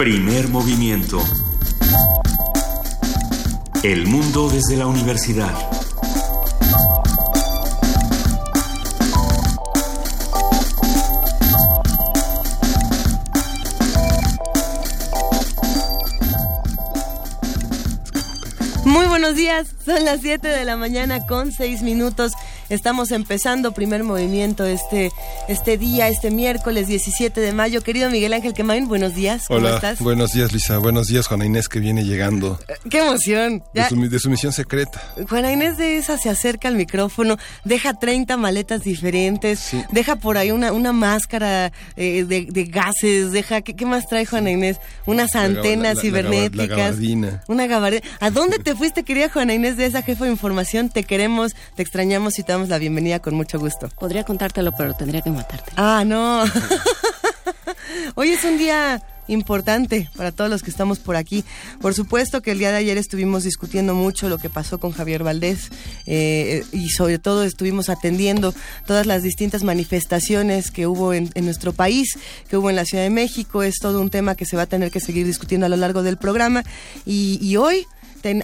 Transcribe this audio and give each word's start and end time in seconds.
Primer 0.00 0.48
movimiento. 0.48 1.22
El 3.82 4.06
mundo 4.06 4.48
desde 4.48 4.78
la 4.78 4.86
universidad. 4.86 5.52
Muy 18.86 19.06
buenos 19.06 19.34
días, 19.34 19.66
son 19.84 20.02
las 20.06 20.22
7 20.22 20.48
de 20.48 20.64
la 20.64 20.78
mañana 20.78 21.26
con 21.26 21.52
6 21.52 21.82
minutos. 21.82 22.32
Estamos 22.70 23.10
empezando 23.10 23.72
primer 23.72 24.04
movimiento 24.04 24.64
este, 24.64 25.10
este 25.48 25.78
día, 25.78 26.08
este 26.08 26.30
miércoles 26.30 26.86
17 26.86 27.40
de 27.40 27.52
mayo. 27.52 27.80
Querido 27.82 28.08
Miguel 28.10 28.32
Ángel 28.32 28.54
Quemain, 28.54 28.86
buenos 28.86 29.14
días. 29.14 29.44
¿Cómo 29.48 29.58
Hola, 29.60 29.74
estás? 29.76 30.00
buenos 30.00 30.32
días 30.32 30.52
Lisa, 30.52 30.78
buenos 30.78 31.08
días 31.08 31.26
Juana 31.26 31.44
Inés 31.44 31.68
que 31.68 31.80
viene 31.80 32.04
llegando 32.04 32.58
¡Qué 32.88 32.98
emoción! 32.98 33.62
de 33.74 33.88
su, 33.88 34.08
de 34.08 34.18
su 34.18 34.30
misión 34.30 34.52
secreta. 34.52 35.02
Juana 35.28 35.50
Inés 35.52 35.76
de 35.76 35.96
esa 35.96 36.18
se 36.18 36.28
acerca 36.30 36.68
al 36.68 36.76
micrófono, 36.76 37.36
deja 37.64 37.94
30 37.94 38.36
maletas 38.36 38.82
diferentes, 38.82 39.58
Sí. 39.58 39.82
deja 39.90 40.16
por 40.16 40.38
ahí 40.38 40.50
una, 40.52 40.72
una 40.72 40.92
máscara 40.92 41.72
eh, 41.96 42.24
de, 42.24 42.46
de 42.48 42.64
gases, 42.64 43.32
deja, 43.32 43.60
¿qué, 43.62 43.74
qué 43.74 43.86
más 43.86 44.08
trae 44.08 44.26
Juana 44.26 44.50
Inés? 44.50 44.78
Unas 45.06 45.34
La 45.34 45.42
antenas 45.44 45.82
la- 45.82 45.88
la- 45.88 45.94
la 45.94 46.00
cibernéticas. 46.00 46.68
gabardina. 46.68 47.42
Una 47.48 47.66
gabardina. 47.66 48.02
¿A 48.20 48.30
dónde 48.30 48.58
te 48.62 48.74
fuiste, 48.76 49.02
querida 49.02 49.28
Juana 49.30 49.54
Inés, 49.54 49.76
de 49.76 49.86
esa 49.86 50.02
jefa 50.02 50.26
de 50.26 50.30
información? 50.30 50.90
Te 50.90 51.02
queremos, 51.02 51.54
te 51.74 51.82
extrañamos 51.82 52.38
y 52.38 52.42
te 52.44 52.52
damos 52.52 52.68
la 52.68 52.78
bienvenida 52.78 53.18
con 53.18 53.34
mucho 53.34 53.58
gusto. 53.58 53.88
Podría 53.98 54.22
contártelo, 54.24 54.72
pero 54.76 54.94
tendría 54.94 55.22
que 55.22 55.29
matarte. 55.32 55.72
Ah, 55.76 56.04
no. 56.06 56.44
Hoy 58.14 58.30
es 58.30 58.44
un 58.44 58.58
día 58.58 59.02
importante 59.32 60.10
para 60.16 60.32
todos 60.32 60.50
los 60.50 60.62
que 60.62 60.70
estamos 60.70 60.98
por 60.98 61.16
aquí. 61.16 61.44
Por 61.80 61.94
supuesto 61.94 62.42
que 62.42 62.50
el 62.50 62.58
día 62.58 62.70
de 62.70 62.78
ayer 62.78 62.98
estuvimos 62.98 63.44
discutiendo 63.44 63.94
mucho 63.94 64.28
lo 64.28 64.38
que 64.38 64.50
pasó 64.50 64.78
con 64.78 64.92
Javier 64.92 65.22
Valdés 65.22 65.70
eh, 66.06 66.64
y 66.72 66.90
sobre 66.90 67.18
todo 67.18 67.44
estuvimos 67.44 67.88
atendiendo 67.88 68.54
todas 68.86 69.06
las 69.06 69.22
distintas 69.22 69.62
manifestaciones 69.62 70.70
que 70.70 70.86
hubo 70.86 71.14
en, 71.14 71.30
nuestro 71.40 71.72
país, 71.72 72.18
que 72.48 72.56
hubo 72.56 72.70
en 72.70 72.76
la 72.76 72.84
Ciudad 72.84 73.04
de 73.04 73.10
México. 73.10 73.62
Es 73.62 73.76
todo 73.80 74.00
un 74.00 74.10
tema 74.10 74.34
que 74.34 74.46
se 74.46 74.56
va 74.56 74.62
a 74.62 74.66
tener 74.66 74.90
que 74.90 75.00
seguir 75.00 75.26
discutiendo 75.26 75.66
a 75.66 75.68
lo 75.68 75.76
largo 75.76 76.02
del 76.02 76.16
programa. 76.16 76.64
Y 77.06 77.56
hoy 77.56 77.86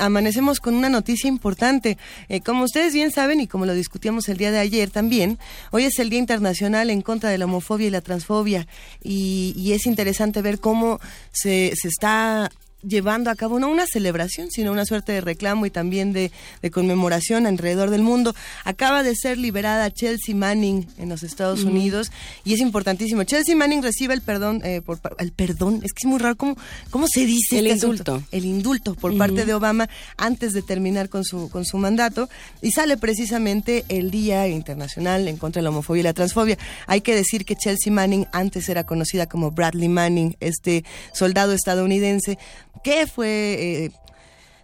amanecemos 0.01 0.61
con 0.61 0.75
una 0.75 0.89
noticia 0.89 1.29
importante. 1.29 1.99
Eh, 2.29 2.41
como 2.41 2.65
ustedes 2.65 2.93
bien 2.93 3.11
saben 3.11 3.41
y 3.41 3.47
como 3.47 3.67
lo 3.67 3.75
discutíamos 3.75 4.29
el 4.29 4.37
día 4.37 4.51
de 4.51 4.59
ayer 4.59 4.91
también, 4.91 5.39
hoy 5.71 5.85
es 5.85 5.99
el 5.99 6.11
Día 6.11 6.19
Internacional 6.19 6.91
en 6.91 7.03
contra 7.03 7.31
de 7.31 7.39
la 7.39 7.45
homofobia 7.47 7.87
y 7.87 7.91
la 7.91 8.01
transfobia 8.01 8.67
y, 9.03 9.55
y 9.57 9.73
es 9.73 9.87
interesante 9.87 10.43
ver 10.43 10.61
cómo 10.61 11.01
se, 11.33 11.73
se 11.77 11.89
está 11.89 12.51
llevando 12.87 13.31
a 13.31 13.34
cabo 13.34 13.59
no 13.59 13.69
una 13.69 13.87
celebración, 13.87 14.51
sino 14.51 14.73
una 14.73 14.84
suerte 14.84 15.12
de 15.12 15.20
reclamo 15.20 15.67
y 15.67 15.70
también 15.70 16.12
de, 16.12 16.31
de 16.62 16.70
conmemoración 16.70 17.47
alrededor 17.47 17.91
del 17.91 18.03
mundo. 18.03 18.34
Acaba 18.65 19.03
de 19.03 19.15
ser 19.15 19.39
liberada 19.39 19.91
Chelsea 19.91 20.34
Manning 20.34 20.87
en 20.98 21.09
los 21.09 21.23
Estados 21.23 21.65
Unidos 21.65 22.11
y 22.45 22.55
es 22.55 22.61
importantísimo. 22.61 23.25
Chelsea 23.25 23.56
Manning 23.56 23.83
recibe 23.83 24.15
el 24.15 24.20
perdón, 24.20 24.61
eh, 24.65 24.83
por, 24.83 25.01
el 25.19 25.33
perdón, 25.33 25.81
es 25.83 25.93
que 25.93 26.01
es 26.03 26.06
muy 26.06 26.19
raro, 26.19 26.37
¿cómo, 26.37 26.56
cómo 26.91 27.06
se 27.09 27.27
dice? 27.27 27.59
El 27.59 27.67
este 27.67 27.87
asunto? 27.87 28.12
indulto. 28.12 28.28
el 28.33 28.45
indulto 28.45 28.95
por 28.95 29.17
parte 29.17 29.45
de 29.45 29.55
Obama 29.55 29.89
antes 30.17 30.53
de 30.53 30.62
terminar 30.62 31.09
con 31.09 31.25
su 31.25 31.48
con 31.50 31.65
su 31.65 31.78
mandato 31.78 32.28
y 32.62 32.73
sale 32.73 32.97
precisamente 32.97 33.84
el 33.89 34.11
Día 34.11 34.48
Internacional 34.48 35.28
en 35.28 35.37
contra 35.37 35.61
de 35.61 35.65
la 35.65 35.71
homofobia 35.71 36.00
y 36.00 36.03
la 36.05 36.12
transfobia. 36.12 36.59
Hay 36.87 37.00
que 37.00 37.15
decir 37.15 37.45
que 37.45 37.56
Chelsea 37.56 37.93
Manning 37.93 38.27
antes 38.33 38.69
era 38.69 38.84
conocida 38.84 39.27
como 39.27 39.50
Bradley 39.50 39.89
Manning, 39.89 40.37
este 40.41 40.84
soldado 41.12 41.53
estadounidense 41.53 42.38
que 42.82 43.06
fue 43.06 43.84
eh, 43.87 43.91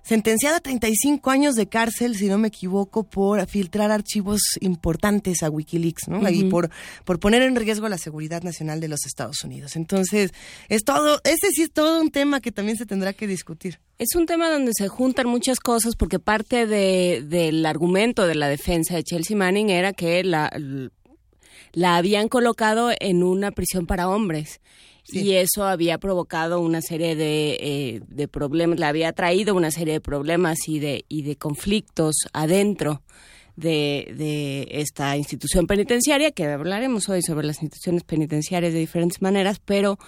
sentenciada 0.03 0.57
a 0.57 0.61
35 0.61 1.31
años 1.31 1.55
de 1.55 1.69
cárcel, 1.69 2.17
si 2.17 2.27
no 2.27 2.37
me 2.39 2.49
equivoco, 2.49 3.05
por 3.05 3.47
filtrar 3.47 3.91
archivos 3.93 4.41
importantes 4.61 5.43
a 5.45 5.51
WikiLeaks, 5.51 6.09
¿no? 6.09 6.29
Y 6.29 6.45
por, 6.51 6.71
por 7.05 7.21
poner 7.21 7.43
en 7.43 7.55
riesgo 7.55 7.89
la 7.89 7.99
seguridad 7.99 8.43
nacional 8.43 8.81
de 8.81 8.89
los 8.89 9.07
Estados 9.07 9.45
Unidos. 9.45 9.77
Entonces, 9.77 10.33
es 10.69 10.83
todo, 10.83 11.21
ese 11.25 11.51
sí 11.53 11.63
es 11.63 11.73
todo 11.73 12.01
un 12.01 12.11
tema 12.11 12.41
que 12.41 12.51
también 12.51 12.77
se 12.77 12.85
tendrá 12.87 13.13
que 13.13 13.29
discutir. 13.29 13.79
Es 13.99 14.17
un 14.17 14.27
tema 14.27 14.51
donde 14.51 14.73
se 14.77 14.89
juntan 14.89 15.29
muchas 15.29 15.61
cosas 15.61 15.95
porque 15.95 16.19
parte 16.19 16.67
de- 16.67 17.23
del 17.25 17.65
argumento 17.65 18.27
de 18.27 18.35
la 18.35 18.49
defensa 18.49 18.97
de 18.97 19.05
Chelsea 19.05 19.37
Manning 19.37 19.71
era 19.71 19.93
que 19.93 20.25
la, 20.25 20.51
la 21.73 21.97
habían 21.97 22.27
colocado 22.29 22.91
en 22.99 23.23
una 23.23 23.53
prisión 23.53 23.87
para 23.87 24.09
hombres. 24.09 24.61
Y 25.09 25.33
eso 25.33 25.65
había 25.65 25.99
provocado 25.99 26.61
una 26.61 26.81
serie 26.81 27.17
de, 27.17 27.59
eh, 27.61 28.01
de 28.07 28.29
problemas, 28.29 28.79
le 28.79 28.87
había 28.87 29.13
traído 29.13 29.55
una 29.55 29.71
serie 29.71 29.95
de 29.95 30.01
problemas 30.01 30.59
y 30.69 30.79
de, 30.79 31.05
y 31.09 31.23
de 31.23 31.37
conflictos 31.37 32.15
adentro 32.33 33.03
de, 33.57 34.15
de 34.17 34.69
esta 34.71 35.17
institución 35.17 35.67
penitenciaria, 35.67 36.31
que 36.31 36.45
hablaremos 36.45 37.09
hoy 37.09 37.23
sobre 37.23 37.47
las 37.47 37.63
instituciones 37.63 38.05
penitenciarias 38.05 38.73
de 38.73 38.79
diferentes 38.79 39.21
maneras, 39.21 39.61
pero 39.65 39.99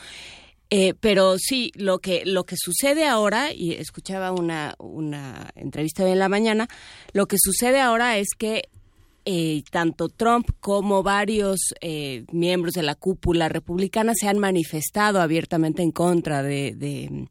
eh, 0.71 0.94
pero 0.99 1.37
sí, 1.38 1.71
lo 1.77 1.99
que, 1.99 2.22
lo 2.25 2.44
que 2.44 2.56
sucede 2.59 3.06
ahora, 3.06 3.53
y 3.53 3.72
escuchaba 3.72 4.33
una, 4.33 4.75
una 4.78 5.50
entrevista 5.54 6.04
hoy 6.04 6.12
en 6.12 6.19
la 6.19 6.28
mañana, 6.28 6.69
lo 7.12 7.27
que 7.27 7.37
sucede 7.38 7.81
ahora 7.81 8.19
es 8.19 8.28
que 8.37 8.71
eh, 9.25 9.62
tanto 9.71 10.09
Trump 10.09 10.51
como 10.61 11.03
varios 11.03 11.75
eh, 11.81 12.25
miembros 12.31 12.75
de 12.75 12.83
la 12.83 12.95
cúpula 12.95 13.49
republicana 13.49 14.12
se 14.15 14.29
han 14.29 14.39
manifestado 14.39 15.21
abiertamente 15.21 15.83
en 15.83 15.93
contra 15.93 16.43
de, 16.43 16.75
de, 16.75 17.29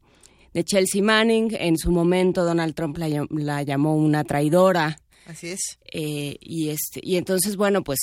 de 0.52 0.64
Chelsea 0.64 1.02
Manning. 1.02 1.54
En 1.58 1.78
su 1.78 1.92
momento 1.92 2.44
Donald 2.44 2.74
Trump 2.74 2.98
la, 2.98 3.26
la 3.30 3.62
llamó 3.62 3.96
una 3.96 4.24
traidora. 4.24 4.98
Así 5.26 5.48
es. 5.48 5.78
Eh, 5.92 6.36
y 6.40 6.70
este 6.70 7.00
y 7.02 7.16
entonces 7.16 7.56
bueno 7.56 7.82
pues 7.82 7.98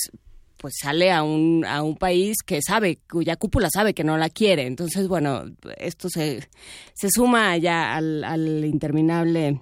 pues 0.56 0.74
sale 0.80 1.12
a 1.12 1.22
un 1.22 1.64
a 1.66 1.82
un 1.82 1.96
país 1.96 2.38
que 2.44 2.60
sabe 2.62 2.98
cuya 3.10 3.36
cúpula 3.36 3.68
sabe 3.70 3.94
que 3.94 4.04
no 4.04 4.16
la 4.16 4.28
quiere 4.28 4.66
entonces 4.66 5.06
bueno 5.06 5.44
esto 5.76 6.08
se 6.08 6.48
se 6.94 7.10
suma 7.10 7.56
ya 7.58 7.94
al, 7.94 8.24
al 8.24 8.64
interminable 8.64 9.60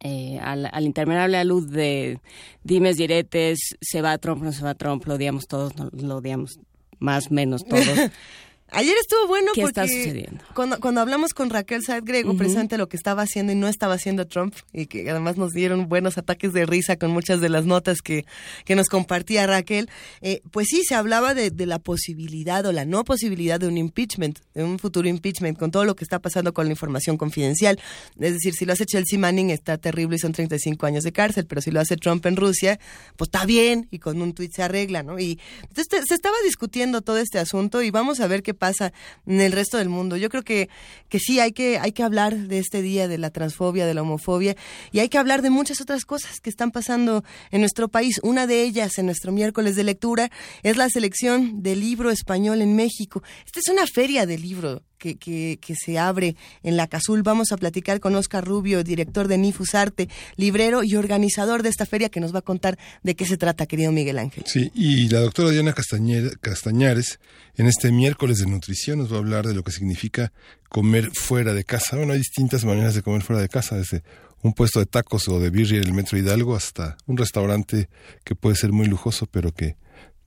eh, 0.00 0.38
al, 0.40 0.68
al 0.72 0.84
interminable 0.84 1.44
luz 1.44 1.70
de 1.70 2.20
dimes 2.62 2.96
diretes 2.96 3.76
se 3.80 4.02
va 4.02 4.18
Trump 4.18 4.42
no 4.42 4.52
se 4.52 4.62
va 4.62 4.74
Trump 4.74 5.04
lo 5.06 5.14
odiamos 5.14 5.48
todos 5.48 5.76
no, 5.76 5.90
lo 5.92 6.16
odiamos 6.16 6.60
más 6.98 7.30
menos 7.30 7.64
todos 7.64 7.84
Ayer 8.70 8.94
estuvo 9.00 9.26
bueno 9.28 9.52
¿Qué 9.54 9.62
porque 9.62 9.80
está 9.80 9.86
sucediendo? 9.86 10.44
Cuando, 10.54 10.78
cuando 10.78 11.00
hablamos 11.00 11.32
con 11.32 11.48
Raquel 11.48 11.82
Saed 11.82 12.04
Grego, 12.04 12.36
precisamente 12.36 12.76
lo 12.76 12.88
que 12.88 12.98
estaba 12.98 13.22
haciendo 13.22 13.52
y 13.52 13.54
no 13.54 13.66
estaba 13.66 13.94
haciendo 13.94 14.26
Trump, 14.26 14.54
y 14.72 14.86
que 14.86 15.08
además 15.10 15.38
nos 15.38 15.52
dieron 15.52 15.88
buenos 15.88 16.18
ataques 16.18 16.52
de 16.52 16.66
risa 16.66 16.96
con 16.96 17.10
muchas 17.10 17.40
de 17.40 17.48
las 17.48 17.64
notas 17.64 18.02
que, 18.02 18.26
que 18.66 18.76
nos 18.76 18.88
compartía 18.88 19.46
Raquel, 19.46 19.88
eh, 20.20 20.42
pues 20.50 20.66
sí, 20.68 20.82
se 20.84 20.94
hablaba 20.94 21.32
de, 21.32 21.50
de 21.50 21.66
la 21.66 21.78
posibilidad 21.78 22.64
o 22.66 22.72
la 22.72 22.84
no 22.84 23.04
posibilidad 23.04 23.58
de 23.58 23.68
un 23.68 23.78
impeachment, 23.78 24.40
de 24.52 24.64
un 24.64 24.78
futuro 24.78 25.08
impeachment, 25.08 25.58
con 25.58 25.70
todo 25.70 25.86
lo 25.86 25.96
que 25.96 26.04
está 26.04 26.18
pasando 26.18 26.52
con 26.52 26.66
la 26.66 26.72
información 26.72 27.16
confidencial. 27.16 27.80
Es 28.20 28.34
decir, 28.34 28.54
si 28.54 28.66
lo 28.66 28.74
hace 28.74 28.84
Chelsea 28.84 29.18
Manning 29.18 29.50
está 29.50 29.78
terrible 29.78 30.16
y 30.16 30.18
son 30.18 30.32
35 30.32 30.84
años 30.84 31.04
de 31.04 31.12
cárcel, 31.12 31.46
pero 31.46 31.62
si 31.62 31.70
lo 31.70 31.80
hace 31.80 31.96
Trump 31.96 32.26
en 32.26 32.36
Rusia, 32.36 32.78
pues 33.16 33.28
está 33.28 33.46
bien 33.46 33.88
y 33.90 33.98
con 33.98 34.20
un 34.20 34.34
tuit 34.34 34.52
se 34.52 34.62
arregla, 34.62 35.02
¿no? 35.02 35.18
Y 35.18 35.40
entonces 35.62 36.04
se 36.06 36.14
estaba 36.14 36.36
discutiendo 36.44 37.00
todo 37.00 37.16
este 37.16 37.38
asunto 37.38 37.82
y 37.82 37.90
vamos 37.90 38.20
a 38.20 38.26
ver 38.26 38.42
qué 38.42 38.57
pasa 38.58 38.92
en 39.26 39.40
el 39.40 39.52
resto 39.52 39.78
del 39.78 39.88
mundo. 39.88 40.16
Yo 40.16 40.28
creo 40.28 40.42
que, 40.42 40.68
que 41.08 41.18
sí 41.18 41.40
hay 41.40 41.52
que, 41.52 41.78
hay 41.78 41.92
que 41.92 42.02
hablar 42.02 42.36
de 42.36 42.58
este 42.58 42.82
día 42.82 43.08
de 43.08 43.16
la 43.16 43.30
transfobia, 43.30 43.86
de 43.86 43.94
la 43.94 44.02
homofobia 44.02 44.56
y 44.92 44.98
hay 44.98 45.08
que 45.08 45.18
hablar 45.18 45.42
de 45.42 45.50
muchas 45.50 45.80
otras 45.80 46.04
cosas 46.04 46.40
que 46.40 46.50
están 46.50 46.70
pasando 46.70 47.24
en 47.50 47.60
nuestro 47.60 47.88
país. 47.88 48.20
Una 48.22 48.46
de 48.46 48.62
ellas 48.62 48.98
en 48.98 49.06
nuestro 49.06 49.32
miércoles 49.32 49.76
de 49.76 49.84
lectura 49.84 50.30
es 50.62 50.76
la 50.76 50.88
selección 50.90 51.62
del 51.62 51.80
libro 51.80 52.10
español 52.10 52.60
en 52.60 52.76
México. 52.76 53.22
Esta 53.46 53.60
es 53.60 53.68
una 53.68 53.86
feria 53.86 54.26
de 54.26 54.38
libro 54.38 54.82
que, 54.98 55.16
que, 55.16 55.58
que 55.60 55.74
se 55.74 55.98
abre 55.98 56.36
en 56.62 56.76
la 56.76 56.86
Cazul. 56.86 57.22
Vamos 57.22 57.52
a 57.52 57.56
platicar 57.56 58.00
con 58.00 58.14
Oscar 58.14 58.44
Rubio, 58.44 58.84
director 58.84 59.28
de 59.28 59.38
Nifus 59.38 59.74
Arte, 59.74 60.08
librero 60.36 60.82
y 60.84 60.96
organizador 60.96 61.62
de 61.62 61.70
esta 61.70 61.86
feria 61.86 62.08
que 62.08 62.20
nos 62.20 62.34
va 62.34 62.40
a 62.40 62.42
contar 62.42 62.78
de 63.02 63.14
qué 63.14 63.24
se 63.24 63.36
trata, 63.36 63.66
querido 63.66 63.92
Miguel 63.92 64.18
Ángel. 64.18 64.44
Sí, 64.46 64.70
y 64.74 65.08
la 65.08 65.20
doctora 65.20 65.50
Diana 65.50 65.72
Castañares 65.72 67.20
en 67.56 67.66
este 67.66 67.90
miércoles 67.90 68.38
de 68.38 68.46
nutrición 68.46 68.98
nos 68.98 69.12
va 69.12 69.16
a 69.16 69.20
hablar 69.20 69.46
de 69.46 69.54
lo 69.54 69.62
que 69.62 69.72
significa 69.72 70.32
comer 70.68 71.10
fuera 71.12 71.54
de 71.54 71.64
casa. 71.64 71.96
Bueno, 71.96 72.12
hay 72.12 72.18
distintas 72.18 72.64
maneras 72.64 72.94
de 72.94 73.02
comer 73.02 73.22
fuera 73.22 73.40
de 73.40 73.48
casa, 73.48 73.76
desde 73.76 74.02
un 74.42 74.52
puesto 74.52 74.78
de 74.78 74.86
tacos 74.86 75.28
o 75.28 75.40
de 75.40 75.50
birria 75.50 75.80
en 75.80 75.88
el 75.88 75.92
Metro 75.92 76.18
Hidalgo 76.18 76.54
hasta 76.54 76.96
un 77.06 77.16
restaurante 77.16 77.88
que 78.24 78.34
puede 78.34 78.56
ser 78.56 78.72
muy 78.72 78.86
lujoso, 78.86 79.26
pero 79.26 79.52
que 79.52 79.76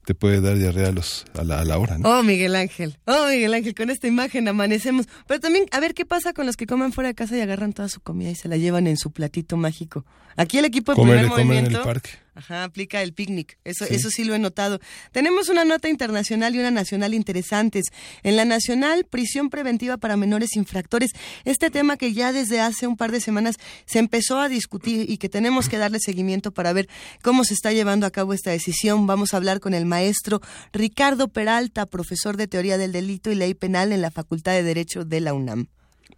te 0.04 0.14
puede 0.14 0.40
dar 0.40 0.56
diarrea 0.58 0.88
a, 0.88 0.92
los, 0.92 1.24
a, 1.38 1.44
la, 1.44 1.60
a 1.60 1.64
la 1.64 1.78
hora, 1.78 1.98
¿no? 1.98 2.08
Oh, 2.08 2.22
Miguel 2.22 2.54
Ángel. 2.56 2.98
Oh, 3.06 3.28
Miguel 3.28 3.54
Ángel, 3.54 3.74
con 3.74 3.90
esta 3.90 4.06
imagen 4.08 4.48
amanecemos. 4.48 5.06
Pero 5.26 5.40
también, 5.40 5.66
a 5.70 5.80
ver 5.80 5.94
qué 5.94 6.04
pasa 6.04 6.32
con 6.32 6.46
los 6.46 6.56
que 6.56 6.66
comen 6.66 6.92
fuera 6.92 7.08
de 7.08 7.14
casa 7.14 7.36
y 7.36 7.40
agarran 7.40 7.72
toda 7.72 7.88
su 7.88 8.00
comida 8.00 8.30
y 8.30 8.34
se 8.34 8.48
la 8.48 8.56
llevan 8.56 8.86
en 8.86 8.96
su 8.96 9.10
platito 9.12 9.56
mágico. 9.56 10.04
Aquí 10.36 10.58
el 10.58 10.64
equipo 10.64 10.92
de 10.92 10.96
Comer, 10.96 11.16
primer 11.18 11.30
comer 11.30 11.42
en 11.44 11.50
el 11.50 11.56
movimiento. 11.72 11.82
parque. 11.84 12.10
Ajá, 12.34 12.64
aplica 12.64 13.02
el 13.02 13.12
picnic. 13.12 13.58
Eso, 13.62 13.84
eso 13.84 14.08
sí 14.08 14.24
lo 14.24 14.34
he 14.34 14.38
notado. 14.38 14.80
Tenemos 15.12 15.50
una 15.50 15.66
nota 15.66 15.90
internacional 15.90 16.54
y 16.54 16.60
una 16.60 16.70
nacional 16.70 17.12
interesantes. 17.12 17.84
En 18.22 18.36
la 18.36 18.46
nacional, 18.46 19.04
prisión 19.04 19.50
preventiva 19.50 19.98
para 19.98 20.16
menores 20.16 20.56
infractores. 20.56 21.10
Este 21.44 21.70
tema 21.70 21.98
que 21.98 22.14
ya 22.14 22.32
desde 22.32 22.60
hace 22.60 22.86
un 22.86 22.96
par 22.96 23.12
de 23.12 23.20
semanas 23.20 23.56
se 23.84 23.98
empezó 23.98 24.38
a 24.38 24.48
discutir 24.48 25.10
y 25.10 25.18
que 25.18 25.28
tenemos 25.28 25.68
que 25.68 25.76
darle 25.76 26.00
seguimiento 26.00 26.52
para 26.52 26.72
ver 26.72 26.88
cómo 27.22 27.44
se 27.44 27.52
está 27.52 27.72
llevando 27.72 28.06
a 28.06 28.10
cabo 28.10 28.32
esta 28.32 28.50
decisión. 28.50 29.06
Vamos 29.06 29.34
a 29.34 29.36
hablar 29.36 29.60
con 29.60 29.74
el 29.74 29.84
maestro 29.84 30.40
Ricardo 30.72 31.28
Peralta, 31.28 31.84
profesor 31.84 32.38
de 32.38 32.48
teoría 32.48 32.78
del 32.78 32.92
delito 32.92 33.30
y 33.30 33.34
ley 33.34 33.52
penal 33.52 33.92
en 33.92 34.00
la 34.00 34.10
Facultad 34.10 34.52
de 34.52 34.62
Derecho 34.62 35.04
de 35.04 35.20
la 35.20 35.34
UNAM. 35.34 35.68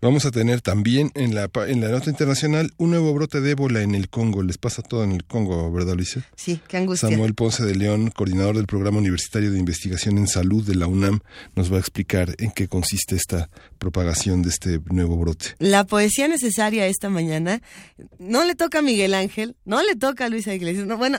Vamos 0.05 0.27
a 0.27 0.31
tener 0.31 0.61
también 0.61 1.11
en 1.15 1.35
la, 1.35 1.49
en 1.67 1.81
la 1.81 1.89
nota 1.89 2.11
internacional 2.11 2.71
un 2.77 2.91
nuevo 2.91 3.15
brote 3.15 3.41
de 3.41 3.53
ébola 3.53 3.81
en 3.81 3.95
el 3.95 4.11
Congo. 4.11 4.43
Les 4.43 4.59
pasa 4.59 4.83
todo 4.83 5.03
en 5.03 5.13
el 5.13 5.25
Congo, 5.25 5.73
¿verdad, 5.73 5.95
Luisa? 5.95 6.21
Sí, 6.37 6.61
qué 6.69 6.77
angustia. 6.77 7.09
Samuel 7.09 7.33
Ponce 7.33 7.65
de 7.65 7.75
León, 7.75 8.11
coordinador 8.11 8.59
del 8.59 8.67
Programa 8.67 8.99
Universitario 8.99 9.51
de 9.51 9.59
Investigación 9.59 10.19
en 10.19 10.29
Salud 10.29 10.63
de 10.63 10.75
la 10.75 10.89
UNAM, 10.89 11.21
nos 11.57 11.73
va 11.73 11.79
a 11.79 11.81
explicar 11.81 12.35
en 12.37 12.51
qué 12.51 12.69
consiste 12.69 13.17
esta 13.17 13.49
propagación 13.79 14.43
de 14.43 14.51
este 14.51 14.79
nuevo 14.91 15.17
brote. 15.17 15.55
La 15.59 15.85
poesía 15.85 16.29
necesaria 16.29 16.87
esta 16.87 17.09
mañana 17.09 17.63
no 18.19 18.45
le 18.45 18.55
toca 18.55 18.81
a 18.81 18.83
Miguel 18.83 19.15
Ángel, 19.15 19.57
no 19.65 19.83
le 19.83 19.97
toca 19.97 20.27
a 20.27 20.29
Luisa 20.29 20.53
Iglesias. 20.53 20.87
No, 20.87 20.99
bueno, 20.99 21.17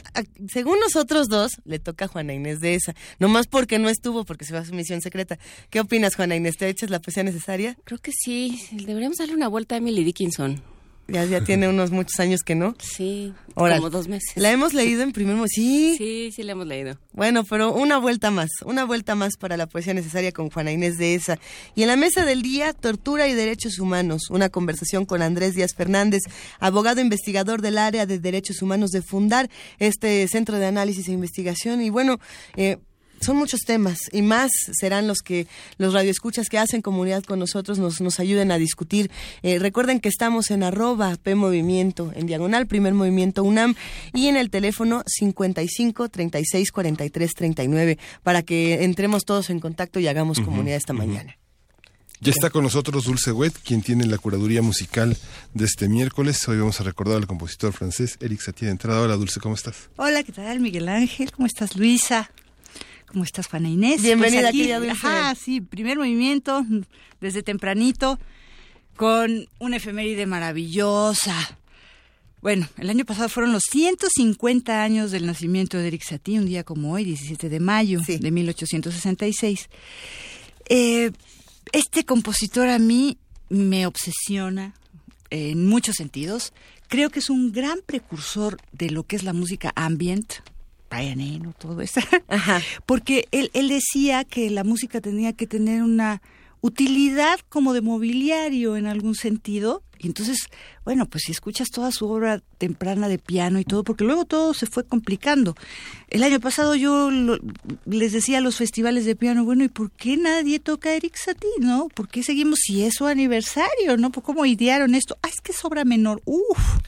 según 0.48 0.80
nosotros 0.80 1.28
dos, 1.28 1.54
le 1.64 1.80
toca 1.80 2.06
a 2.06 2.08
Juana 2.08 2.36
Inés 2.36 2.60
de 2.60 2.76
esa. 2.76 2.94
Nomás 3.18 3.48
porque 3.48 3.80
no 3.80 3.90
estuvo, 3.90 4.26
porque 4.26 4.46
se 4.46 4.54
va 4.54 4.60
a 4.60 4.66
su 4.66 4.76
misión 4.76 5.02
secreta. 5.02 5.40
¿Qué 5.72 5.80
opinas, 5.80 6.16
Juana 6.16 6.36
Inés? 6.36 6.58
¿Te 6.58 6.70
echas 6.70 6.92
la 6.92 7.00
poesía 7.00 7.24
necesaria? 7.24 7.76
Creo 7.84 7.98
que 7.98 8.12
sí 8.12 8.62
deberíamos 8.84 9.18
darle 9.18 9.36
una 9.36 9.48
vuelta 9.48 9.76
a 9.76 9.78
Emily 9.78 10.04
Dickinson. 10.04 10.62
Ya, 11.08 11.24
ya 11.24 11.44
tiene 11.44 11.70
unos 11.70 11.92
muchos 11.92 12.20
años 12.20 12.42
que 12.42 12.56
no. 12.56 12.76
Sí, 12.80 13.32
como 13.54 13.92
dos 13.92 14.08
meses. 14.08 14.32
La 14.36 14.52
hemos 14.52 14.74
leído 14.74 15.04
en 15.04 15.12
primer 15.12 15.36
momento. 15.36 15.54
Sí. 15.54 15.96
Sí, 16.00 16.32
sí 16.36 16.42
la 16.42 16.54
hemos 16.54 16.66
leído. 16.66 16.98
Bueno, 17.14 17.44
pero 17.44 17.74
una 17.74 18.00
vuelta 18.00 18.32
más, 18.32 18.50
una 18.66 18.86
vuelta 18.86 19.14
más 19.14 19.38
para 19.38 19.56
la 19.56 19.68
poesía 19.68 19.94
necesaria 19.94 20.32
con 20.32 20.50
Juana 20.50 20.72
Inés 20.72 20.98
de 20.98 21.14
esa. 21.14 21.38
Y 21.76 21.84
en 21.84 21.90
la 21.90 21.96
mesa 21.96 22.26
del 22.26 22.42
día, 22.42 22.74
tortura 22.74 23.28
y 23.28 23.34
derechos 23.34 23.78
humanos, 23.78 24.32
una 24.32 24.50
conversación 24.50 25.06
con 25.06 25.22
Andrés 25.22 25.54
Díaz 25.54 25.76
Fernández, 25.76 26.24
abogado 26.60 27.02
investigador 27.02 27.62
del 27.62 27.78
área 27.78 28.08
de 28.08 28.18
derechos 28.18 28.64
humanos 28.64 28.90
de 28.90 29.04
fundar 29.04 29.48
este 29.78 30.28
centro 30.28 30.58
de 30.58 30.66
análisis 30.66 31.08
e 31.08 31.12
investigación. 31.12 31.84
Y 31.84 31.92
bueno, 31.92 32.20
eh, 32.56 32.78
son 33.26 33.38
muchos 33.38 33.62
temas 33.62 33.98
y 34.12 34.22
más 34.22 34.52
serán 34.72 35.08
los 35.08 35.20
que 35.20 35.48
los 35.78 35.94
radioescuchas 35.94 36.48
que 36.48 36.60
hacen 36.60 36.82
comunidad 36.82 37.24
con 37.24 37.40
nosotros 37.40 37.80
nos, 37.80 38.00
nos 38.00 38.20
ayuden 38.20 38.52
a 38.52 38.58
discutir. 38.58 39.10
Eh, 39.42 39.58
recuerden 39.58 40.00
que 40.00 40.10
estamos 40.10 40.52
en 40.52 40.62
arroba 40.62 41.16
P 41.16 41.34
Movimiento, 41.34 42.12
en 42.16 42.28
diagonal 42.28 42.68
Primer 42.68 42.94
Movimiento 42.94 43.44
UNAM 43.44 43.76
y 44.14 44.28
en 44.28 44.38
el 44.38 44.52
teléfono 44.52 45.04
55 45.08 46.10
36 46.10 46.72
43 46.72 47.34
39 47.34 47.98
para 48.22 48.44
que 48.44 48.84
entremos 48.84 49.26
todos 49.26 49.50
en 49.50 49.60
contacto 49.60 50.00
y 50.00 50.08
hagamos 50.08 50.40
comunidad 50.40 50.78
esta 50.78 50.94
mañana. 50.94 51.36
Ya 52.22 52.32
está 52.32 52.50
con 52.50 52.64
nosotros 52.64 53.06
Dulce 53.06 53.32
Wet, 53.32 53.54
quien 53.64 53.82
tiene 53.82 54.06
la 54.06 54.18
curaduría 54.18 54.62
musical 54.62 55.18
de 55.54 55.66
este 55.66 55.90
miércoles. 55.90 56.48
Hoy 56.48 56.58
vamos 56.58 56.80
a 56.80 56.84
recordar 56.84 57.18
al 57.18 57.28
compositor 57.28 57.74
francés 57.74 58.18
Eric 58.22 58.40
Satie 58.40 58.68
de 58.68 58.72
entrada. 58.72 59.02
Hola 59.02 59.16
Dulce, 59.16 59.40
¿cómo 59.40 59.56
estás? 59.56 59.90
Hola, 59.98 60.24
¿qué 60.24 60.32
tal 60.32 60.60
Miguel 60.60 60.88
Ángel? 60.88 61.32
¿Cómo 61.32 61.46
estás 61.46 61.76
Luisa? 61.76 62.30
¿Cómo 63.08 63.24
estás, 63.24 63.48
Juana 63.48 63.70
Inés? 63.70 64.02
Bienvenida 64.02 64.52
pues 64.52 64.68
aquí, 64.68 64.72
Ajá, 64.72 65.36
sí, 65.36 65.62
primer 65.62 65.98
movimiento 65.98 66.66
desde 67.22 67.44
tempranito 67.44 68.20
con 68.96 69.48
una 69.60 69.78
efeméride 69.78 70.26
maravillosa. 70.26 71.36
Bueno, 72.42 72.68
el 72.78 72.90
año 72.90 73.06
pasado 73.06 73.30
fueron 73.30 73.54
los 73.54 73.64
150 73.72 74.84
años 74.84 75.12
del 75.12 75.26
nacimiento 75.26 75.78
de 75.78 75.88
Eric 75.88 76.04
Satie, 76.04 76.40
un 76.40 76.46
día 76.46 76.64
como 76.64 76.94
hoy, 76.94 77.04
17 77.04 77.50
de 77.50 77.60
mayo 77.60 78.02
de 78.08 78.32
1866. 78.32 79.70
Eh, 80.70 81.12
este 81.72 82.06
compositor 82.06 82.70
a 82.70 82.80
mí 82.80 83.18
me 83.50 83.88
obsesiona 83.88 84.74
en 85.30 85.66
muchos 85.66 85.96
sentidos. 85.96 86.54
Creo 86.88 87.10
que 87.10 87.20
es 87.20 87.30
un 87.30 87.52
gran 87.52 87.80
precursor 87.86 88.58
de 88.72 88.92
lo 88.92 89.04
que 89.04 89.16
es 89.16 89.24
la 89.24 89.34
música 89.34 89.72
ambient, 89.76 90.34
Brian 90.90 91.20
Eno, 91.20 91.54
todo 91.58 91.82
eso. 91.82 92.02
Porque 92.86 93.28
él, 93.32 93.52
él 93.54 93.70
decía 93.70 94.24
que 94.24 94.50
la 94.50 94.64
música 94.64 95.02
tenía 95.02 95.34
que 95.34 95.48
tener 95.48 95.84
una 95.84 96.22
utilidad 96.66 97.40
como 97.48 97.74
de 97.74 97.82
mobiliario 97.82 98.76
en 98.76 98.88
algún 98.88 99.16
sentido. 99.16 99.84
Y 100.00 100.08
entonces, 100.08 100.50
bueno, 100.84 101.06
pues 101.06 101.24
si 101.26 101.32
escuchas 101.32 101.70
toda 101.70 101.92
su 101.92 102.10
obra 102.10 102.42
temprana 102.58 103.08
de 103.08 103.18
piano 103.18 103.60
y 103.60 103.64
todo, 103.64 103.84
porque 103.84 104.04
luego 104.04 104.26
todo 104.26 104.54
se 104.54 104.66
fue 104.66 104.84
complicando. 104.84 105.56
El 106.10 106.24
año 106.24 106.40
pasado 106.40 106.76
yo 106.76 107.10
les 107.86 108.12
decía 108.12 108.40
a 108.40 108.42
los 108.42 108.58
festivales 108.58 109.06
de 109.06 109.16
piano, 109.16 109.46
bueno, 109.46 109.64
¿y 109.64 109.70
por 109.70 109.92
qué 109.92 110.18
nadie 110.18 110.60
toca 110.60 110.94
Eric 110.94 111.16
Satie, 111.16 111.50
no? 111.60 111.88
¿Por 111.90 112.10
qué 112.10 112.24
seguimos 112.24 112.60
si 112.64 112.84
es 112.84 112.96
su 112.96 113.06
aniversario, 113.06 113.96
no? 113.98 114.12
¿Cómo 114.12 114.46
idearon 114.46 114.96
esto? 114.96 115.18
Ah, 115.22 115.30
es 115.30 115.42
que 115.42 115.54
es 115.54 115.64
obra 115.64 115.86
menor. 115.86 116.22
Uf, 116.26 116.80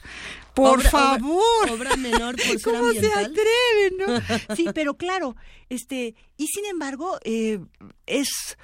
por 0.58 0.82
favor. 0.82 1.70
Obra, 1.70 1.96
menor 1.96 2.36
por 2.36 2.62
¿Cómo 2.62 2.92
se 2.92 3.12
atreven, 3.12 3.96
no? 3.98 4.56
Sí, 4.56 4.66
pero 4.74 4.94
claro, 4.94 5.36
este, 5.68 6.14
y 6.36 6.46
sin 6.46 6.64
embargo, 6.66 7.18
eh, 7.24 7.60
es 8.06 8.56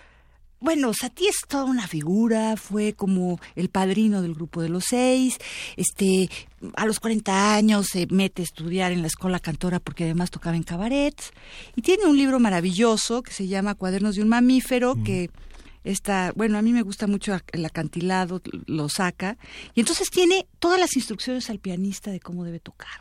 bueno, 0.65 0.95
Satie 0.95 1.29
es 1.29 1.41
toda 1.47 1.65
una 1.65 1.87
figura, 1.87 2.57
fue 2.57 2.95
como 2.95 3.39
el 3.55 3.69
padrino 3.69 4.23
del 4.23 4.33
grupo 4.33 4.63
de 4.63 4.71
los 4.71 4.85
seis, 4.89 5.37
este, 5.77 6.31
a 6.77 6.87
los 6.87 7.01
40 7.01 7.55
años 7.55 7.89
se 7.93 8.07
mete 8.07 8.41
a 8.41 8.45
estudiar 8.45 8.91
en 8.91 9.03
la 9.03 9.09
escuela 9.09 9.41
cantora 9.41 9.79
porque 9.79 10.05
además 10.05 10.31
tocaba 10.31 10.57
en 10.57 10.63
cabarets, 10.63 11.33
y 11.77 11.83
tiene 11.83 12.07
un 12.07 12.17
libro 12.17 12.41
maravilloso 12.41 13.23
que 13.23 13.33
se 13.33 13.47
llama 13.47 13.75
Cuadernos 13.75 14.15
de 14.15 14.23
un 14.23 14.29
mamífero, 14.29 14.97
mm. 14.97 15.05
que 15.05 15.31
está, 15.85 16.33
bueno, 16.35 16.59
a 16.59 16.63
mí 16.63 16.73
me 16.73 16.83
gusta 16.83 17.07
mucho 17.07 17.37
el 17.53 17.65
acantilado, 17.65 18.43
lo 18.67 18.89
saca, 18.89 19.37
y 19.75 19.81
entonces 19.81 20.11
tiene 20.11 20.47
todas 20.59 20.81
las 20.81 20.97
instrucciones 20.97 21.51
al 21.51 21.61
pianista 21.61 22.11
de 22.11 22.21
cómo 22.21 22.45
debe 22.45 22.61
tocar. 22.61 23.01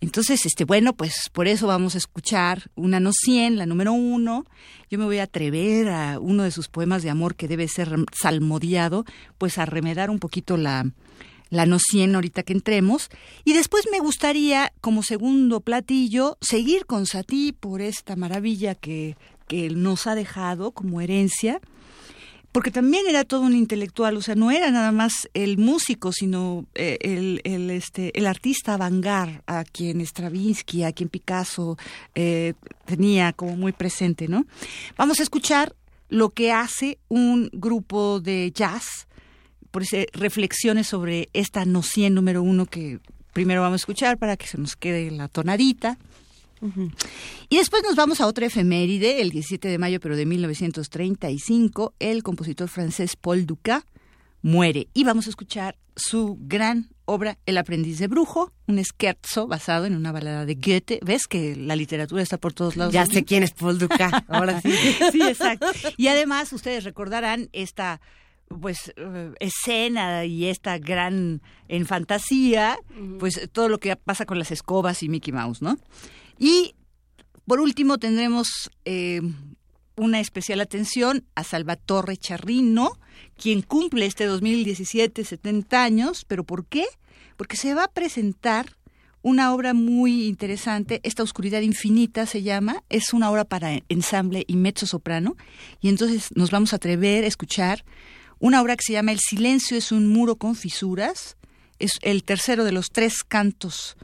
Entonces, 0.00 0.46
este, 0.46 0.64
bueno, 0.64 0.94
pues 0.94 1.28
por 1.32 1.48
eso 1.48 1.66
vamos 1.66 1.94
a 1.94 1.98
escuchar 1.98 2.70
una 2.76 2.98
no 2.98 3.10
100, 3.12 3.58
la 3.58 3.66
número 3.66 3.92
uno. 3.92 4.46
Yo 4.90 4.98
me 4.98 5.04
voy 5.04 5.18
a 5.18 5.24
atrever 5.24 5.90
a 5.90 6.18
uno 6.18 6.44
de 6.44 6.50
sus 6.50 6.68
poemas 6.68 7.02
de 7.02 7.10
amor 7.10 7.34
que 7.34 7.48
debe 7.48 7.68
ser 7.68 7.94
salmodiado, 8.18 9.04
pues 9.36 9.58
a 9.58 9.66
remedar 9.66 10.08
un 10.08 10.18
poquito 10.18 10.56
la, 10.56 10.90
la 11.50 11.66
no 11.66 11.78
100 11.78 12.14
ahorita 12.14 12.42
que 12.42 12.54
entremos. 12.54 13.10
Y 13.44 13.52
después 13.52 13.86
me 13.90 14.00
gustaría, 14.00 14.72
como 14.80 15.02
segundo 15.02 15.60
platillo, 15.60 16.38
seguir 16.40 16.86
con 16.86 17.04
Satí 17.04 17.52
por 17.52 17.82
esta 17.82 18.16
maravilla 18.16 18.74
que 18.74 19.16
que 19.48 19.70
nos 19.70 20.06
ha 20.06 20.14
dejado 20.14 20.70
como 20.70 21.00
herencia, 21.00 21.60
porque 22.52 22.70
también 22.70 23.04
era 23.08 23.24
todo 23.24 23.42
un 23.42 23.54
intelectual, 23.54 24.16
o 24.16 24.22
sea, 24.22 24.34
no 24.34 24.50
era 24.50 24.70
nada 24.70 24.90
más 24.92 25.28
el 25.34 25.58
músico, 25.58 26.12
sino 26.12 26.66
eh, 26.74 26.98
el, 27.02 27.70
este, 27.70 28.16
el 28.18 28.26
artista 28.26 28.76
vanguard 28.76 29.42
a 29.46 29.64
quien 29.64 30.00
Stravinsky, 30.00 30.84
a 30.84 30.92
quien 30.92 31.08
Picasso 31.08 31.76
eh, 32.14 32.54
tenía 32.84 33.32
como 33.32 33.56
muy 33.56 33.72
presente, 33.72 34.28
¿no? 34.28 34.46
Vamos 34.96 35.20
a 35.20 35.22
escuchar 35.22 35.74
lo 36.08 36.30
que 36.30 36.52
hace 36.52 36.98
un 37.08 37.50
grupo 37.52 38.20
de 38.20 38.50
jazz, 38.54 39.08
por 39.70 39.82
ese 39.82 40.06
reflexiones 40.12 40.86
sobre 40.86 41.28
esta 41.34 41.66
no 41.66 41.82
100 41.82 42.14
número 42.14 42.42
uno 42.42 42.64
que 42.64 43.00
primero 43.34 43.60
vamos 43.60 43.74
a 43.74 43.82
escuchar 43.82 44.18
para 44.18 44.36
que 44.36 44.46
se 44.46 44.58
nos 44.58 44.74
quede 44.74 45.10
la 45.10 45.28
tonadita. 45.28 45.98
Y 47.48 47.56
después 47.56 47.82
nos 47.82 47.96
vamos 47.96 48.20
a 48.20 48.26
otra 48.26 48.46
efeméride, 48.46 49.20
el 49.20 49.30
17 49.30 49.68
de 49.68 49.78
mayo, 49.78 50.00
pero 50.00 50.16
de 50.16 50.26
1935, 50.26 51.94
el 51.98 52.22
compositor 52.22 52.68
francés 52.68 53.16
Paul 53.16 53.46
Dukas 53.46 53.84
muere. 54.42 54.88
Y 54.94 55.04
vamos 55.04 55.26
a 55.26 55.30
escuchar 55.30 55.76
su 55.96 56.38
gran 56.40 56.90
obra 57.04 57.38
El 57.46 57.56
aprendiz 57.56 57.98
de 57.98 58.06
brujo, 58.06 58.52
un 58.66 58.82
scherzo 58.84 59.46
basado 59.46 59.86
en 59.86 59.96
una 59.96 60.12
balada 60.12 60.44
de 60.44 60.54
Goethe. 60.54 61.00
¿Ves 61.02 61.26
que 61.26 61.56
la 61.56 61.74
literatura 61.74 62.22
está 62.22 62.36
por 62.36 62.52
todos 62.52 62.76
lados? 62.76 62.92
Ya 62.92 63.06
sé 63.06 63.24
quién 63.24 63.42
es 63.42 63.52
Paul 63.52 63.78
Dukas, 63.78 64.12
ahora 64.28 64.60
sí. 64.60 64.72
sí, 65.10 65.22
exacto. 65.22 65.66
Y 65.96 66.08
además 66.08 66.52
ustedes 66.52 66.84
recordarán 66.84 67.48
esta 67.52 68.00
pues 68.60 68.92
eh, 68.96 69.32
escena 69.40 70.24
y 70.24 70.46
esta 70.46 70.78
gran 70.78 71.42
en 71.68 71.86
fantasía, 71.86 72.78
pues 73.18 73.48
todo 73.52 73.68
lo 73.68 73.78
que 73.78 73.94
pasa 73.96 74.24
con 74.24 74.38
las 74.38 74.50
escobas 74.50 75.02
y 75.02 75.08
Mickey 75.08 75.32
Mouse, 75.32 75.62
¿no? 75.62 75.78
Y 76.38 76.74
por 77.46 77.60
último 77.60 77.98
tendremos 77.98 78.70
eh, 78.84 79.20
una 79.96 80.20
especial 80.20 80.60
atención 80.60 81.24
a 81.34 81.44
Salvatore 81.44 82.16
Charrino, 82.16 82.98
quien 83.36 83.62
cumple 83.62 84.06
este 84.06 84.26
2017 84.26 85.24
70 85.24 85.82
años, 85.82 86.24
pero 86.26 86.44
¿por 86.44 86.66
qué? 86.66 86.84
Porque 87.36 87.56
se 87.56 87.74
va 87.74 87.84
a 87.84 87.92
presentar 87.92 88.76
una 89.20 89.52
obra 89.52 89.74
muy 89.74 90.26
interesante, 90.26 91.00
Esta 91.02 91.24
Oscuridad 91.24 91.60
Infinita 91.60 92.24
se 92.24 92.42
llama, 92.42 92.84
es 92.88 93.12
una 93.12 93.30
obra 93.30 93.44
para 93.44 93.82
ensamble 93.88 94.44
y 94.46 94.56
mezzo 94.56 94.86
soprano, 94.86 95.36
y 95.80 95.88
entonces 95.88 96.28
nos 96.36 96.52
vamos 96.52 96.72
a 96.72 96.76
atrever 96.76 97.24
a 97.24 97.26
escuchar 97.26 97.84
una 98.38 98.62
obra 98.62 98.76
que 98.76 98.84
se 98.86 98.92
llama 98.92 99.10
El 99.10 99.18
silencio 99.18 99.76
es 99.76 99.90
un 99.90 100.06
muro 100.06 100.36
con 100.36 100.54
fisuras, 100.54 101.36
es 101.80 101.92
el 102.02 102.22
tercero 102.22 102.64
de 102.64 102.72
los 102.72 102.90
tres 102.90 103.24
cantos 103.24 103.96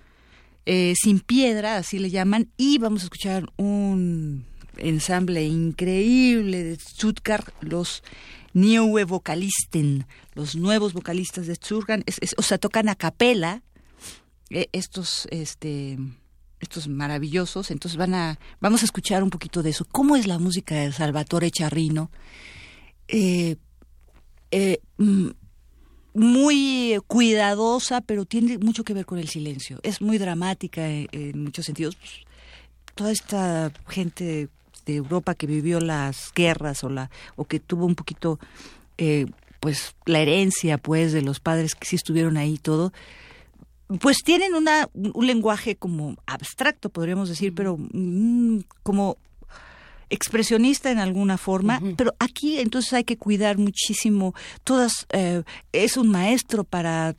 eh, 0.67 0.95
Sin 0.97 1.21
Piedra, 1.21 1.77
así 1.77 1.99
le 1.99 2.11
llaman, 2.11 2.49
y 2.57 2.79
vamos 2.79 3.03
a 3.03 3.05
escuchar 3.05 3.51
un 3.57 4.45
ensamble 4.77 5.45
increíble 5.45 6.65
de 6.65 6.77
Stuttgart, 6.77 7.49
los 7.61 8.03
Neue 8.53 9.05
Vocalisten, 9.05 10.07
los 10.35 10.57
nuevos 10.57 10.93
vocalistas 10.93 11.47
de 11.47 11.57
Stuttgart, 11.57 12.03
o 12.37 12.43
sea, 12.43 12.59
tocan 12.59 12.89
a 12.89 12.95
capela 12.95 13.63
eh, 14.51 14.69
estos, 14.73 15.27
este, 15.31 15.99
estos 16.61 16.89
maravillosos, 16.89 17.71
entonces 17.71 17.99
van 17.99 18.15
a, 18.15 18.39
vamos 18.61 18.83
a 18.83 18.85
escuchar 18.85 19.23
un 19.23 19.31
poquito 19.31 19.63
de 19.63 19.71
eso. 19.71 19.85
¿Cómo 19.91 20.17
es 20.17 20.27
la 20.27 20.39
música 20.39 20.77
de 20.77 20.93
Salvatore 20.93 21.51
Charrino? 21.51 22.11
Eh, 23.09 23.57
eh, 24.51 24.81
mm, 24.99 25.31
muy 26.15 26.99
cuidadosa, 27.07 28.01
pero 28.01 28.25
tiene 28.25 28.59
mucho 28.59 28.85
que 28.85 28.95
ver 28.95 29.05
con 29.05 29.19
el 29.19 29.29
silencio. 29.29 29.81
Es 29.83 30.01
muy 30.01 30.19
dramática 30.19 30.89
en, 30.89 31.43
muchos 31.43 31.67
sentidos. 31.67 31.99
Toda 32.95 33.11
esta 33.11 33.73
gente 33.89 34.49
de 34.87 34.95
Europa 34.95 35.35
que 35.35 35.47
vivió 35.47 35.81
las 35.81 36.33
guerras 36.35 36.85
o 36.85 36.89
la 36.89 37.11
o 37.37 37.45
que 37.45 37.59
tuvo 37.59 37.87
un 37.87 37.95
poquito 37.95 38.39
eh, 38.99 39.27
pues 39.61 39.97
la 40.05 40.21
herencia 40.21 40.79
pues 40.79 41.13
de 41.13 41.23
los 41.23 41.41
padres 41.41 41.75
que 41.75 41.87
sí 41.87 41.97
estuvieron 41.97 42.37
ahí 42.37 42.59
todo 42.59 42.93
pues 44.01 44.19
tienen 44.25 44.55
una, 44.55 44.89
un 44.95 45.27
lenguaje 45.27 45.77
como 45.77 46.17
abstracto, 46.27 46.89
podríamos 46.89 47.29
decir, 47.29 47.55
pero 47.55 47.77
mm, 47.79 48.61
como 48.83 49.19
expresionista 50.11 50.91
en 50.91 50.99
alguna 50.99 51.39
forma, 51.39 51.81
pero 51.97 52.15
aquí 52.19 52.59
entonces 52.59 52.93
hay 52.93 53.05
que 53.05 53.17
cuidar 53.17 53.59
muchísimo 53.59 54.35
todas, 54.63 55.07
eh, 55.11 55.43
es 55.73 55.97
un 55.97 56.11
maestro 56.11 56.65
para 56.65 57.17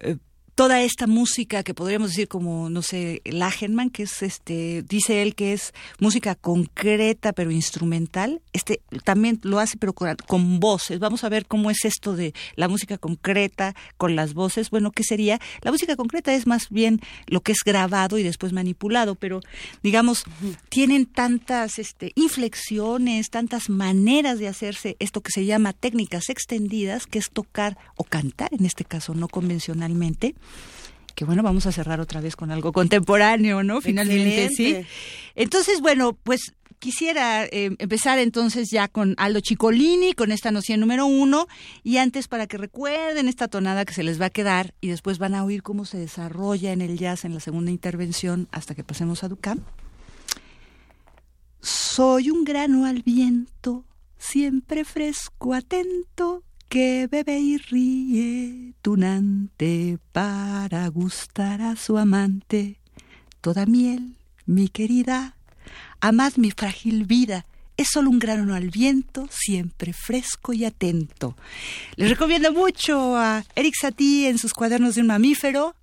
eh, 0.00 0.16
toda 0.62 0.80
esta 0.80 1.08
música 1.08 1.64
que 1.64 1.74
podríamos 1.74 2.10
decir 2.10 2.28
como, 2.28 2.70
no 2.70 2.82
sé, 2.82 3.20
Lagenman, 3.24 3.90
que 3.90 4.04
es 4.04 4.22
este, 4.22 4.84
dice 4.88 5.20
él 5.20 5.34
que 5.34 5.54
es 5.54 5.74
música 5.98 6.36
concreta 6.36 7.32
pero 7.32 7.50
instrumental, 7.50 8.40
este 8.52 8.80
también 9.02 9.40
lo 9.42 9.58
hace 9.58 9.76
pero 9.76 9.92
con, 9.92 10.60
voces. 10.60 11.00
Vamos 11.00 11.24
a 11.24 11.28
ver 11.28 11.46
cómo 11.46 11.68
es 11.68 11.84
esto 11.84 12.14
de 12.14 12.32
la 12.54 12.68
música 12.68 12.96
concreta 12.96 13.74
con 13.96 14.14
las 14.14 14.34
voces. 14.34 14.70
Bueno, 14.70 14.92
¿qué 14.92 15.02
sería? 15.02 15.40
La 15.62 15.72
música 15.72 15.96
concreta 15.96 16.32
es 16.32 16.46
más 16.46 16.68
bien 16.70 17.00
lo 17.26 17.40
que 17.40 17.50
es 17.50 17.58
grabado 17.64 18.16
y 18.16 18.22
después 18.22 18.52
manipulado, 18.52 19.16
pero 19.16 19.40
digamos, 19.82 20.22
tienen 20.68 21.06
tantas 21.06 21.80
este, 21.80 22.12
inflexiones, 22.14 23.30
tantas 23.30 23.68
maneras 23.68 24.38
de 24.38 24.46
hacerse 24.46 24.96
esto 25.00 25.22
que 25.22 25.32
se 25.32 25.44
llama 25.44 25.72
técnicas 25.72 26.28
extendidas, 26.28 27.08
que 27.08 27.18
es 27.18 27.30
tocar 27.30 27.76
o 27.96 28.04
cantar, 28.04 28.50
en 28.52 28.64
este 28.64 28.84
caso 28.84 29.12
no 29.12 29.26
convencionalmente, 29.26 30.36
que 31.14 31.24
bueno, 31.24 31.42
vamos 31.42 31.66
a 31.66 31.72
cerrar 31.72 32.00
otra 32.00 32.20
vez 32.20 32.36
con 32.36 32.50
algo 32.50 32.72
contemporáneo, 32.72 33.62
¿no? 33.62 33.80
Finalmente, 33.80 34.48
sí. 34.48 34.76
Entonces, 35.34 35.80
bueno, 35.80 36.14
pues 36.14 36.54
quisiera 36.78 37.44
eh, 37.44 37.76
empezar 37.78 38.18
entonces 38.18 38.70
ya 38.70 38.88
con 38.88 39.14
Aldo 39.18 39.38
Chicolini, 39.40 40.14
con 40.14 40.32
esta 40.32 40.50
noción 40.50 40.80
número 40.80 41.06
uno, 41.06 41.46
y 41.84 41.98
antes 41.98 42.26
para 42.26 42.48
que 42.48 42.58
recuerden 42.58 43.28
esta 43.28 43.46
tonada 43.46 43.84
que 43.84 43.94
se 43.94 44.02
les 44.02 44.20
va 44.20 44.26
a 44.26 44.30
quedar 44.30 44.74
y 44.80 44.88
después 44.88 45.18
van 45.18 45.36
a 45.36 45.44
oír 45.44 45.62
cómo 45.62 45.84
se 45.84 45.98
desarrolla 45.98 46.72
en 46.72 46.80
el 46.80 46.98
jazz 46.98 47.24
en 47.24 47.34
la 47.34 47.40
segunda 47.40 47.70
intervención 47.70 48.48
hasta 48.50 48.74
que 48.74 48.82
pasemos 48.82 49.22
a 49.22 49.28
Ducam. 49.28 49.60
Soy 51.60 52.30
un 52.30 52.42
grano 52.42 52.84
al 52.84 53.02
viento, 53.02 53.84
siempre 54.18 54.84
fresco, 54.84 55.54
atento, 55.54 56.42
que 56.72 57.06
bebe 57.06 57.38
y 57.38 57.58
ríe 57.58 58.72
tunante 58.80 59.98
para 60.10 60.88
gustar 60.88 61.60
a 61.60 61.76
su 61.76 61.98
amante. 61.98 62.80
Toda 63.42 63.66
miel, 63.66 64.16
mi 64.46 64.68
querida, 64.68 65.36
amad 66.00 66.32
mi 66.36 66.50
frágil 66.50 67.04
vida, 67.04 67.44
es 67.76 67.88
solo 67.92 68.08
un 68.08 68.18
grano 68.18 68.54
al 68.54 68.70
viento, 68.70 69.28
siempre 69.30 69.92
fresco 69.92 70.54
y 70.54 70.64
atento. 70.64 71.36
Les 71.96 72.08
recomiendo 72.08 72.54
mucho 72.54 73.18
a 73.18 73.44
Eric 73.54 73.74
Satie 73.78 74.30
en 74.30 74.38
sus 74.38 74.54
cuadernos 74.54 74.94
de 74.94 75.02
un 75.02 75.08
mamífero. 75.08 75.76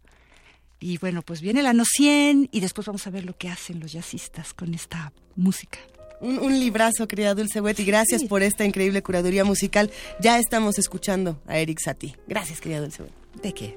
Y 0.80 0.98
bueno, 0.98 1.22
pues 1.22 1.42
viene 1.42 1.62
la 1.62 1.74
no 1.74 1.86
100 1.86 2.50
y 2.52 2.62
después 2.62 2.88
vamos 2.88 3.06
a 3.06 3.12
ver 3.12 3.26
lo 3.26 3.38
que 3.38 3.50
hacen 3.50 3.80
los 3.80 3.92
jazzistas 3.92 4.56
con 4.56 4.74
esta 4.74 5.14
música. 5.36 5.78
Un, 6.22 6.60
librazo, 6.60 7.08
querida 7.08 7.34
Dulce 7.34 7.62
Wet, 7.62 7.80
y 7.80 7.86
gracias 7.86 8.24
por 8.26 8.44
esta 8.44 8.66
increíble 8.66 9.02
curaduría 9.02 9.46
musical. 9.46 9.90
Ya 10.20 10.38
estamos 10.38 10.78
escuchando 10.78 11.40
a 11.48 11.58
Eric 11.58 11.80
Satie. 11.84 12.18
Gracias, 12.28 12.60
querida 12.60 12.82
Dulce 12.82 13.04
Wet. 13.04 13.14
¿De 13.42 13.54
qué? 13.54 13.76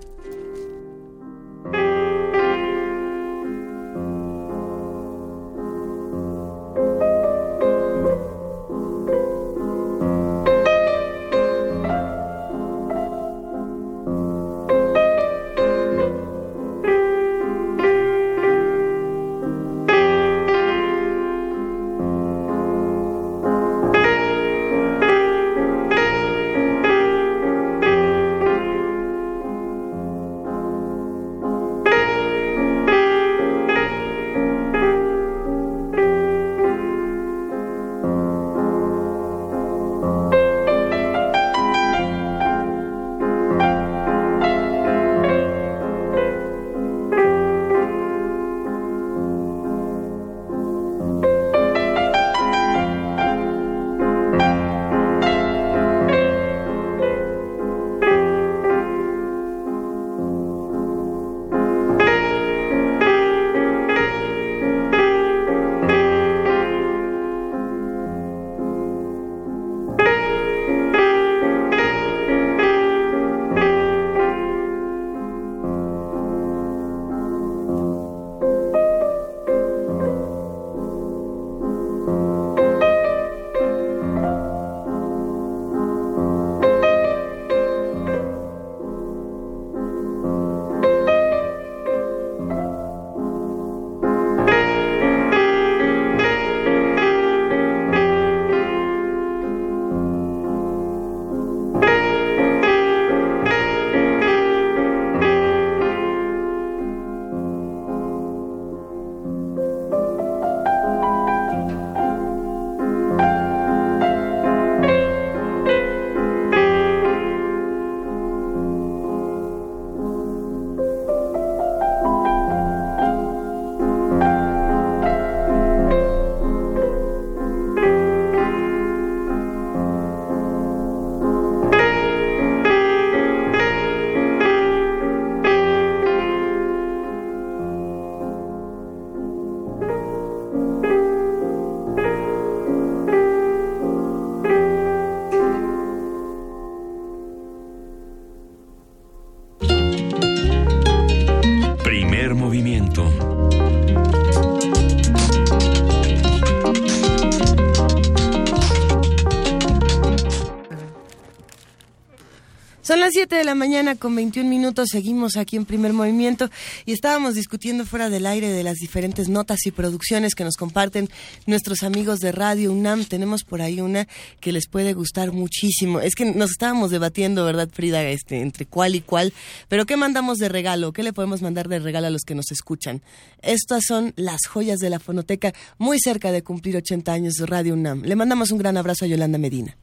7 163.33 163.39
de 163.39 163.45
la 163.47 163.55
mañana 163.55 163.95
con 163.95 164.15
21 164.15 164.47
minutos, 164.47 164.91
seguimos 164.93 165.39
aquí 165.39 165.57
en 165.57 165.65
primer 165.65 165.95
movimiento 165.95 166.51
y 166.85 166.93
estábamos 166.93 167.35
discutiendo 167.35 167.87
fuera 167.87 168.11
del 168.11 168.27
aire 168.27 168.51
de 168.51 168.63
las 168.63 168.77
diferentes 168.77 169.31
notas 169.31 169.65
y 169.65 169.71
producciones 169.71 170.35
que 170.35 170.45
nos 170.45 170.57
comparten 170.57 171.09
nuestros 171.47 171.83
amigos 171.83 172.19
de 172.19 172.31
Radio 172.31 172.71
UNAM. 172.73 173.07
Tenemos 173.07 173.45
por 173.45 173.63
ahí 173.63 173.81
una 173.81 174.07
que 174.41 174.53
les 174.53 174.69
puede 174.69 174.93
gustar 174.93 175.33
muchísimo. 175.33 176.01
Es 176.01 176.15
que 176.15 176.27
nos 176.27 176.51
estábamos 176.51 176.91
debatiendo, 176.91 177.47
¿verdad, 177.47 177.71
Frida? 177.73 178.03
Este, 178.03 178.43
entre 178.43 178.67
cuál 178.67 178.97
y 178.97 179.01
cuál. 179.01 179.33
Pero 179.69 179.87
¿qué 179.87 179.97
mandamos 179.97 180.37
de 180.37 180.51
regalo? 180.51 180.93
¿Qué 180.93 181.03
le 181.03 181.15
podemos 181.15 181.41
mandar 181.41 181.69
de 181.69 181.79
regalo 181.79 182.09
a 182.09 182.11
los 182.11 182.25
que 182.25 182.35
nos 182.35 182.53
escuchan? 182.53 183.01
Estas 183.41 183.85
son 183.89 184.13
las 184.17 184.47
joyas 184.47 184.79
de 184.79 184.91
la 184.91 184.99
fonoteca, 184.99 185.55
muy 185.79 185.99
cerca 186.01 186.33
de 186.33 186.43
cumplir 186.43 186.77
80 186.77 187.11
años 187.11 187.35
de 187.37 187.47
Radio 187.47 187.73
UNAM. 187.73 188.03
Le 188.03 188.15
mandamos 188.15 188.51
un 188.51 188.59
gran 188.59 188.77
abrazo 188.77 189.07
a 189.07 189.09
Yolanda 189.09 189.39
Medina. 189.39 189.79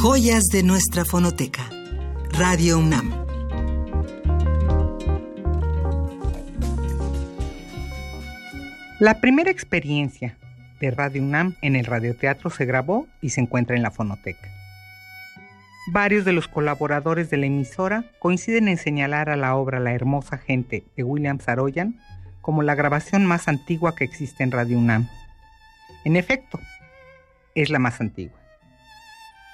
Joyas 0.00 0.42
de 0.50 0.64
nuestra 0.64 1.04
fonoteca. 1.04 1.70
Radio 2.32 2.78
UNAM. 2.78 3.12
La 8.98 9.20
primera 9.20 9.50
experiencia 9.50 10.36
de 10.80 10.90
Radio 10.90 11.22
UNAM 11.22 11.56
en 11.60 11.76
el 11.76 11.84
radioteatro 11.84 12.48
se 12.48 12.64
grabó 12.64 13.06
y 13.20 13.30
se 13.30 13.42
encuentra 13.42 13.76
en 13.76 13.82
la 13.82 13.90
fonoteca. 13.90 14.48
Varios 15.88 16.24
de 16.24 16.32
los 16.32 16.48
colaboradores 16.48 17.28
de 17.28 17.36
la 17.36 17.46
emisora 17.46 18.04
coinciden 18.18 18.68
en 18.68 18.78
señalar 18.78 19.28
a 19.28 19.36
la 19.36 19.54
obra 19.54 19.78
La 19.78 19.92
hermosa 19.92 20.38
gente 20.38 20.84
de 20.96 21.04
William 21.04 21.38
Saroyan 21.38 22.00
como 22.40 22.62
la 22.62 22.74
grabación 22.74 23.26
más 23.26 23.46
antigua 23.46 23.94
que 23.94 24.04
existe 24.04 24.42
en 24.42 24.52
Radio 24.52 24.78
UNAM. 24.78 25.08
En 26.04 26.16
efecto, 26.16 26.58
es 27.54 27.68
la 27.68 27.78
más 27.78 28.00
antigua. 28.00 28.38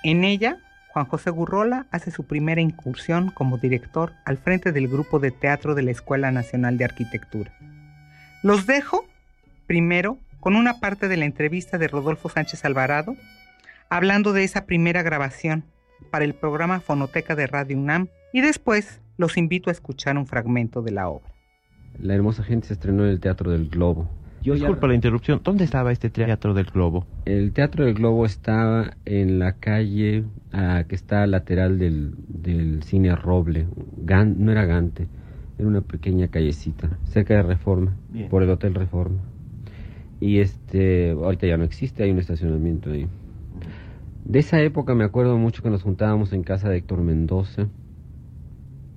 En 0.04 0.22
ella, 0.22 0.58
Juan 0.88 1.06
José 1.06 1.30
Gurrola 1.30 1.86
hace 1.90 2.10
su 2.10 2.24
primera 2.24 2.60
incursión 2.60 3.30
como 3.30 3.58
director 3.58 4.12
al 4.24 4.38
frente 4.38 4.72
del 4.72 4.88
grupo 4.88 5.18
de 5.18 5.30
teatro 5.30 5.74
de 5.74 5.82
la 5.82 5.90
Escuela 5.90 6.32
Nacional 6.32 6.78
de 6.78 6.84
Arquitectura. 6.84 7.52
Los 8.42 8.66
dejo, 8.66 9.04
primero, 9.66 10.18
con 10.40 10.56
una 10.56 10.80
parte 10.80 11.08
de 11.08 11.16
la 11.16 11.24
entrevista 11.24 11.78
de 11.78 11.88
Rodolfo 11.88 12.28
Sánchez 12.28 12.64
Alvarado, 12.64 13.16
hablando 13.90 14.32
de 14.32 14.44
esa 14.44 14.64
primera 14.64 15.02
grabación 15.02 15.64
para 16.10 16.24
el 16.24 16.34
programa 16.34 16.80
Fonoteca 16.80 17.34
de 17.34 17.46
Radio 17.46 17.76
UNAM, 17.76 18.08
y 18.32 18.40
después 18.40 19.00
los 19.16 19.36
invito 19.36 19.70
a 19.70 19.72
escuchar 19.72 20.16
un 20.16 20.26
fragmento 20.26 20.82
de 20.82 20.92
la 20.92 21.08
obra. 21.08 21.32
La 21.98 22.14
hermosa 22.14 22.44
gente 22.44 22.68
se 22.68 22.74
estrenó 22.74 23.04
en 23.04 23.10
el 23.10 23.20
Teatro 23.20 23.50
del 23.50 23.68
Globo, 23.68 24.08
yo 24.42 24.54
Disculpa 24.54 24.86
la 24.86 24.94
interrupción. 24.94 25.40
¿Dónde 25.42 25.64
estaba 25.64 25.90
este 25.92 26.10
Teatro 26.10 26.54
del 26.54 26.66
Globo? 26.66 27.06
El 27.24 27.52
Teatro 27.52 27.84
del 27.84 27.94
Globo 27.94 28.24
estaba 28.24 28.92
en 29.04 29.38
la 29.38 29.54
calle 29.54 30.24
ah, 30.52 30.84
que 30.88 30.94
está 30.94 31.26
lateral 31.26 31.78
del, 31.78 32.14
del 32.28 32.82
cine 32.84 33.14
Roble. 33.16 33.66
no 34.06 34.52
era 34.52 34.64
Gante, 34.64 35.08
era 35.58 35.68
una 35.68 35.80
pequeña 35.80 36.28
callecita, 36.28 36.98
cerca 37.04 37.34
de 37.34 37.42
Reforma, 37.42 37.96
por 38.30 38.42
el 38.42 38.50
Hotel 38.50 38.74
Reforma. 38.74 39.18
Y 40.20 40.38
este, 40.38 41.10
ahorita 41.10 41.46
ya 41.46 41.56
no 41.56 41.64
existe, 41.64 42.04
hay 42.04 42.10
un 42.10 42.18
estacionamiento 42.18 42.90
ahí. 42.90 43.08
De 44.24 44.38
esa 44.38 44.60
época 44.60 44.94
me 44.94 45.04
acuerdo 45.04 45.36
mucho 45.36 45.62
que 45.62 45.70
nos 45.70 45.82
juntábamos 45.82 46.32
en 46.32 46.42
casa 46.42 46.68
de 46.68 46.78
Héctor 46.78 47.02
Mendoza 47.02 47.68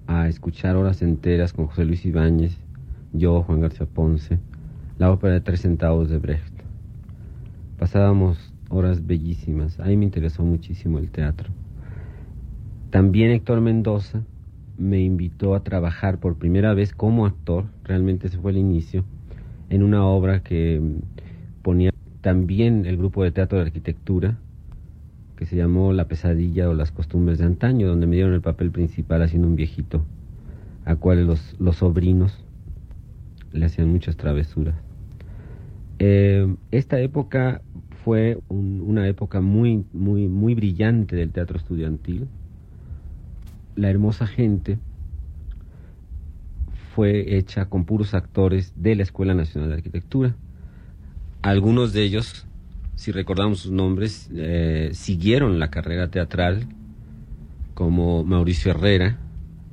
a 0.08 0.28
escuchar 0.28 0.76
horas 0.76 1.02
enteras 1.02 1.54
con 1.54 1.68
José 1.68 1.86
Luis 1.86 2.06
Ibáñez, 2.06 2.60
yo, 3.14 3.44
Juan 3.44 3.62
García 3.62 3.86
Ponce 3.86 4.40
la 5.02 5.12
ópera 5.12 5.34
de 5.34 5.42
tres 5.42 5.62
centavos 5.62 6.12
de 6.12 6.20
Brecht. 6.20 6.54
Pasábamos 7.80 8.54
horas 8.70 9.08
bellísimas, 9.08 9.80
ahí 9.80 9.98
me 9.98 10.06
interesó 10.06 10.44
muchísimo 10.44 11.00
el 11.00 11.10
teatro. 11.10 11.50
También 12.92 13.32
Héctor 13.32 13.62
Mendoza 13.62 14.22
me 14.78 15.02
invitó 15.02 15.56
a 15.56 15.64
trabajar 15.64 16.20
por 16.20 16.36
primera 16.36 16.76
vez 16.76 16.94
como 16.94 17.26
actor, 17.26 17.66
realmente 17.84 18.28
ese 18.28 18.38
fue 18.38 18.52
el 18.52 18.58
inicio, 18.58 19.04
en 19.72 19.82
una 19.82 20.06
obra 20.06 20.44
que 20.44 20.80
ponía 21.64 21.90
también 22.22 22.86
el 22.86 22.98
grupo 22.98 23.24
de 23.24 23.32
teatro 23.32 23.58
de 23.58 23.66
arquitectura, 23.66 24.38
que 25.36 25.48
se 25.48 25.56
llamó 25.56 25.94
La 25.94 26.08
pesadilla 26.08 26.70
o 26.70 26.76
las 26.76 26.92
costumbres 26.92 27.40
de 27.40 27.46
antaño, 27.46 27.88
donde 27.88 28.06
me 28.06 28.18
dieron 28.18 28.36
el 28.36 28.42
papel 28.42 28.70
principal 28.70 29.24
haciendo 29.24 29.48
un 29.48 29.56
viejito, 29.56 30.04
a 30.86 30.96
cual 30.96 31.26
los, 31.26 31.60
los 31.60 31.78
sobrinos 31.78 32.46
le 33.52 33.66
hacían 33.66 33.90
muchas 33.90 34.16
travesuras. 34.16 34.91
Eh, 36.04 36.56
esta 36.72 37.00
época 37.00 37.62
fue 38.04 38.40
una 38.50 39.08
época 39.08 39.40
muy, 39.40 39.86
muy, 39.94 40.28
muy 40.28 40.56
brillante 40.56 41.16
del 41.16 41.30
teatro 41.32 41.60
estudiantil. 41.60 42.28
La 43.76 43.92
hermosa 43.92 44.26
gente 44.26 44.80
fue 46.96 47.38
hecha 47.38 47.66
con 47.66 47.86
puros 47.86 48.16
actores 48.16 48.74
de 48.76 48.96
la 48.96 49.04
Escuela 49.04 49.36
Nacional 49.36 49.70
de 49.70 49.76
Arquitectura. 49.76 50.36
Algunos 51.44 51.94
de 51.94 52.02
ellos, 52.02 52.48
si 52.96 53.12
recordamos 53.12 53.60
sus 53.60 53.72
nombres, 53.72 54.28
eh, 54.34 54.90
siguieron 54.94 55.60
la 55.60 55.70
carrera 55.70 56.10
teatral, 56.10 56.66
como 57.76 58.24
Mauricio 58.24 58.72
Herrera, 58.72 59.20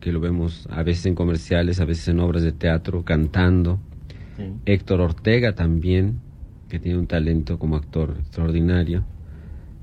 que 0.00 0.12
lo 0.12 0.20
vemos 0.20 0.68
a 0.70 0.82
veces 0.82 1.06
en 1.06 1.14
comerciales, 1.14 1.80
a 1.80 1.86
veces 1.86 2.08
en 2.08 2.20
obras 2.20 2.42
de 2.42 2.52
teatro, 2.52 3.02
cantando, 3.02 3.80
Héctor 4.66 5.00
Ortega 5.00 5.54
también, 5.54 6.20
que 6.68 6.78
tiene 6.78 6.98
un 6.98 7.06
talento 7.06 7.58
como 7.58 7.76
actor 7.76 8.16
extraordinario. 8.18 9.04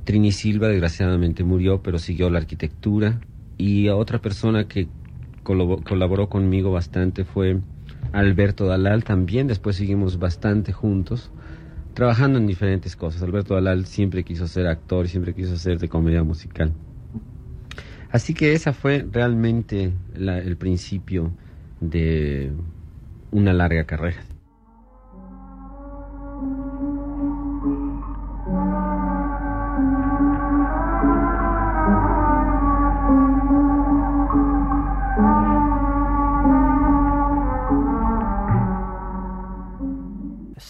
Trini 0.04 0.32
Silva 0.32 0.68
desgraciadamente 0.68 1.44
murió, 1.44 1.82
pero 1.82 1.98
siguió 2.00 2.30
la 2.30 2.40
arquitectura. 2.40 3.22
Y 3.58 3.90
otra 3.90 4.20
persona 4.20 4.68
que 4.68 4.88
colaboró 5.44 6.30
conmigo 6.30 6.72
bastante 6.72 7.24
fue 7.24 7.60
Alberto 8.12 8.66
Dalal, 8.68 9.04
también 9.04 9.48
después 9.48 9.76
seguimos 9.76 10.20
bastante 10.20 10.74
juntos, 10.74 11.32
trabajando 11.94 12.38
en 12.38 12.48
diferentes 12.48 12.96
cosas. 12.96 13.24
Alberto 13.24 13.56
Dalal 13.56 13.86
siempre 13.86 14.24
quiso 14.24 14.48
ser 14.48 14.68
actor, 14.68 15.08
siempre 15.08 15.34
quiso 15.34 15.58
ser 15.58 15.80
de 15.80 15.90
comedia 15.90 16.24
musical. 16.24 16.72
Así 18.12 18.34
que 18.34 18.54
esa 18.54 18.74
fue 18.74 19.06
realmente 19.12 19.92
el 20.16 20.58
principio 20.58 21.32
de 21.82 22.52
una 23.32 23.52
larga 23.52 23.86
carrera. 23.86 24.22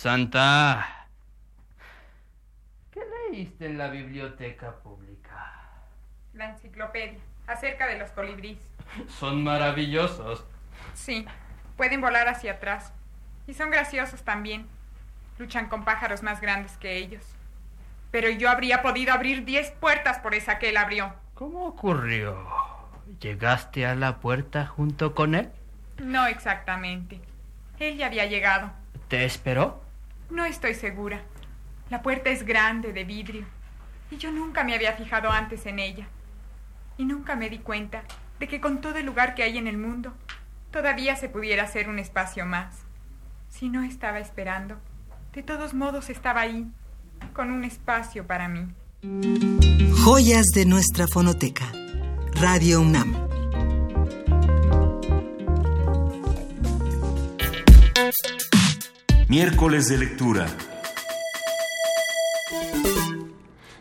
Santa. 0.06 1.08
¿Qué 2.92 3.02
leíste 3.32 3.66
en 3.66 3.80
la 3.80 3.88
biblioteca 3.88 4.76
pública? 4.76 5.52
La 6.36 6.52
enciclopedia, 6.52 7.18
acerca 7.48 7.88
de 7.88 7.98
los 7.98 8.12
colibríes. 8.12 8.60
Son 9.08 9.44
maravillosos. 9.44 10.46
Sí, 10.94 11.26
pueden 11.76 12.02
volar 12.02 12.28
hacia 12.28 12.52
atrás. 12.52 12.94
Y 13.48 13.56
son 13.56 13.72
graciosos 13.72 14.22
también. 14.22 14.68
Luchan 15.40 15.70
con 15.70 15.84
pájaros 15.84 16.22
más 16.22 16.40
grandes 16.40 16.78
que 16.78 16.98
ellos. 16.98 17.26
Pero 18.12 18.30
yo 18.30 18.52
habría 18.52 18.84
podido 18.84 19.12
abrir 19.12 19.44
diez 19.44 19.72
puertas 19.72 20.20
por 20.20 20.36
esa 20.36 20.60
que 20.60 20.70
él 20.70 20.78
abrió. 20.78 21.16
¿Cómo 21.34 21.66
ocurrió? 21.66 22.48
¿Llegaste 23.20 23.88
a 23.88 23.96
la 23.96 24.18
puerta 24.18 24.68
junto 24.68 25.16
con 25.16 25.34
él? 25.34 25.52
No 25.98 26.28
exactamente. 26.28 27.22
Él 27.80 27.98
ya 27.98 28.06
había 28.06 28.28
llegado. 28.28 28.70
¿Te 29.08 29.26
esperó? 29.26 29.84
No 30.30 30.46
estoy 30.46 30.74
segura. 30.74 31.22
La 31.90 32.02
puerta 32.02 32.30
es 32.30 32.44
grande, 32.44 32.94
de 32.94 33.04
vidrio, 33.04 33.46
y 34.10 34.18
yo 34.18 34.32
nunca 34.32 34.64
me 34.64 34.74
había 34.74 34.94
fijado 34.94 35.30
antes 35.30 35.66
en 35.66 35.80
ella. 35.80 36.08
Y 36.98 37.06
nunca 37.06 37.36
me 37.36 37.50
di 37.50 37.60
cuenta 37.60 38.04
de 38.40 38.48
que 38.48 38.60
con 38.60 38.82
todo 38.82 38.98
el 38.98 39.06
lugar 39.06 39.36
que 39.36 39.44
hay 39.44 39.58
en 39.58 39.68
el 39.68 39.78
mundo, 39.78 40.14
todavía 40.72 41.16
se 41.16 41.30
pudiera 41.30 41.64
hacer 41.64 41.90
un 41.90 42.00
espacio 42.00 42.46
más. 42.46 42.76
Si 43.50 43.70
no 43.70 43.84
estaba 43.84 44.20
esperando, 44.20 44.78
de 45.34 45.44
todos 45.44 45.74
modos 45.74 46.10
estaba 46.10 46.42
ahí, 46.42 46.68
con 47.34 47.52
un 47.52 47.64
espacio 47.64 48.26
para 48.26 48.48
mí. 48.48 48.68
Joyas 50.04 50.48
de 50.54 50.66
nuestra 50.66 51.08
fonoteca. 51.08 51.72
Radio 52.34 52.82
UNAM. 52.82 53.26
Miércoles 59.28 59.88
de 59.88 59.98
lectura. 59.98 60.46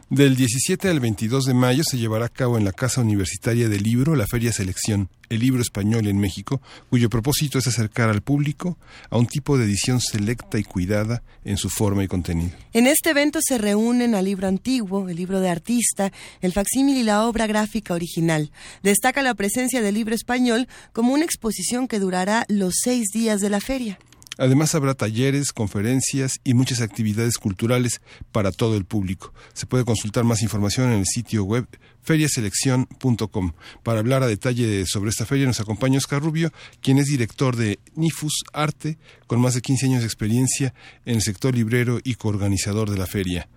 Del 0.08 0.36
17 0.36 0.88
al 0.88 1.00
22 1.00 1.44
de 1.44 1.52
mayo 1.52 1.82
se 1.84 1.98
llevará 1.98 2.24
a 2.24 2.30
cabo 2.30 2.56
en 2.56 2.64
la 2.64 2.72
Casa 2.72 3.02
Universitaria 3.02 3.68
del 3.68 3.82
Libro 3.82 4.16
la 4.16 4.26
Feria 4.26 4.52
Selección, 4.52 5.10
el 5.28 5.40
libro 5.40 5.60
español 5.60 6.06
en 6.06 6.18
México, 6.18 6.62
cuyo 6.88 7.10
propósito 7.10 7.58
es 7.58 7.66
acercar 7.66 8.08
al 8.08 8.22
público 8.22 8.78
a 9.10 9.18
un 9.18 9.26
tipo 9.26 9.58
de 9.58 9.66
edición 9.66 10.00
selecta 10.00 10.58
y 10.58 10.64
cuidada 10.64 11.22
en 11.44 11.58
su 11.58 11.68
forma 11.68 12.02
y 12.02 12.08
contenido. 12.08 12.52
En 12.72 12.86
este 12.86 13.10
evento 13.10 13.40
se 13.42 13.58
reúnen 13.58 14.14
al 14.14 14.24
libro 14.24 14.48
antiguo, 14.48 15.10
el 15.10 15.16
libro 15.16 15.40
de 15.40 15.50
artista, 15.50 16.10
el 16.40 16.54
facsímil 16.54 16.96
y 16.96 17.02
la 17.02 17.26
obra 17.26 17.46
gráfica 17.46 17.92
original. 17.92 18.50
Destaca 18.82 19.20
la 19.20 19.34
presencia 19.34 19.82
del 19.82 19.96
libro 19.96 20.14
español 20.14 20.68
como 20.94 21.12
una 21.12 21.26
exposición 21.26 21.86
que 21.86 21.98
durará 21.98 22.46
los 22.48 22.76
seis 22.82 23.08
días 23.12 23.42
de 23.42 23.50
la 23.50 23.60
feria. 23.60 23.98
Además 24.38 24.74
habrá 24.74 24.94
talleres, 24.94 25.52
conferencias 25.52 26.40
y 26.44 26.54
muchas 26.54 26.80
actividades 26.80 27.38
culturales 27.38 28.00
para 28.32 28.52
todo 28.52 28.76
el 28.76 28.84
público. 28.84 29.32
Se 29.52 29.66
puede 29.66 29.84
consultar 29.84 30.24
más 30.24 30.42
información 30.42 30.92
en 30.92 30.98
el 30.98 31.06
sitio 31.06 31.44
web 31.44 31.66
feriaselección.com. 32.02 33.52
Para 33.82 34.00
hablar 34.00 34.22
a 34.22 34.26
detalle 34.26 34.84
sobre 34.86 35.10
esta 35.10 35.26
feria 35.26 35.46
nos 35.46 35.60
acompaña 35.60 35.98
Oscar 35.98 36.22
Rubio, 36.22 36.50
quien 36.80 36.98
es 36.98 37.06
director 37.06 37.56
de 37.56 37.78
Nifus 37.94 38.44
Arte, 38.52 38.98
con 39.26 39.40
más 39.40 39.54
de 39.54 39.62
15 39.62 39.86
años 39.86 40.00
de 40.00 40.06
experiencia 40.06 40.74
en 41.04 41.16
el 41.16 41.22
sector 41.22 41.54
librero 41.54 41.98
y 42.02 42.14
coorganizador 42.14 42.90
de 42.90 42.98
la 42.98 43.06
feria. 43.06 43.48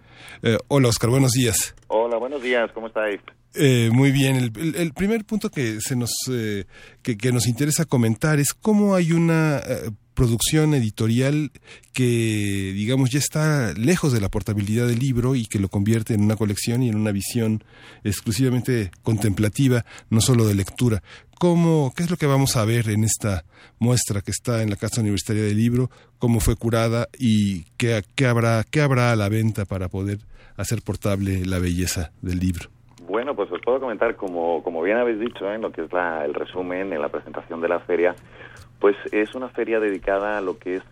Eh, 0.42 0.58
hola 0.68 0.90
Oscar, 0.90 1.10
buenos 1.10 1.32
días. 1.32 1.76
Hola, 1.88 2.18
buenos 2.18 2.42
días, 2.42 2.72
¿cómo 2.74 2.88
estáis? 2.88 3.20
Eh, 3.54 3.90
muy 3.92 4.12
bien, 4.12 4.36
el, 4.36 4.76
el, 4.76 4.94
primer 4.94 5.26
punto 5.26 5.50
que 5.50 5.80
se 5.82 5.96
nos 5.96 6.12
eh, 6.30 6.66
que, 7.02 7.18
que, 7.18 7.32
nos 7.32 7.48
interesa 7.48 7.86
comentar 7.86 8.40
es 8.40 8.54
cómo 8.54 8.94
hay 8.94 9.14
una 9.14 9.58
eh, 9.58 9.90
producción 10.18 10.74
editorial 10.74 11.52
que, 11.94 12.74
digamos, 12.74 13.12
ya 13.12 13.20
está 13.20 13.74
lejos 13.74 14.12
de 14.12 14.20
la 14.20 14.30
portabilidad 14.30 14.88
del 14.88 14.98
libro 14.98 15.36
y 15.36 15.46
que 15.46 15.60
lo 15.60 15.70
convierte 15.70 16.16
en 16.16 16.24
una 16.24 16.36
colección 16.36 16.82
y 16.82 16.90
en 16.90 16.96
una 16.96 17.12
visión 17.12 17.64
exclusivamente 18.04 18.90
contemplativa, 19.04 19.86
no 20.10 20.20
solo 20.20 20.46
de 20.46 20.56
lectura. 20.56 21.04
¿Cómo, 21.40 21.94
¿Qué 21.96 22.02
es 22.02 22.10
lo 22.10 22.18
que 22.18 22.26
vamos 22.26 22.58
a 22.58 22.66
ver 22.66 22.90
en 22.90 23.04
esta 23.04 23.44
muestra 23.78 24.22
que 24.22 24.32
está 24.32 24.64
en 24.64 24.72
la 24.72 24.76
Casa 24.76 25.02
Universitaria 25.02 25.44
del 25.44 25.56
Libro? 25.56 25.92
¿Cómo 26.18 26.40
fue 26.40 26.56
curada 26.56 27.08
y 27.20 27.66
qué, 27.78 28.02
qué, 28.16 28.26
habrá, 28.26 28.64
qué 28.64 28.82
habrá 28.82 29.12
a 29.12 29.16
la 29.16 29.30
venta 29.30 29.66
para 29.66 29.88
poder 29.88 30.18
hacer 30.58 30.80
portable 30.84 31.46
la 31.46 31.60
belleza 31.60 32.12
del 32.24 32.40
libro? 32.40 32.70
Bueno, 33.08 33.36
pues 33.36 33.52
os 33.52 33.62
puedo 33.62 33.80
comentar, 33.80 34.16
como, 34.16 34.64
como 34.64 34.82
bien 34.82 34.98
habéis 34.98 35.20
dicho, 35.20 35.46
en 35.46 35.60
¿eh? 35.60 35.60
lo 35.60 35.72
que 35.72 35.84
es 35.84 35.94
la, 35.94 36.26
el 36.26 36.34
resumen, 36.34 36.92
en 36.92 37.02
la 37.02 37.10
presentación 37.10 37.62
de 37.62 37.70
la 37.70 37.80
feria, 37.82 38.16
pues 38.80 38.96
es 39.12 39.36
una 39.36 39.50
feria 39.50 39.80
dedicada 39.80 40.38
a 40.38 40.42
lo 40.42 40.58
que 40.58 40.78
es 40.78 40.84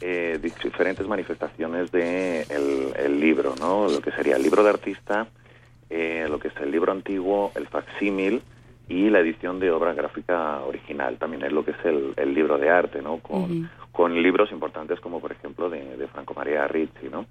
eh, 0.00 0.38
diferentes 0.40 1.06
manifestaciones 1.06 1.90
de 1.92 2.42
el, 2.42 3.20
libro, 3.20 3.54
¿no? 3.58 3.88
Lo 3.88 4.00
que 4.00 4.10
sería 4.10 4.36
el 4.36 4.42
libro 4.42 4.62
de 4.62 4.70
artista, 4.70 5.28
eh, 5.88 6.26
lo 6.28 6.38
que 6.38 6.48
es 6.48 6.56
el 6.60 6.70
libro 6.70 6.92
antiguo, 6.92 7.52
el 7.54 7.66
facsímil 7.68 8.42
y 8.88 9.08
la 9.08 9.20
edición 9.20 9.60
de 9.60 9.70
obra 9.70 9.94
gráfica 9.94 10.60
original. 10.62 11.16
También 11.16 11.44
es 11.44 11.52
lo 11.52 11.64
que 11.64 11.70
es 11.70 11.84
el, 11.84 12.34
libro 12.34 12.58
de 12.58 12.68
arte, 12.68 13.00
¿no? 13.00 13.18
Con, 13.18 13.70
con 13.92 14.22
libros 14.22 14.50
importantes 14.52 15.00
como, 15.00 15.20
por 15.20 15.32
ejemplo, 15.32 15.70
de, 15.70 15.96
de 15.96 16.08
Franco 16.08 16.34
María 16.34 16.66
Rizzi, 16.68 17.08
¿no? 17.10 17.26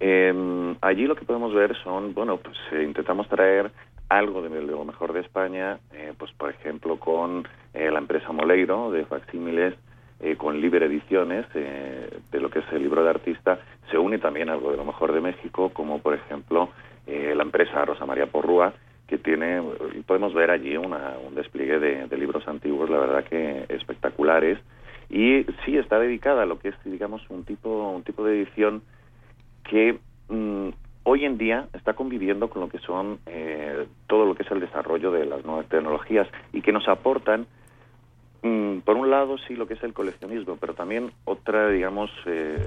Eh, 0.00 0.76
allí 0.80 1.06
lo 1.06 1.16
que 1.16 1.24
podemos 1.24 1.52
ver 1.52 1.76
son, 1.82 2.14
bueno, 2.14 2.36
pues 2.36 2.56
eh, 2.72 2.84
intentamos 2.84 3.28
traer 3.28 3.70
algo 4.08 4.42
de, 4.42 4.62
lo 4.62 4.84
mejor 4.84 5.12
de 5.12 5.20
España, 5.20 5.78
eh, 5.92 6.12
pues 6.16 6.32
por 6.32 6.50
ejemplo 6.50 6.98
con 6.98 7.46
eh, 7.74 7.90
la 7.90 7.98
empresa 7.98 8.32
Moleiro 8.32 8.90
de 8.90 9.04
facsímiles, 9.04 9.74
eh, 10.20 10.36
con 10.36 10.60
Libre 10.60 10.86
Ediciones, 10.86 11.46
de 11.52 12.40
lo 12.40 12.50
que 12.50 12.58
es 12.60 12.64
el 12.72 12.82
libro 12.82 13.04
de 13.04 13.10
artista, 13.10 13.60
se 13.90 13.98
une 13.98 14.18
también 14.18 14.48
algo 14.48 14.70
de 14.70 14.76
lo 14.76 14.84
mejor 14.84 15.12
de 15.12 15.20
México, 15.20 15.70
como 15.70 16.00
por 16.00 16.14
ejemplo 16.14 16.70
la 17.06 17.42
empresa 17.42 17.84
Rosa 17.84 18.04
María 18.04 18.26
Porrúa, 18.26 18.74
que 19.06 19.16
tiene, 19.16 19.62
podemos 20.06 20.34
ver 20.34 20.50
allí 20.50 20.76
una, 20.76 21.14
un 21.26 21.34
despliegue 21.34 21.78
de, 21.78 22.16
libros 22.18 22.46
antiguos, 22.46 22.90
la 22.90 22.98
verdad 22.98 23.24
que 23.24 23.64
espectaculares, 23.68 24.58
y 25.08 25.46
sí 25.64 25.78
está 25.78 25.98
dedicada 25.98 26.42
a 26.42 26.46
lo 26.46 26.58
que 26.58 26.68
es, 26.68 26.74
digamos, 26.84 27.22
un 27.30 27.44
tipo, 27.44 27.90
un 27.92 28.02
tipo 28.02 28.24
de 28.24 28.42
edición 28.42 28.82
que 29.64 29.98
mm, 30.28 30.68
hoy 31.08 31.24
en 31.24 31.38
día 31.38 31.68
está 31.72 31.94
conviviendo 31.94 32.50
con 32.50 32.60
lo 32.60 32.68
que 32.68 32.78
son 32.80 33.18
eh, 33.24 33.86
todo 34.06 34.26
lo 34.26 34.34
que 34.34 34.42
es 34.42 34.50
el 34.50 34.60
desarrollo 34.60 35.10
de 35.10 35.24
las 35.24 35.42
nuevas 35.42 35.66
tecnologías 35.66 36.28
y 36.52 36.60
que 36.60 36.70
nos 36.70 36.86
aportan, 36.86 37.46
mm, 38.42 38.80
por 38.80 38.96
un 38.96 39.10
lado, 39.10 39.38
sí, 39.38 39.56
lo 39.56 39.66
que 39.66 39.72
es 39.72 39.82
el 39.82 39.94
coleccionismo, 39.94 40.58
pero 40.60 40.74
también 40.74 41.10
otra, 41.24 41.70
digamos, 41.70 42.10
eh, 42.26 42.58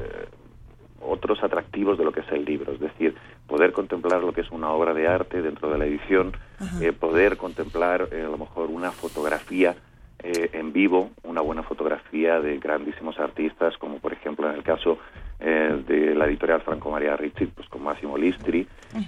otros 1.02 1.44
atractivos 1.44 2.00
de 2.00 2.04
lo 2.04 2.12
que 2.12 2.22
es 2.22 2.32
el 2.32 2.44
libro, 2.44 2.72
es 2.72 2.80
decir, 2.80 3.16
poder 3.46 3.74
contemplar 3.74 4.24
lo 4.24 4.34
que 4.34 4.42
es 4.42 4.50
una 4.50 4.72
obra 4.72 4.96
de 4.96 5.08
arte 5.08 5.44
dentro 5.44 5.70
de 5.70 5.78
la 5.78 5.86
edición, 5.86 6.34
eh, 6.82 6.94
poder 6.94 7.38
contemplar 7.38 8.10
a 8.12 8.16
lo 8.16 8.38
mejor 8.40 8.72
una 8.72 8.92
fotografía 8.92 9.76
eh, 10.24 10.52
en 10.54 10.72
vivo 10.72 11.10
una 11.24 11.42
buena 11.42 11.64
fotografía 11.64 12.40
de 12.40 12.60
grandísimos 12.60 13.18
artistas, 13.18 13.76
como 13.80 13.98
por 13.98 14.14
ejemplo 14.14 14.48
en 14.48 14.56
el 14.56 14.62
caso 14.62 15.00
eh, 15.42 15.84
de 15.88 16.16
la 16.16 16.26
editorial 16.26 16.62
Franco 16.62 16.92
María 16.92 17.18
Ricci, 17.18 17.48
pues 17.48 17.68
con 17.68 17.84
Massimo 17.84 18.18
Listri, 18.18 18.68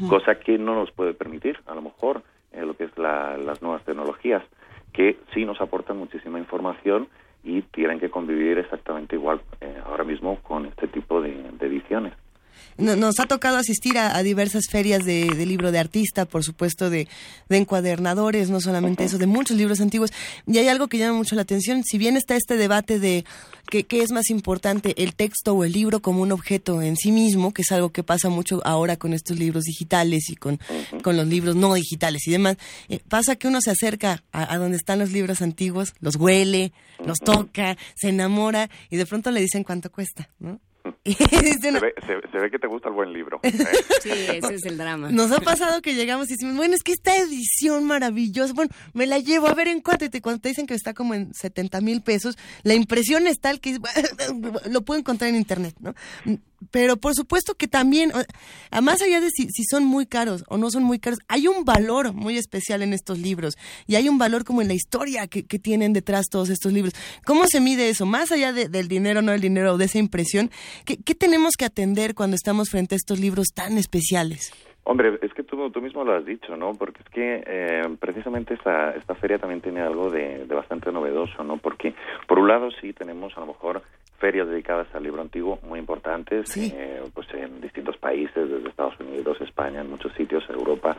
cosa 0.09 0.35
que 0.35 0.57
no 0.57 0.75
nos 0.75 0.91
puede 0.91 1.13
permitir, 1.13 1.59
a 1.67 1.75
lo 1.75 1.81
mejor, 1.81 2.23
eh, 2.51 2.65
lo 2.65 2.75
que 2.75 2.85
es 2.85 2.97
las 2.97 3.61
nuevas 3.61 3.83
tecnologías, 3.83 4.43
que 4.91 5.17
sí 5.33 5.45
nos 5.45 5.61
aportan 5.61 5.97
muchísima 5.97 6.39
información 6.39 7.07
y 7.43 7.61
tienen 7.61 7.99
que 7.99 8.09
convivir 8.09 8.57
exactamente 8.57 9.15
igual 9.15 9.41
ahora 9.85 10.03
mismo 10.03 10.37
con 10.43 10.65
este 10.65 10.87
tipo 10.87 11.21
de 11.21 11.51
ediciones. 11.59 12.13
Nos 12.77 13.19
ha 13.19 13.25
tocado 13.25 13.57
asistir 13.57 13.97
a, 13.97 14.21
diversas 14.23 14.65
ferias 14.69 15.05
de, 15.05 15.27
libro 15.45 15.71
de 15.71 15.79
artista, 15.79 16.25
por 16.25 16.43
supuesto, 16.43 16.89
de, 16.89 17.07
encuadernadores, 17.49 18.49
no 18.49 18.59
solamente 18.61 19.03
eso, 19.03 19.17
de 19.17 19.27
muchos 19.27 19.57
libros 19.57 19.79
antiguos. 19.79 20.11
Y 20.47 20.57
hay 20.57 20.67
algo 20.67 20.87
que 20.87 20.97
llama 20.97 21.17
mucho 21.17 21.35
la 21.35 21.43
atención. 21.43 21.83
Si 21.83 21.97
bien 21.97 22.17
está 22.17 22.35
este 22.35 22.57
debate 22.57 22.99
de 22.99 23.25
qué 23.67 24.01
es 24.01 24.11
más 24.11 24.29
importante, 24.29 24.93
el 25.01 25.15
texto 25.15 25.53
o 25.53 25.63
el 25.63 25.71
libro 25.71 26.01
como 26.01 26.21
un 26.21 26.31
objeto 26.31 26.81
en 26.81 26.95
sí 26.95 27.11
mismo, 27.11 27.53
que 27.53 27.61
es 27.63 27.71
algo 27.71 27.91
que 27.91 28.03
pasa 28.03 28.29
mucho 28.29 28.61
ahora 28.65 28.97
con 28.97 29.13
estos 29.13 29.37
libros 29.37 29.63
digitales 29.63 30.29
y 30.29 30.35
con, 30.35 30.59
con 31.01 31.17
los 31.17 31.27
libros 31.27 31.55
no 31.55 31.73
digitales 31.73 32.27
y 32.27 32.31
demás, 32.31 32.57
eh, 32.89 32.99
pasa 33.07 33.35
que 33.35 33.47
uno 33.47 33.61
se 33.61 33.71
acerca 33.71 34.23
a, 34.31 34.53
a 34.53 34.57
donde 34.57 34.77
están 34.77 34.99
los 34.99 35.11
libros 35.11 35.41
antiguos, 35.41 35.93
los 35.99 36.15
huele, 36.15 36.73
los 37.05 37.19
toca, 37.19 37.77
se 37.95 38.09
enamora 38.09 38.69
y 38.89 38.97
de 38.97 39.05
pronto 39.05 39.31
le 39.31 39.41
dicen 39.41 39.63
cuánto 39.63 39.91
cuesta, 39.91 40.29
¿no? 40.39 40.59
se, 41.05 42.39
ve, 42.39 42.51
que 42.51 42.59
te 42.59 42.67
gusta 42.67 42.89
el 42.89 42.95
buen 42.95 43.13
libro. 43.13 43.39
¿eh? 43.43 43.51
Sí, 44.01 44.09
ese 44.09 44.55
es 44.55 44.65
el 44.65 44.77
drama. 44.77 45.09
Nos 45.11 45.31
ha 45.31 45.39
pasado 45.39 45.81
que 45.81 45.95
llegamos 45.95 46.27
y 46.29 46.33
decimos, 46.33 46.57
bueno, 46.57 46.75
es 46.75 46.83
que 46.83 46.91
esta 46.91 47.15
edición 47.15 47.85
maravillosa, 47.85 48.53
bueno, 48.53 48.71
me 48.93 49.07
la 49.07 49.19
llevo 49.19 49.47
a 49.47 49.53
ver 49.53 49.69
en 49.69 49.81
cuánto, 49.81 50.05
y 50.05 50.09
te, 50.09 50.21
cuando 50.21 50.41
te 50.41 50.49
dicen 50.49 50.67
que 50.67 50.73
está 50.73 50.93
como 50.93 51.13
en 51.13 51.33
70 51.33 51.79
mil 51.81 52.01
pesos, 52.01 52.37
la 52.63 52.73
impresión 52.73 53.27
es 53.27 53.39
tal 53.39 53.61
que 53.61 53.77
lo 54.69 54.81
puedo 54.81 54.99
encontrar 54.99 55.29
en 55.29 55.37
internet, 55.37 55.75
¿no? 55.79 55.93
Pero 56.71 56.97
por 56.97 57.13
supuesto 57.13 57.55
que 57.55 57.67
también, 57.67 58.11
más 58.81 59.01
allá 59.01 59.21
de 59.21 59.29
si, 59.29 59.47
son 59.63 59.85
muy 59.85 60.05
caros 60.05 60.43
o 60.47 60.57
no 60.57 60.69
son 60.69 60.83
muy 60.83 60.99
caros, 60.99 61.19
hay 61.27 61.47
un 61.47 61.65
valor 61.65 62.13
muy 62.13 62.37
especial 62.37 62.81
en 62.81 62.93
estos 62.93 63.19
libros 63.19 63.55
y 63.87 63.95
hay 63.95 64.09
un 64.09 64.17
valor 64.17 64.43
como 64.43 64.61
en 64.61 64.67
la 64.67 64.73
historia 64.73 65.27
que, 65.27 65.43
tienen 65.63 65.93
detrás 65.93 66.25
todos 66.29 66.49
estos 66.49 66.73
libros. 66.73 66.93
¿Cómo 67.25 67.45
se 67.47 67.61
mide 67.61 67.89
eso? 67.89 68.05
Más 68.05 68.31
allá 68.31 68.51
del 68.51 68.87
dinero, 68.87 69.21
no 69.21 69.31
del 69.31 69.39
dinero, 69.39 69.73
o 69.73 69.77
de 69.77 69.85
esa 69.85 69.99
impresión, 69.99 70.49
¿qué, 70.85 71.15
tenemos 71.15 71.53
que 71.57 71.65
atender 71.65 72.15
cuando 72.15 72.35
estamos 72.35 72.69
frente 72.69 72.95
a 72.95 72.97
estos 72.97 73.19
libros 73.19 73.47
tan 73.53 73.77
especiales? 73.77 74.51
Hombre, 74.85 75.17
es 75.21 75.33
que 75.33 75.43
tú, 75.43 75.69
tú 75.71 75.81
mismo 75.81 76.03
lo 76.03 76.13
has 76.13 76.25
dicho, 76.25 76.57
¿no? 76.57 76.73
Porque 76.73 77.01
es 77.01 77.09
que 77.09 77.43
eh, 77.47 77.83
precisamente 77.99 78.55
esta, 78.55 78.91
esta 78.91 79.15
feria 79.15 79.37
también 79.37 79.61
tiene 79.61 79.79
algo 79.79 80.09
de, 80.09 80.45
de, 80.45 80.55
bastante 80.55 80.91
novedoso, 80.91 81.41
¿no? 81.43 81.57
Porque 81.57 81.93
por 82.27 82.39
un 82.39 82.49
lado 82.49 82.69
sí 82.81 82.91
tenemos 82.91 83.35
a 83.37 83.39
lo 83.39 83.47
mejor 83.47 83.81
ferias 84.19 84.47
dedicadas 84.47 84.87
al 84.93 85.03
libro 85.03 85.21
antiguo 85.21 85.59
muy 85.63 85.79
importantes, 85.79 86.55
eh, 86.57 87.01
pues 87.13 87.27
en 87.33 87.61
distintos 87.61 87.97
países, 87.97 88.49
desde 88.49 88.69
Estados 88.69 88.99
Unidos, 88.99 89.39
España, 89.41 89.81
en 89.81 89.89
muchos 89.89 90.13
sitios, 90.13 90.43
Europa, 90.49 90.97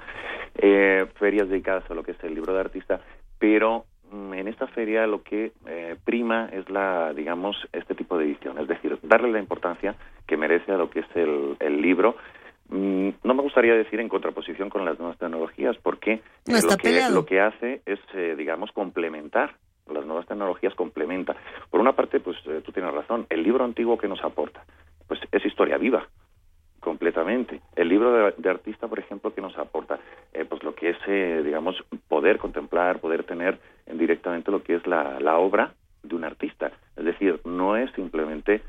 eh, 0.57 1.07
ferias 1.19 1.49
dedicadas 1.49 1.91
a 1.91 1.95
lo 1.95 2.03
que 2.03 2.13
es 2.13 2.25
el 2.25 2.35
libro 2.35 2.53
de 2.53 2.61
artista, 2.61 3.01
pero 3.39 3.87
mm, 4.11 4.35
en 4.35 4.49
esta 4.49 4.67
feria 4.67 5.07
lo 5.07 5.23
que 5.23 5.53
eh, 5.67 5.97
prima 6.05 6.49
es 6.53 6.69
la, 6.69 7.13
digamos, 7.15 7.57
este 7.73 7.95
tipo 7.95 8.19
de 8.19 8.27
edición, 8.27 8.59
es 8.59 8.69
decir, 8.69 8.99
darle 9.03 9.33
la 9.33 9.39
importancia 9.39 9.95
que 10.27 10.37
merece 10.37 10.73
a 10.73 10.77
lo 10.77 10.91
que 10.91 11.01
es 11.01 11.07
el, 11.15 11.57
el 11.61 11.81
libro. 11.81 12.17
Mm, 12.69 13.11
no 13.23 13.35
me 13.35 13.43
gustaría 13.43 13.75
decir 13.75 14.01
en 14.01 14.09
contraposición 14.09 14.71
con 14.71 14.85
las 14.85 14.99
nuevas 14.99 15.19
tecnologías, 15.19 15.77
porque 15.83 16.21
lo, 16.47 16.77
que, 16.77 17.11
lo 17.11 17.27
que 17.27 17.41
hace 17.41 17.83
es, 17.87 18.01
digamos, 18.37 18.71
complementar 18.73 19.55
las 19.93 20.05
nuevas 20.05 20.27
tecnologías 20.27 20.75
complementan. 20.75 21.37
Por 21.71 21.81
una 21.81 21.95
parte, 21.95 22.21
pues 22.21 22.37
eh, 22.47 22.63
tú 22.65 22.73
tienes 22.73 22.93
razón, 22.93 23.27
el 23.29 23.43
libro 23.43 23.65
antiguo 23.65 23.99
que 23.99 24.09
nos 24.09 24.23
aporta, 24.25 24.65
pues 25.07 25.21
es 25.31 25.45
historia 25.45 25.79
viva, 25.79 26.07
completamente. 26.81 27.61
El 27.77 27.89
libro 27.89 28.33
de, 28.37 28.51
artista, 28.51 28.89
por 28.89 28.99
ejemplo, 28.99 29.35
que 29.35 29.41
nos 29.41 29.57
aporta, 29.59 29.99
eh, 30.33 30.45
pues 30.45 30.63
lo 30.63 30.75
que 30.75 30.91
es, 30.91 30.97
eh, 31.07 31.43
digamos, 31.45 31.77
poder 32.09 32.39
contemplar, 32.39 33.01
poder 33.01 33.25
tener 33.25 33.59
directamente 33.87 34.51
lo 34.51 34.63
que 34.63 34.77
es 34.77 34.87
la, 34.87 35.19
la, 35.21 35.39
obra 35.39 35.75
de 36.03 36.15
un 36.15 36.25
artista. 36.25 36.73
Es 36.97 37.05
decir, 37.05 37.41
no 37.45 37.77
es 37.77 37.91
simplemente 37.93 38.63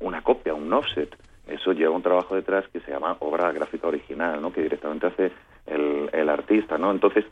una 0.00 0.22
copia, 0.22 0.54
un 0.54 0.72
offset, 0.72 1.14
eso 1.48 1.72
lleva 1.72 1.94
un 1.94 2.02
trabajo 2.02 2.34
detrás 2.34 2.66
que 2.68 2.80
se 2.80 2.90
llama 2.90 3.16
obra 3.20 3.52
gráfica 3.52 3.88
original, 3.88 4.40
¿no? 4.40 4.52
Que 4.52 4.62
directamente 4.62 5.06
hace 5.06 5.32
el, 5.70 6.10
el 6.12 6.28
artista, 6.28 6.78
¿no? 6.78 6.90
Entonces, 6.90 7.24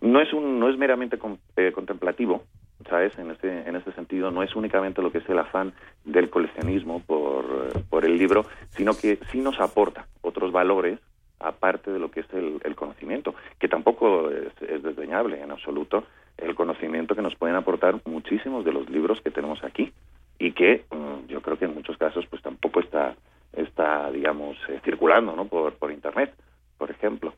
no 0.00 0.20
es 0.20 0.32
un, 0.32 0.58
no 0.58 0.68
es 0.68 0.76
meramente 0.78 1.18
con- 1.18 1.38
eh, 1.56 1.72
contemplativo, 1.72 2.44
¿sabes? 2.88 3.16
En 3.18 3.30
este, 3.30 3.48
en 3.68 3.76
este 3.76 3.92
sentido, 3.92 4.30
no 4.30 4.42
es 4.42 4.54
únicamente 4.56 5.02
lo 5.02 5.10
que 5.12 5.18
es 5.18 5.28
el 5.28 5.38
afán 5.38 5.72
del 6.04 6.30
coleccionismo 6.30 7.00
por, 7.00 7.44
por 7.88 8.04
el 8.04 8.18
libro, 8.18 8.46
sino 8.76 8.96
que 8.96 9.18
sí 9.32 9.38
nos 9.40 9.58
aporta 9.60 10.06
otros 10.22 10.52
valores 10.52 10.98
aparte 11.40 11.90
de 11.90 11.98
lo 11.98 12.10
que 12.10 12.20
es 12.20 12.26
el, 12.32 12.60
el 12.64 12.74
conocimiento, 12.74 13.34
que 13.58 13.68
tampoco 13.68 14.30
es, 14.30 14.52
es 14.68 14.82
desdeñable 14.82 15.40
en 15.40 15.50
absoluto 15.50 16.04
el 16.38 16.54
conocimiento 16.54 17.14
que 17.14 17.22
nos 17.22 17.34
pueden 17.36 17.56
aportar 17.56 18.00
muchísimos 18.06 18.64
de 18.64 18.72
los 18.72 18.88
libros 18.88 19.20
que 19.20 19.30
tenemos 19.30 19.62
aquí 19.62 19.92
y 20.38 20.52
que 20.52 20.84
mm, 20.90 21.26
yo 21.28 21.40
creo 21.42 21.58
que 21.58 21.66
en 21.66 21.74
muchos 21.74 21.96
casos 21.96 22.26
pues 22.28 22.42
tampoco 22.42 22.80
está 22.80 23.14
está 23.52 24.10
digamos 24.10 24.56
eh, 24.68 24.80
circulando 24.84 25.36
no 25.36 25.44
por 25.46 25.74
por 25.74 25.92
internet 25.92 26.34
por 26.76 26.90
ejemplo 26.90 27.34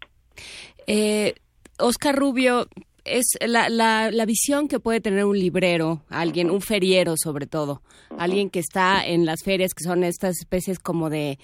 Eh, 0.86 1.34
Oscar 1.78 2.16
Rubio, 2.16 2.68
es 3.04 3.24
la, 3.46 3.68
la, 3.68 4.10
la 4.10 4.24
visión 4.26 4.66
que 4.68 4.80
puede 4.80 5.00
tener 5.00 5.24
un 5.24 5.38
librero, 5.38 6.02
alguien, 6.08 6.50
un 6.50 6.60
feriero 6.60 7.14
sobre 7.16 7.46
todo, 7.46 7.82
alguien 8.18 8.50
que 8.50 8.58
está 8.58 9.06
en 9.06 9.26
las 9.26 9.42
ferias, 9.44 9.74
que 9.74 9.84
son 9.84 10.02
estas 10.02 10.38
especies 10.38 10.78
como 10.80 11.08
de 11.10 11.38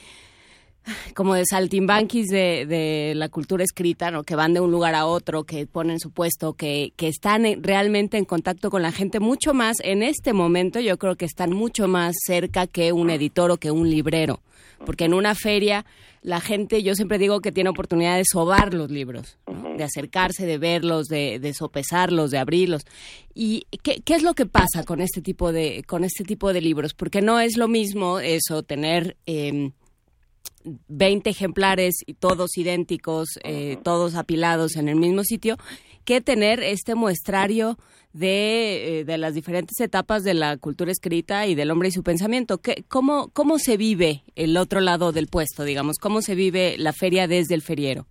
como 1.14 1.34
de 1.34 1.44
saltimbanquis 1.48 2.26
de, 2.26 2.66
de 2.66 3.12
la 3.14 3.28
cultura 3.28 3.62
escrita, 3.62 4.10
¿no? 4.10 4.24
que 4.24 4.34
van 4.34 4.52
de 4.52 4.58
un 4.58 4.72
lugar 4.72 4.96
a 4.96 5.06
otro, 5.06 5.44
que 5.44 5.64
ponen 5.68 6.00
su 6.00 6.10
puesto, 6.10 6.54
que, 6.54 6.92
que 6.96 7.06
están 7.06 7.46
en- 7.46 7.62
realmente 7.62 8.16
en 8.18 8.24
contacto 8.24 8.68
con 8.68 8.82
la 8.82 8.90
gente 8.90 9.20
mucho 9.20 9.54
más, 9.54 9.76
en 9.84 10.02
este 10.02 10.32
momento 10.32 10.80
yo 10.80 10.98
creo 10.98 11.14
que 11.14 11.24
están 11.24 11.50
mucho 11.52 11.86
más 11.86 12.16
cerca 12.26 12.66
que 12.66 12.90
un 12.92 13.10
editor 13.10 13.52
o 13.52 13.58
que 13.58 13.70
un 13.70 13.88
librero, 13.88 14.40
porque 14.84 15.04
en 15.04 15.14
una 15.14 15.34
feria 15.34 15.84
la 16.22 16.40
gente, 16.40 16.82
yo 16.82 16.94
siempre 16.94 17.18
digo 17.18 17.40
que 17.40 17.50
tiene 17.50 17.70
oportunidad 17.70 18.16
de 18.16 18.24
sobar 18.30 18.74
los 18.74 18.90
libros, 18.90 19.38
¿no? 19.46 19.76
de 19.76 19.82
acercarse, 19.82 20.46
de 20.46 20.58
verlos, 20.58 21.08
de, 21.08 21.38
de 21.40 21.52
sopesarlos, 21.52 22.30
de 22.30 22.38
abrirlos. 22.38 22.84
¿Y 23.34 23.66
qué, 23.82 24.02
qué 24.02 24.14
es 24.14 24.22
lo 24.22 24.34
que 24.34 24.46
pasa 24.46 24.84
con 24.84 25.00
este 25.00 25.20
tipo 25.20 25.52
de, 25.52 25.82
con 25.86 26.04
este 26.04 26.24
tipo 26.24 26.52
de 26.52 26.60
libros? 26.60 26.94
Porque 26.94 27.22
no 27.22 27.40
es 27.40 27.56
lo 27.56 27.68
mismo 27.68 28.20
eso, 28.20 28.62
tener... 28.62 29.16
em, 29.26 29.72
20 30.64 31.28
ejemplares 31.30 31.96
y 32.06 32.14
todos 32.14 32.56
idénticos, 32.56 33.30
eh, 33.42 33.78
todos 33.82 34.14
apilados 34.14 34.76
en 34.76 34.88
el 34.88 34.96
mismo 34.96 35.24
sitio, 35.24 35.56
que 36.04 36.20
tener 36.20 36.62
este 36.62 36.94
muestrario 36.94 37.78
de, 38.12 39.00
eh, 39.00 39.04
de 39.04 39.18
las 39.18 39.34
diferentes 39.34 39.80
etapas 39.80 40.24
de 40.24 40.34
la 40.34 40.56
cultura 40.56 40.90
escrita 40.90 41.46
y 41.46 41.54
del 41.54 41.70
hombre 41.70 41.88
y 41.88 41.92
su 41.92 42.02
pensamiento. 42.02 42.58
¿Qué, 42.58 42.84
cómo, 42.88 43.30
¿Cómo 43.32 43.58
se 43.58 43.76
vive 43.76 44.22
el 44.36 44.56
otro 44.56 44.80
lado 44.80 45.12
del 45.12 45.28
puesto, 45.28 45.64
digamos? 45.64 45.98
¿Cómo 45.98 46.22
se 46.22 46.34
vive 46.34 46.76
la 46.78 46.92
feria 46.92 47.26
desde 47.26 47.54
el 47.54 47.62
feriero? 47.62 48.06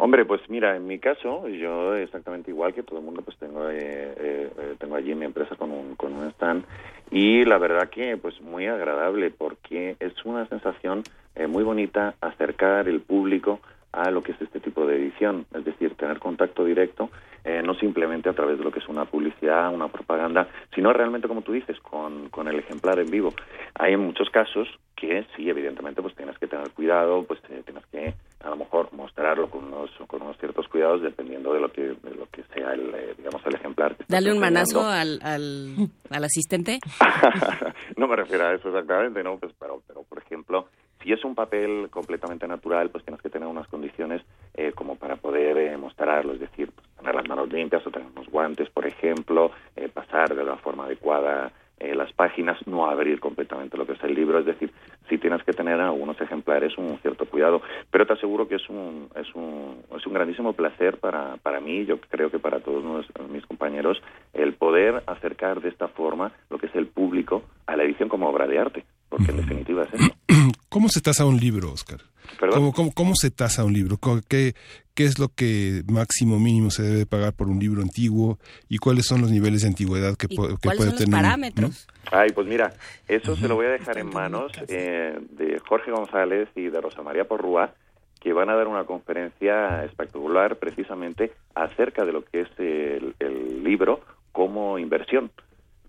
Hombre, 0.00 0.24
pues 0.24 0.40
mira, 0.48 0.76
en 0.76 0.86
mi 0.86 1.00
caso, 1.00 1.48
yo 1.48 1.96
exactamente 1.96 2.52
igual 2.52 2.72
que 2.72 2.84
todo 2.84 3.00
el 3.00 3.04
mundo, 3.04 3.22
pues 3.22 3.36
tengo 3.36 3.68
eh, 3.68 4.14
eh, 4.16 4.74
tengo 4.78 4.94
allí 4.94 5.12
mi 5.16 5.24
empresa 5.24 5.56
con 5.56 5.72
un, 5.72 5.96
con 5.96 6.12
un 6.12 6.28
stand 6.28 6.64
y 7.10 7.44
la 7.44 7.58
verdad 7.58 7.90
que 7.90 8.16
pues 8.16 8.40
muy 8.40 8.66
agradable 8.66 9.30
porque 9.30 9.96
es 9.98 10.12
una 10.24 10.46
sensación 10.46 11.02
eh, 11.34 11.48
muy 11.48 11.64
bonita 11.64 12.14
acercar 12.20 12.88
el 12.88 13.00
público 13.00 13.58
a 13.90 14.12
lo 14.12 14.22
que 14.22 14.32
es 14.32 14.40
este 14.40 14.60
tipo 14.60 14.86
de 14.86 14.96
edición, 14.96 15.46
es 15.52 15.64
decir, 15.64 15.96
tener 15.96 16.20
contacto 16.20 16.64
directo, 16.64 17.10
eh, 17.44 17.62
no 17.64 17.74
simplemente 17.74 18.28
a 18.28 18.34
través 18.34 18.58
de 18.58 18.64
lo 18.64 18.70
que 18.70 18.80
es 18.80 18.88
una 18.88 19.04
publicidad, 19.04 19.72
una 19.72 19.88
propaganda, 19.88 20.48
sino 20.74 20.92
realmente, 20.92 21.28
como 21.28 21.42
tú 21.42 21.52
dices, 21.52 21.78
con, 21.80 22.28
con 22.28 22.48
el 22.48 22.58
ejemplar 22.58 22.98
en 22.98 23.10
vivo. 23.10 23.32
Hay 23.74 23.94
en 23.94 24.00
muchos 24.00 24.30
casos 24.30 24.68
que 24.96 25.24
sí, 25.36 25.48
evidentemente, 25.48 26.02
pues 26.02 26.14
tienes 26.16 26.36
que 26.38 26.48
tener 26.48 26.70
cuidado, 26.70 27.22
pues 27.22 27.40
eh, 27.50 27.62
tienes 27.64 27.86
que 27.86 28.14
a 28.40 28.50
lo 28.50 28.56
mejor 28.56 28.92
mostrarlo 28.92 29.48
con 29.48 29.64
unos, 29.64 29.90
con 30.06 30.22
unos 30.22 30.36
ciertos 30.38 30.66
cuidados 30.68 31.02
dependiendo 31.02 31.52
de 31.52 31.60
lo 31.60 31.70
que, 31.72 31.82
de 31.82 32.14
lo 32.14 32.26
que 32.30 32.42
sea 32.54 32.72
el, 32.72 32.94
eh, 32.94 33.14
digamos, 33.16 33.44
el 33.46 33.54
ejemplar. 33.54 33.96
que 33.96 34.04
¿Darle 34.08 34.32
un 34.32 34.38
manazo 34.38 34.86
al, 34.86 35.20
al 35.22 36.24
asistente? 36.24 36.78
no 37.96 38.08
me 38.08 38.16
refiero 38.16 38.46
a 38.46 38.54
eso 38.54 38.68
exactamente, 38.68 39.22
no, 39.22 39.38
pues, 39.38 39.52
pero, 39.58 39.82
pero 39.86 40.02
por 40.02 40.18
ejemplo, 40.18 40.68
si 41.02 41.12
es 41.12 41.24
un 41.24 41.34
papel 41.34 41.88
completamente 41.90 42.46
natural, 42.46 42.90
pues 42.90 43.04
tienes 43.04 43.22
que 43.22 43.30
tener 43.30 43.48
unas 43.48 43.68
condiciones 43.68 44.22
eh, 44.54 44.72
como 44.72 44.96
para 44.96 45.16
poder 45.16 45.56
eh, 45.58 45.76
mostrarlo, 45.76 46.34
es 46.34 46.40
decir, 46.40 46.70
pues, 46.72 46.87
tener 46.98 47.14
las 47.14 47.28
manos 47.28 47.50
limpias 47.52 47.86
o 47.86 47.90
tener 47.90 48.08
unos 48.14 48.28
guantes, 48.28 48.68
por 48.70 48.86
ejemplo, 48.86 49.50
eh, 49.76 49.88
pasar 49.88 50.34
de 50.34 50.44
la 50.44 50.56
forma 50.56 50.84
adecuada 50.84 51.52
eh, 51.80 51.94
las 51.94 52.12
páginas, 52.12 52.58
no 52.66 52.90
abrir 52.90 53.20
completamente 53.20 53.76
lo 53.76 53.86
que 53.86 53.92
es 53.92 54.02
el 54.02 54.12
libro, 54.12 54.40
es 54.40 54.46
decir, 54.46 54.72
sí 55.08 55.16
tienes 55.16 55.44
que 55.44 55.52
tener 55.52 55.80
algunos 55.80 56.20
ejemplares 56.20 56.76
un 56.76 56.98
cierto 57.02 57.24
cuidado, 57.26 57.62
pero 57.92 58.04
te 58.04 58.14
aseguro 58.14 58.48
que 58.48 58.56
es 58.56 58.68
un, 58.68 59.08
es 59.14 59.32
un, 59.34 59.84
es 59.96 60.04
un 60.04 60.12
grandísimo 60.12 60.54
placer 60.54 60.98
para, 60.98 61.36
para 61.36 61.60
mí, 61.60 61.84
yo 61.84 62.00
creo 62.00 62.32
que 62.32 62.40
para 62.40 62.58
todos 62.58 63.06
mis 63.30 63.46
compañeros, 63.46 64.02
el 64.32 64.54
poder 64.54 65.04
acercar 65.06 65.60
de 65.60 65.68
esta 65.68 65.86
forma 65.86 66.32
lo 66.50 66.58
que 66.58 66.66
es 66.66 66.74
el 66.74 66.88
público 66.88 67.44
a 67.66 67.76
la 67.76 67.84
edición 67.84 68.08
como 68.08 68.28
obra 68.28 68.48
de 68.48 68.58
arte, 68.58 68.84
porque 69.08 69.30
en 69.30 69.36
definitiva 69.36 69.84
es 69.84 69.94
eso. 69.94 70.10
¿Cómo 70.68 70.88
se 70.88 71.00
tasa 71.00 71.26
un 71.26 71.38
libro, 71.38 71.70
Oscar? 71.70 72.00
¿Cómo, 72.38 72.72
cómo, 72.72 72.92
cómo 72.92 73.12
se 73.14 73.30
tasa 73.30 73.64
un 73.64 73.72
libro? 73.72 73.98
¿Qué, 74.28 74.54
¿Qué 74.98 75.04
es 75.04 75.20
lo 75.20 75.28
que 75.28 75.84
máximo 75.88 76.40
mínimo 76.40 76.72
se 76.72 76.82
debe 76.82 77.06
pagar 77.06 77.32
por 77.32 77.46
un 77.46 77.60
libro 77.60 77.82
antiguo? 77.82 78.36
¿Y 78.68 78.78
cuáles 78.78 79.06
son 79.06 79.20
los 79.20 79.30
niveles 79.30 79.62
de 79.62 79.68
antigüedad 79.68 80.16
que, 80.16 80.26
¿Y 80.28 80.36
pu- 80.36 80.48
que 80.48 80.56
cuáles 80.66 80.76
puede 80.76 80.76
son 80.78 80.86
los 80.90 80.98
tener? 80.98 81.08
un- 81.14 81.22
parámetros? 81.22 81.86
Ay, 82.10 82.30
pues 82.34 82.48
mira, 82.48 82.74
eso 83.06 83.36
se 83.36 83.46
lo 83.46 83.54
voy 83.54 83.66
a 83.66 83.68
dejar 83.68 83.96
en 83.98 84.12
manos 84.12 84.50
eh, 84.66 85.16
de 85.30 85.60
Jorge 85.60 85.92
González 85.92 86.48
y 86.56 86.62
de 86.66 86.80
Rosa 86.80 87.02
María 87.02 87.28
Porrúa, 87.28 87.74
que 88.18 88.32
van 88.32 88.50
a 88.50 88.56
dar 88.56 88.66
una 88.66 88.82
conferencia 88.86 89.84
espectacular 89.84 90.56
precisamente 90.56 91.30
acerca 91.54 92.04
de 92.04 92.10
lo 92.12 92.24
que 92.24 92.40
es 92.40 92.48
el, 92.58 93.14
el 93.20 93.62
libro 93.62 94.00
como 94.32 94.80
inversión. 94.80 95.30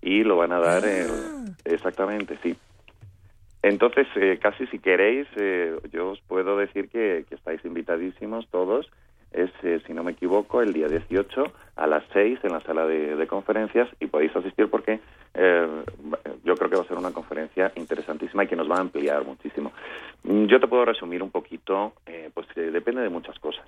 Y 0.02 0.22
lo 0.22 0.36
van 0.36 0.52
a 0.52 0.60
dar 0.60 0.84
el- 0.84 1.52
exactamente, 1.64 2.38
sí. 2.44 2.54
Entonces, 3.62 4.06
eh, 4.16 4.38
casi 4.40 4.66
si 4.68 4.78
queréis, 4.78 5.26
eh, 5.36 5.76
yo 5.92 6.10
os 6.10 6.20
puedo 6.22 6.56
decir 6.56 6.88
que, 6.88 7.24
que 7.28 7.34
estáis 7.34 7.64
invitadísimos 7.64 8.46
todos. 8.48 8.90
Es, 9.32 9.50
eh, 9.62 9.80
si 9.86 9.94
no 9.94 10.02
me 10.02 10.12
equivoco, 10.12 10.60
el 10.60 10.72
día 10.72 10.88
18 10.88 11.44
a 11.76 11.86
las 11.86 12.02
6 12.12 12.40
en 12.42 12.52
la 12.52 12.60
sala 12.62 12.84
de, 12.86 13.14
de 13.14 13.26
conferencias 13.28 13.88
y 14.00 14.06
podéis 14.06 14.34
asistir 14.34 14.68
porque 14.68 14.98
eh, 15.34 15.68
yo 16.42 16.56
creo 16.56 16.68
que 16.68 16.76
va 16.76 16.82
a 16.82 16.88
ser 16.88 16.98
una 16.98 17.12
conferencia 17.12 17.70
interesantísima 17.76 18.42
y 18.42 18.48
que 18.48 18.56
nos 18.56 18.68
va 18.68 18.76
a 18.76 18.80
ampliar 18.80 19.24
muchísimo. 19.24 19.72
Mm, 20.24 20.46
Yo 20.46 20.58
te 20.58 20.66
puedo 20.66 20.84
resumir 20.84 21.22
un 21.22 21.30
poquito, 21.30 21.92
eh, 22.06 22.30
pues 22.34 22.48
depende 22.54 23.02
de 23.02 23.08
muchas 23.08 23.38
cosas. 23.38 23.64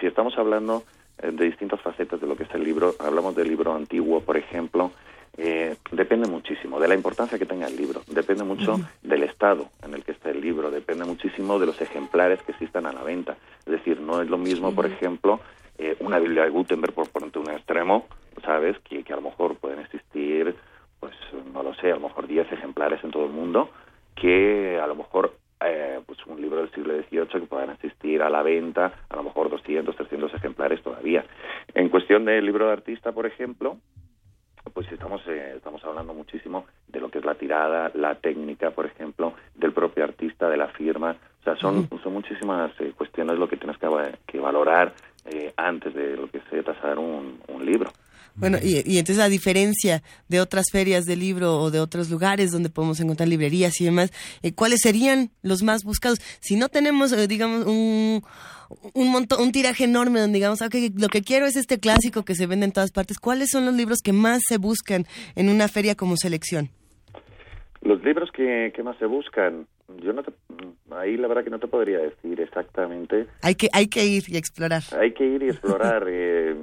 Si 0.00 0.06
estamos 0.06 0.36
hablando 0.38 0.84
de 1.22 1.44
distintas 1.44 1.80
facetas 1.82 2.20
de 2.20 2.26
lo 2.26 2.36
que 2.36 2.44
es 2.44 2.54
el 2.54 2.64
libro, 2.64 2.94
hablamos 3.00 3.34
del 3.34 3.48
libro 3.48 3.74
antiguo, 3.74 4.20
por 4.20 4.36
ejemplo, 4.36 4.92
eh, 5.40 5.76
depende 5.92 6.28
muchísimo 6.28 6.80
de 6.80 6.88
la 6.88 6.96
importancia 6.96 7.38
que 7.38 7.46
tenga 7.46 7.68
el 7.68 7.76
libro, 7.76 8.02
depende 8.08 8.42
mucho 8.42 8.80
del 9.02 9.22
estado 9.22 9.70
en 9.84 9.94
el 9.94 10.02
que 10.02 10.10
está 10.10 10.30
el 10.30 10.40
libro, 10.40 10.68
depende 10.68 11.04
muchísimo 11.04 11.60
de 11.60 11.66
los 11.66 11.80
ejemplares 11.80 12.42
que 12.42 12.50
existan 12.50 12.86
a 12.86 12.92
la 12.92 13.04
venta. 13.04 13.36
Es 13.60 13.72
decir, 13.72 14.00
no 14.00 14.20
es 14.20 14.28
lo 14.28 14.36
mismo, 14.36 14.74
por 14.74 14.86
ejemplo, 14.86 15.38
eh, 15.78 15.96
una 16.00 16.18
Biblia 16.18 16.42
de 16.42 16.50
Gutenberg, 16.50 16.92
por 16.92 17.08
ponerte 17.10 17.38
un 17.38 17.50
extremo, 17.50 18.06
¿sabes? 18.44 18.76
Que, 18.80 19.04
que 19.04 19.12
a 19.12 19.16
lo 19.16 19.22
mejor 19.22 19.56
pueden 19.58 19.78
existir, 19.78 20.56
pues 20.98 21.14
no 21.52 21.62
lo 21.62 21.72
sé, 21.74 21.92
a 21.92 21.94
lo 21.94 22.08
mejor 22.08 22.26
10 22.26 22.50
ejemplares 22.50 23.02
en 23.04 23.12
todo 23.12 23.26
el 23.26 23.32
mundo, 23.32 23.70
que 24.16 24.80
a 24.82 24.88
lo 24.88 24.96
mejor 24.96 25.36
eh, 25.64 26.00
pues 26.04 26.18
un 26.26 26.40
libro 26.40 26.58
del 26.58 26.72
siglo 26.72 26.94
XVIII 26.94 27.40
que 27.40 27.46
puedan 27.46 27.70
asistir 27.70 28.22
a 28.22 28.30
la 28.30 28.42
venta, 28.42 28.92
a 29.08 29.16
lo 29.16 29.22
mejor 29.22 29.50
200, 29.50 29.94
300 29.94 30.34
ejemplares 30.34 30.82
todavía. 30.82 31.24
En 31.74 31.88
cuestión 31.90 32.24
del 32.24 32.44
libro 32.44 32.66
de 32.66 32.72
artista, 32.72 33.12
por 33.12 33.26
ejemplo, 33.26 33.78
pues 34.70 34.90
estamos 34.92 35.20
eh, 35.26 35.54
estamos 35.56 35.82
hablando 35.84 36.14
muchísimo 36.14 36.66
de 36.86 37.00
lo 37.00 37.10
que 37.10 37.18
es 37.18 37.24
la 37.24 37.34
tirada, 37.34 37.90
la 37.94 38.14
técnica, 38.16 38.70
por 38.70 38.86
ejemplo, 38.86 39.34
del 39.54 39.72
propio 39.72 40.04
artista, 40.04 40.48
de 40.48 40.56
la 40.56 40.68
firma. 40.68 41.16
O 41.40 41.44
sea, 41.44 41.56
son, 41.56 41.88
son 42.02 42.12
muchísimas 42.12 42.70
eh, 42.80 42.92
cuestiones 42.96 43.38
lo 43.38 43.48
que 43.48 43.56
tienes 43.56 43.78
que, 43.78 43.86
va- 43.86 44.10
que 44.26 44.38
valorar 44.40 44.92
eh, 45.24 45.52
antes 45.56 45.94
de 45.94 46.16
lo 46.16 46.28
que 46.30 46.40
sea 46.50 46.62
tasar 46.62 46.98
un, 46.98 47.40
un 47.48 47.64
libro. 47.64 47.90
Bueno, 48.38 48.58
y, 48.62 48.82
y 48.84 48.98
entonces 48.98 49.22
a 49.22 49.28
diferencia 49.28 50.02
de 50.28 50.40
otras 50.40 50.66
ferias 50.70 51.06
de 51.06 51.16
libro 51.16 51.58
o 51.60 51.70
de 51.70 51.80
otros 51.80 52.08
lugares 52.10 52.50
donde 52.50 52.70
podemos 52.70 53.00
encontrar 53.00 53.28
librerías 53.28 53.80
y 53.80 53.84
demás, 53.84 54.12
eh, 54.42 54.52
¿cuáles 54.52 54.80
serían 54.82 55.30
los 55.42 55.62
más 55.62 55.84
buscados? 55.84 56.20
Si 56.40 56.56
no 56.56 56.68
tenemos, 56.68 57.12
eh, 57.12 57.26
digamos, 57.26 57.66
un, 57.66 58.22
un 58.94 59.10
montón, 59.10 59.42
un 59.42 59.52
tiraje 59.52 59.84
enorme 59.84 60.20
donde 60.20 60.36
digamos, 60.36 60.62
ok, 60.62 60.74
lo 60.96 61.08
que 61.08 61.22
quiero 61.22 61.46
es 61.46 61.56
este 61.56 61.78
clásico 61.78 62.24
que 62.24 62.34
se 62.34 62.46
vende 62.46 62.66
en 62.66 62.72
todas 62.72 62.92
partes, 62.92 63.18
¿cuáles 63.18 63.50
son 63.50 63.64
los 63.64 63.74
libros 63.74 63.98
que 64.02 64.12
más 64.12 64.40
se 64.48 64.58
buscan 64.58 65.04
en 65.34 65.48
una 65.48 65.68
feria 65.68 65.94
como 65.94 66.16
selección? 66.16 66.70
Los 67.80 68.02
libros 68.02 68.30
que, 68.32 68.72
que 68.74 68.82
más 68.82 68.98
se 68.98 69.06
buscan, 69.06 69.66
yo 70.02 70.12
no 70.12 70.22
te, 70.22 70.32
ahí 70.90 71.16
la 71.16 71.28
verdad 71.28 71.44
que 71.44 71.50
no 71.50 71.58
te 71.60 71.68
podría 71.68 71.98
decir 71.98 72.40
exactamente. 72.40 73.26
Hay 73.42 73.54
que, 73.54 73.68
hay 73.72 73.86
que 73.86 74.04
ir 74.04 74.24
y 74.28 74.36
explorar. 74.36 74.82
Hay 74.98 75.12
que 75.12 75.24
ir 75.24 75.42
y 75.42 75.48
explorar 75.48 76.04
eh, 76.08 76.56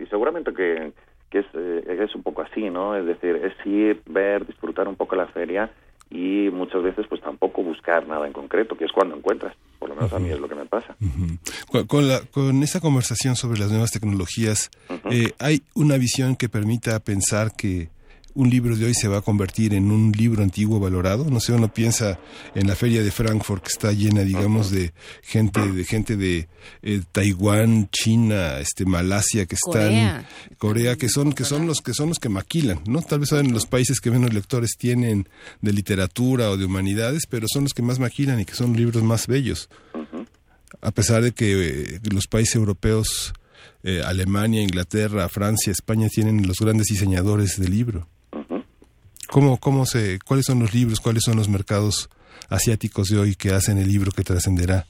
y 0.00 0.06
seguramente 0.06 0.52
que, 0.52 0.92
que 1.30 1.40
es, 1.40 1.46
eh, 1.54 2.04
es 2.04 2.14
un 2.14 2.22
poco 2.22 2.42
así, 2.42 2.70
¿no? 2.70 2.96
Es 2.96 3.06
decir, 3.06 3.36
es 3.36 3.66
ir, 3.66 4.02
ver, 4.06 4.46
disfrutar 4.46 4.88
un 4.88 4.96
poco 4.96 5.16
la 5.16 5.26
feria 5.26 5.70
y 6.10 6.50
muchas 6.52 6.82
veces 6.82 7.06
pues 7.08 7.20
tampoco 7.20 7.62
buscar 7.62 8.06
nada 8.06 8.26
en 8.26 8.32
concreto, 8.32 8.76
que 8.76 8.84
es 8.84 8.92
cuando 8.92 9.16
encuentras. 9.16 9.56
Por 9.78 9.88
lo 9.88 9.96
menos 9.96 10.12
a 10.12 10.18
mí 10.18 10.30
es 10.30 10.38
lo 10.38 10.48
que 10.48 10.54
me 10.54 10.66
pasa. 10.66 10.96
Con, 11.70 11.86
con 11.86 12.08
la, 12.08 12.20
con 12.30 12.62
esa 12.62 12.80
conversación 12.80 13.36
sobre 13.36 13.58
las 13.58 13.70
nuevas 13.70 13.90
tecnologías, 13.90 14.70
eh, 15.10 15.32
¿hay 15.38 15.62
una 15.74 15.96
visión 15.96 16.36
que 16.36 16.48
permita 16.48 17.00
pensar 17.00 17.52
que 17.56 17.88
un 18.36 18.50
libro 18.50 18.76
de 18.76 18.84
hoy 18.84 18.94
se 18.94 19.08
va 19.08 19.18
a 19.18 19.22
convertir 19.22 19.72
en 19.72 19.90
un 19.90 20.12
libro 20.12 20.42
antiguo 20.42 20.78
valorado. 20.78 21.24
No 21.24 21.40
sé, 21.40 21.52
uno 21.52 21.72
piensa 21.72 22.20
en 22.54 22.66
la 22.66 22.76
feria 22.76 23.02
de 23.02 23.10
Frankfurt 23.10 23.62
que 23.62 23.72
está 23.72 23.92
llena, 23.92 24.22
digamos, 24.22 24.70
de 24.70 24.92
gente 25.22 25.60
de 25.72 25.84
gente 25.84 26.16
de 26.16 26.46
eh, 26.82 27.00
Taiwán, 27.10 27.88
China, 27.90 28.58
este 28.58 28.84
Malasia 28.84 29.46
que 29.46 29.54
están 29.54 29.88
Corea. 29.88 30.28
Corea 30.58 30.96
que 30.96 31.08
son 31.08 31.32
que 31.32 31.44
son 31.44 31.66
los 31.66 31.80
que 31.80 31.94
son 31.94 32.10
los 32.10 32.18
que 32.18 32.28
maquilan, 32.28 32.80
¿no? 32.86 33.00
Tal 33.00 33.20
vez 33.20 33.30
son 33.30 33.52
los 33.52 33.64
países 33.64 34.00
que 34.00 34.10
menos 34.10 34.34
lectores 34.34 34.76
tienen 34.78 35.28
de 35.62 35.72
literatura 35.72 36.50
o 36.50 36.58
de 36.58 36.66
humanidades, 36.66 37.22
pero 37.28 37.46
son 37.48 37.64
los 37.64 37.72
que 37.72 37.82
más 37.82 37.98
maquilan 37.98 38.38
y 38.38 38.44
que 38.44 38.54
son 38.54 38.76
libros 38.76 39.02
más 39.02 39.26
bellos. 39.26 39.70
A 40.82 40.90
pesar 40.90 41.22
de 41.22 41.32
que 41.32 41.68
eh, 41.68 42.00
los 42.12 42.26
países 42.26 42.56
europeos 42.56 43.32
eh, 43.82 44.02
Alemania, 44.04 44.62
Inglaterra, 44.62 45.28
Francia, 45.30 45.70
España 45.70 46.08
tienen 46.08 46.46
los 46.46 46.58
grandes 46.58 46.88
diseñadores 46.88 47.58
de 47.58 47.68
libro. 47.68 48.08
¿Cómo, 49.30 49.58
cómo 49.58 49.86
se, 49.86 50.18
¿Cuáles 50.24 50.46
son 50.46 50.60
los 50.60 50.74
libros, 50.74 51.00
cuáles 51.00 51.22
son 51.24 51.36
los 51.36 51.48
mercados 51.48 52.08
asiáticos 52.48 53.08
de 53.08 53.18
hoy 53.18 53.34
que 53.34 53.50
hacen 53.50 53.78
el 53.78 53.88
libro 53.88 54.12
que 54.12 54.22
trascenderá 54.22 54.84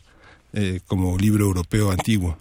eh, 0.52 0.80
como 0.86 1.16
libro 1.16 1.44
europeo 1.44 1.90
antiguo? 1.90 2.36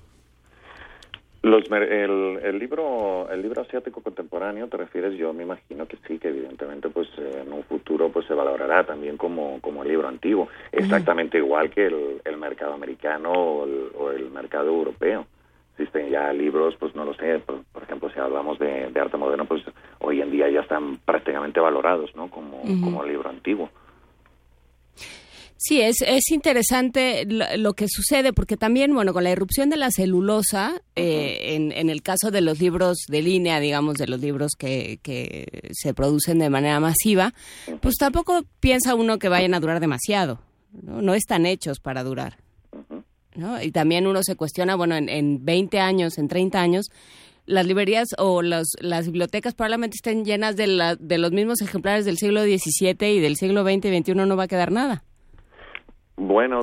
Los, 1.41 1.63
el, 1.69 2.39
el 2.43 2.57
libro 2.57 3.29
el 3.29 3.39
libro 3.43 3.61
asiático 3.61 4.01
contemporáneo 4.01 4.67
te 4.67 4.77
refieres 4.77 5.15
yo 5.15 5.31
me 5.31 5.43
imagino 5.43 5.87
que 5.87 5.95
sí 6.07 6.17
que 6.17 6.29
evidentemente 6.29 6.89
pues 6.89 7.07
eh, 7.19 7.43
en 7.45 7.53
un 7.53 7.63
futuro 7.63 8.09
pues 8.09 8.25
se 8.25 8.33
valorará 8.33 8.83
también 8.83 9.15
como 9.15 9.61
como 9.61 9.83
libro 9.83 10.07
antiguo. 10.07 10.47
Exactamente 10.71 11.37
igual 11.37 11.69
que 11.69 11.85
el, 11.85 12.21
el 12.25 12.37
mercado 12.37 12.73
americano 12.73 13.31
o 13.31 13.65
el, 13.65 13.91
o 13.95 14.11
el 14.11 14.31
mercado 14.31 14.69
europeo 14.69 15.27
existen 15.77 16.09
ya 16.09 16.31
libros 16.31 16.75
pues 16.79 16.95
no 16.95 17.05
lo 17.05 17.13
sé 17.15 17.39
por, 17.39 17.63
por 17.65 17.83
ejemplo 17.83 18.09
si 18.09 18.19
hablamos 18.19 18.57
de, 18.59 18.89
de 18.91 18.99
arte 18.99 19.17
moderno 19.17 19.45
pues 19.45 19.63
hoy 19.99 20.21
en 20.21 20.31
día 20.31 20.49
ya 20.49 20.61
están 20.61 20.97
prácticamente 20.97 21.59
valorados 21.59 22.15
no 22.15 22.29
como 22.29 22.61
como 22.81 23.03
libro 23.03 23.29
antiguo. 23.29 23.69
Sí, 25.57 25.81
es, 25.81 26.01
es 26.01 26.29
interesante 26.31 27.25
lo, 27.25 27.45
lo 27.57 27.73
que 27.73 27.87
sucede, 27.87 28.33
porque 28.33 28.55
también, 28.57 28.93
bueno, 28.93 29.13
con 29.13 29.23
la 29.23 29.31
irrupción 29.31 29.69
de 29.69 29.77
la 29.77 29.89
celulosa, 29.89 30.73
eh, 30.95 31.55
en, 31.55 31.71
en 31.71 31.89
el 31.89 32.03
caso 32.03 32.29
de 32.29 32.41
los 32.41 32.59
libros 32.59 32.97
de 33.07 33.21
línea, 33.23 33.59
digamos, 33.59 33.95
de 33.95 34.05
los 34.05 34.19
libros 34.19 34.51
que, 34.55 34.99
que 35.01 35.71
se 35.71 35.95
producen 35.95 36.37
de 36.37 36.51
manera 36.51 36.79
masiva, 36.79 37.33
pues 37.81 37.95
tampoco 37.95 38.43
piensa 38.59 38.93
uno 38.95 39.17
que 39.17 39.29
vayan 39.29 39.55
a 39.55 39.59
durar 39.59 39.79
demasiado, 39.79 40.39
¿no? 40.71 41.01
No 41.01 41.15
están 41.15 41.45
hechos 41.47 41.79
para 41.79 42.03
durar. 42.03 42.44
¿No? 43.35 43.61
Y 43.61 43.71
también 43.71 44.07
uno 44.07 44.23
se 44.23 44.35
cuestiona, 44.35 44.75
bueno, 44.75 44.95
en, 44.95 45.09
en 45.09 45.43
20 45.45 45.79
años, 45.79 46.17
en 46.17 46.27
30 46.27 46.59
años, 46.59 46.91
las 47.45 47.65
librerías 47.67 48.09
o 48.17 48.41
los, 48.41 48.67
las 48.79 49.05
bibliotecas 49.05 49.53
probablemente 49.53 49.95
estén 49.95 50.25
llenas 50.25 50.55
de, 50.55 50.67
la, 50.67 50.95
de 50.95 51.17
los 51.17 51.31
mismos 51.31 51.61
ejemplares 51.61 52.05
del 52.05 52.17
siglo 52.17 52.41
XVII 52.43 53.07
y 53.15 53.19
del 53.19 53.35
siglo 53.35 53.63
XX 53.63 53.85
y 53.85 54.01
XXI 54.01 54.15
no 54.15 54.35
va 54.35 54.43
a 54.43 54.47
quedar 54.47 54.71
nada. 54.71 55.03
Bueno, 56.17 56.61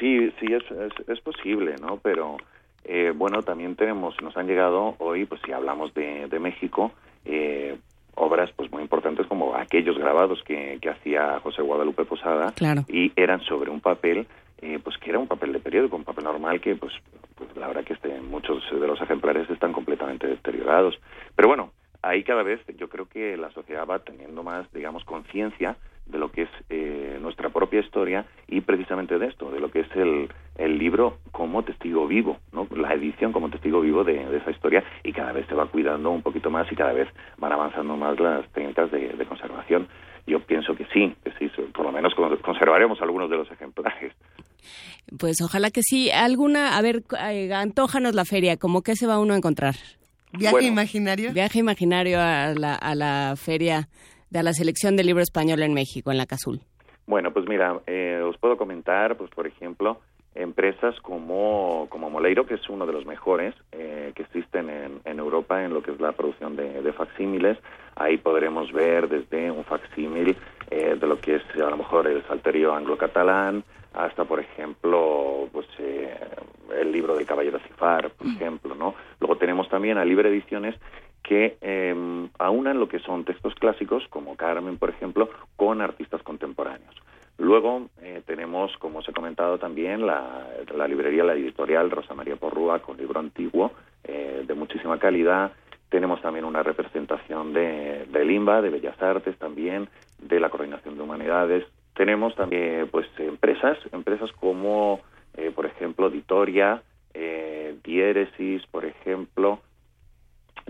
sí, 0.00 0.30
sí 0.40 0.46
es, 0.52 0.62
es, 0.70 1.08
es 1.08 1.20
posible, 1.20 1.74
¿no? 1.80 1.98
Pero 2.02 2.36
eh, 2.84 3.12
bueno, 3.14 3.42
también 3.42 3.76
tenemos, 3.76 4.14
nos 4.22 4.36
han 4.36 4.46
llegado 4.46 4.96
hoy, 4.98 5.24
pues 5.26 5.40
si 5.44 5.52
hablamos 5.52 5.92
de, 5.94 6.26
de 6.26 6.38
México, 6.40 6.90
eh, 7.24 7.76
obras 8.14 8.50
pues 8.56 8.70
muy 8.72 8.82
importantes 8.82 9.26
como 9.26 9.54
aquellos 9.54 9.96
grabados 9.98 10.42
que, 10.44 10.78
que 10.80 10.90
hacía 10.90 11.38
José 11.40 11.62
Guadalupe 11.62 12.04
Posada 12.04 12.52
Claro. 12.52 12.84
y 12.88 13.12
eran 13.16 13.40
sobre 13.42 13.70
un 13.70 13.80
papel, 13.80 14.26
eh, 14.62 14.78
pues 14.82 14.96
que 14.98 15.10
era 15.10 15.18
un 15.18 15.26
papel 15.26 15.52
de 15.52 15.58
periódico, 15.58 15.96
un 15.96 16.04
papel 16.04 16.24
normal 16.24 16.60
que 16.60 16.76
pues, 16.76 16.92
pues 17.34 17.54
la 17.56 17.66
verdad 17.66 17.84
que 17.84 17.94
este, 17.94 18.20
muchos 18.20 18.62
de 18.70 18.86
los 18.86 19.00
ejemplares 19.00 19.50
están 19.50 19.72
completamente 19.72 20.26
deteriorados. 20.26 20.98
Pero 21.34 21.48
bueno, 21.48 21.72
ahí 22.00 22.22
cada 22.22 22.42
vez 22.42 22.60
yo 22.78 22.88
creo 22.88 23.06
que 23.08 23.36
la 23.36 23.50
sociedad 23.50 23.86
va 23.86 23.98
teniendo 23.98 24.42
más, 24.42 24.72
digamos, 24.72 25.04
conciencia 25.04 25.76
de 26.06 26.18
lo 26.18 26.30
que 26.30 26.42
es 26.42 26.50
eh, 26.70 27.18
nuestra 27.20 27.48
propia 27.50 27.80
historia 27.80 28.24
y 28.46 28.60
precisamente 28.60 29.18
de 29.18 29.26
esto, 29.26 29.50
de 29.50 29.60
lo 29.60 29.70
que 29.70 29.80
es 29.80 29.96
el, 29.96 30.28
el 30.58 30.78
libro 30.78 31.18
como 31.30 31.62
testigo 31.64 32.06
vivo, 32.06 32.38
¿no? 32.52 32.66
la 32.76 32.92
edición 32.94 33.32
como 33.32 33.48
testigo 33.50 33.80
vivo 33.80 34.04
de, 34.04 34.24
de 34.26 34.36
esa 34.38 34.50
historia 34.50 34.84
y 35.02 35.12
cada 35.12 35.32
vez 35.32 35.46
se 35.46 35.54
va 35.54 35.66
cuidando 35.66 36.10
un 36.10 36.22
poquito 36.22 36.50
más 36.50 36.70
y 36.70 36.76
cada 36.76 36.92
vez 36.92 37.08
van 37.38 37.52
avanzando 37.52 37.96
más 37.96 38.18
las 38.20 38.46
técnicas 38.52 38.90
de, 38.90 39.08
de 39.14 39.24
conservación. 39.26 39.88
Yo 40.26 40.40
pienso 40.40 40.76
que 40.76 40.84
sí, 40.92 41.14
que 41.24 41.32
sí, 41.38 41.50
por 41.74 41.84
lo 41.86 41.92
menos 41.92 42.14
con- 42.14 42.36
conservaremos 42.38 43.00
algunos 43.02 43.28
de 43.30 43.36
los 43.38 43.50
ejemplares. 43.50 44.12
Pues 45.18 45.40
ojalá 45.42 45.70
que 45.70 45.82
sí. 45.82 46.10
Alguna, 46.10 46.76
a 46.78 46.82
ver, 46.82 47.02
eh, 47.30 47.52
antójanos 47.52 48.14
la 48.14 48.24
feria, 48.24 48.56
¿cómo 48.56 48.82
que 48.82 48.94
se 48.94 49.06
va 49.06 49.18
uno 49.18 49.34
a 49.34 49.36
encontrar? 49.36 49.74
¿Viaje 50.32 50.54
Bueno. 50.54 50.68
imaginario? 50.68 51.32
Viaje 51.32 51.58
imaginario 51.58 52.18
a 52.20 52.54
la, 52.56 52.74
a 52.74 52.94
la 52.94 53.34
feria 53.36 53.88
de 54.30 54.42
la 54.42 54.52
selección 54.52 54.96
del 54.96 55.06
libro 55.06 55.22
español 55.22 55.62
en 55.62 55.74
México, 55.74 56.10
en 56.10 56.18
la 56.18 56.26
Cazul. 56.26 56.60
Bueno, 57.06 57.32
pues 57.32 57.46
mira, 57.48 57.80
eh, 57.86 58.20
os 58.24 58.38
puedo 58.38 58.56
comentar, 58.56 59.16
pues 59.16 59.28
por 59.30 59.46
ejemplo, 59.46 60.00
empresas 60.34 60.98
como, 61.00 61.86
como 61.90 62.10
Moleiro, 62.10 62.46
que 62.46 62.54
es 62.54 62.68
uno 62.68 62.86
de 62.86 62.92
los 62.92 63.04
mejores 63.04 63.54
eh, 63.72 64.12
que 64.14 64.22
existen 64.22 64.70
en, 64.70 65.00
en 65.04 65.18
Europa 65.18 65.62
en 65.62 65.74
lo 65.74 65.82
que 65.82 65.90
es 65.90 66.00
la 66.00 66.12
producción 66.12 66.56
de, 66.56 66.82
de 66.82 66.92
facsímiles. 66.92 67.58
Ahí 67.96 68.16
podremos 68.16 68.72
ver 68.72 69.08
desde 69.08 69.50
un 69.50 69.64
facsímil 69.64 70.36
eh, 70.70 70.96
de 70.98 71.06
lo 71.06 71.18
que 71.18 71.36
es 71.36 71.42
a 71.56 71.70
lo 71.70 71.76
mejor 71.76 72.06
el 72.06 72.22
salterio 72.26 72.74
anglo-catalán, 72.74 73.64
hasta, 73.92 74.24
por 74.24 74.40
ejemplo, 74.40 75.48
pues 75.52 75.66
eh, 75.78 76.18
el 76.80 76.92
libro 76.92 77.14
del 77.14 77.26
Caballero 77.26 77.58
Cifar, 77.58 78.10
por 78.10 78.26
ejemplo, 78.26 78.74
¿no? 78.74 78.94
Luego 79.20 79.36
tenemos 79.36 79.68
también 79.68 79.98
a 79.98 80.04
Libre 80.04 80.30
Ediciones 80.30 80.74
que 81.22 81.58
eh, 81.60 81.94
aunan 82.38 82.80
lo 82.80 82.88
que 82.88 82.98
son 83.00 83.24
textos 83.24 83.54
clásicos, 83.54 84.06
como 84.08 84.34
Carmen, 84.36 84.78
por 84.78 84.88
ejemplo, 84.88 85.28
con 85.56 85.82
artistas 85.82 86.22
contemporáneos. 86.22 86.94
Luego 87.38 87.88
eh, 88.00 88.22
tenemos, 88.26 88.76
como 88.78 89.00
os 89.00 89.08
he 89.08 89.12
comentado 89.12 89.58
también, 89.58 90.06
la, 90.06 90.46
librería, 90.88 91.24
la 91.24 91.34
editorial 91.34 91.90
Rosa 91.90 92.14
María 92.14 92.36
Porrúa 92.36 92.80
con 92.80 92.96
libro 92.96 93.20
antiguo 93.20 93.72
eh, 94.04 94.44
de 94.46 94.54
muchísima 94.54 94.98
calidad. 94.98 95.52
Tenemos 95.88 96.22
también 96.22 96.44
una 96.44 96.62
representación 96.62 97.52
de, 97.52 98.06
de 98.10 98.24
Limba, 98.24 98.62
de 98.62 98.70
Bellas 98.70 99.00
Artes 99.02 99.36
también, 99.38 99.88
de 100.18 100.40
la 100.40 100.50
Coordinación 100.50 100.96
de 100.96 101.02
Humanidades. 101.02 101.64
Tenemos 101.94 102.34
también 102.34 102.88
pues 102.90 103.06
empresas, 103.18 103.76
empresas 103.92 104.30
como, 104.32 105.00
eh, 105.36 105.50
por 105.54 105.66
ejemplo, 105.66 106.08
Ditoria, 106.08 106.82
eh, 107.12 107.76
Diéresis, 107.84 108.66
por 108.68 108.84
ejemplo, 108.84 109.60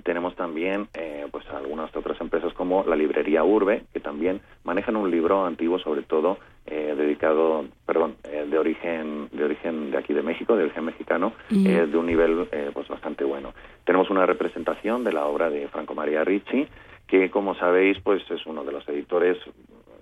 tenemos 0.02 0.34
también 0.36 0.88
eh, 0.94 1.26
pues 1.30 1.46
algunas 1.50 1.94
otras 1.94 2.20
empresas 2.20 2.52
como 2.54 2.82
la 2.84 2.96
librería 2.96 3.44
Urbe 3.44 3.84
que 3.92 4.00
también 4.00 4.40
manejan 4.64 4.96
un 4.96 5.10
libro 5.10 5.44
antiguo 5.44 5.78
sobre 5.78 6.02
todo 6.02 6.38
eh, 6.66 6.94
dedicado 6.96 7.64
perdón 7.86 8.16
eh, 8.24 8.46
de 8.48 8.58
origen 8.58 9.28
de 9.32 9.44
origen 9.44 9.90
de 9.90 9.98
aquí 9.98 10.12
de 10.12 10.22
México 10.22 10.56
de 10.56 10.64
origen 10.64 10.84
mexicano 10.84 11.32
eh, 11.50 11.86
de 11.90 11.96
un 11.96 12.06
nivel 12.06 12.48
eh, 12.52 12.70
pues 12.72 12.88
bastante 12.88 13.24
bueno. 13.24 13.52
Tenemos 13.84 14.10
una 14.10 14.26
representación 14.26 15.02
de 15.04 15.12
la 15.12 15.26
obra 15.26 15.50
de 15.50 15.68
Franco 15.68 15.94
María 15.94 16.24
Ricci 16.24 16.66
que 17.06 17.30
como 17.30 17.54
sabéis 17.56 17.98
pues 18.02 18.22
es 18.30 18.46
uno 18.46 18.64
de 18.64 18.72
los 18.72 18.88
editores 18.88 19.38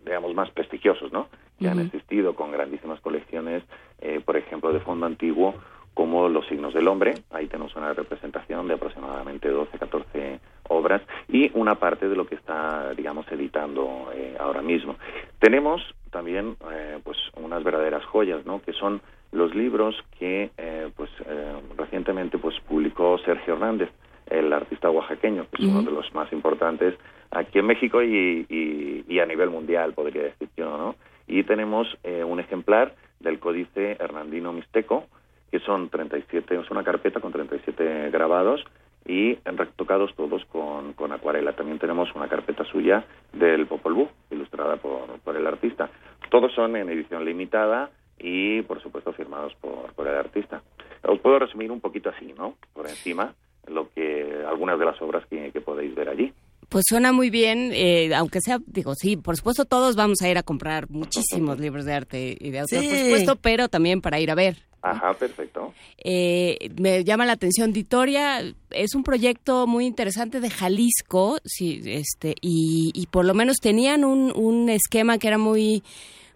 digamos 0.05 0.35
más 0.35 0.51
prestigiosos 0.51 1.13
no 1.13 1.29
que 1.59 1.69
han 1.69 1.79
Ujú. 1.79 1.87
existido 1.87 2.35
con 2.35 2.53
grandísimas 2.53 3.01
colecciones 3.01 3.63
eh, 4.01 4.21
por 4.25 4.37
ejemplo 4.37 4.73
de 4.73 4.81
fondo 4.81 5.07
antiguo 5.07 5.55
como 5.95 6.29
Los 6.29 6.47
signos 6.47 6.73
del 6.73 6.89
hombre, 6.89 7.15
ahí 7.31 7.47
tenemos 7.49 7.75
una 7.77 7.93
representación 7.93 8.69
de 8.69 8.75
aproximadamente 8.75 9.49
12, 9.49 9.77
14 9.77 10.41
obras 10.71 11.03
y 11.29 11.51
una 11.55 11.75
parte 11.75 12.09
de 12.09 12.17
lo 12.17 12.27
que 12.27 12.35
está, 12.37 12.95
digamos, 12.95 13.31
editando 13.31 14.11
eh, 14.15 14.37
ahora 14.39 14.63
mismo. 14.63 14.97
Tenemos 15.39 15.83
también, 16.11 16.57
eh, 16.73 16.99
pues, 17.05 17.19
unas 17.37 17.63
verdaderas 17.63 18.05
joyas, 18.07 18.45
¿no? 18.47 18.63
Que 18.63 18.73
son 18.73 19.01
los 19.33 19.55
libros 19.55 19.95
que, 20.19 20.51
eh, 20.57 20.91
pues, 20.97 21.11
eh, 21.27 21.53
recientemente, 21.77 22.39
pues, 22.39 22.59
publicó 22.61 23.19
Sergio 23.19 23.55
Hernández, 23.55 23.91
el 24.29 24.53
artista 24.53 24.91
oaxaqueño, 24.91 25.47
que 25.53 25.63
es 25.63 25.69
uno 25.69 25.83
de 25.83 25.91
los 25.91 26.13
más 26.15 26.33
importantes 26.33 26.95
aquí 27.33 27.59
en 27.59 27.67
México 27.67 28.03
y, 28.03 28.47
y- 28.49 29.05
y 29.09 29.19
a 29.21 29.27
nivel 29.27 29.51
mundial, 29.51 29.93
podría 29.93 30.23
decir 30.23 30.49
yo, 30.57 30.77
¿no? 30.79 30.95
Y 31.27 31.43
tenemos 31.45 31.87
eh, 32.05 32.25
un 32.25 32.39
ejemplar 32.41 32.95
del 33.21 33.39
Códice 33.39 33.97
Hernandino 34.01 34.53
Mixteco, 34.53 35.07
que 35.51 35.59
son 35.61 35.89
37, 35.91 36.59
es 36.61 36.71
una 36.71 36.85
carpeta 36.85 37.21
con 37.21 37.33
37 37.33 38.11
grabados 38.11 38.65
y 39.07 39.35
retocados 39.45 40.15
todos 40.15 40.45
con, 40.47 40.93
con 40.93 41.13
acuarela. 41.13 41.55
También 41.55 41.79
tenemos 41.79 42.15
una 42.15 42.29
carpeta 42.29 42.65
suya 42.65 43.05
del 43.33 43.67
Popol 43.67 43.95
Vuh, 43.95 44.09
ilustrada 44.31 44.77
por, 44.77 45.19
por 45.21 45.37
el 45.37 45.47
artista. 45.47 45.91
Todos 46.31 46.53
son 46.55 46.77
en 46.77 46.89
edición 46.91 47.25
limitada 47.25 47.91
y, 48.19 48.63
por 48.63 48.83
supuesto, 48.83 49.13
firmados 49.13 49.55
por, 49.57 49.93
por 49.95 50.07
el 50.07 50.15
artista. 50.15 50.63
Os 51.03 51.19
puedo 51.21 51.39
resumir 51.39 51.73
un 51.73 51.81
poquito 51.81 52.11
así, 52.11 52.35
¿no? 52.37 52.55
Por 52.75 52.87
encima, 52.87 53.35
lo 53.67 53.89
que 53.91 54.45
algunas 54.47 54.79
de 54.79 54.85
las 54.85 55.01
obras 55.01 55.25
que, 55.27 55.51
que 55.51 55.61
podéis 55.61 55.95
ver 55.95 56.09
allí. 56.09 56.33
Pues 56.69 56.85
suena 56.89 57.13
muy 57.13 57.31
bien, 57.31 57.71
eh, 57.73 58.15
aunque 58.15 58.41
sea, 58.41 58.61
digo, 58.67 58.95
sí, 58.95 59.17
por 59.17 59.37
supuesto 59.37 59.65
todos 59.65 59.97
vamos 59.97 60.23
a 60.23 60.29
ir 60.29 60.39
a 60.39 60.45
comprar 60.45 60.89
muchísimos 60.89 61.59
libros 61.59 61.85
de 61.85 61.95
arte 61.95 62.37
y 62.39 62.51
de 62.51 62.61
autor, 62.61 62.85
por 62.85 62.97
supuesto, 62.97 63.37
pero 63.37 63.69
también 63.69 64.01
para 64.01 64.21
ir 64.21 64.31
a 64.31 64.37
ver. 64.37 64.71
Ajá, 64.83 65.13
perfecto. 65.13 65.75
Eh, 65.99 66.71
me 66.79 67.05
llama 67.05 67.27
la 67.27 67.33
atención 67.33 67.73
Ditoria, 67.73 68.43
es 68.71 68.95
un 68.95 69.03
proyecto 69.03 69.67
muy 69.67 69.85
interesante 69.85 70.41
de 70.41 70.49
Jalisco, 70.49 71.39
sí, 71.45 71.83
este, 71.85 72.35
y, 72.41 72.93
y 72.95 73.07
por 73.09 73.25
lo 73.25 73.35
menos 73.35 73.57
tenían 73.59 74.05
un, 74.05 74.33
un 74.35 74.71
esquema 74.71 75.19
que 75.19 75.29
era 75.29 75.39
muy, 75.39 75.83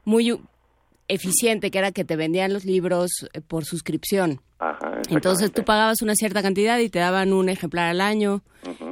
muy 0.05 0.39
eficiente, 1.09 1.71
que 1.71 1.79
era 1.79 1.93
que 1.93 2.05
te 2.05 2.17
vendían 2.17 2.53
los 2.53 2.65
libros 2.65 3.11
eh, 3.33 3.41
por 3.41 3.65
suscripción. 3.65 4.41
Ajá, 4.59 4.84
Entonces 5.11 5.53
tú 5.53 5.65
pagabas 5.65 6.03
una 6.03 6.15
cierta 6.15 6.43
cantidad 6.43 6.79
y 6.79 6.89
te 6.89 6.99
daban 6.99 7.33
un 7.33 7.49
ejemplar 7.49 7.89
al 7.89 8.01
año. 8.01 8.43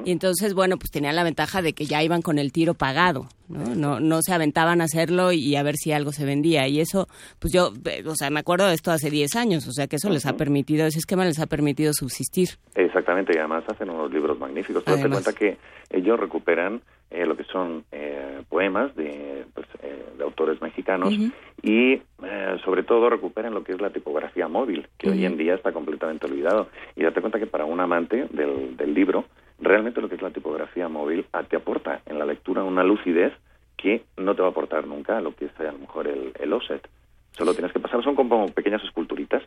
Y 0.05 0.13
entonces, 0.13 0.53
bueno, 0.53 0.77
pues 0.77 0.91
tenían 0.91 1.17
la 1.17 1.25
ventaja 1.25 1.63
de 1.63 1.73
que 1.73 1.87
ya 1.87 2.03
iban 2.03 2.21
con 2.21 2.39
el 2.39 2.53
tiro 2.53 2.75
pagado, 2.75 3.29
¿no? 3.49 3.75
No, 3.75 4.01
no 4.01 4.21
se 4.21 4.35
aventaban 4.35 4.83
a 4.83 4.85
hacerlo 4.85 5.33
y 5.33 5.57
a 5.57 5.63
ver 5.63 5.77
si 5.77 5.93
algo 5.93 6.13
se 6.13 6.27
vendía. 6.27 6.69
Y 6.69 6.81
eso, 6.81 7.09
pues 7.39 7.55
yo, 7.55 7.73
eh, 7.87 8.03
o 8.07 8.15
sea, 8.15 8.29
me 8.29 8.41
acuerdo 8.41 8.67
de 8.67 8.75
esto 8.75 8.91
hace 8.91 9.09
10 9.11 9.35
años, 9.37 9.67
o 9.69 9.73
sea 9.73 9.87
que 9.87 9.97
eso 9.97 10.11
les 10.11 10.27
ha 10.27 10.35
permitido, 10.35 10.87
ese 10.87 10.99
esquema 10.99 11.25
les 11.25 11.39
ha 11.39 11.47
permitido 11.47 11.93
subsistir. 11.95 12.51
Exactamente, 12.75 13.33
y 13.35 13.39
además 13.39 13.65
hacen 13.69 13.89
unos 13.89 14.13
libros 14.13 14.39
magníficos. 14.39 14.83
Pero 14.85 14.99
te 14.99 15.09
cuenta 15.09 15.33
que 15.33 15.57
ellos 15.91 16.21
recuperan 16.21 16.83
eh, 17.13 17.27
lo 17.27 17.37
que 17.37 17.45
son 17.45 17.85
eh, 17.93 18.43
poemas 18.49 18.95
de, 18.97 19.45
pues, 19.55 19.67
eh, 19.83 20.05
de 20.17 20.25
autores 20.25 20.61
mexicanos 20.63 21.15
y 21.63 21.93
eh, 21.93 22.57
sobre 22.65 22.83
todo 22.83 23.11
recuperan 23.11 23.55
lo 23.55 23.63
que 23.63 23.73
es 23.73 23.81
la 23.81 23.91
tipografía 23.91 24.49
móvil, 24.49 24.89
que 24.99 25.11
hoy 25.11 25.25
en 25.25 25.37
día 25.37 25.55
está 25.55 25.73
completamente 25.73 26.27
olvidado. 26.27 26.69
Y 26.97 27.03
date 27.03 27.21
cuenta 27.21 27.39
que 27.39 27.47
para 27.47 27.65
un 27.65 27.81
amante 27.81 28.27
del, 28.31 28.77
del 28.77 28.95
libro, 28.95 29.27
realmente 29.61 30.01
lo 30.01 30.09
que 30.09 30.15
es 30.15 30.23
la 30.23 30.31
tipografía 30.31 30.89
móvil 30.89 31.27
ah, 31.33 31.43
te 31.43 31.57
aporta 31.57 32.01
en 32.07 32.19
la 32.19 32.25
lectura 32.27 32.65
una 32.65 32.83
lucidez 32.83 33.33
que 33.77 34.05
no 34.17 34.35
te 34.35 34.43
va 34.43 34.49
a 34.49 34.51
aportar 34.51 34.87
nunca 34.87 35.21
lo 35.21 35.35
que 35.35 35.47
es 35.47 35.61
a 35.61 35.65
lo 35.65 35.79
mejor 35.79 36.09
el, 36.09 36.33
el 36.39 36.53
offset. 36.53 36.89
Solo 37.33 37.53
tienes 37.55 37.73
que 37.73 37.81
pasar, 37.81 38.03
son 38.03 38.15
como 38.15 38.47
pequeñas 38.49 38.83
esculturitas 38.85 39.43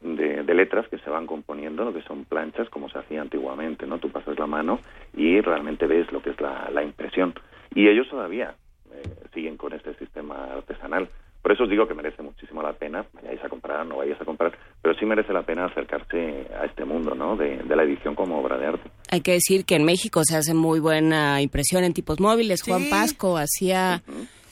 de, 0.00 0.42
de 0.42 0.54
letras 0.54 0.86
que 0.88 0.98
se 0.98 1.10
van 1.10 1.26
componiendo, 1.26 1.84
lo 1.84 1.92
que 1.92 2.02
son 2.02 2.24
planchas 2.24 2.68
como 2.70 2.88
se 2.88 2.98
hacía 2.98 3.20
antiguamente, 3.20 3.86
¿no? 3.86 3.98
Tú 3.98 4.10
pasas 4.10 4.38
la 4.38 4.46
mano 4.46 4.80
y 5.16 5.40
realmente 5.40 5.86
ves 5.86 6.10
lo 6.12 6.22
que 6.22 6.30
es 6.30 6.40
la, 6.40 6.70
la 6.72 6.82
impresión. 6.82 7.34
Y 7.74 7.88
ellos 7.88 8.08
todavía 8.08 8.54
eh, 8.92 9.02
siguen 9.34 9.56
con 9.56 9.72
este 9.72 9.94
sistema 9.94 10.52
artesanal. 10.52 11.08
Por 11.42 11.52
eso 11.52 11.64
os 11.64 11.70
digo 11.70 11.86
que 11.86 11.94
merece 11.94 12.20
muchísimo 12.20 12.62
la 12.62 12.72
pena, 12.72 13.06
vayáis 13.14 13.42
a 13.44 13.48
comprar, 13.48 13.86
no 13.86 13.98
vayáis 13.98 14.20
a 14.20 14.24
comprar, 14.24 14.52
pero 14.82 14.94
sí 14.98 15.06
merece 15.06 15.32
la 15.32 15.42
pena 15.42 15.66
acercarse 15.66 16.48
a 16.60 16.64
este 16.66 16.84
mundo, 16.84 17.14
¿no? 17.14 17.36
De, 17.36 17.58
de 17.58 17.76
la 17.76 17.84
edición 17.84 18.14
como 18.16 18.40
obra 18.40 18.58
de 18.58 18.66
arte. 18.66 18.90
Hay 19.10 19.20
que 19.20 19.32
decir 19.32 19.64
que 19.64 19.76
en 19.76 19.84
México 19.84 20.20
se 20.24 20.36
hace 20.36 20.52
muy 20.52 20.80
buena 20.80 21.40
impresión 21.40 21.84
en 21.84 21.94
tipos 21.94 22.18
móviles. 22.20 22.62
Juan 22.62 22.90
Pasco 22.90 23.38
hacía, 23.38 24.02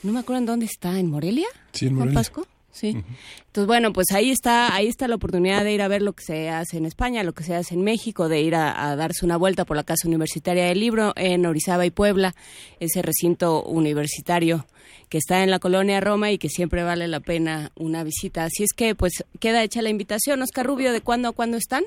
no 0.05 0.12
me 0.12 0.20
acuerdo 0.20 0.40
en 0.40 0.47
dónde 0.47 0.66
está, 0.66 0.99
¿en 0.99 1.11
Morelia? 1.11 1.49
Sí, 1.72 1.86
en 1.86 1.97
Juan 1.97 2.09
Morelia. 2.09 2.20
Pasco. 2.20 2.47
Sí. 2.77 2.89
Entonces, 2.89 3.66
bueno, 3.66 3.95
pues 3.95 4.09
ahí 4.14 4.31
está, 4.31 4.74
ahí 4.74 4.87
está 4.87 5.09
la 5.09 5.14
oportunidad 5.14 5.64
de 5.64 5.72
ir 5.72 5.81
a 5.81 5.89
ver 5.89 6.03
lo 6.03 6.12
que 6.12 6.22
se 6.22 6.51
hace 6.51 6.77
en 6.77 6.85
España, 6.85 7.22
lo 7.22 7.33
que 7.33 7.43
se 7.43 7.55
hace 7.55 7.74
en 7.74 7.83
México, 7.83 8.29
de 8.29 8.43
ir 8.43 8.55
a, 8.55 8.91
a 8.91 8.97
darse 8.97 9.24
una 9.24 9.39
vuelta 9.39 9.64
por 9.64 9.79
la 9.79 9.83
Casa 9.83 10.07
Universitaria 10.07 10.66
del 10.66 10.79
Libro 10.79 11.14
en 11.16 11.47
Orizaba 11.47 11.87
y 11.87 11.91
Puebla, 11.91 12.35
ese 12.79 13.01
recinto 13.01 13.62
universitario 13.62 14.66
que 15.09 15.16
está 15.16 15.43
en 15.43 15.51
la 15.51 15.59
colonia 15.59 16.01
Roma 16.01 16.31
y 16.33 16.39
que 16.39 16.51
siempre 16.51 16.83
vale 16.83 17.09
la 17.09 17.20
pena 17.20 17.70
una 17.77 18.05
visita. 18.05 18.45
Así 18.45 18.64
es 18.64 18.74
que, 18.77 18.95
pues, 18.95 19.24
queda 19.41 19.62
hecha 19.62 19.81
la 19.81 19.89
invitación. 19.89 20.43
Oscar 20.43 20.66
Rubio, 20.66 20.93
¿de 20.93 21.01
cuándo 21.01 21.29
a 21.29 21.33
cuándo 21.33 21.57
están? 21.57 21.85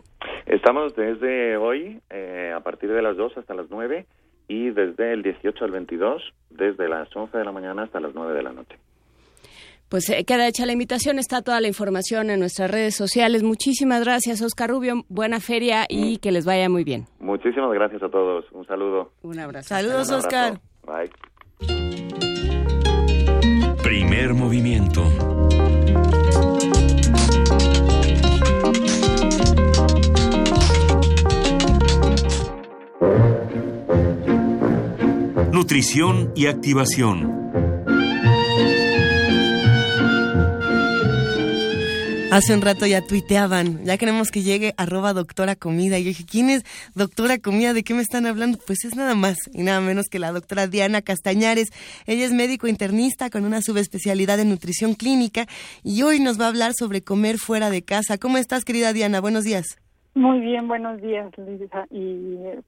Estamos 0.48 0.96
desde 0.96 1.58
hoy, 1.58 2.02
eh, 2.10 2.52
a 2.56 2.62
partir 2.62 2.92
de 2.92 3.04
las 3.04 3.16
2 3.16 3.38
hasta 3.38 3.54
las 3.54 3.68
9, 3.70 4.06
y 4.48 4.72
desde 4.72 5.14
el 5.14 5.22
18 5.22 5.64
al 5.64 5.72
22, 5.72 6.24
desde 6.50 6.90
las 6.90 7.16
11 7.16 7.38
de 7.38 7.46
la 7.46 7.52
mañana 7.52 7.84
hasta 7.84 8.00
las 8.00 8.16
9 8.16 8.34
de 8.34 8.44
la 8.44 8.52
noche. 8.52 8.76
Pues 9.90 10.08
eh, 10.12 10.24
queda 10.24 10.48
hecha 10.48 10.66
la 10.68 10.74
invitación, 10.74 11.18
está 11.18 11.42
toda 11.42 11.60
la 11.62 11.68
información 11.68 12.30
en 12.30 12.40
nuestras 12.40 12.70
redes 12.70 12.96
sociales. 12.96 13.42
Muchísimas 13.42 14.02
gracias, 14.04 14.42
Oscar 14.42 14.70
Rubio. 14.70 15.04
Buena 15.10 15.40
feria 15.40 15.86
y 15.90 16.18
que 16.18 16.32
les 16.32 16.46
vaya 16.46 16.70
muy 16.70 16.84
bien. 16.84 17.08
Muchísimas 17.20 17.74
gracias 17.74 18.04
a 18.04 18.10
todos. 18.10 18.46
Un 18.52 18.66
saludo. 18.68 19.12
Un 19.24 19.40
abrazo. 19.40 19.70
Saludos, 19.70 20.10
Un 20.10 20.16
abrazo. 20.16 20.28
Oscar. 20.28 20.62
Bye. 20.86 21.10
Primer 23.82 24.36
movimiento. 24.36 25.04
Nutrición 35.52 36.32
y 36.36 36.46
activación. 36.46 37.69
Hace 42.32 42.54
un 42.54 42.62
rato 42.62 42.86
ya 42.86 43.02
tuiteaban, 43.02 43.84
ya 43.86 43.98
queremos 43.98 44.30
que 44.30 44.44
llegue 44.44 44.76
arroba 44.78 45.14
doctora 45.14 45.56
comida. 45.56 45.98
Y 45.98 46.04
yo 46.04 46.10
dije, 46.10 46.26
¿quién 46.30 46.50
es 46.52 46.64
doctora 46.94 47.40
comida? 47.40 47.74
¿De 47.74 47.84
qué 47.84 47.96
me 47.96 48.04
están 48.04 48.28
hablando? 48.28 48.60
Pues 48.68 48.86
es 48.86 48.96
nada 48.96 49.16
más 49.16 49.38
y 49.52 49.64
nada 49.64 49.82
menos 49.82 50.06
que 50.10 50.20
la 50.20 50.32
doctora 50.32 50.68
Diana 50.68 51.02
Castañares. 51.02 51.70
Ella 52.06 52.26
es 52.26 52.32
médico 52.32 52.68
internista 52.68 53.32
con 53.32 53.46
una 53.46 53.62
subespecialidad 53.62 54.40
en 54.40 54.50
nutrición 54.50 54.94
clínica 54.94 55.48
y 55.84 56.04
hoy 56.04 56.20
nos 56.20 56.40
va 56.40 56.46
a 56.46 56.50
hablar 56.50 56.74
sobre 56.78 57.02
comer 57.02 57.38
fuera 57.40 57.72
de 57.72 57.82
casa. 57.82 58.20
¿Cómo 58.20 58.38
estás, 58.38 58.64
querida 58.64 58.94
Diana? 58.94 59.22
Buenos 59.22 59.44
días. 59.44 59.80
Muy 60.14 60.40
bien, 60.42 60.68
buenos 60.68 61.02
días, 61.02 61.32
Luisa 61.38 61.86
y 61.90 62.36
eh, 62.46 62.60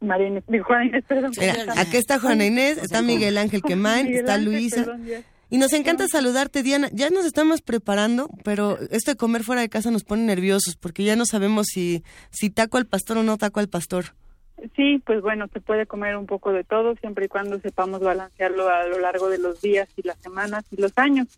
María 0.00 0.28
Inés, 0.28 0.44
Juana 0.64 0.84
Inés, 0.86 1.04
perdón. 1.06 1.30
Mira, 1.38 1.74
aquí 1.76 1.96
está 1.96 2.18
Juana 2.18 2.46
Inés, 2.46 2.78
está 2.78 3.02
Miguel 3.02 3.38
Ángel 3.38 3.60
Quemain, 3.66 4.06
Miguel 4.06 4.20
está 4.20 4.34
Ángel, 4.34 4.52
Luisa. 4.52 4.84
perdón. 4.84 5.02
Y 5.48 5.58
nos 5.58 5.72
encanta 5.72 6.08
saludarte, 6.08 6.62
Diana. 6.62 6.88
Ya 6.92 7.10
nos 7.10 7.24
estamos 7.24 7.62
preparando, 7.62 8.28
pero 8.42 8.78
esto 8.90 9.12
de 9.12 9.16
comer 9.16 9.44
fuera 9.44 9.60
de 9.60 9.68
casa 9.68 9.90
nos 9.90 10.04
pone 10.04 10.24
nerviosos 10.24 10.76
porque 10.76 11.04
ya 11.04 11.14
no 11.14 11.24
sabemos 11.24 11.66
si, 11.68 12.02
si 12.30 12.50
taco 12.50 12.78
al 12.78 12.86
pastor 12.86 13.18
o 13.18 13.22
no 13.22 13.38
taco 13.38 13.60
al 13.60 13.68
pastor. 13.68 14.06
Sí, 14.74 15.02
pues 15.04 15.20
bueno, 15.20 15.46
se 15.52 15.60
puede 15.60 15.86
comer 15.86 16.16
un 16.16 16.26
poco 16.26 16.52
de 16.52 16.64
todo 16.64 16.96
siempre 16.96 17.26
y 17.26 17.28
cuando 17.28 17.60
sepamos 17.60 18.00
balancearlo 18.00 18.68
a 18.68 18.86
lo 18.86 18.98
largo 18.98 19.28
de 19.28 19.38
los 19.38 19.60
días 19.60 19.88
y 19.96 20.02
las 20.02 20.18
semanas 20.18 20.64
y 20.70 20.80
los 20.80 20.96
años. 20.96 21.28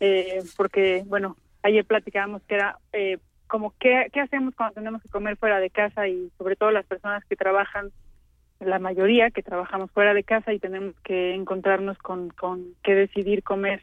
Eh, 0.00 0.42
porque, 0.56 1.04
bueno, 1.06 1.36
ayer 1.62 1.84
platicábamos 1.84 2.42
que 2.42 2.56
era 2.56 2.78
eh, 2.92 3.18
como 3.46 3.72
qué, 3.78 4.08
qué 4.12 4.20
hacemos 4.20 4.54
cuando 4.54 4.74
tenemos 4.74 5.00
que 5.00 5.08
comer 5.08 5.36
fuera 5.36 5.60
de 5.60 5.70
casa 5.70 6.08
y 6.08 6.30
sobre 6.36 6.56
todo 6.56 6.72
las 6.72 6.84
personas 6.84 7.24
que 7.24 7.36
trabajan, 7.36 7.90
la 8.60 8.78
mayoría 8.78 9.30
que 9.30 9.42
trabajamos 9.42 9.90
fuera 9.90 10.14
de 10.14 10.24
casa 10.24 10.52
y 10.52 10.58
tenemos 10.58 10.94
que 11.00 11.34
encontrarnos 11.34 11.98
con, 11.98 12.30
con 12.30 12.64
qué 12.82 12.94
decidir 12.94 13.42
comer 13.42 13.82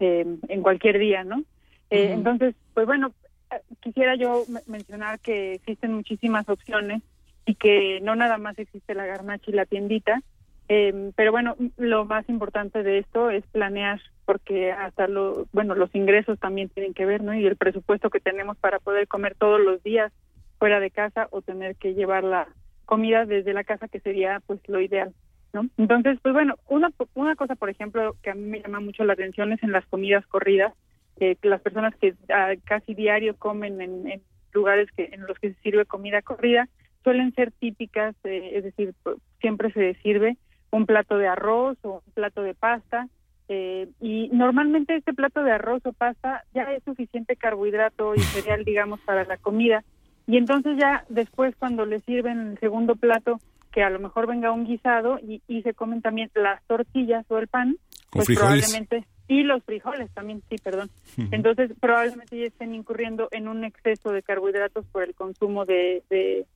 eh, 0.00 0.24
en 0.48 0.62
cualquier 0.62 0.98
día, 0.98 1.24
¿no? 1.24 1.42
Eh. 1.90 2.12
Entonces, 2.12 2.54
pues 2.72 2.86
bueno, 2.86 3.12
eh, 3.50 3.60
quisiera 3.80 4.14
yo 4.16 4.44
me- 4.48 4.62
mencionar 4.66 5.20
que 5.20 5.54
existen 5.54 5.92
muchísimas 5.92 6.48
opciones 6.48 7.02
y 7.46 7.54
que 7.54 8.00
no 8.02 8.16
nada 8.16 8.38
más 8.38 8.58
existe 8.58 8.94
la 8.94 9.06
garnacha 9.06 9.50
y 9.50 9.54
la 9.54 9.66
tiendita, 9.66 10.22
eh, 10.68 11.10
pero 11.14 11.30
bueno, 11.30 11.56
lo 11.76 12.06
más 12.06 12.26
importante 12.30 12.82
de 12.82 12.98
esto 12.98 13.28
es 13.28 13.44
planear, 13.48 14.00
porque 14.24 14.72
hasta 14.72 15.06
lo, 15.06 15.46
bueno, 15.52 15.74
los 15.74 15.94
ingresos 15.94 16.38
también 16.40 16.70
tienen 16.70 16.94
que 16.94 17.04
ver, 17.04 17.22
¿no? 17.22 17.34
Y 17.34 17.44
el 17.46 17.56
presupuesto 17.56 18.08
que 18.08 18.20
tenemos 18.20 18.56
para 18.56 18.78
poder 18.78 19.06
comer 19.06 19.34
todos 19.34 19.60
los 19.60 19.82
días 19.82 20.10
fuera 20.58 20.80
de 20.80 20.90
casa 20.90 21.28
o 21.30 21.42
tener 21.42 21.76
que 21.76 21.92
llevar 21.92 22.24
la 22.24 22.48
comida 22.84 23.24
desde 23.26 23.52
la 23.54 23.64
casa, 23.64 23.88
que 23.88 24.00
sería 24.00 24.40
pues 24.46 24.60
lo 24.68 24.80
ideal, 24.80 25.12
¿no? 25.52 25.68
Entonces, 25.76 26.18
pues 26.22 26.34
bueno, 26.34 26.56
una, 26.68 26.90
una 27.14 27.36
cosa, 27.36 27.54
por 27.56 27.70
ejemplo, 27.70 28.16
que 28.22 28.30
a 28.30 28.34
mí 28.34 28.42
me 28.42 28.60
llama 28.60 28.80
mucho 28.80 29.04
la 29.04 29.12
atención 29.14 29.52
es 29.52 29.62
en 29.62 29.72
las 29.72 29.86
comidas 29.86 30.26
corridas, 30.26 30.72
eh, 31.20 31.36
las 31.42 31.60
personas 31.60 31.94
que 31.96 32.14
ah, 32.28 32.54
casi 32.64 32.94
diario 32.94 33.36
comen 33.36 33.80
en, 33.80 34.08
en 34.08 34.22
lugares 34.52 34.88
que 34.96 35.10
en 35.12 35.26
los 35.26 35.38
que 35.38 35.52
se 35.54 35.60
sirve 35.62 35.84
comida 35.84 36.22
corrida 36.22 36.68
suelen 37.02 37.32
ser 37.34 37.52
típicas, 37.52 38.14
eh, 38.24 38.52
es 38.54 38.64
decir, 38.64 38.94
p- 39.02 39.14
siempre 39.40 39.70
se 39.72 39.94
sirve 40.02 40.36
un 40.70 40.86
plato 40.86 41.18
de 41.18 41.28
arroz 41.28 41.76
o 41.82 42.02
un 42.04 42.12
plato 42.14 42.42
de 42.42 42.54
pasta 42.54 43.08
eh, 43.48 43.88
y 44.00 44.28
normalmente 44.32 44.96
este 44.96 45.12
plato 45.12 45.42
de 45.44 45.52
arroz 45.52 45.84
o 45.84 45.92
pasta 45.92 46.44
ya 46.54 46.62
es 46.72 46.82
suficiente 46.82 47.36
carbohidrato 47.36 48.14
y 48.14 48.18
cereal, 48.34 48.64
digamos, 48.64 49.00
para 49.00 49.24
la 49.24 49.36
comida 49.36 49.84
y 50.26 50.36
entonces 50.36 50.76
ya 50.78 51.04
después 51.08 51.54
cuando 51.56 51.86
le 51.86 52.00
sirven 52.00 52.52
el 52.52 52.58
segundo 52.58 52.96
plato 52.96 53.40
que 53.72 53.82
a 53.82 53.90
lo 53.90 53.98
mejor 53.98 54.26
venga 54.26 54.52
un 54.52 54.64
guisado 54.64 55.18
y, 55.18 55.42
y 55.48 55.62
se 55.62 55.74
comen 55.74 56.00
también 56.00 56.30
las 56.34 56.62
tortillas 56.64 57.24
o 57.28 57.38
el 57.38 57.48
pan, 57.48 57.76
pues 58.10 58.26
frijoles. 58.26 58.66
probablemente 58.70 59.04
y 59.26 59.42
los 59.42 59.64
frijoles 59.64 60.10
también, 60.12 60.42
sí, 60.50 60.56
perdón. 60.62 60.90
Entonces 61.30 61.72
probablemente 61.80 62.38
ya 62.38 62.46
estén 62.46 62.74
incurriendo 62.74 63.28
en 63.32 63.48
un 63.48 63.64
exceso 63.64 64.12
de 64.12 64.22
carbohidratos 64.22 64.84
por 64.86 65.02
el 65.02 65.14
consumo 65.14 65.64
de, 65.64 66.02
de, 66.10 66.46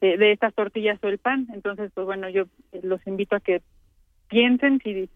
de, 0.00 0.16
de 0.16 0.32
estas 0.32 0.54
tortillas 0.54 0.98
o 1.02 1.08
el 1.08 1.18
pan. 1.18 1.48
Entonces, 1.52 1.90
pues 1.94 2.06
bueno, 2.06 2.28
yo 2.30 2.44
los 2.82 3.06
invito 3.06 3.36
a 3.36 3.40
que 3.40 3.60
piensen 4.28 4.80
si 4.82 5.08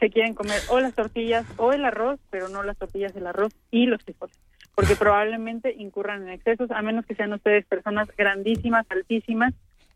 se 0.00 0.10
quieren 0.10 0.34
comer 0.34 0.60
o 0.70 0.80
las 0.80 0.94
tortillas 0.94 1.46
o 1.56 1.72
el 1.72 1.84
arroz, 1.84 2.18
pero 2.30 2.48
no 2.48 2.62
las 2.62 2.76
tortillas, 2.76 3.14
el 3.16 3.26
arroz 3.26 3.52
y 3.70 3.86
los 3.86 4.02
frijoles, 4.02 4.36
porque 4.74 4.94
probablemente 4.98 5.74
incurran 5.76 6.22
en 6.22 6.30
excesos, 6.30 6.70
a 6.70 6.82
menos 6.82 7.06
que 7.06 7.14
sean 7.14 7.32
ustedes 7.32 7.66
personas 7.66 8.08
grandísimas, 8.16 8.86
altísimas 8.90 9.54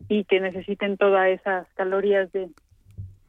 y 0.09 0.25
que 0.25 0.41
necesiten 0.41 0.97
todas 0.97 1.29
esas 1.29 1.67
calorías 1.75 2.31
de, 2.33 2.51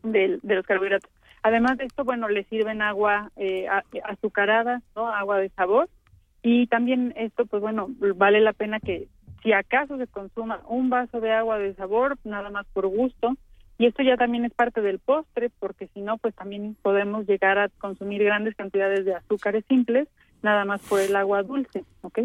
de, 0.03 0.39
de 0.41 0.55
los 0.55 0.65
carbohidratos. 0.65 1.11
Además 1.43 1.77
de 1.77 1.85
esto, 1.85 2.05
bueno, 2.05 2.29
le 2.29 2.45
sirven 2.45 2.81
agua 2.81 3.29
eh, 3.35 3.67
azucarada, 4.05 4.81
¿no? 4.95 5.09
Agua 5.09 5.39
de 5.39 5.49
sabor. 5.49 5.89
Y 6.41 6.67
también 6.67 7.13
esto, 7.17 7.45
pues 7.45 7.61
bueno, 7.61 7.89
vale 8.15 8.39
la 8.39 8.53
pena 8.53 8.79
que 8.79 9.07
si 9.43 9.51
acaso 9.51 9.97
se 9.97 10.07
consuma 10.07 10.61
un 10.67 10.89
vaso 10.89 11.19
de 11.19 11.33
agua 11.33 11.59
de 11.59 11.75
sabor, 11.75 12.17
nada 12.23 12.49
más 12.49 12.65
por 12.73 12.87
gusto. 12.87 13.35
Y 13.77 13.87
esto 13.87 14.03
ya 14.03 14.15
también 14.15 14.45
es 14.45 14.53
parte 14.53 14.81
del 14.81 14.99
postre, 14.99 15.49
porque 15.59 15.87
si 15.93 16.01
no, 16.01 16.17
pues 16.17 16.33
también 16.33 16.77
podemos 16.81 17.27
llegar 17.27 17.57
a 17.57 17.67
consumir 17.67 18.23
grandes 18.23 18.55
cantidades 18.55 19.03
de 19.03 19.15
azúcares 19.15 19.65
simples, 19.67 20.07
nada 20.43 20.65
más 20.65 20.81
por 20.81 20.99
el 20.99 21.15
agua 21.15 21.43
dulce, 21.43 21.83
¿ok? 22.01 22.19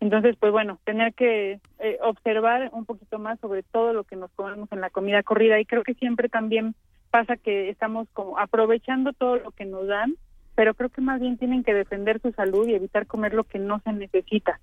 Entonces, 0.00 0.36
pues 0.38 0.52
bueno, 0.52 0.78
tener 0.84 1.12
que 1.14 1.60
eh, 1.80 1.98
observar 2.02 2.70
un 2.72 2.84
poquito 2.84 3.18
más 3.18 3.38
sobre 3.40 3.62
todo 3.62 3.92
lo 3.92 4.04
que 4.04 4.16
nos 4.16 4.30
comemos 4.32 4.70
en 4.72 4.80
la 4.80 4.90
comida 4.90 5.22
corrida 5.22 5.58
y 5.60 5.66
creo 5.66 5.82
que 5.82 5.94
siempre 5.94 6.28
también 6.28 6.74
pasa 7.10 7.36
que 7.36 7.68
estamos 7.68 8.08
como 8.12 8.38
aprovechando 8.38 9.12
todo 9.12 9.36
lo 9.36 9.50
que 9.50 9.64
nos 9.64 9.86
dan, 9.86 10.14
pero 10.54 10.74
creo 10.74 10.88
que 10.90 11.00
más 11.00 11.20
bien 11.20 11.36
tienen 11.36 11.64
que 11.64 11.74
defender 11.74 12.20
su 12.20 12.32
salud 12.32 12.68
y 12.68 12.74
evitar 12.74 13.06
comer 13.06 13.34
lo 13.34 13.44
que 13.44 13.58
no 13.58 13.80
se 13.80 13.92
necesita. 13.92 14.60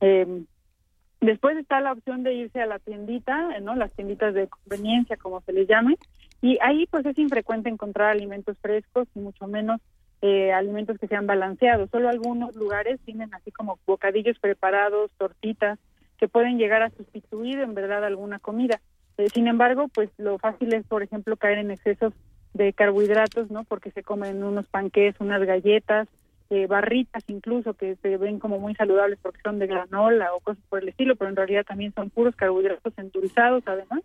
Eh, 0.00 0.44
después 1.20 1.56
está 1.56 1.80
la 1.80 1.92
opción 1.92 2.22
de 2.22 2.34
irse 2.34 2.60
a 2.60 2.66
la 2.66 2.78
tiendita, 2.78 3.58
¿no? 3.60 3.74
Las 3.74 3.92
tienditas 3.92 4.34
de 4.34 4.48
conveniencia, 4.48 5.16
como 5.16 5.40
se 5.42 5.52
les 5.52 5.66
llame, 5.66 5.96
y 6.42 6.58
ahí 6.60 6.86
pues 6.90 7.06
es 7.06 7.16
infrecuente 7.18 7.70
encontrar 7.70 8.10
alimentos 8.10 8.58
frescos 8.58 9.08
y 9.14 9.20
mucho 9.20 9.46
menos 9.46 9.80
eh, 10.26 10.54
alimentos 10.54 10.98
que 10.98 11.06
sean 11.06 11.26
balanceados. 11.26 11.90
Solo 11.90 12.08
algunos 12.08 12.56
lugares 12.56 12.98
tienen 13.04 13.34
así 13.34 13.50
como 13.50 13.78
bocadillos 13.84 14.38
preparados, 14.38 15.10
tortitas, 15.18 15.78
que 16.16 16.28
pueden 16.28 16.56
llegar 16.56 16.80
a 16.80 16.88
sustituir 16.88 17.58
en 17.58 17.74
verdad 17.74 18.02
alguna 18.02 18.38
comida. 18.38 18.80
Eh, 19.18 19.28
sin 19.28 19.48
embargo, 19.48 19.88
pues 19.88 20.08
lo 20.16 20.38
fácil 20.38 20.72
es, 20.72 20.86
por 20.86 21.02
ejemplo, 21.02 21.36
caer 21.36 21.58
en 21.58 21.70
excesos 21.70 22.14
de 22.54 22.72
carbohidratos, 22.72 23.50
¿no? 23.50 23.64
Porque 23.64 23.90
se 23.90 24.02
comen 24.02 24.42
unos 24.42 24.66
panqués, 24.66 25.14
unas 25.20 25.42
galletas, 25.42 26.08
eh, 26.48 26.66
barritas 26.68 27.22
incluso 27.28 27.74
que 27.74 27.96
se 27.96 28.16
ven 28.16 28.38
como 28.38 28.58
muy 28.58 28.74
saludables 28.76 29.18
porque 29.20 29.42
son 29.44 29.58
de 29.58 29.66
granola 29.66 30.32
o 30.32 30.40
cosas 30.40 30.64
por 30.70 30.82
el 30.82 30.88
estilo, 30.88 31.16
pero 31.16 31.28
en 31.28 31.36
realidad 31.36 31.66
también 31.66 31.92
son 31.92 32.08
puros 32.08 32.34
carbohidratos 32.34 32.94
endulzados 32.96 33.62
además. 33.66 34.00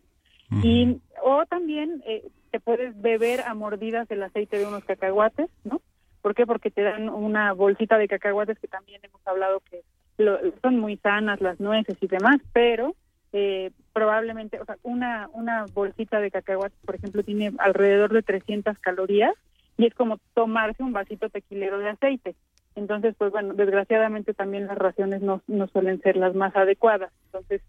Y 0.63 0.99
o 1.23 1.45
también 1.45 2.03
eh, 2.05 2.27
te 2.51 2.59
puedes 2.59 2.99
beber 3.01 3.39
a 3.41 3.53
mordidas 3.53 4.11
el 4.11 4.23
aceite 4.23 4.57
de 4.57 4.65
unos 4.65 4.83
cacahuates, 4.83 5.47
¿no? 5.63 5.79
¿Por 6.21 6.35
qué? 6.35 6.45
Porque 6.45 6.71
te 6.71 6.81
dan 6.83 7.09
una 7.09 7.53
bolsita 7.53 7.97
de 7.97 8.07
cacahuates 8.07 8.59
que 8.59 8.67
también 8.67 9.01
hemos 9.03 9.25
hablado 9.25 9.61
que 9.69 9.81
lo- 10.17 10.39
son 10.61 10.77
muy 10.79 10.97
sanas 10.97 11.39
las 11.41 11.59
nueces 11.59 11.97
y 12.01 12.07
demás, 12.07 12.39
pero 12.53 12.95
eh, 13.31 13.71
probablemente, 13.93 14.59
o 14.59 14.65
sea, 14.65 14.77
una 14.83 15.29
una 15.33 15.65
bolsita 15.73 16.19
de 16.19 16.31
cacahuates, 16.31 16.77
por 16.85 16.95
ejemplo, 16.95 17.23
tiene 17.23 17.51
alrededor 17.59 18.11
de 18.11 18.23
300 18.23 18.77
calorías 18.79 19.33
y 19.77 19.85
es 19.85 19.93
como 19.93 20.17
tomarse 20.33 20.83
un 20.83 20.93
vasito 20.93 21.29
tequilero 21.29 21.77
de 21.79 21.89
aceite. 21.89 22.35
Entonces, 22.75 23.15
pues 23.17 23.31
bueno, 23.31 23.53
desgraciadamente 23.53 24.33
también 24.33 24.67
las 24.67 24.77
raciones 24.77 25.21
no, 25.21 25.41
no 25.47 25.67
suelen 25.67 26.01
ser 26.01 26.17
las 26.17 26.33
más 26.35 26.55
adecuadas. 26.55 27.11
Entonces, 27.25 27.61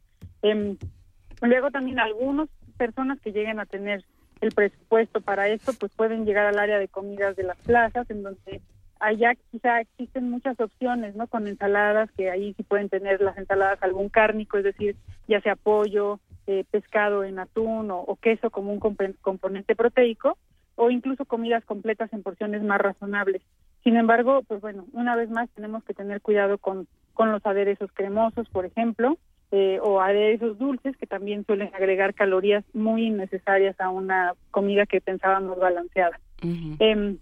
em, 0.42 0.76
luego 1.42 1.70
también 1.70 1.98
algunas 1.98 2.48
personas 2.76 3.20
que 3.20 3.32
lleguen 3.32 3.60
a 3.60 3.66
tener 3.66 4.04
el 4.40 4.52
presupuesto 4.52 5.20
para 5.20 5.48
esto, 5.48 5.72
pues 5.78 5.92
pueden 5.94 6.24
llegar 6.24 6.46
al 6.46 6.58
área 6.58 6.78
de 6.78 6.88
comidas 6.88 7.36
de 7.36 7.42
las 7.42 7.58
plazas, 7.58 8.10
en 8.10 8.22
donde 8.22 8.60
allá 8.98 9.34
quizá 9.50 9.80
existen 9.80 10.30
muchas 10.30 10.58
opciones, 10.60 11.14
¿no? 11.14 11.26
Con 11.26 11.46
ensaladas, 11.46 12.10
que 12.12 12.30
ahí 12.30 12.54
sí 12.54 12.62
pueden 12.62 12.88
tener 12.88 13.20
las 13.20 13.36
ensaladas 13.38 13.82
algún 13.82 14.08
cárnico, 14.08 14.58
es 14.58 14.64
decir, 14.64 14.96
ya 15.28 15.40
sea 15.40 15.56
pollo, 15.56 16.20
eh, 16.46 16.64
pescado 16.70 17.24
en 17.24 17.38
atún 17.38 17.90
o, 17.90 18.18
queso 18.20 18.50
como 18.50 18.72
un 18.72 18.80
compen- 18.80 19.16
componente 19.20 19.76
proteico, 19.76 20.36
o 20.74 20.90
incluso 20.90 21.24
comidas 21.24 21.64
completas 21.64 22.12
en 22.12 22.22
porciones 22.22 22.62
más 22.62 22.80
razonables. 22.80 23.42
Sin 23.84 23.96
embargo, 23.96 24.42
pues 24.46 24.60
bueno, 24.60 24.86
una 24.92 25.16
vez 25.16 25.30
más 25.30 25.48
tenemos 25.50 25.84
que 25.84 25.94
tener 25.94 26.20
cuidado 26.20 26.58
con, 26.58 26.86
con 27.14 27.32
los 27.32 27.44
aderezos 27.44 27.90
cremosos, 27.92 28.48
por 28.48 28.66
ejemplo, 28.66 29.16
eh, 29.52 29.78
o 29.82 30.00
aderezos 30.00 30.58
dulces 30.58 30.96
que 30.96 31.06
también 31.06 31.44
suelen 31.44 31.70
agregar 31.74 32.14
calorías 32.14 32.64
muy 32.72 33.06
innecesarias 33.06 33.78
a 33.80 33.88
una 33.90 34.34
comida 34.50 34.86
que 34.86 35.00
pensábamos 35.00 35.58
balanceada. 35.58 36.20
Em, 36.42 37.18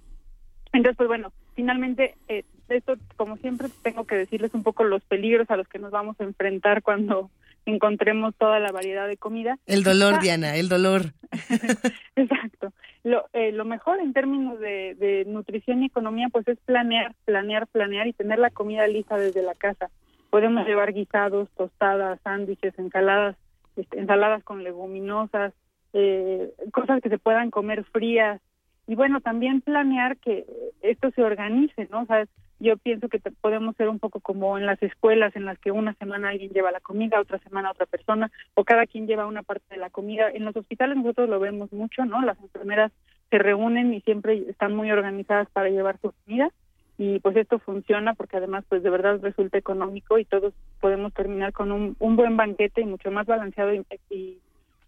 entonces, 0.72 0.96
pues 0.96 1.08
bueno, 1.08 1.32
finalmente, 1.54 2.14
eh, 2.28 2.44
esto, 2.68 2.94
como 3.16 3.36
siempre, 3.38 3.68
tengo 3.82 4.04
que 4.04 4.16
decirles 4.16 4.52
un 4.54 4.62
poco 4.62 4.84
los 4.84 5.02
peligros 5.04 5.50
a 5.50 5.56
los 5.56 5.66
que 5.68 5.78
nos 5.78 5.90
vamos 5.90 6.20
a 6.20 6.24
enfrentar 6.24 6.82
cuando 6.82 7.30
encontremos 7.66 8.34
toda 8.36 8.60
la 8.60 8.72
variedad 8.72 9.08
de 9.08 9.16
comida. 9.16 9.58
El 9.66 9.82
dolor, 9.82 10.14
Quizá- 10.14 10.22
Diana, 10.22 10.56
el 10.56 10.68
dolor. 10.68 11.12
Exacto. 12.16 12.72
Lo, 13.04 13.24
eh, 13.32 13.52
lo 13.52 13.64
mejor 13.64 14.00
en 14.00 14.12
términos 14.12 14.58
de, 14.60 14.94
de 14.96 15.24
nutrición 15.26 15.82
y 15.82 15.86
economía, 15.86 16.28
pues 16.30 16.46
es 16.48 16.58
planear, 16.66 17.14
planear, 17.24 17.66
planear 17.68 18.06
y 18.06 18.12
tener 18.12 18.38
la 18.38 18.50
comida 18.50 18.86
lista 18.86 19.16
desde 19.16 19.42
la 19.42 19.54
casa. 19.54 19.88
Podemos 20.30 20.66
llevar 20.66 20.92
guisados, 20.92 21.48
tostadas, 21.56 22.20
sándwiches, 22.22 22.78
ensaladas, 22.78 23.36
este, 23.76 23.98
ensaladas 23.98 24.44
con 24.44 24.62
leguminosas, 24.62 25.54
eh, 25.92 26.52
cosas 26.72 27.00
que 27.00 27.08
se 27.08 27.18
puedan 27.18 27.50
comer 27.50 27.84
frías. 27.84 28.40
Y 28.86 28.94
bueno, 28.94 29.20
también 29.20 29.60
planear 29.60 30.16
que 30.18 30.46
esto 30.82 31.10
se 31.12 31.22
organice, 31.22 31.88
¿no? 31.90 32.02
O 32.02 32.06
sea, 32.06 32.26
yo 32.60 32.76
pienso 32.76 33.08
que 33.08 33.20
podemos 33.40 33.76
ser 33.76 33.88
un 33.88 33.98
poco 33.98 34.20
como 34.20 34.58
en 34.58 34.66
las 34.66 34.82
escuelas 34.82 35.34
en 35.36 35.44
las 35.44 35.58
que 35.58 35.70
una 35.70 35.94
semana 35.94 36.30
alguien 36.30 36.50
lleva 36.50 36.72
la 36.72 36.80
comida, 36.80 37.20
otra 37.20 37.38
semana 37.38 37.70
otra 37.70 37.86
persona, 37.86 38.30
o 38.54 38.64
cada 38.64 38.86
quien 38.86 39.06
lleva 39.06 39.26
una 39.26 39.42
parte 39.42 39.66
de 39.70 39.80
la 39.80 39.90
comida. 39.90 40.30
En 40.30 40.44
los 40.44 40.56
hospitales 40.56 40.96
nosotros 40.96 41.28
lo 41.28 41.38
vemos 41.38 41.72
mucho, 41.72 42.04
¿no? 42.04 42.20
Las 42.22 42.40
enfermeras 42.40 42.92
se 43.30 43.38
reúnen 43.38 43.94
y 43.94 44.00
siempre 44.00 44.44
están 44.48 44.74
muy 44.74 44.90
organizadas 44.90 45.48
para 45.50 45.68
llevar 45.68 45.98
su 46.00 46.12
comida 46.24 46.50
y 46.98 47.20
pues 47.20 47.36
esto 47.36 47.58
funciona 47.60 48.14
porque 48.14 48.36
además 48.36 48.64
pues 48.68 48.82
de 48.82 48.90
verdad 48.90 49.20
resulta 49.22 49.56
económico 49.56 50.18
y 50.18 50.24
todos 50.24 50.52
podemos 50.80 51.14
terminar 51.14 51.52
con 51.52 51.72
un, 51.72 51.96
un 52.00 52.16
buen 52.16 52.36
banquete 52.36 52.80
y 52.80 52.86
mucho 52.86 53.10
más 53.10 53.26
balanceado 53.26 53.72
y, 53.72 53.86
y, 54.10 54.38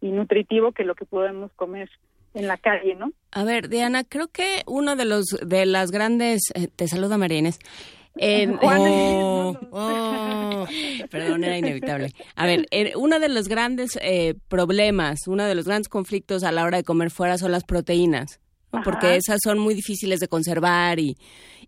y 0.00 0.10
nutritivo 0.10 0.72
que 0.72 0.84
lo 0.84 0.94
que 0.94 1.04
podemos 1.04 1.52
comer 1.52 1.88
en 2.34 2.46
la 2.46 2.56
calle, 2.56 2.94
¿no? 2.94 3.12
A 3.32 3.44
ver, 3.44 3.68
Diana, 3.68 4.04
creo 4.04 4.28
que 4.28 4.62
uno 4.66 4.96
de 4.96 5.04
los 5.04 5.26
de 5.44 5.66
las 5.66 5.90
grandes 5.90 6.42
eh, 6.54 6.68
te 6.68 6.88
saluda 6.88 7.18
María 7.18 7.38
Inés. 7.38 7.58
Eh, 8.16 8.48
oh, 8.62 9.56
oh, 9.70 10.66
perdón, 11.10 11.44
era 11.44 11.58
inevitable. 11.58 12.12
A 12.34 12.46
ver, 12.46 12.66
eh, 12.70 12.92
uno 12.96 13.20
de 13.20 13.28
los 13.28 13.48
grandes 13.48 13.98
eh, 14.02 14.34
problemas, 14.48 15.26
uno 15.26 15.44
de 15.44 15.54
los 15.54 15.64
grandes 15.64 15.88
conflictos 15.88 16.44
a 16.44 16.52
la 16.52 16.64
hora 16.64 16.78
de 16.78 16.84
comer 16.84 17.10
fuera 17.10 17.38
son 17.38 17.52
las 17.52 17.64
proteínas, 17.64 18.40
porque 18.84 19.16
esas 19.16 19.38
son 19.42 19.58
muy 19.58 19.74
difíciles 19.74 20.20
de 20.20 20.28
conservar 20.28 20.98
y, 20.98 21.16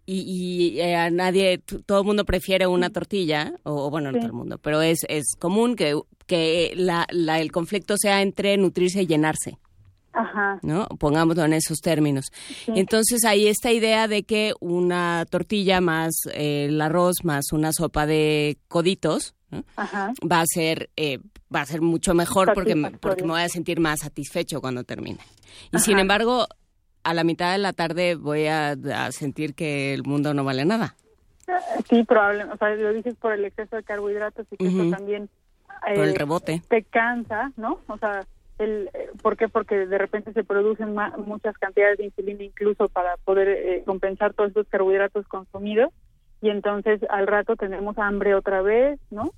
y, 0.06 0.74
y, 0.74 0.80
eh, 0.80 0.96
a 0.96 1.10
nadie, 1.10 1.58
todo 1.58 2.00
el 2.00 2.06
mundo 2.06 2.24
prefiere 2.24 2.66
una 2.66 2.90
tortilla, 2.90 3.54
o 3.62 3.86
o 3.86 3.90
bueno, 3.90 4.10
no 4.10 4.16
Sí. 4.16 4.20
todo 4.20 4.26
el 4.28 4.32
mundo, 4.36 4.58
pero 4.58 4.82
es, 4.82 5.00
es 5.08 5.34
común 5.38 5.76
que, 5.76 5.98
que 6.26 6.72
la, 6.76 7.06
la- 7.10 7.40
el 7.40 7.52
conflicto 7.52 7.94
sea 7.96 8.22
entre 8.22 8.56
nutrirse 8.56 9.02
y 9.02 9.06
llenarse. 9.06 9.58
Ajá. 10.14 10.58
¿no? 10.62 10.86
Pongámoslo 10.98 11.42
en 11.46 11.54
esos 11.54 11.78
términos. 11.80 12.26
Sí. 12.66 12.72
Entonces 12.76 13.24
hay 13.24 13.46
esta 13.46 13.72
idea 13.72 14.08
de 14.08 14.24
que 14.24 14.52
una 14.60 15.24
tortilla 15.30 15.80
más 15.80 16.12
eh, 16.34 16.66
el 16.68 16.78
arroz 16.82 17.24
más 17.24 17.46
una 17.52 17.72
sopa 17.72 18.04
de 18.04 18.58
coditos 18.68 19.34
¿no? 19.50 19.64
Ajá. 19.76 20.12
va 20.30 20.40
a 20.42 20.44
ser 20.46 20.90
eh, 20.96 21.18
va 21.54 21.62
a 21.62 21.66
ser 21.66 21.80
mucho 21.80 22.12
mejor 22.12 22.52
porque 22.52 22.74
me, 22.74 22.90
porque 22.90 23.22
me 23.22 23.30
voy 23.30 23.40
a 23.40 23.48
sentir 23.48 23.80
más 23.80 24.00
satisfecho 24.00 24.60
cuando 24.60 24.84
termine. 24.84 25.20
Y 25.72 25.78
sin 25.78 25.98
embargo, 25.98 26.46
a 27.04 27.14
la 27.14 27.24
mitad 27.24 27.52
de 27.52 27.58
la 27.58 27.72
tarde 27.72 28.14
voy 28.16 28.46
a, 28.46 28.70
a 28.72 29.12
sentir 29.12 29.54
que 29.54 29.94
el 29.94 30.02
mundo 30.04 30.34
no 30.34 30.44
vale 30.44 30.64
nada. 30.64 30.94
Sí, 31.88 32.04
probablemente. 32.04 32.54
O 32.54 32.58
sea, 32.58 32.70
lo 32.74 32.92
dices 32.92 33.16
por 33.16 33.32
el 33.32 33.44
exceso 33.44 33.76
de 33.76 33.82
carbohidratos 33.82 34.46
y 34.50 34.56
que 34.56 34.66
eso 34.68 34.90
también 34.90 35.28
Por 35.82 36.04
el 36.04 36.10
eh, 36.10 36.14
rebote. 36.18 36.62
te 36.68 36.82
cansa, 36.84 37.52
¿no? 37.56 37.80
O 37.88 37.98
sea, 37.98 38.24
el, 38.58 38.88
eh, 38.94 39.10
¿por 39.20 39.36
qué? 39.36 39.48
Porque 39.48 39.86
de 39.86 39.98
repente 39.98 40.32
se 40.32 40.44
producen 40.44 40.94
ma- 40.94 41.14
muchas 41.16 41.56
cantidades 41.58 41.98
de 41.98 42.04
insulina 42.06 42.44
incluso 42.44 42.88
para 42.88 43.16
poder 43.24 43.48
eh, 43.48 43.82
compensar 43.84 44.34
todos 44.34 44.48
estos 44.50 44.68
carbohidratos 44.68 45.26
consumidos 45.26 45.90
y 46.40 46.50
entonces 46.50 47.00
al 47.10 47.26
rato 47.26 47.56
tenemos 47.56 47.98
hambre 47.98 48.34
otra 48.34 48.62
vez, 48.62 48.98
¿no? 49.10 49.32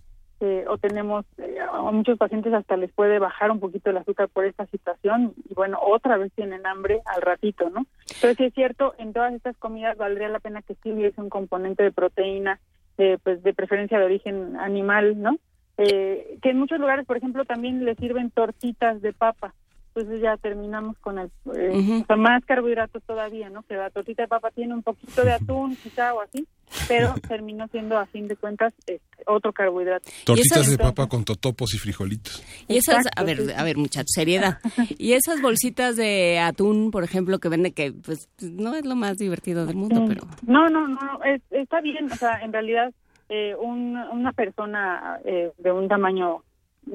Eh, 0.47 0.66
o 0.68 0.76
tenemos, 0.76 1.24
eh, 1.38 1.57
a 1.59 1.90
muchos 1.90 2.18
pacientes 2.18 2.53
hasta 2.53 2.76
les 2.76 2.92
puede 2.92 3.18
bajar 3.18 3.51
un 3.51 3.61
poquito 3.61 3.88
el 3.88 3.97
azúcar 3.97 4.28
por 4.28 4.45
esta 4.45 4.66
situación 4.66 5.32
y 5.49 5.55
bueno, 5.55 5.78
otra 5.80 6.18
vez 6.18 6.32
tienen 6.34 6.66
hambre 6.66 7.01
al 7.07 7.22
ratito, 7.22 7.70
¿no? 7.70 7.86
Pero 8.20 8.34
sí 8.34 8.45
es 8.45 8.53
cierto, 8.53 8.95
en 8.99 9.14
todas 9.14 9.32
estas 9.32 9.57
comidas 9.57 9.97
valdría 9.97 10.28
la 10.28 10.40
pena 10.40 10.61
que 10.61 10.74
sí 10.82 10.92
hubiese 10.92 11.18
un 11.18 11.30
componente 11.30 11.82
de 11.82 11.92
proteína, 11.92 12.61
eh, 12.99 13.16
pues 13.22 13.42
de 13.42 13.55
preferencia 13.55 13.99
de 13.99 14.05
origen 14.05 14.59
animal, 14.59 15.18
¿no? 15.22 15.38
Eh, 15.78 16.38
que 16.42 16.51
en 16.51 16.59
muchos 16.59 16.78
lugares, 16.78 17.07
por 17.07 17.16
ejemplo, 17.16 17.47
también 17.47 17.82
le 17.82 17.95
sirven 17.95 18.30
tortitas 18.30 19.01
de 19.01 19.14
papa. 19.14 19.55
Entonces 19.95 20.20
ya 20.22 20.36
terminamos 20.38 20.99
con 20.99 21.20
el, 21.20 21.30
eh, 21.57 21.70
Ujú. 21.78 22.03
o 22.03 22.07
sea, 22.07 22.16
más 22.16 22.45
carbohidratos 22.45 23.01
todavía, 23.05 23.49
¿no? 23.49 23.62
Que 23.62 23.76
la 23.76 23.90
tortita 23.90 24.22
de 24.22 24.28
papa 24.28 24.51
tiene 24.51 24.74
un 24.74 24.82
poquito 24.82 25.22
de 25.24 25.32
atún, 25.32 25.76
quizá 25.76 26.14
o 26.14 26.20
así. 26.20 26.47
pero 26.88 27.14
terminó 27.28 27.68
siendo 27.68 27.97
a 27.97 28.07
fin 28.07 28.26
de 28.26 28.34
cuentas 28.34 28.74
este, 28.86 29.01
otro 29.26 29.53
carbohidrato. 29.53 30.11
Tortitas 30.24 30.68
de 30.68 30.78
papa 30.78 31.07
con 31.07 31.24
totopos 31.24 31.74
y 31.74 31.78
frijolitos. 31.78 32.42
Y 32.66 32.78
esas, 32.78 33.07
a 33.14 33.22
ver, 33.22 33.55
a 33.57 33.62
ver, 33.62 33.76
muchachos, 33.76 34.11
seriedad. 34.12 34.59
Y 34.99 35.12
esas 35.12 35.40
bolsitas 35.40 35.95
de 35.97 36.40
atún, 36.40 36.90
por 36.90 37.05
ejemplo, 37.05 37.38
que 37.38 37.49
vende 37.49 37.70
que 37.72 37.92
pues 37.92 38.28
no 38.42 38.74
es 38.74 38.84
lo 38.84 38.97
más 38.97 39.16
divertido 39.18 39.64
del 39.64 39.76
mundo, 39.76 40.05
pero 40.09 40.22
No, 40.42 40.68
no, 40.68 40.88
no, 40.88 41.22
es- 41.24 41.42
está 41.51 41.80
bien, 41.80 42.11
o 42.11 42.16
sea, 42.16 42.40
en 42.42 42.53
realidad 42.53 42.92
eh, 43.28 43.55
un- 43.61 43.97
una 43.97 44.32
persona 44.32 45.20
eh, 45.24 45.53
de 45.59 45.70
un 45.72 45.86
tamaño 45.88 46.42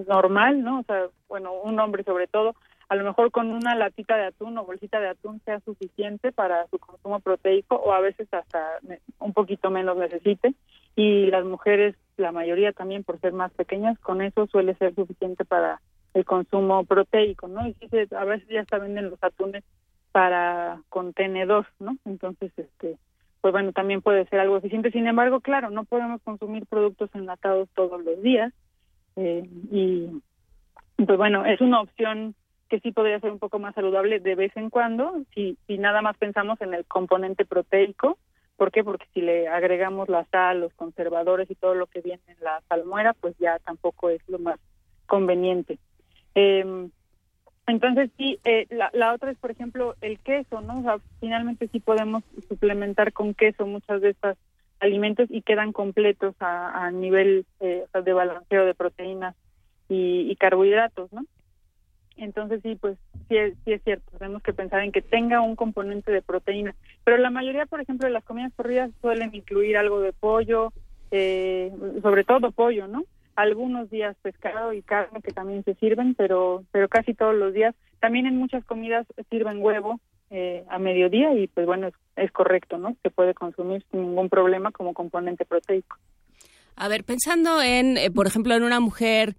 normal, 0.08 0.62
¿no? 0.64 0.80
O 0.80 0.84
sea, 0.84 1.06
bueno, 1.28 1.54
un 1.64 1.80
hombre 1.80 2.04
sobre 2.04 2.28
todo, 2.28 2.56
a 2.90 2.96
lo 2.96 3.04
mejor 3.04 3.30
con 3.32 3.52
una 3.52 3.76
latita 3.76 4.18
de 4.18 4.26
atún 4.26 4.58
o 4.58 4.66
bolsita 4.66 5.00
de 5.00 5.10
atún 5.10 5.40
sea 5.46 5.60
suficiente 5.60 6.32
para 6.32 6.68
su 6.68 6.80
consumo 6.80 7.20
proteico 7.20 7.76
o 7.76 7.94
a 7.94 8.00
veces 8.00 8.28
hasta 8.34 8.80
un 9.20 9.34
poquito 9.34 9.70
menos 9.70 9.96
necesite. 9.96 10.56
Y 10.96 11.28
las 11.28 11.46
mujeres, 11.46 11.96
la 12.18 12.32
mayoría 12.32 12.74
también 12.74 13.04
por 13.04 13.20
ser 13.20 13.32
más 13.32 13.52
pequeñas, 13.54 13.98
con 14.00 14.24
eso 14.24 14.48
suele 14.48 14.74
ser 14.74 14.96
suficiente 14.96 15.46
para 15.46 15.80
el 16.16 16.26
consumo 16.26 16.84
proteico, 16.84 17.48
¿no? 17.48 17.68
Y 17.68 17.76
a 18.16 18.26
veces 18.26 18.50
ya 18.50 18.66
se 18.66 18.80
venden 18.80 19.12
los 19.12 19.24
atunes 19.24 19.64
para 20.12 20.82
contenedor, 20.90 21.68
¿no? 21.80 21.96
Entonces, 22.06 22.52
este, 22.58 22.98
pues 23.42 23.52
bueno, 23.52 23.72
también 23.72 24.02
puede 24.02 24.26
ser 24.26 24.40
algo 24.40 24.58
eficiente. 24.58 24.92
Sin 24.92 25.06
embargo, 25.06 25.42
claro, 25.42 25.70
no 25.70 25.84
podemos 25.84 26.22
consumir 26.24 26.66
productos 26.66 27.12
enlatados 27.14 27.70
todos 27.76 28.04
los 28.04 28.20
días 28.24 28.52
eh, 29.16 29.48
y 29.72 30.10
pues 31.06 31.18
bueno, 31.18 31.46
es 31.46 31.62
una 31.62 31.82
opción 31.82 32.36
que 32.70 32.80
sí 32.80 32.92
podría 32.92 33.20
ser 33.20 33.32
un 33.32 33.40
poco 33.40 33.60
más 33.60 33.76
saludable 33.76 34.20
de 34.20 34.36
vez 34.36 34.56
en 34.56 34.70
cuando, 34.70 35.24
si, 35.34 35.58
nada 35.68 36.02
más 36.02 36.18
pensamos 36.18 36.62
en 36.62 36.74
el 36.74 36.86
componente 36.86 37.46
proteico. 37.46 38.18
¿Por 38.56 38.72
qué? 38.72 38.84
Porque 38.84 39.08
si 39.14 39.22
le 39.22 39.48
agregamos 39.48 40.10
la 40.10 40.26
sal, 40.26 40.62
los 40.62 40.74
conservadores 40.74 41.50
y 41.50 41.56
todo 41.56 41.76
lo 41.76 41.88
que 41.88 42.02
viene 42.02 42.22
en 42.28 42.38
la 42.42 42.62
salmuera, 42.68 43.14
pues 43.14 43.36
ya 43.40 43.58
tampoco 43.60 44.10
es 44.10 44.22
lo 44.28 44.38
más 44.38 44.60
conveniente. 45.08 45.80
Eh, 46.36 46.90
entonces 47.68 48.12
sí, 48.18 48.40
eh, 48.44 48.68
la, 48.70 48.90
la 48.94 49.14
otra 49.14 49.32
es, 49.32 49.38
por 49.38 49.52
ejemplo, 49.52 49.96
el 50.02 50.20
queso, 50.20 50.62
¿no? 50.62 50.80
O 50.80 50.82
sea, 50.84 50.98
finalmente 51.20 51.68
sí 51.70 51.80
podemos 51.80 52.24
suplementar 52.48 53.14
con 53.14 53.34
queso 53.34 53.66
muchas 53.66 54.02
de 54.02 54.10
estas 54.10 54.38
alimentos 54.80 55.28
y 55.30 55.42
quedan 55.42 55.72
completos 55.72 56.36
a, 56.40 56.90
nivel 56.92 57.46
eh, 57.60 57.86
de 58.04 58.14
balanceo 58.14 58.66
de 58.66 58.74
proteínas 58.74 59.36
y, 59.88 60.30
y 60.30 60.36
carbohidratos, 60.36 61.12
¿no? 61.12 61.26
Entonces 62.20 62.62
sí, 62.62 62.76
pues 62.76 62.98
sí 63.28 63.38
es, 63.38 63.54
sí 63.66 63.74
es 63.74 63.84
cierto, 63.84 64.12
tenemos 64.18 64.44
que 64.44 64.54
pensar 64.54 64.82
en 64.82 64.92
que 64.92 65.02
tenga 65.02 65.42
un 65.42 65.56
componente 65.56 66.12
de 66.12 66.22
proteína. 66.22 66.76
Pero 67.04 67.18
la 67.18 67.30
mayoría, 67.30 67.66
por 67.66 67.82
ejemplo, 67.82 68.08
de 68.08 68.14
las 68.14 68.24
comidas 68.24 68.52
corridas 68.56 68.92
suelen 69.02 69.34
incluir 69.34 69.78
algo 69.78 70.02
de 70.02 70.14
pollo, 70.14 70.74
eh, 71.12 71.72
sobre 72.02 72.24
todo 72.24 72.52
pollo, 72.52 72.88
¿no? 72.88 73.04
Algunos 73.36 73.90
días 73.90 74.18
pescado 74.22 74.74
y 74.74 74.82
carne 74.82 75.22
que 75.22 75.32
también 75.32 75.64
se 75.64 75.76
sirven, 75.76 76.14
pero 76.14 76.64
pero 76.72 76.90
casi 76.90 77.14
todos 77.14 77.36
los 77.36 77.54
días. 77.54 77.74
También 78.00 78.26
en 78.26 78.38
muchas 78.38 78.66
comidas 78.66 79.08
sirven 79.30 79.64
huevo 79.64 80.00
eh, 80.30 80.66
a 80.70 80.78
mediodía 80.78 81.34
y 81.34 81.48
pues 81.48 81.66
bueno, 81.66 81.88
es, 81.88 81.94
es 82.18 82.32
correcto, 82.32 82.78
¿no? 82.78 82.96
Se 83.02 83.10
puede 83.10 83.34
consumir 83.34 83.84
sin 83.92 84.02
ningún 84.02 84.30
problema 84.30 84.72
como 84.72 84.94
componente 84.94 85.46
proteico. 85.46 85.98
A 86.76 86.88
ver, 86.88 87.04
pensando 87.04 87.62
en, 87.62 87.98
eh, 87.98 88.12
por 88.12 88.28
ejemplo, 88.28 88.54
en 88.56 88.64
una 88.64 88.80
mujer 88.80 89.36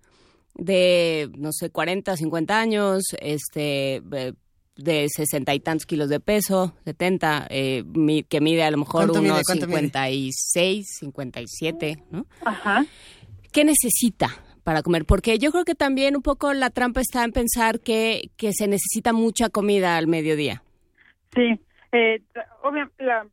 de, 0.55 1.31
no 1.37 1.53
sé, 1.53 1.71
40, 1.71 2.17
50 2.17 2.61
años, 2.61 3.03
este, 3.21 3.97
eh, 4.13 4.33
de 4.77 5.07
sesenta 5.09 5.55
y 5.55 5.61
tantos 5.61 5.87
kilos 5.87 6.09
de 6.09 6.21
peso, 6.21 6.75
70, 6.85 7.47
eh, 7.51 7.83
mi- 7.87 8.23
que 8.23 8.41
mide 8.41 8.63
a 8.63 8.71
lo 8.71 8.79
mejor 8.79 9.11
unos 9.11 9.17
¿Cuánto 9.17 9.35
mide? 9.35 9.45
56, 9.45 10.87
57, 11.01 12.03
¿no? 12.11 12.27
Ajá. 12.45 12.85
¿Qué 13.53 13.65
necesita 13.65 14.29
para 14.65 14.83
comer? 14.83 15.05
Porque 15.05 15.39
yo 15.39 15.51
creo 15.53 15.65
que 15.65 15.75
también 15.75 16.17
un 16.17 16.23
poco 16.23 16.53
la 16.55 16.71
trampa 16.71 17.01
está 17.01 17.25
en 17.25 17.33
pensar 17.33 17.81
que, 17.81 18.31
que 18.37 18.53
se 18.53 18.69
necesita 18.69 19.13
mucha 19.13 19.51
comida 19.51 19.97
al 19.97 20.07
mediodía. 20.07 20.63
Sí, 21.35 21.61
eh, 21.93 22.23
obviamente 22.63 23.05
la, 23.05 23.27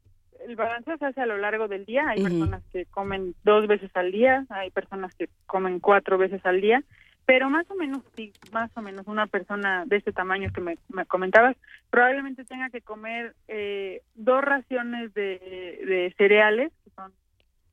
el 0.47 0.55
balanceo 0.55 0.97
se 0.97 1.05
hace 1.05 1.21
a 1.21 1.25
lo 1.25 1.37
largo 1.37 1.67
del 1.67 1.85
día. 1.85 2.03
Hay 2.09 2.21
personas 2.23 2.63
que 2.73 2.85
comen 2.87 3.35
dos 3.43 3.67
veces 3.67 3.89
al 3.93 4.11
día, 4.11 4.45
hay 4.49 4.69
personas 4.71 5.13
que 5.15 5.29
comen 5.45 5.79
cuatro 5.79 6.17
veces 6.17 6.41
al 6.45 6.59
día, 6.61 6.83
pero 7.27 7.49
más 7.49 7.69
o 7.69 7.75
menos, 7.75 8.01
sí, 8.15 8.31
más 8.53 8.71
o 8.77 8.81
menos 8.81 9.05
una 9.05 9.27
persona 9.27 9.83
de 9.85 9.97
este 9.97 10.13
tamaño 10.13 10.49
que 10.53 10.61
me, 10.61 10.77
me 10.87 11.05
comentabas, 11.05 11.57
probablemente 11.89 12.45
tenga 12.45 12.69
que 12.69 12.79
comer 12.81 13.35
eh, 13.49 14.01
dos 14.15 14.41
raciones 14.41 15.13
de, 15.13 15.37
de 15.85 16.15
cereales, 16.17 16.71
que 16.85 16.89
son 16.91 17.11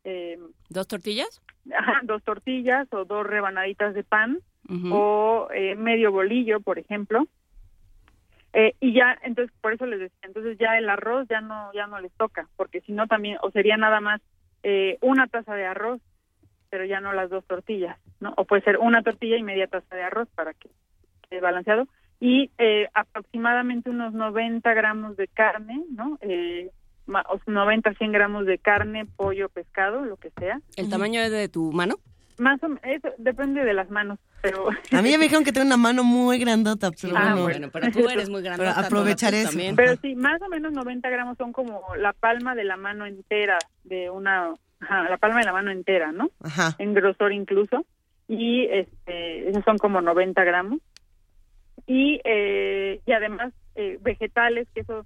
eh, 0.02 0.40
¿Dos 0.68 0.88
tortillas? 0.88 1.40
ajá, 1.72 2.00
dos 2.02 2.24
tortillas 2.24 2.92
o 2.92 3.05
dos 3.05 3.24
rebanaditas 3.24 3.94
de 3.94 4.02
pan 4.02 4.40
o 4.90 5.48
eh, 5.55 5.76
medio 5.76 6.11
bolillo, 6.11 6.61
por 6.61 6.78
ejemplo. 6.78 7.28
Eh, 8.55 8.74
y 8.80 8.92
ya, 8.92 9.16
entonces, 9.22 9.55
por 9.61 9.72
eso 9.72 9.86
les 9.86 10.00
decía, 10.00 10.18
entonces 10.22 10.59
ya 10.59 10.78
el 10.78 10.88
arroz 10.88 11.28
ya 11.28 11.40
no 11.40 11.72
ya 11.74 11.86
no 11.86 12.00
les 12.00 12.12
toca, 12.12 12.48
porque 12.57 12.80
si 12.80 12.92
no 12.92 13.07
también, 13.07 13.38
o 13.42 13.50
sería 13.52 13.76
nada 13.76 14.00
más 14.00 14.20
eh, 14.64 14.98
una 15.00 15.28
taza 15.28 15.55
de 15.55 15.66
arroz, 15.66 16.00
pero 16.70 16.84
ya 16.86 17.00
no 17.00 17.12
las 17.12 17.30
dos 17.30 17.44
tortillas, 17.44 17.98
¿no? 18.25 18.35
O 18.37 18.45
puede 18.45 18.62
ser 18.62 18.79
una 18.79 19.03
tortilla 19.03 19.37
y 19.37 19.43
media 19.45 19.66
taza 19.68 19.95
de 19.95 20.03
arroz 20.03 20.29
para 20.35 20.55
que 20.55 20.68
quede 21.29 21.41
balanceado. 21.41 21.87
Y 22.20 22.51
eh, 22.59 22.89
aproximadamente 22.95 23.91
unos 23.91 24.14
90 24.14 24.72
gramos 24.75 25.16
de 25.16 25.29
carne, 25.29 25.83
¿no? 25.91 26.18
Eh, 26.22 26.70
ma- 27.07 27.25
o 27.29 27.39
90, 27.47 27.93
100 27.95 28.12
gramos 28.12 28.47
de 28.47 28.59
carne, 28.59 29.05
pollo, 29.05 29.49
pescado, 29.51 30.05
lo 30.05 30.16
que 30.16 30.31
sea. 30.39 30.59
¿El 30.77 30.89
tamaño 30.89 31.20
es 31.20 31.31
de 31.31 31.49
tu 31.49 31.70
mano? 31.72 31.97
Más 32.39 32.61
o 32.64 32.68
menos, 32.68 32.83
eso 32.85 33.09
depende 33.18 33.62
de 33.64 33.75
las 33.75 33.91
manos, 33.91 34.18
pero... 34.43 34.68
A 34.91 35.03
mí 35.03 35.11
ya 35.11 35.18
me 35.18 35.25
dijeron 35.25 35.45
que 35.45 35.53
tengo 35.53 35.66
una 35.66 35.77
mano 35.77 36.03
muy 36.03 36.39
grandota, 36.39 36.91
pero 37.01 37.14
Ah, 37.16 37.31
bueno. 37.35 37.43
bueno, 37.43 37.68
pero 37.72 37.93
tú 37.93 38.09
eres 38.09 38.29
muy 38.29 38.43
grandota, 38.43 38.75
Pero 38.75 38.87
aprovechar 38.87 39.35
eso. 39.35 39.51
también. 39.51 39.77
Pero 39.77 39.95
sí, 40.03 40.16
más 40.16 40.41
o 40.43 40.49
menos 40.49 40.72
90 40.72 41.09
gramos 41.11 41.37
son 41.37 41.53
como 41.53 41.83
la 41.97 42.12
palma 42.12 42.55
de 42.57 42.64
la 42.64 42.77
mano 42.77 43.07
entera 43.07 43.59
de 43.85 44.11
una, 44.11 44.53
ajá, 44.81 45.09
la 45.11 45.16
palma 45.18 45.39
de 45.41 45.45
la 45.45 45.53
mano 45.53 45.70
entera, 45.70 46.11
¿no? 46.11 46.31
Ajá. 46.43 46.75
En 46.79 46.95
grosor 46.95 47.33
incluso. 47.33 47.85
Y 48.29 48.66
este, 48.66 49.49
esos 49.49 49.64
son 49.64 49.79
como 49.79 50.01
90 50.01 50.43
gramos. 50.45 50.81
Y, 51.87 52.20
eh, 52.25 53.01
y 53.05 53.12
además 53.12 53.53
eh, 53.75 53.99
vegetales, 54.01 54.68
que 54.75 54.81
eso 54.81 55.05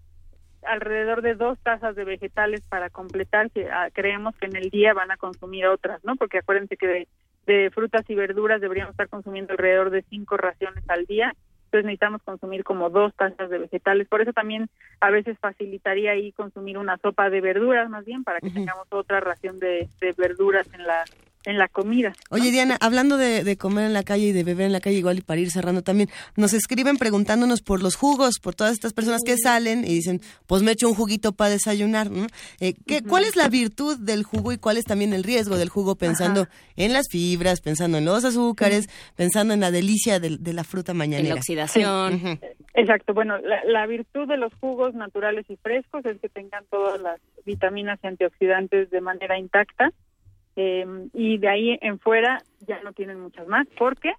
alrededor 0.63 1.23
de 1.23 1.35
dos 1.35 1.59
tazas 1.61 1.95
de 1.97 2.05
vegetales 2.05 2.63
para 2.69 2.91
completar, 2.91 3.51
que 3.51 3.69
ah, 3.71 3.89
creemos 3.93 4.37
que 4.37 4.47
en 4.47 4.57
el 4.57 4.71
día 4.71 4.93
van 4.93 5.11
a 5.11 5.17
consumir 5.17 5.67
otras, 5.67 6.05
¿no? 6.05 6.17
Porque 6.17 6.39
acuérdense 6.39 6.77
que 6.77 6.87
de, 6.87 7.09
de 7.47 7.71
frutas 7.71 8.09
y 8.09 8.15
verduras 8.15 8.61
deberíamos 8.61 8.93
estar 8.93 9.09
consumiendo 9.09 9.53
alrededor 9.53 9.91
de 9.91 10.03
cinco 10.03 10.37
raciones 10.37 10.85
al 10.89 11.07
día, 11.07 11.35
entonces 11.65 11.85
necesitamos 11.85 12.23
consumir 12.23 12.65
como 12.65 12.91
dos 12.91 13.15
tazas 13.15 13.51
de 13.51 13.59
vegetales, 13.59 14.09
por 14.09 14.23
eso 14.23 14.33
también 14.33 14.69
a 15.01 15.11
veces 15.11 15.39
facilitaría 15.39 16.13
ahí 16.13 16.33
consumir 16.33 16.79
una 16.79 16.97
sopa 16.97 17.31
de 17.31 17.41
verduras 17.41 17.91
más 17.91 18.05
bien, 18.05 18.25
para 18.25 18.41
que 18.41 18.51
tengamos 18.51 18.87
otra 18.91 19.21
ración 19.21 19.59
de, 19.59 19.89
de 20.01 20.13
verduras 20.17 20.67
en 20.73 20.87
la 20.87 21.05
en 21.49 21.57
la 21.57 21.67
comida. 21.67 22.13
Oye, 22.29 22.51
Diana, 22.51 22.77
hablando 22.79 23.17
de, 23.17 23.43
de 23.43 23.57
comer 23.57 23.87
en 23.87 23.95
la 23.95 24.03
calle 24.03 24.27
y 24.27 24.33
de 24.33 24.45
beber 24.45 24.67
en 24.67 24.73
la 24.73 24.81
calle, 24.81 24.99
igual 24.99 25.19
y 25.19 25.23
para 25.23 25.41
ir 25.41 25.51
cerrando 25.51 25.81
también, 25.83 26.11
nos 26.37 26.53
escriben 26.53 26.99
preguntándonos 26.99 27.63
por 27.63 27.83
los 27.83 27.97
jugos, 27.97 28.39
por 28.39 28.55
todas 28.55 28.75
estas 28.75 28.93
personas 28.93 29.23
que 29.25 29.39
salen 29.39 29.83
y 29.83 29.95
dicen, 29.95 30.21
pues 30.47 30.63
me 30.63 30.73
echo 30.73 30.89
un 30.89 30.95
juguito 30.95 31.33
para 31.33 31.51
desayunar. 31.51 32.11
¿no? 32.11 32.27
Eh, 32.61 32.75
¿qué, 32.87 33.03
¿Cuál 33.03 33.25
es 33.25 33.35
la 33.35 33.49
virtud 33.49 33.99
del 33.99 34.25
jugo 34.25 34.53
y 34.53 34.59
cuál 34.59 34.77
es 34.77 34.85
también 34.85 35.15
el 35.15 35.25
riesgo 35.25 35.57
del 35.57 35.71
jugo 35.71 35.97
pensando 35.97 36.49
en 36.77 36.93
las 36.93 37.09
fibras, 37.11 37.63
pensando 37.63 37.97
en 37.97 38.05
los 38.05 38.27
azúcares, 38.27 38.91
pensando 39.17 39.55
en 39.55 39.61
la 39.61 39.71
delicia 39.71 40.21
de, 40.21 40.37
de 40.37 40.53
la 40.53 40.65
fruta 40.65 40.93
mañanera? 40.93 41.29
En 41.31 41.35
la 41.35 41.41
oxidación. 41.41 42.41
Exacto, 42.75 43.15
bueno, 43.15 43.39
la, 43.39 43.65
la 43.65 43.87
virtud 43.87 44.29
de 44.29 44.37
los 44.37 44.53
jugos 44.61 44.93
naturales 44.95 45.47
y 45.49 45.57
frescos 45.57 46.05
es 46.05 46.21
que 46.21 46.29
tengan 46.29 46.65
todas 46.71 47.01
las 47.01 47.19
vitaminas 47.47 47.99
y 48.03 48.07
antioxidantes 48.07 48.91
de 48.91 49.01
manera 49.01 49.39
intacta 49.39 49.95
eh, 50.61 50.85
y 51.15 51.39
de 51.39 51.49
ahí 51.49 51.79
en 51.81 52.01
fuera 52.01 52.43
ya 52.67 52.83
no 52.83 52.93
tienen 52.93 53.21
muchas 53.21 53.47
más 53.47 53.65
porque 53.79 54.13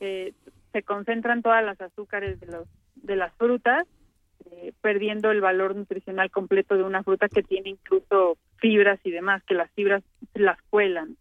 eh, 0.00 0.34
se 0.72 0.82
concentran 0.82 1.40
todas 1.40 1.64
las 1.64 1.80
azúcares 1.80 2.38
de, 2.38 2.48
los, 2.48 2.68
de 2.96 3.16
las 3.16 3.32
frutas, 3.36 3.86
eh, 4.50 4.74
perdiendo 4.82 5.30
el 5.30 5.40
valor 5.40 5.74
nutricional 5.74 6.30
completo 6.30 6.76
de 6.76 6.82
una 6.82 7.02
fruta 7.02 7.30
que 7.30 7.42
tiene 7.42 7.70
incluso 7.70 8.36
fibras 8.58 9.00
y 9.04 9.10
demás, 9.10 9.42
que 9.44 9.54
las 9.54 9.70
fibras 9.70 10.02
las 10.34 10.60
cuelan. 10.68 11.16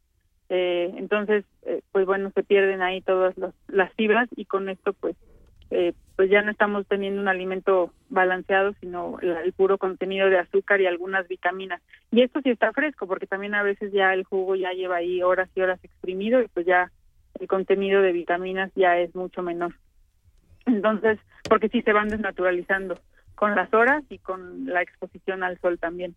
Eh, 0.50 0.94
entonces, 0.98 1.46
pues 1.94 2.06
bueno, 2.06 2.32
se 2.36 2.44
pierden 2.44 2.82
ahí 2.82 3.00
todas 3.00 3.38
los- 3.38 3.56
las 3.70 3.94
fibras 3.94 4.28
y 4.36 4.44
con 4.44 4.68
esto 4.68 4.92
pues 4.92 5.16
eh, 5.72 5.94
pues 6.16 6.30
ya 6.30 6.42
no 6.42 6.52
estamos 6.52 6.88
teniendo 6.88 7.22
un 7.22 7.28
alimento 7.28 7.92
balanceado, 8.10 8.74
sino 8.80 9.20
el, 9.22 9.32
el 9.32 9.54
puro 9.54 9.78
contenido 9.78 10.30
de 10.30 10.40
azúcar 10.40 10.80
y 10.80 10.86
algunas 10.86 11.28
vitaminas. 11.28 11.82
Y 12.12 12.22
esto 12.22 12.40
sí 12.42 12.50
está 12.50 12.72
fresco, 12.72 13.08
porque 13.08 13.28
también 13.28 13.56
a 13.56 13.64
veces 13.64 13.92
ya 13.92 14.14
el 14.14 14.24
jugo 14.24 14.56
ya 14.56 14.72
lleva 14.72 14.98
ahí 14.98 15.22
horas 15.22 15.50
y 15.56 15.62
horas 15.62 15.84
exprimido 15.84 16.42
y 16.42 16.48
pues 16.48 16.66
ya 16.66 16.92
el 17.40 17.48
contenido 17.48 18.02
de 18.02 18.14
vitaminas 18.14 18.72
ya 18.76 18.98
es 18.98 19.14
mucho 19.16 19.42
menor. 19.42 19.76
Entonces, 20.66 21.20
porque 21.50 21.70
sí 21.70 21.82
se 21.82 21.94
van 21.94 22.08
desnaturalizando 22.08 22.98
con 23.36 23.56
las 23.56 23.74
horas 23.74 24.04
y 24.10 24.18
con 24.20 24.66
la 24.66 24.82
exposición 24.82 25.44
al 25.44 25.60
sol 25.60 25.78
también. 25.80 26.16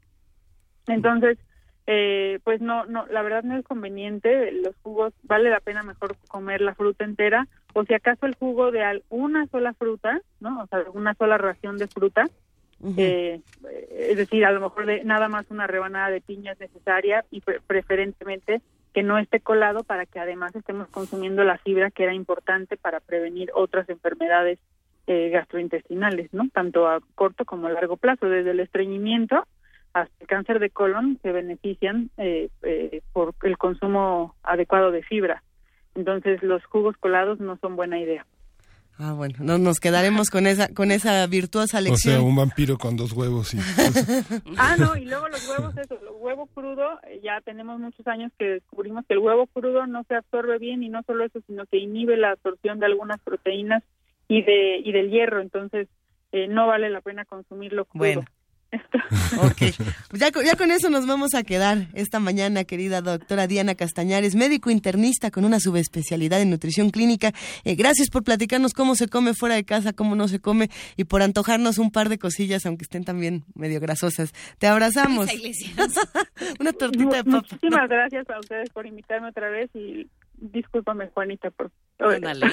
Entonces, 0.86 1.38
eh, 1.86 2.38
pues 2.44 2.60
no, 2.60 2.86
no, 2.86 3.06
la 3.06 3.22
verdad 3.22 3.42
no 3.42 3.56
es 3.56 3.64
conveniente. 3.64 4.52
Los 4.52 4.76
jugos 4.82 5.12
vale 5.24 5.50
la 5.50 5.60
pena 5.60 5.82
mejor 5.82 6.16
comer 6.28 6.60
la 6.60 6.74
fruta 6.74 7.04
entera 7.04 7.48
o 7.74 7.84
si 7.84 7.94
acaso 7.94 8.26
el 8.26 8.34
jugo 8.34 8.70
de 8.70 9.02
una 9.10 9.46
sola 9.48 9.72
fruta, 9.74 10.20
¿no? 10.40 10.62
O 10.62 10.66
sea, 10.66 10.84
una 10.94 11.14
sola 11.14 11.38
ración 11.38 11.76
de 11.78 11.86
fruta. 11.86 12.26
eh, 12.96 13.40
es 13.90 14.16
decir, 14.16 14.44
a 14.44 14.52
lo 14.52 14.60
mejor 14.60 14.86
de 14.86 15.02
nada 15.04 15.28
más 15.28 15.50
una 15.50 15.66
rebanada 15.66 16.10
de 16.10 16.20
piña 16.20 16.52
es 16.52 16.60
necesaria 16.60 17.24
y 17.30 17.40
pre- 17.40 17.60
preferentemente 17.66 18.60
que 18.94 19.02
no 19.02 19.18
esté 19.18 19.40
colado 19.40 19.82
para 19.82 20.06
que 20.06 20.20
además 20.20 20.54
estemos 20.54 20.88
consumiendo 20.88 21.42
la 21.44 21.58
fibra 21.58 21.90
que 21.90 22.04
era 22.04 22.14
importante 22.14 22.76
para 22.76 23.00
prevenir 23.00 23.50
otras 23.54 23.88
enfermedades 23.88 24.58
eh, 25.08 25.28
gastrointestinales, 25.30 26.32
¿no? 26.32 26.48
Tanto 26.52 26.86
a 26.88 27.00
corto 27.14 27.44
como 27.44 27.66
a 27.66 27.70
largo 27.70 27.96
plazo, 27.96 28.28
desde 28.28 28.52
el 28.52 28.60
estreñimiento 28.60 29.44
hasta 29.92 30.14
el 30.20 30.26
cáncer 30.28 30.58
de 30.60 30.70
colon 30.70 31.18
se 31.22 31.32
benefician 31.32 32.10
eh, 32.18 32.48
eh, 32.62 33.00
por 33.12 33.34
el 33.42 33.56
consumo 33.58 34.34
adecuado 34.42 34.90
de 34.92 35.02
fibra. 35.02 35.42
Entonces 35.98 36.40
los 36.44 36.64
jugos 36.66 36.96
colados 36.98 37.40
no 37.40 37.58
son 37.60 37.74
buena 37.74 37.98
idea. 37.98 38.24
Ah, 39.00 39.12
bueno, 39.12 39.34
no, 39.40 39.58
nos 39.58 39.78
quedaremos 39.80 40.28
con 40.30 40.46
esa 40.46 40.72
con 40.74 40.90
esa 40.90 41.26
virtuosa 41.26 41.78
O 41.78 41.80
lección. 41.80 42.14
sea, 42.14 42.22
un 42.22 42.34
vampiro 42.34 42.78
con 42.78 42.96
dos 42.96 43.12
huevos 43.12 43.54
y... 43.54 43.58
Ah, 44.56 44.76
no, 44.78 44.96
y 44.96 45.04
luego 45.04 45.28
los 45.28 45.48
huevos, 45.48 45.76
eso, 45.76 45.94
el 46.00 46.08
huevo 46.18 46.46
crudo, 46.46 47.00
eh, 47.08 47.20
ya 47.22 47.40
tenemos 47.40 47.78
muchos 47.80 48.06
años 48.06 48.32
que 48.38 48.44
descubrimos 48.44 49.04
que 49.06 49.14
el 49.14 49.20
huevo 49.20 49.46
crudo 49.48 49.86
no 49.86 50.04
se 50.04 50.14
absorbe 50.16 50.58
bien 50.58 50.82
y 50.82 50.88
no 50.88 51.02
solo 51.04 51.24
eso, 51.24 51.40
sino 51.46 51.66
que 51.66 51.78
inhibe 51.78 52.16
la 52.16 52.30
absorción 52.32 52.78
de 52.80 52.86
algunas 52.86 53.20
proteínas 53.20 53.82
y 54.28 54.42
de 54.42 54.78
y 54.84 54.92
del 54.92 55.10
hierro, 55.10 55.40
entonces 55.40 55.88
eh, 56.32 56.46
no 56.48 56.66
vale 56.68 56.90
la 56.90 57.00
pena 57.00 57.24
consumirlo 57.24 57.84
crudo. 57.86 58.04
Bueno. 58.04 58.24
Ok, 59.42 59.74
Pues 60.10 60.20
ya, 60.20 60.30
con- 60.30 60.44
ya 60.44 60.54
con 60.56 60.70
eso 60.70 60.90
nos 60.90 61.06
vamos 61.06 61.34
a 61.34 61.42
quedar 61.42 61.88
esta 61.94 62.20
mañana, 62.20 62.64
querida 62.64 63.00
doctora 63.00 63.46
Diana 63.46 63.74
Castañares, 63.74 64.34
médico 64.34 64.70
internista 64.70 65.30
con 65.30 65.44
una 65.44 65.60
subespecialidad 65.60 66.40
en 66.42 66.50
nutrición 66.50 66.90
clínica. 66.90 67.32
Eh, 67.64 67.74
gracias 67.74 68.10
por 68.10 68.24
platicarnos 68.24 68.72
cómo 68.72 68.94
se 68.94 69.08
come 69.08 69.32
fuera 69.34 69.54
de 69.54 69.64
casa, 69.64 69.92
cómo 69.92 70.14
no 70.16 70.28
se 70.28 70.40
come 70.40 70.70
y 70.96 71.04
por 71.04 71.22
antojarnos 71.22 71.78
un 71.78 71.90
par 71.90 72.08
de 72.08 72.18
cosillas, 72.18 72.66
aunque 72.66 72.82
estén 72.84 73.04
también 73.04 73.44
medio 73.54 73.80
grasosas. 73.80 74.32
Te 74.58 74.66
abrazamos. 74.66 75.28
una 76.60 76.72
tortita 76.72 77.16
de 77.16 77.24
papa. 77.24 77.30
Muchísimas 77.50 77.88
gracias 77.88 78.28
a 78.30 78.38
ustedes 78.38 78.70
por 78.70 78.86
invitarme 78.86 79.28
otra 79.28 79.48
vez 79.48 79.70
y 79.74 80.08
discúlpame 80.36 81.08
Juanita 81.08 81.50
por 81.50 81.70
Ándale. 81.98 82.46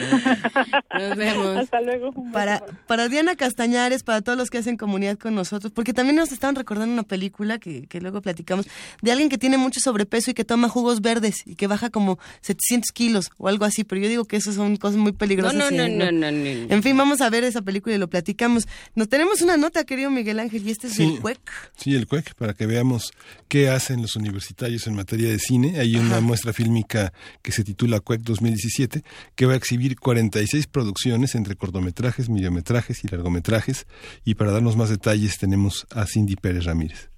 Nos 0.99 1.15
vemos. 1.17 1.57
Hasta 1.57 1.81
luego. 1.81 2.13
Para, 2.31 2.63
para 2.87 3.07
Diana 3.09 3.35
Castañares, 3.35 4.03
para 4.03 4.21
todos 4.21 4.37
los 4.37 4.49
que 4.49 4.57
hacen 4.57 4.77
comunidad 4.77 5.17
con 5.17 5.35
nosotros, 5.35 5.71
porque 5.73 5.93
también 5.93 6.15
nos 6.15 6.31
estaban 6.31 6.55
recordando 6.55 6.91
una 6.93 7.03
película 7.03 7.59
que, 7.59 7.85
que 7.87 8.01
luego 8.01 8.21
platicamos, 8.21 8.67
de 9.01 9.11
alguien 9.11 9.29
que 9.29 9.37
tiene 9.37 9.57
mucho 9.57 9.79
sobrepeso 9.79 10.31
y 10.31 10.33
que 10.33 10.45
toma 10.45 10.69
jugos 10.69 11.01
verdes 11.01 11.35
y 11.45 11.55
que 11.55 11.67
baja 11.67 11.89
como 11.89 12.17
700 12.41 12.91
kilos 12.91 13.29
o 13.37 13.47
algo 13.47 13.65
así, 13.65 13.83
pero 13.83 14.01
yo 14.01 14.09
digo 14.09 14.25
que 14.25 14.37
eso 14.37 14.51
son 14.51 14.77
cosas 14.77 14.97
muy 14.97 15.11
peligrosas. 15.11 15.55
No, 15.55 15.69
no, 15.71 15.85
y 15.87 15.91
no, 15.95 16.05
no, 16.05 16.11
no, 16.11 16.31
no. 16.31 16.73
En 16.73 16.83
fin, 16.83 16.97
vamos 16.97 17.21
a 17.21 17.29
ver 17.29 17.43
esa 17.43 17.61
película 17.61 17.95
y 17.95 17.99
lo 17.99 18.07
platicamos. 18.09 18.67
Nos 18.95 19.09
tenemos 19.09 19.41
una 19.41 19.57
nota, 19.57 19.83
querido 19.83 20.09
Miguel 20.09 20.39
Ángel, 20.39 20.67
y 20.67 20.71
este 20.71 20.87
es 20.87 20.93
Sí. 20.93 21.03
el 21.15 21.19
CUEC. 21.21 21.39
Sí, 21.77 21.93
el 21.95 22.07
CUEC, 22.07 22.33
para 22.35 22.53
que 22.53 22.65
veamos 22.65 23.11
qué 23.47 23.69
hacen 23.69 24.01
los 24.01 24.15
universitarios 24.15 24.87
en 24.87 24.95
materia 24.95 25.29
de 25.29 25.37
cine. 25.39 25.79
Hay 25.79 25.95
una 25.97 26.19
muestra 26.21 26.53
fílmica 26.53 27.13
que 27.41 27.51
se 27.51 27.63
titula 27.63 27.99
CUEC 27.99 28.21
2017, 28.21 29.03
que 29.36 29.45
va 29.45 29.53
a 29.53 29.57
exhibir 29.57 29.99
46 29.99 30.67
producciones 30.67 31.36
entre 31.36 31.55
cortometrajes, 31.55 32.29
mediometrajes 32.29 33.03
y 33.03 33.07
largometrajes. 33.07 33.86
Y 34.23 34.36
para 34.36 34.51
darnos 34.51 34.77
más 34.77 34.89
detalles 34.89 35.38
tenemos 35.38 35.86
a 35.91 36.05
Cindy 36.05 36.36
Pérez 36.36 36.65
Ramírez. 36.65 37.14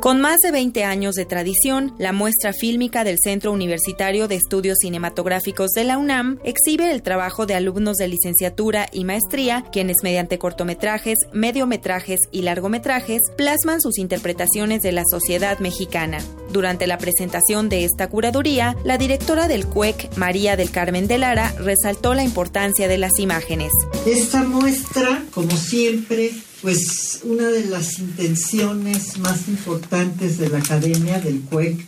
Con 0.00 0.20
más 0.20 0.38
de 0.38 0.52
20 0.52 0.84
años 0.84 1.16
de 1.16 1.24
tradición, 1.24 1.92
la 1.98 2.12
muestra 2.12 2.52
fílmica 2.52 3.02
del 3.02 3.16
Centro 3.20 3.50
Universitario 3.50 4.28
de 4.28 4.36
Estudios 4.36 4.78
Cinematográficos 4.80 5.70
de 5.72 5.82
la 5.82 5.98
UNAM 5.98 6.38
exhibe 6.44 6.92
el 6.92 7.02
trabajo 7.02 7.46
de 7.46 7.54
alumnos 7.54 7.96
de 7.96 8.06
licenciatura 8.06 8.88
y 8.92 9.04
maestría, 9.04 9.64
quienes 9.72 9.96
mediante 10.04 10.38
cortometrajes, 10.38 11.18
mediometrajes 11.32 12.20
y 12.30 12.42
largometrajes 12.42 13.22
plasman 13.36 13.80
sus 13.80 13.98
interpretaciones 13.98 14.82
de 14.82 14.92
la 14.92 15.02
sociedad 15.04 15.58
mexicana. 15.58 16.18
Durante 16.52 16.86
la 16.86 16.98
presentación 16.98 17.68
de 17.68 17.84
esta 17.84 18.08
curaduría, 18.08 18.76
la 18.84 18.98
directora 18.98 19.48
del 19.48 19.66
CUEC, 19.66 20.16
María 20.16 20.56
del 20.56 20.70
Carmen 20.70 21.08
de 21.08 21.18
Lara, 21.18 21.52
resaltó 21.58 22.14
la 22.14 22.22
importancia 22.22 22.86
de 22.86 22.98
las 22.98 23.18
imágenes. 23.18 23.72
Esta 24.06 24.44
muestra, 24.44 25.24
como 25.32 25.50
siempre, 25.50 26.30
pues 26.62 27.20
una 27.22 27.48
de 27.48 27.66
las 27.66 27.98
intenciones 27.98 29.18
más 29.18 29.48
importantes 29.48 30.38
de 30.38 30.48
la 30.48 30.58
academia 30.58 31.20
del 31.20 31.40
CUEC 31.40 31.78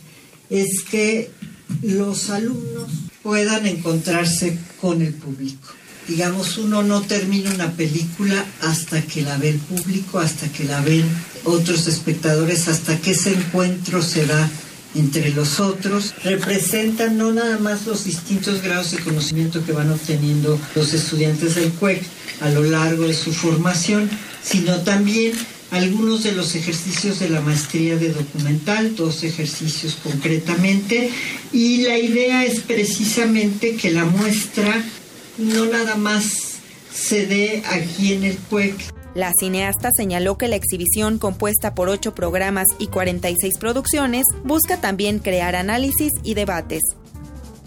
es 0.49 0.83
que 0.83 1.31
los 1.81 2.29
alumnos 2.29 2.89
puedan 3.23 3.65
encontrarse 3.67 4.57
con 4.79 5.01
el 5.01 5.13
público. 5.13 5.69
Digamos, 6.07 6.57
uno 6.57 6.83
no 6.83 7.01
termina 7.01 7.53
una 7.53 7.71
película 7.71 8.45
hasta 8.61 9.01
que 9.01 9.21
la 9.21 9.37
ve 9.37 9.49
el 9.49 9.59
público, 9.59 10.19
hasta 10.19 10.47
que 10.51 10.63
la 10.63 10.81
ven 10.81 11.05
otros 11.43 11.87
espectadores, 11.87 12.67
hasta 12.67 12.97
que 12.99 13.11
ese 13.11 13.33
encuentro 13.33 14.01
se 14.01 14.25
da 14.25 14.49
entre 14.95 15.29
los 15.29 15.59
otros, 15.59 16.13
representan 16.23 17.17
no 17.17 17.31
nada 17.31 17.57
más 17.59 17.85
los 17.85 18.03
distintos 18.03 18.61
grados 18.61 18.91
de 18.91 18.99
conocimiento 18.99 19.63
que 19.63 19.71
van 19.71 19.89
obteniendo 19.89 20.59
los 20.75 20.93
estudiantes 20.93 21.55
del 21.55 21.71
CUEC 21.71 22.03
a 22.41 22.49
lo 22.49 22.63
largo 22.63 23.07
de 23.07 23.13
su 23.13 23.31
formación, 23.31 24.09
sino 24.43 24.77
también 24.81 25.33
algunos 25.71 26.23
de 26.23 26.33
los 26.33 26.55
ejercicios 26.55 27.19
de 27.19 27.29
la 27.29 27.39
maestría 27.41 27.95
de 27.95 28.11
documental, 28.11 28.95
dos 28.95 29.23
ejercicios 29.23 29.97
concretamente, 30.03 31.09
y 31.53 31.83
la 31.83 31.97
idea 31.97 32.43
es 32.43 32.59
precisamente 32.59 33.75
que 33.75 33.91
la 33.91 34.03
muestra 34.03 34.83
no 35.37 35.65
nada 35.65 35.95
más 35.95 36.51
se 36.93 37.25
dé 37.25 37.63
aquí 37.69 38.13
en 38.13 38.25
el 38.25 38.37
CUEC, 38.37 38.91
La 39.15 39.31
cineasta 39.39 39.89
señaló 39.95 40.37
que 40.37 40.47
la 40.47 40.57
exhibición, 40.57 41.19
compuesta 41.19 41.73
por 41.73 41.89
ocho 41.89 42.13
programas 42.13 42.67
y 42.79 42.87
46 42.87 43.53
producciones, 43.59 44.25
busca 44.43 44.79
también 44.81 45.19
crear 45.19 45.55
análisis 45.55 46.11
y 46.23 46.33
debates. 46.33 46.81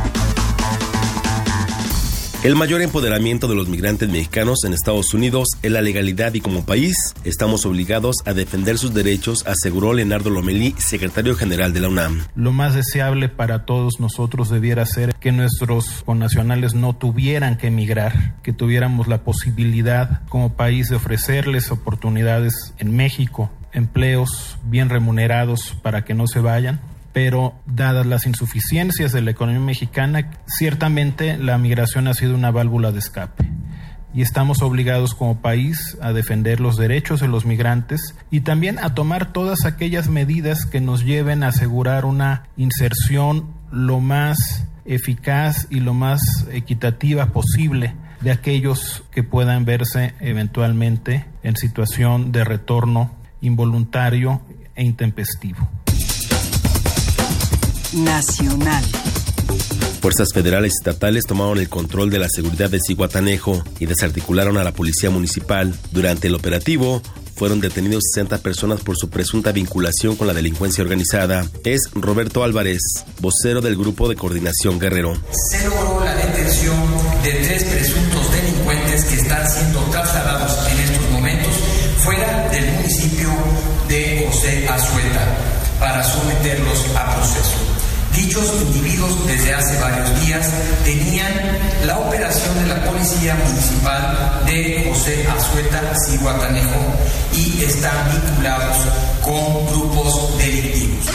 El 2.43 2.55
mayor 2.55 2.81
empoderamiento 2.81 3.47
de 3.47 3.53
los 3.53 3.69
migrantes 3.69 4.09
mexicanos 4.09 4.63
en 4.65 4.73
Estados 4.73 5.13
Unidos 5.13 5.49
es 5.61 5.71
la 5.71 5.83
legalidad 5.83 6.33
y 6.33 6.41
como 6.41 6.65
país 6.65 7.13
estamos 7.23 7.67
obligados 7.67 8.15
a 8.25 8.33
defender 8.33 8.79
sus 8.79 8.95
derechos, 8.95 9.45
aseguró 9.45 9.93
Leonardo 9.93 10.31
Lomelí, 10.31 10.73
secretario 10.79 11.35
general 11.35 11.71
de 11.71 11.81
la 11.81 11.89
UNAM. 11.89 12.23
Lo 12.33 12.51
más 12.51 12.73
deseable 12.73 13.29
para 13.29 13.65
todos 13.65 13.99
nosotros 13.99 14.49
debiera 14.49 14.87
ser 14.87 15.13
que 15.19 15.31
nuestros 15.31 16.01
connacionales 16.03 16.73
no 16.73 16.95
tuvieran 16.95 17.57
que 17.57 17.67
emigrar, 17.67 18.33
que 18.41 18.53
tuviéramos 18.53 19.07
la 19.07 19.19
posibilidad 19.19 20.27
como 20.27 20.53
país 20.53 20.89
de 20.89 20.95
ofrecerles 20.95 21.69
oportunidades 21.69 22.73
en 22.79 22.95
México, 22.95 23.51
empleos 23.71 24.57
bien 24.63 24.89
remunerados 24.89 25.77
para 25.83 26.05
que 26.05 26.15
no 26.15 26.25
se 26.25 26.39
vayan 26.39 26.81
pero 27.13 27.53
dadas 27.65 28.05
las 28.05 28.25
insuficiencias 28.25 29.11
de 29.11 29.21
la 29.21 29.31
economía 29.31 29.61
mexicana, 29.61 30.31
ciertamente 30.45 31.37
la 31.37 31.57
migración 31.57 32.07
ha 32.07 32.13
sido 32.13 32.35
una 32.35 32.51
válvula 32.51 32.91
de 32.91 32.99
escape. 32.99 33.49
Y 34.13 34.21
estamos 34.21 34.61
obligados 34.61 35.15
como 35.15 35.41
país 35.41 35.97
a 36.01 36.11
defender 36.11 36.59
los 36.59 36.75
derechos 36.75 37.21
de 37.21 37.29
los 37.29 37.45
migrantes 37.45 38.15
y 38.29 38.41
también 38.41 38.77
a 38.79 38.93
tomar 38.93 39.31
todas 39.31 39.65
aquellas 39.65 40.09
medidas 40.09 40.65
que 40.65 40.81
nos 40.81 41.05
lleven 41.05 41.43
a 41.43 41.47
asegurar 41.47 42.03
una 42.05 42.43
inserción 42.57 43.53
lo 43.71 44.01
más 44.01 44.67
eficaz 44.85 45.67
y 45.69 45.79
lo 45.79 45.93
más 45.93 46.45
equitativa 46.51 47.27
posible 47.27 47.95
de 48.19 48.31
aquellos 48.31 49.03
que 49.11 49.23
puedan 49.23 49.65
verse 49.65 50.13
eventualmente 50.19 51.25
en 51.43 51.55
situación 51.55 52.31
de 52.31 52.43
retorno 52.43 53.11
involuntario 53.41 54.41
e 54.75 54.83
intempestivo. 54.83 55.67
Nacional. 57.93 58.83
Fuerzas 60.01 60.29
federales 60.33 60.71
y 60.73 60.77
estatales 60.79 61.25
tomaron 61.25 61.59
el 61.59 61.69
control 61.69 62.09
de 62.09 62.19
la 62.19 62.27
seguridad 62.29 62.69
de 62.69 62.79
Ciguatanejo 62.79 63.63
y 63.79 63.85
desarticularon 63.85 64.57
a 64.57 64.63
la 64.63 64.71
policía 64.71 65.09
municipal. 65.09 65.73
Durante 65.91 66.27
el 66.27 66.35
operativo, 66.35 67.01
fueron 67.35 67.59
detenidos 67.59 68.03
60 68.13 68.37
personas 68.39 68.81
por 68.81 68.97
su 68.97 69.09
presunta 69.09 69.51
vinculación 69.51 70.15
con 70.15 70.27
la 70.27 70.33
delincuencia 70.33 70.83
organizada. 70.83 71.45
Es 71.65 71.89
Roberto 71.93 72.43
Álvarez, 72.43 72.81
vocero 73.19 73.61
del 73.61 73.75
Grupo 73.75 74.07
de 74.09 74.15
Coordinación 74.15 74.79
Guerrero. 74.79 75.13
Se 75.49 75.63
logró 75.65 76.03
la 76.03 76.15
detención 76.15 76.77
de 77.23 77.31
tres 77.31 77.63
presuntos 77.63 78.31
delincuentes 78.31 79.05
que 79.05 79.15
están 79.15 79.49
siendo 79.49 79.79
trasladados 79.91 80.67
en 80.71 80.79
estos 80.79 81.09
momentos 81.11 81.53
fuera 81.99 82.49
del 82.49 82.71
municipio 82.73 83.29
de 83.87 84.27
José 84.27 84.67
Azueta 84.67 85.37
para 85.79 86.03
someterlos 86.03 86.85
a 86.95 87.15
proceso. 87.15 87.57
Dichos 88.31 88.61
individuos 88.61 89.27
desde 89.27 89.53
hace 89.53 89.77
varios 89.81 90.25
días 90.25 90.53
tenían 90.85 91.33
la 91.85 91.99
operación 91.99 92.63
de 92.63 92.67
la 92.67 92.81
Policía 92.85 93.35
Municipal 93.35 94.41
de 94.45 94.85
José 94.87 95.27
Azueta, 95.27 95.93
Ciguatanejo, 96.07 96.79
y 97.35 97.61
están 97.61 97.91
vinculados 98.09 98.77
con 99.21 99.65
grupos 99.67 100.37
delictivos. 100.37 101.07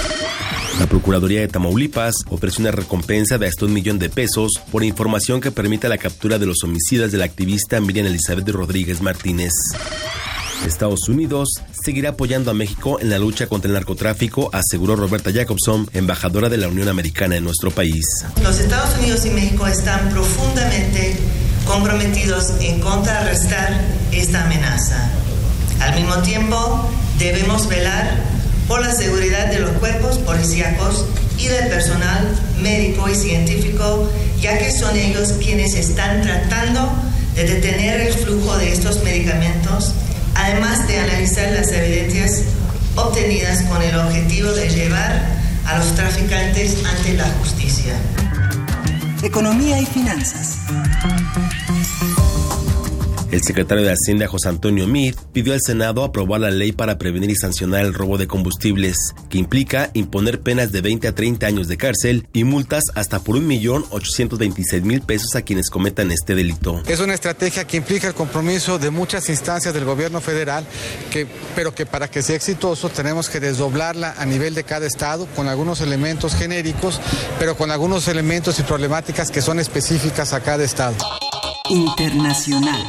La 0.78 0.86
Procuraduría 0.86 1.40
de 1.40 1.48
Tamaulipas 1.48 2.16
ofreció 2.28 2.60
una 2.60 2.72
recompensa 2.72 3.38
de 3.38 3.46
hasta 3.46 3.64
un 3.64 3.72
millón 3.72 3.98
de 3.98 4.10
pesos 4.10 4.60
por 4.70 4.84
información 4.84 5.40
que 5.40 5.50
permita 5.50 5.88
la 5.88 5.96
captura 5.96 6.38
de 6.38 6.44
los 6.44 6.62
homicidas 6.64 7.12
de 7.12 7.16
la 7.16 7.24
activista 7.24 7.80
Miriam 7.80 8.08
Elizabeth 8.08 8.46
Rodríguez 8.50 9.00
Martínez. 9.00 9.52
Estados 10.66 11.08
Unidos 11.08 11.48
seguirá 11.86 12.10
apoyando 12.10 12.50
a 12.50 12.54
México 12.54 12.98
en 13.00 13.10
la 13.10 13.18
lucha 13.18 13.46
contra 13.46 13.68
el 13.68 13.74
narcotráfico, 13.74 14.50
aseguró 14.52 14.96
Roberta 14.96 15.30
Jacobson, 15.32 15.88
embajadora 15.92 16.48
de 16.48 16.56
la 16.56 16.66
Unión 16.66 16.88
Americana 16.88 17.36
en 17.36 17.44
nuestro 17.44 17.70
país. 17.70 18.04
Los 18.42 18.58
Estados 18.58 18.98
Unidos 18.98 19.24
y 19.24 19.30
México 19.30 19.68
están 19.68 20.08
profundamente 20.08 21.16
comprometidos 21.64 22.54
en 22.60 22.80
contrarrestar 22.80 23.80
esta 24.10 24.46
amenaza. 24.46 25.12
Al 25.78 25.94
mismo 25.94 26.16
tiempo, 26.22 26.90
debemos 27.20 27.68
velar 27.68 28.20
por 28.66 28.80
la 28.80 28.92
seguridad 28.92 29.46
de 29.52 29.60
los 29.60 29.70
cuerpos 29.78 30.18
policíacos 30.18 31.04
y 31.38 31.46
del 31.46 31.68
personal 31.68 32.26
médico 32.60 33.08
y 33.08 33.14
científico, 33.14 34.10
ya 34.40 34.58
que 34.58 34.72
son 34.72 34.96
ellos 34.96 35.34
quienes 35.34 35.74
están 35.74 36.20
tratando 36.22 36.90
de 37.36 37.44
detener 37.44 38.00
el 38.00 38.12
flujo 38.12 38.56
de 38.56 38.72
estos 38.72 39.04
medicamentos 39.04 39.94
además 40.36 40.86
de 40.86 40.98
analizar 40.98 41.52
las 41.52 41.72
evidencias 41.72 42.42
obtenidas 42.94 43.62
con 43.62 43.82
el 43.82 43.96
objetivo 43.98 44.50
de 44.50 44.68
llevar 44.68 45.22
a 45.66 45.78
los 45.78 45.94
traficantes 45.94 46.84
ante 46.84 47.14
la 47.14 47.28
justicia. 47.40 47.94
Economía 49.22 49.80
y 49.80 49.86
finanzas. 49.86 50.58
El 53.32 53.42
secretario 53.42 53.84
de 53.84 53.92
Hacienda, 53.92 54.28
José 54.28 54.48
Antonio 54.48 54.86
Meade, 54.86 55.16
pidió 55.32 55.52
al 55.52 55.60
Senado 55.60 56.04
aprobar 56.04 56.40
la 56.40 56.50
ley 56.50 56.70
para 56.70 56.96
prevenir 56.96 57.30
y 57.30 57.34
sancionar 57.34 57.84
el 57.84 57.92
robo 57.92 58.18
de 58.18 58.28
combustibles, 58.28 58.96
que 59.28 59.38
implica 59.38 59.90
imponer 59.94 60.40
penas 60.40 60.70
de 60.70 60.80
20 60.80 61.08
a 61.08 61.14
30 61.14 61.44
años 61.44 61.66
de 61.66 61.76
cárcel 61.76 62.28
y 62.32 62.44
multas 62.44 62.84
hasta 62.94 63.18
por 63.18 63.36
1.826.000 63.36 65.04
pesos 65.04 65.34
a 65.34 65.42
quienes 65.42 65.70
cometan 65.70 66.12
este 66.12 66.36
delito. 66.36 66.82
Es 66.86 67.00
una 67.00 67.14
estrategia 67.14 67.66
que 67.66 67.76
implica 67.76 68.06
el 68.06 68.14
compromiso 68.14 68.78
de 68.78 68.90
muchas 68.90 69.28
instancias 69.28 69.74
del 69.74 69.84
gobierno 69.84 70.20
federal, 70.20 70.64
que, 71.10 71.26
pero 71.56 71.74
que 71.74 71.84
para 71.84 72.08
que 72.08 72.22
sea 72.22 72.36
exitoso 72.36 72.90
tenemos 72.90 73.28
que 73.28 73.40
desdoblarla 73.40 74.14
a 74.18 74.24
nivel 74.24 74.54
de 74.54 74.62
cada 74.62 74.86
estado 74.86 75.26
con 75.34 75.48
algunos 75.48 75.80
elementos 75.80 76.36
genéricos, 76.36 77.00
pero 77.40 77.56
con 77.56 77.72
algunos 77.72 78.06
elementos 78.06 78.60
y 78.60 78.62
problemáticas 78.62 79.32
que 79.32 79.42
son 79.42 79.58
específicas 79.58 80.32
a 80.32 80.40
cada 80.40 80.62
estado. 80.62 80.94
Internacional. 81.68 82.84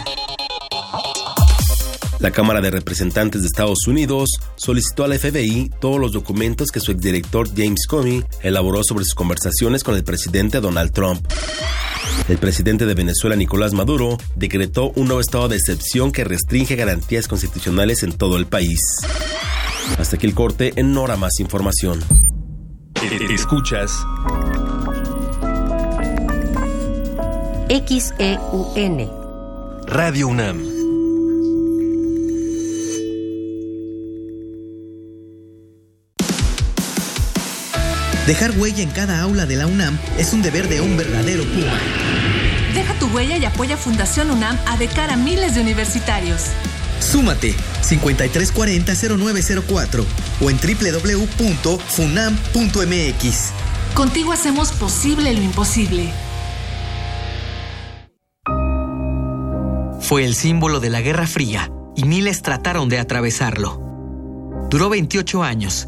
La 2.20 2.32
Cámara 2.32 2.61
de 2.61 2.72
Representantes 2.72 3.41
de 3.41 3.47
Estados 3.47 3.86
Unidos 3.88 4.30
solicitó 4.55 5.03
a 5.03 5.07
la 5.07 5.20
FBI 5.20 5.72
todos 5.80 5.99
los 5.99 6.11
documentos 6.11 6.72
que 6.72 6.80
su 6.80 6.91
exdirector 6.91 7.47
James 7.55 7.86
Comey 7.88 8.24
elaboró 8.41 8.84
sobre 8.84 9.05
sus 9.05 9.13
conversaciones 9.13 9.84
con 9.84 9.95
el 9.95 10.03
presidente 10.03 10.59
Donald 10.59 10.91
Trump. 10.91 11.22
El 12.28 12.38
presidente 12.39 12.86
de 12.86 12.93
Venezuela, 12.95 13.36
Nicolás 13.36 13.74
Maduro, 13.74 14.18
decretó 14.36 14.91
un 14.95 15.05
nuevo 15.05 15.22
estado 15.22 15.47
de 15.47 15.57
excepción 15.57 16.11
que 16.11 16.24
restringe 16.24 16.76
garantías 16.76 17.28
constitucionales 17.28 18.03
en 18.03 18.11
todo 18.13 18.38
el 18.38 18.47
país. 18.47 18.80
Hasta 19.97 20.15
aquí 20.15 20.26
el 20.26 20.34
corte, 20.34 20.74
en 20.76 20.93
Nora 20.93 21.15
más 21.18 21.39
información. 21.39 22.03
Escuchas 23.30 23.91
XEUN 27.70 29.09
Radio 29.88 30.28
UNAM. 30.28 30.77
Dejar 38.28 38.52
huella 38.58 38.84
en 38.84 38.92
cada 38.92 39.22
aula 39.22 39.46
de 39.46 39.56
la 39.56 39.68
UNAM 39.68 39.98
es 40.18 40.34
un 40.34 40.42
deber 40.42 40.68
de 40.68 40.82
un 40.82 40.98
verdadero 40.98 41.46
Puma. 41.46 41.80
Deja 42.74 42.94
tu 43.00 43.08
huella 43.08 43.38
y 43.38 43.46
apoya 43.46 43.78
Fundación 43.78 44.32
UNAM 44.32 44.60
a 44.66 44.76
de 44.76 44.90
cara 44.90 45.14
a 45.14 45.16
miles 45.16 45.56
de 45.56 45.62
universitarios. 45.62 46.48
Súmate 47.00 47.56
5340-0904 47.84 50.06
o 50.42 50.50
en 50.50 50.58
www.funam.mx. 50.58 53.52
Contigo 53.94 54.34
hacemos 54.34 54.74
posible 54.74 55.34
lo 55.34 55.42
imposible. 55.42 56.12
Fue 60.02 60.26
el 60.26 60.36
símbolo 60.36 60.82
de 60.82 60.90
la 60.90 61.00
Guerra 61.00 61.28
Fría 61.28 61.72
y 61.96 62.04
miles 62.04 62.42
trataron 62.42 62.90
de 62.90 63.00
atravesarlo. 63.00 63.82
Duró 64.70 64.90
28 64.90 65.44
años 65.44 65.88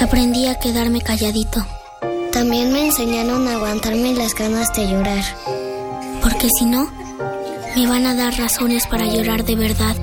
Aprendí 0.00 0.46
a 0.46 0.54
quedarme 0.54 1.00
calladito. 1.00 1.66
También 2.32 2.72
me 2.72 2.86
enseñaron 2.86 3.48
a 3.48 3.54
aguantarme 3.54 4.14
las 4.14 4.32
ganas 4.32 4.72
de 4.74 4.88
llorar. 4.88 5.24
Porque 6.22 6.48
si 6.56 6.66
no, 6.66 6.88
me 7.74 7.86
van 7.88 8.06
a 8.06 8.14
dar 8.14 8.32
razones 8.38 8.86
para 8.86 9.06
llorar 9.06 9.44
de 9.44 9.56
verdad. 9.56 9.96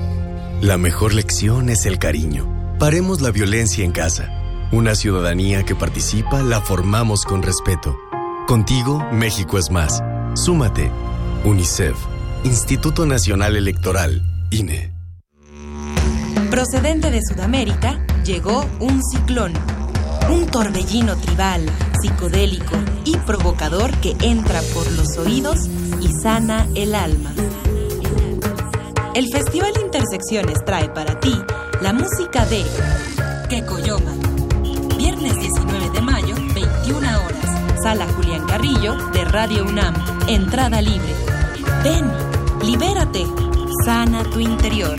La 0.60 0.76
mejor 0.76 1.14
lección 1.14 1.70
es 1.70 1.86
el 1.86 1.98
cariño. 1.98 2.76
Paremos 2.78 3.22
la 3.22 3.30
violencia 3.30 3.84
en 3.84 3.92
casa. 3.92 4.30
Una 4.70 4.94
ciudadanía 4.94 5.62
que 5.62 5.74
participa 5.74 6.42
la 6.42 6.60
formamos 6.60 7.24
con 7.24 7.42
respeto. 7.42 7.96
Contigo, 8.46 9.02
México 9.12 9.56
es 9.58 9.70
más. 9.70 10.02
Súmate. 10.34 10.90
UNICEF. 11.44 11.96
Instituto 12.44 13.06
Nacional 13.06 13.56
Electoral. 13.56 14.22
INE. 14.50 14.92
Procedente 16.50 17.10
de 17.10 17.20
Sudamérica, 17.22 17.98
llegó 18.24 18.66
un 18.78 19.02
ciclón. 19.02 19.54
Un 20.28 20.46
torbellino 20.46 21.16
tribal, 21.16 21.64
psicodélico 22.00 22.76
y 23.04 23.16
provocador 23.18 23.92
que 23.98 24.16
entra 24.20 24.60
por 24.74 24.90
los 24.92 25.16
oídos 25.18 25.66
y 26.00 26.08
sana 26.22 26.66
el 26.74 26.94
alma. 26.94 27.32
El 29.14 29.28
Festival 29.32 29.72
Intersecciones 29.82 30.64
trae 30.64 30.88
para 30.88 31.18
ti 31.20 31.34
la 31.80 31.92
música 31.92 32.44
de 32.46 32.64
Kekoyoma. 33.48 34.12
Viernes 34.98 35.38
19 35.38 35.90
de 35.90 36.00
mayo, 36.00 36.34
21 36.54 36.98
horas. 36.98 37.82
Sala 37.82 38.06
Julián 38.14 38.46
Carrillo 38.46 38.96
de 39.12 39.24
Radio 39.24 39.64
UNAM. 39.64 39.94
Entrada 40.28 40.82
libre. 40.82 41.14
Ven, 41.84 42.10
libérate. 42.62 43.24
Sana 43.84 44.24
tu 44.24 44.40
interior. 44.40 44.98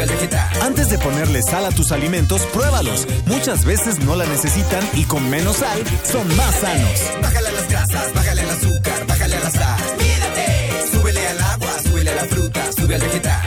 Al 0.00 0.08
vegetal. 0.08 0.62
Antes 0.62 0.88
de 0.88 0.98
ponerle 0.98 1.42
sal 1.42 1.66
a 1.66 1.70
tus 1.70 1.92
alimentos, 1.92 2.42
pruébalos. 2.52 3.06
Muchas 3.26 3.64
veces 3.64 3.98
no 4.00 4.16
la 4.16 4.24
necesitan 4.26 4.82
y 4.94 5.04
con 5.04 5.28
menos 5.28 5.56
sal 5.56 5.78
son 6.04 6.26
más 6.36 6.54
sanos. 6.54 7.00
Bájale 7.20 7.48
a 7.48 7.52
las 7.52 7.68
grasas, 7.68 8.14
bájale 8.14 8.40
al 8.42 8.50
azúcar, 8.50 9.06
bájale 9.06 9.36
a 9.36 9.40
la 9.40 9.50
sal. 9.50 9.80
Mídate. 9.98 10.92
Súbele 10.92 11.28
al 11.28 11.40
agua, 11.40 11.78
súbele 11.84 12.10
a 12.10 12.14
la 12.14 12.24
fruta, 12.24 12.72
sube 12.72 12.94
al 12.94 13.00
vegetal. 13.00 13.42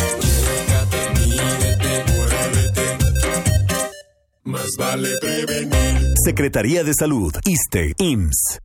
Más 4.44 4.70
vale 4.78 5.10
prevenir. 5.20 6.14
Secretaría 6.24 6.84
de 6.84 6.94
Salud. 6.94 7.34
ISTE. 7.46 7.94
IMSS. 7.98 8.60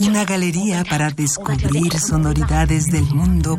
Una 0.00 0.24
galería 0.24 0.84
para 0.88 1.10
descubrir 1.10 1.98
sonoridades 1.98 2.86
del 2.86 3.04
mundo 3.04 3.58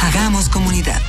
Hagamos 0.00 0.48
comunidad. 0.48 1.00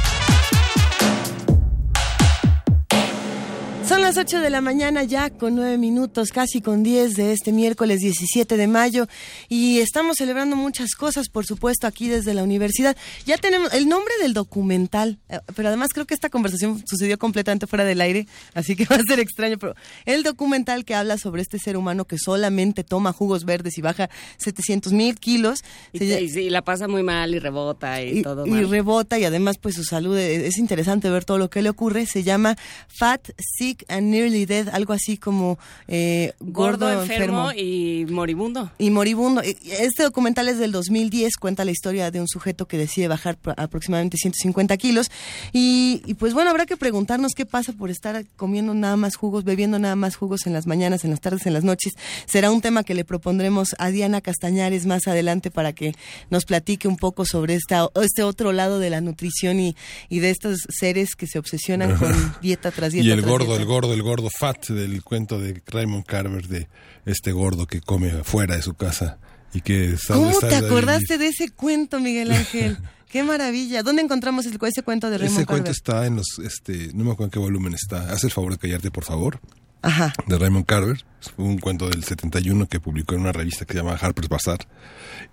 Son 3.92 4.00
las 4.00 4.16
8 4.16 4.39
de 4.39 4.50
la 4.50 4.62
mañana 4.62 5.04
ya 5.04 5.30
con 5.30 5.54
9 5.56 5.78
minutos, 5.78 6.30
casi 6.32 6.62
con 6.62 6.82
10 6.82 7.14
de 7.14 7.34
este 7.34 7.52
miércoles 7.52 8.00
17 8.00 8.56
de 8.56 8.66
mayo 8.66 9.06
y 9.50 9.80
estamos 9.80 10.16
celebrando 10.16 10.56
muchas 10.56 10.96
cosas, 10.96 11.28
por 11.28 11.46
supuesto, 11.46 11.88
aquí 11.88 12.08
desde 12.08 12.34
la 12.34 12.42
universidad. 12.42 12.96
Ya 13.26 13.36
tenemos 13.36 13.74
el 13.74 13.89
nombre 13.89 14.14
del 14.22 14.34
documental, 14.34 15.20
eh, 15.28 15.39
pero 15.58 15.68
además 15.68 15.89
creo 15.92 16.06
que 16.06 16.14
esta 16.14 16.30
conversación 16.30 16.82
sucedió 16.88 17.20
completamente 17.20 17.68
fuera 17.68 17.84
del 17.84 18.00
aire, 18.00 18.28
así 18.54 18.78
que 18.78 18.86
va 18.89 18.96
a 18.96 19.04
ser 19.04 19.20
extraño, 19.20 19.58
pero 19.58 19.76
el 20.06 20.24
documental 20.24 20.86
que 20.86 20.96
habla 20.96 21.18
sobre 21.18 21.42
este 21.42 21.60
ser 21.60 21.76
humano 21.76 22.06
que 22.06 22.18
solamente 22.18 22.86
toma 22.86 23.12
jugos 23.12 23.44
verdes 23.44 23.78
y 23.78 23.82
baja 23.82 24.10
700 24.38 24.94
mil 24.94 25.20
kilos. 25.20 25.66
Y, 25.92 26.00
se 26.30 26.44
y 26.44 26.50
la 26.50 26.62
pasa 26.62 26.88
muy 26.88 27.04
mal 27.04 27.36
y 27.36 27.39
rebota 27.39 28.02
y, 28.02 28.20
y, 28.20 28.22
todo 28.22 28.48
y 28.48 28.64
rebota 28.64 29.20
y 29.20 29.26
además 29.26 29.58
pues 29.58 29.76
su 29.76 29.84
salud 29.84 30.18
es, 30.18 30.44
es 30.44 30.58
interesante 30.60 31.10
ver 31.10 31.26
todo 31.26 31.38
lo 31.38 31.50
que 31.50 31.62
le 31.62 31.68
ocurre 31.68 32.06
se 32.06 32.24
llama 32.24 32.56
Fat 32.88 33.32
Sick 33.38 33.81
and 33.88 34.10
Nearly 34.10 34.46
Dead 34.46 34.70
algo 34.70 34.94
así 34.94 35.18
como 35.18 35.58
eh, 35.88 36.34
Gordo, 36.40 36.92
enfermo, 37.02 37.52
y 37.52 38.06
moribundo. 38.10 38.72
y 38.78 38.90
moribundo. 38.90 39.42
Este 39.42 40.04
documental 40.04 40.48
es 40.50 40.58
del 40.60 40.72
2010, 40.72 41.38
cuenta 41.38 41.66
la 41.66 41.72
historia 41.72 42.12
de 42.12 42.20
un 42.22 42.28
sujeto 42.28 42.68
que 42.68 42.78
decide 42.78 43.08
bajar 43.08 43.38
pro- 43.38 43.54
aproximadamente 43.58 44.18
150 44.18 44.78
kilos. 44.78 45.12
Y, 45.54 46.02
y, 46.06 46.14
pues 46.16 46.34
bueno, 46.34 46.50
habrá 46.50 46.66
que 46.66 46.78
preguntarnos 46.78 47.34
qué 47.36 47.46
pasa 47.46 47.74
por 47.74 47.90
estar 47.90 48.26
comiendo 48.36 48.74
nada 48.74 48.98
más 48.98 49.16
jugos, 49.16 49.44
bebiendo 49.44 49.80
nada 49.80 49.96
más 49.96 50.16
jugos 50.16 50.46
en 50.48 50.54
las 50.54 50.68
mañanas, 50.68 51.04
en 51.04 51.12
las 51.12 51.22
tardes, 51.22 51.46
en 51.46 51.54
las 51.54 51.64
noches. 51.64 51.94
Será 52.26 52.52
un 52.52 52.62
tema 52.62 52.84
que 52.84 52.94
le 52.94 53.06
propondremos 53.06 53.76
a 53.80 53.90
Diana 53.90 54.22
Castañares 54.22 54.86
más 54.86 55.08
adelante 55.08 55.52
para 55.52 55.74
que 55.74 55.94
nos 56.30 56.46
platique 56.46 56.88
un 56.88 56.98
poco 56.98 57.26
sobre 57.26 57.56
esta, 57.56 57.88
este 58.02 58.24
otro 58.24 58.52
lado 58.52 58.80
de 58.80 58.90
la 58.90 59.02
nutrición 59.02 59.60
y, 59.60 59.76
y 60.10 60.20
de 60.20 60.30
estos 60.30 60.60
seres 60.70 61.16
que 61.16 61.28
se 61.28 61.40
obsesionan 61.40 61.96
con 61.98 62.14
dieta 62.42 62.72
tras 62.72 62.94
dieta. 62.94 63.08
Y 63.08 63.12
el 63.12 63.20
tras 63.20 63.30
gordo, 63.32 63.46
dieta. 63.48 63.62
el 63.62 63.68
gordo, 63.72 63.94
el 63.94 64.02
gordo 64.04 64.30
fat 64.30 64.68
del 64.68 65.02
cuento 65.04 65.40
de 65.40 65.62
Raymond 65.66 66.06
Carver 66.06 66.48
de 66.48 66.68
este 67.06 67.32
gordo 67.32 67.66
que 67.66 67.80
come 67.82 68.12
afuera 68.12 68.56
de 68.58 68.62
su 68.62 68.74
casa 68.74 69.18
y 69.54 69.62
que 69.62 69.96
¿Cómo 70.08 70.38
te 70.40 70.56
acordaste 70.56 71.18
de 71.18 71.28
ese 71.28 71.50
cuento, 71.50 72.00
Miguel 72.00 72.32
Ángel? 72.32 72.78
Qué 73.10 73.24
maravilla. 73.24 73.84
¿Dónde 73.84 74.02
encontramos 74.02 74.46
el- 74.46 74.58
ese 74.62 74.84
cuento 74.84 75.10
de 75.10 75.18
Raymond 75.18 75.38
Ese 75.40 75.46
cuento 75.46 75.64
Carver? 75.66 75.76
está 75.76 76.06
en 76.06 76.16
los, 76.16 76.28
este, 76.46 76.92
no 76.94 77.04
me 77.04 77.12
acuerdo 77.12 77.26
en 77.26 77.32
qué 77.32 77.40
volumen 77.40 77.74
está. 77.74 78.12
Haz 78.12 78.24
el 78.24 78.32
favor 78.32 78.54
de 78.54 78.58
callarte, 78.58 78.90
por 78.92 79.04
favor. 79.04 79.40
Ajá. 79.82 80.14
De 80.28 80.38
Raymond 80.38 80.66
Carver. 80.66 81.04
Fue 81.36 81.44
un 81.44 81.58
cuento 81.58 81.90
del 81.90 82.04
71 82.06 82.68
que 82.70 82.80
publicó 82.80 83.16
en 83.16 83.22
una 83.22 83.34
revista 83.34 83.66
que 83.66 83.74
se 83.74 83.80
llama 83.80 83.98
Harper's 84.00 84.30
Bazaar. 84.30 84.60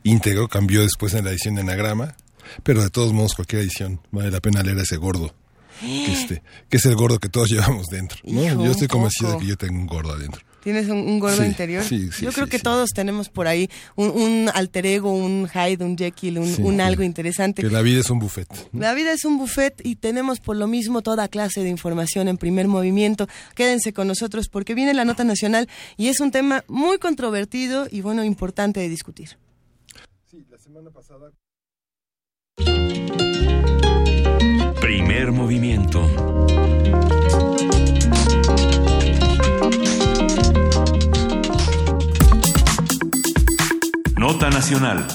Íntegro, 0.02 0.48
cambió 0.48 0.82
después 0.82 1.14
en 1.14 1.24
la 1.24 1.30
edición 1.30 1.54
de 1.54 1.60
Anagrama. 1.60 2.16
Pero 2.64 2.82
de 2.82 2.90
todos 2.90 3.12
modos, 3.12 3.34
cualquier 3.34 3.62
edición, 3.62 4.00
vale 4.10 4.30
la 4.32 4.40
pena 4.40 4.62
leer 4.64 4.78
a 4.78 4.82
ese 4.82 4.96
gordo. 4.96 5.34
Que, 5.80 6.12
este, 6.12 6.42
que 6.68 6.76
es 6.76 6.84
el 6.86 6.94
gordo 6.96 7.18
que 7.18 7.28
todos 7.28 7.48
llevamos 7.50 7.86
dentro. 7.86 8.18
¿no? 8.24 8.42
Hijo, 8.44 8.64
yo 8.64 8.70
estoy 8.72 8.88
convencido 8.88 9.32
de 9.32 9.38
que 9.38 9.46
yo 9.46 9.56
tengo 9.56 9.78
un 9.78 9.86
gordo 9.86 10.12
adentro. 10.12 10.42
¿Tienes 10.62 10.88
un, 10.88 10.98
un 10.98 11.20
gordo 11.20 11.36
Sí, 11.42 11.44
interior? 11.44 11.84
sí, 11.84 12.10
sí, 12.12 12.24
Yo 12.24 12.32
creo 12.32 12.46
sí, 12.46 12.50
que 12.50 12.56
sí. 12.58 12.62
todos 12.64 12.90
tenemos 12.90 13.28
por 13.28 13.46
ahí 13.46 13.70
un, 13.94 14.10
un 14.10 14.50
alter 14.52 14.86
ego, 14.86 15.12
un 15.12 15.48
Hyde, 15.48 15.82
un 15.84 15.96
Jekyll, 15.96 16.38
un, 16.38 16.52
Sí, 16.52 16.62
un 16.62 16.74
sí. 16.74 16.80
algo 16.80 17.04
interesante. 17.04 17.62
Que 17.62 17.70
la 17.70 17.80
vida 17.80 18.00
es 18.00 18.10
un 18.10 18.18
buffet. 18.18 18.48
¿no? 18.72 18.80
La 18.80 18.92
vida 18.92 19.12
es 19.12 19.24
un 19.24 19.38
buffet 19.38 19.80
y 19.84 19.96
tenemos 19.96 20.40
por 20.40 20.56
lo 20.56 20.66
mismo 20.66 21.00
toda 21.00 21.28
clase 21.28 21.62
de 21.62 21.68
información 21.70 22.26
en 22.28 22.36
primer 22.38 22.66
movimiento. 22.66 23.28
Quédense 23.54 23.92
con 23.92 24.08
nosotros 24.08 24.48
porque 24.48 24.74
viene 24.74 24.94
la 24.94 25.04
nota 25.04 25.22
nacional 25.24 25.68
y 25.96 26.08
es 26.08 26.18
un 26.20 26.32
tema 26.32 26.64
muy 26.66 26.98
controvertido 26.98 27.86
y 27.90 28.00
bueno, 28.00 28.24
importante 28.24 28.80
de 28.80 28.88
discutir. 28.88 29.38
Primer 34.88 35.32
movimiento. 35.32 36.00
Nota 44.16 44.48
nacional. 44.48 45.06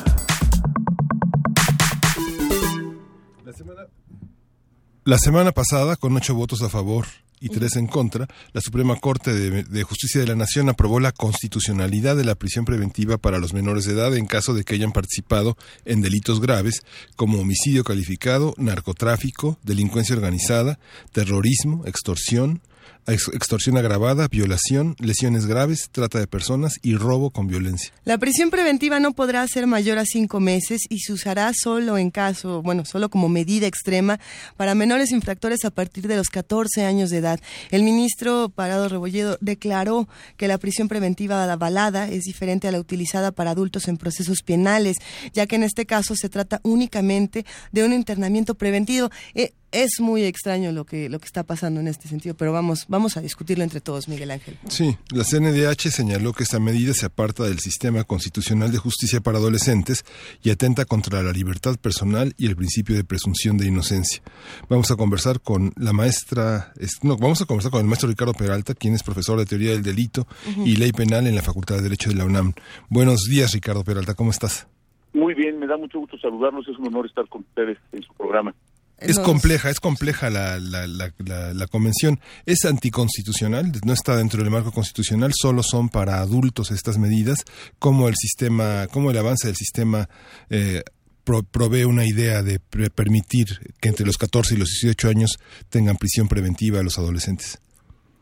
La 5.06 5.18
semana 5.18 5.52
pasada, 5.52 5.96
con 5.96 6.16
ocho 6.16 6.36
votos 6.36 6.62
a 6.62 6.70
favor 6.70 7.08
y 7.44 7.50
tres 7.50 7.76
en 7.76 7.88
contra, 7.88 8.28
la 8.54 8.62
Suprema 8.62 8.96
Corte 8.96 9.34
de, 9.34 9.64
de 9.64 9.84
Justicia 9.84 10.22
de 10.22 10.28
la 10.28 10.36
Nación 10.36 10.70
aprobó 10.70 11.00
la 11.00 11.12
constitucionalidad 11.12 12.16
de 12.16 12.24
la 12.24 12.36
prisión 12.36 12.64
preventiva 12.66 13.18
para 13.18 13.38
los 13.38 13.54
menores 13.54 13.86
de 13.86 13.94
edad 13.94 14.16
en 14.16 14.26
caso 14.26 14.54
de 14.54 14.64
que 14.64 14.76
hayan 14.76 14.94
participado 14.94 15.58
en 15.86 16.02
delitos 16.02 16.40
graves 16.40 16.84
como 17.16 17.40
homicidio 17.40 17.84
calificado, 17.84 18.54
narcotráfico, 18.58 19.58
delincuencia 19.64 20.16
organizada, 20.16 20.80
terrorismo, 21.12 21.84
extorsión, 21.86 22.62
ex- 22.62 22.73
extorsión 23.08 23.78
agravada, 23.78 24.28
violación, 24.28 24.96
lesiones 25.00 25.46
graves, 25.46 25.90
trata 25.92 26.20
de 26.20 26.28
personas 26.28 26.80
y 26.82 26.96
robo 26.96 27.32
con 27.32 27.48
violencia. 27.48 27.92
La 28.06 28.18
prisión 28.18 28.50
preventiva 28.50 29.00
no 29.00 29.14
podrá 29.14 29.46
ser 29.48 29.68
mayor 29.68 29.98
a 29.98 30.06
cinco 30.06 30.40
meses 30.40 30.82
y 30.90 31.00
se 31.00 31.14
usará 31.14 31.52
solo 31.54 31.98
en 31.98 32.12
caso, 32.12 32.62
bueno, 32.62 32.86
solo 32.86 33.10
como 33.10 33.30
medida 33.30 33.68
extrema 33.68 34.20
para 34.58 34.76
menores 34.76 35.12
infractores 35.12 35.66
a 35.66 35.72
partir 35.72 36.08
de 36.08 36.16
los 36.16 36.30
14 36.30 36.86
años 36.86 37.10
de 37.10 37.18
edad. 37.18 37.40
El 37.72 37.84
ministro 37.84 38.50
Parado 38.50 38.90
Rebolledo 38.90 39.38
declaró 39.42 40.08
que 40.38 40.48
la 40.48 40.58
prisión 40.58 40.88
preventiva 40.88 41.52
avalada 41.52 42.08
es 42.08 42.24
diferente 42.24 42.68
a 42.68 42.72
la 42.72 42.80
utilizada 42.80 43.32
para 43.32 43.52
adultos 43.52 43.88
en 43.88 43.98
procesos 43.98 44.42
penales, 44.44 44.98
ya 45.34 45.46
que 45.46 45.56
en 45.56 45.64
este 45.64 45.86
caso 45.86 46.16
se 46.16 46.30
trata 46.30 46.60
únicamente 46.64 47.46
de 47.72 47.84
un 47.84 47.94
internamiento 47.94 48.56
preventivo. 48.56 49.10
Eh, 49.34 49.54
es 49.74 50.00
muy 50.00 50.24
extraño 50.24 50.72
lo 50.72 50.86
que 50.86 51.10
lo 51.10 51.20
que 51.20 51.26
está 51.26 51.44
pasando 51.44 51.80
en 51.82 51.88
este 51.90 52.08
sentido, 52.08 52.36
pero 52.36 52.54
vamos 52.54 52.86
vamos 52.88 53.18
a 53.18 53.22
discutirlo 53.22 53.64
entre 53.64 53.82
todos, 53.82 54.08
Miguel 54.08 54.32
Ángel. 54.32 54.58
Sí, 54.70 54.96
la 55.12 55.24
CNDH 55.24 55.90
señaló 55.92 56.32
que 56.32 56.44
esta 56.44 56.60
medida 56.60 56.94
se 56.94 57.06
aparta 57.08 57.44
del 57.44 57.60
sistema 57.60 58.04
constitucional 58.04 58.72
de 58.72 58.78
justicia 58.78 59.20
para 59.20 59.40
adolescentes 59.40 60.06
y 60.42 60.52
atenta 60.52 60.86
contra 60.86 61.22
la 61.24 61.32
libertad 61.32 61.76
personal 61.78 62.34
y 62.38 62.46
el 62.48 62.56
principio 62.56 62.96
de 62.96 63.04
presunción 63.04 63.58
de 63.58 63.68
inocencia. 63.68 64.22
Vamos 64.70 64.92
a 64.92 64.96
conversar 64.96 65.42
con 65.42 65.74
la 65.76 65.92
maestra, 65.92 66.72
es- 66.80 67.00
no, 67.04 67.18
vamos 67.18 67.42
a 67.42 67.46
conversar 67.46 67.72
con 67.72 67.82
el 67.82 67.88
maestro 67.88 68.08
Ricardo 68.08 68.34
Peralta, 68.34 68.74
quien 68.76 68.94
es 68.94 69.04
profesor 69.04 69.40
de 69.40 69.46
teoría 69.46 69.72
del 69.72 69.84
delito 69.84 70.28
y 70.64 70.76
ley 70.76 70.92
penal 70.92 71.28
en 71.28 71.36
la 71.36 71.42
Facultad 71.42 71.76
de 71.78 71.82
Derecho 71.84 72.10
de 72.10 72.16
la 72.16 72.26
UNAM. 72.26 72.54
Buenos 72.90 73.24
días, 73.30 73.52
Ricardo 73.54 73.84
Peralta, 73.84 74.14
¿cómo 74.14 74.32
estás? 74.32 74.68
Muy 75.14 75.34
bien, 75.36 75.60
me 75.60 75.68
da 75.68 75.78
mucho 75.78 76.00
gusto 76.00 76.18
saludarlos, 76.18 76.68
es 76.68 76.78
un 76.78 76.88
honor 76.88 77.06
estar 77.06 77.28
con 77.28 77.42
ustedes 77.42 77.78
en 77.92 78.02
su 78.04 78.14
programa. 78.14 78.54
Es 79.00 79.20
compleja, 79.20 79.70
es 79.70 79.80
compleja 79.82 80.30
la, 80.30 80.60
la, 80.60 80.88
la, 80.88 81.12
la- 81.18 81.54
la 81.54 81.68
convención. 81.68 82.20
Es 82.46 82.64
anticonstitucional, 82.66 83.72
no 83.86 83.92
está 83.94 84.16
dentro 84.16 84.42
del 84.42 84.52
marco 84.52 84.72
constitucional, 84.72 85.32
solo 85.34 85.62
son 85.64 85.90
para 85.90 86.20
adultos 86.20 86.72
estas 86.72 86.98
medidas, 86.98 87.40
como 87.80 88.08
el 88.08 88.16
sistema, 88.16 88.88
como 88.92 89.12
el 89.12 89.18
avance 89.18 89.48
del 89.48 89.58
sistema 89.58 90.08
eh, 90.50 90.84
pro- 91.26 91.44
provee 91.44 91.84
una 91.84 92.06
idea 92.06 92.44
de 92.44 92.60
pre- 92.60 92.90
permitir 92.90 93.48
que 93.82 93.90
entre 93.90 94.06
los 94.06 94.18
14 94.18 94.56
y 94.56 94.58
los 94.58 94.70
18 94.70 95.10
años 95.10 95.38
tengan 95.70 95.98
prisión 95.98 96.30
preventiva 96.30 96.80
a 96.80 96.84
los 96.84 96.98
adolescentes. 96.98 97.60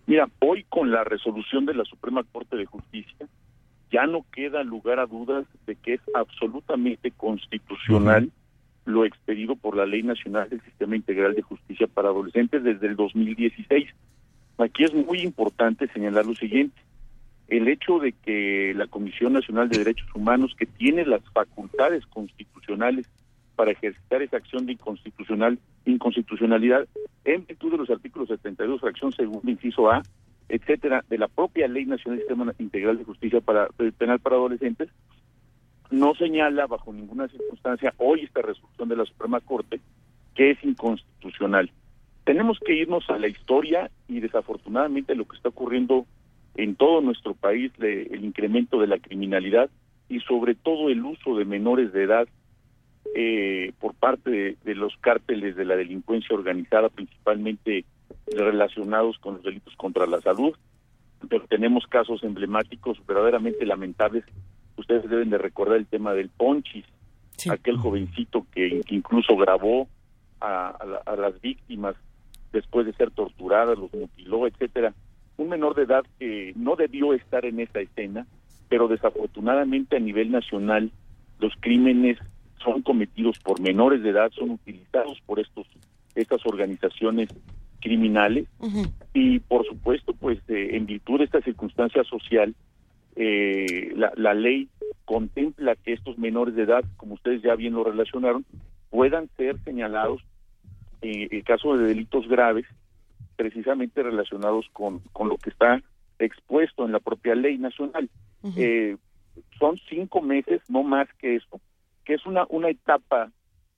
Mira, 0.07 0.27
hoy 0.39 0.65
con 0.67 0.89
la 0.91 1.03
resolución 1.03 1.65
de 1.67 1.75
la 1.75 1.83
Suprema 1.85 2.23
Corte 2.31 2.55
de 2.57 2.65
Justicia, 2.65 3.27
ya 3.91 4.07
no 4.07 4.25
queda 4.33 4.63
lugar 4.63 4.99
a 4.99 5.05
dudas 5.05 5.45
de 5.67 5.75
que 5.75 5.93
es 5.95 6.01
absolutamente 6.15 7.11
constitucional 7.11 8.31
lo 8.85 9.05
expedido 9.05 9.55
por 9.55 9.75
la 9.75 9.85
Ley 9.85 10.03
Nacional 10.03 10.49
del 10.49 10.61
Sistema 10.61 10.95
Integral 10.95 11.35
de 11.35 11.41
Justicia 11.41 11.87
para 11.87 12.09
Adolescentes 12.09 12.63
desde 12.63 12.87
el 12.87 12.95
2016. 12.95 13.87
Aquí 14.57 14.83
es 14.83 14.93
muy 14.93 15.19
importante 15.19 15.87
señalar 15.87 16.25
lo 16.25 16.35
siguiente. 16.35 16.79
El 17.47 17.67
hecho 17.67 17.99
de 17.99 18.13
que 18.13 18.73
la 18.75 18.87
Comisión 18.87 19.33
Nacional 19.33 19.69
de 19.69 19.79
Derechos 19.79 20.07
Humanos, 20.15 20.55
que 20.57 20.65
tiene 20.65 21.05
las 21.05 21.21
facultades 21.33 22.05
constitucionales 22.07 23.07
para 23.55 23.71
ejercitar 23.71 24.21
esa 24.21 24.37
acción 24.37 24.65
de 24.65 24.73
inconstitucional, 24.73 25.59
inconstitucionalidad, 25.85 26.87
en 27.25 27.45
virtud 27.45 27.71
de 27.71 27.77
los 27.77 27.89
artículos 27.89 28.29
72, 28.29 28.81
fracción 28.81 29.11
segunda, 29.11 29.51
inciso 29.51 29.91
A, 29.91 30.01
etcétera, 30.49 31.03
de 31.09 31.17
la 31.17 31.27
propia 31.27 31.67
Ley 31.67 31.85
Nacional 31.85 32.19
del 32.19 32.27
Sistema 32.27 32.53
Integral 32.59 32.97
de 32.97 33.03
Justicia 33.03 33.41
para, 33.41 33.67
Penal 33.97 34.19
para 34.19 34.37
Adolescentes, 34.37 34.89
no 35.91 36.15
señala 36.15 36.65
bajo 36.67 36.91
ninguna 36.93 37.27
circunstancia 37.27 37.93
hoy 37.97 38.21
esta 38.21 38.41
resolución 38.41 38.89
de 38.89 38.95
la 38.95 39.05
Suprema 39.05 39.39
Corte 39.41 39.79
que 40.35 40.51
es 40.51 40.63
inconstitucional. 40.63 41.69
Tenemos 42.23 42.57
que 42.59 42.73
irnos 42.75 43.09
a 43.09 43.17
la 43.19 43.27
historia 43.27 43.91
y 44.07 44.19
desafortunadamente 44.21 45.15
lo 45.15 45.25
que 45.25 45.35
está 45.35 45.49
ocurriendo 45.49 46.05
en 46.55 46.75
todo 46.75 47.01
nuestro 47.01 47.33
país, 47.33 47.71
le- 47.77 48.03
el 48.03 48.23
incremento 48.23 48.79
de 48.79 48.87
la 48.87 48.99
criminalidad 48.99 49.69
y 50.09 50.19
sobre 50.21 50.55
todo 50.55 50.89
el 50.89 51.03
uso 51.03 51.35
de 51.35 51.45
menores 51.45 51.91
de 51.93 52.03
edad 52.03 52.27
eh, 53.15 53.73
por 53.79 53.93
parte 53.95 54.29
de, 54.29 54.57
de 54.63 54.75
los 54.75 54.95
cárteles 54.97 55.55
de 55.55 55.65
la 55.65 55.75
delincuencia 55.75 56.35
organizada, 56.35 56.89
principalmente 56.89 57.83
relacionados 58.27 59.17
con 59.19 59.35
los 59.35 59.43
delitos 59.43 59.75
contra 59.75 60.05
la 60.07 60.21
salud. 60.21 60.55
Pero 61.29 61.45
tenemos 61.47 61.85
casos 61.87 62.23
emblemáticos 62.23 62.97
verdaderamente 63.05 63.65
lamentables. 63.65 64.23
Ustedes 64.77 65.09
deben 65.09 65.29
de 65.29 65.37
recordar 65.37 65.77
el 65.77 65.85
tema 65.85 66.13
del 66.13 66.29
Ponchis, 66.29 66.85
aquel 67.49 67.77
jovencito 67.77 68.45
que, 68.51 68.81
que 68.85 68.95
incluso 68.95 69.35
grabó 69.37 69.87
a, 70.39 70.69
a 70.69 70.85
la- 70.85 71.01
a 71.05 71.15
las 71.15 71.39
víctimas 71.41 71.95
después 72.51 72.85
de 72.85 72.93
ser 72.93 73.11
torturadas, 73.11 73.77
los 73.77 73.93
mutiló, 73.93 74.47
etcétera. 74.47 74.93
Un 75.37 75.49
menor 75.49 75.73
de 75.75 75.83
edad 75.83 76.03
que 76.19 76.53
no 76.55 76.75
debió 76.75 77.13
estar 77.13 77.45
en 77.45 77.59
esa 77.59 77.79
escena, 77.79 78.27
pero 78.69 78.87
desafortunadamente 78.87 79.95
a 79.95 79.99
nivel 79.99 80.31
nacional 80.31 80.91
los 81.39 81.53
crímenes 81.59 82.17
son 82.63 82.81
cometidos 82.83 83.39
por 83.39 83.59
menores 83.59 84.03
de 84.03 84.09
edad, 84.09 84.31
son 84.31 84.51
utilizados 84.51 85.19
por 85.25 85.39
estos 85.39 85.65
estas 86.13 86.45
organizaciones 86.45 87.29
criminales 87.79 88.47
y 89.13 89.39
por 89.39 89.65
supuesto 89.65 90.13
pues 90.13 90.37
eh, 90.49 90.75
en 90.75 90.85
virtud 90.85 91.19
de 91.19 91.25
esta 91.25 91.41
circunstancia 91.41 92.03
social 92.03 92.53
eh, 93.15 93.91
la, 93.95 94.11
la 94.15 94.33
ley 94.33 94.69
contempla 95.05 95.75
que 95.75 95.93
estos 95.93 96.17
menores 96.17 96.55
de 96.55 96.63
edad 96.63 96.83
como 96.97 97.15
ustedes 97.15 97.41
ya 97.41 97.55
bien 97.55 97.73
lo 97.73 97.83
relacionaron 97.83 98.45
puedan 98.89 99.29
ser 99.37 99.57
señalados 99.63 100.21
en 101.01 101.27
el 101.31 101.43
caso 101.43 101.77
de 101.77 101.87
delitos 101.87 102.27
graves 102.27 102.65
precisamente 103.35 104.03
relacionados 104.03 104.67
con, 104.71 104.99
con 105.11 105.29
lo 105.29 105.37
que 105.37 105.49
está 105.49 105.81
expuesto 106.19 106.85
en 106.85 106.91
la 106.91 106.99
propia 106.99 107.35
ley 107.35 107.57
nacional 107.57 108.09
Eh, 108.57 108.97
son 109.59 109.77
cinco 109.87 110.19
meses 110.21 110.61
no 110.67 110.81
más 110.83 111.07
que 111.19 111.35
eso 111.35 111.61
que 112.05 112.15
es 112.15 112.25
una 112.25 112.45
una 112.49 112.69
etapa 112.69 113.31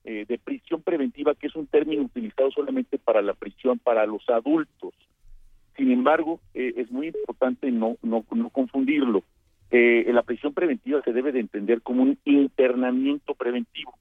eh, 0.06 0.26
de 0.28 0.38
prisión 0.38 0.82
preventiva, 0.82 1.34
que 1.34 1.46
es 1.46 1.56
un 1.56 1.66
término 1.66 2.02
utilizado 2.02 2.50
solamente 2.50 2.98
para 2.98 3.22
la 3.22 3.32
prisión 3.32 3.78
para 3.78 4.04
los 4.04 4.22
adultos. 4.28 4.92
Sin 5.76 5.90
embargo, 5.90 6.40
eh, 6.54 6.74
es 6.76 6.90
muy 6.90 7.08
importante 7.08 7.70
no, 7.70 7.96
no, 8.02 8.24
no 8.30 8.50
confundirlo. 8.50 9.22
Eh, 9.70 10.08
la 10.12 10.22
prisión 10.22 10.54
preventiva 10.54 11.02
se 11.02 11.12
debe 11.12 11.32
de 11.32 11.40
entender 11.40 11.82
como 11.82 12.02
un 12.02 12.18
internamiento 12.24 13.34
preventivo. 13.34 13.94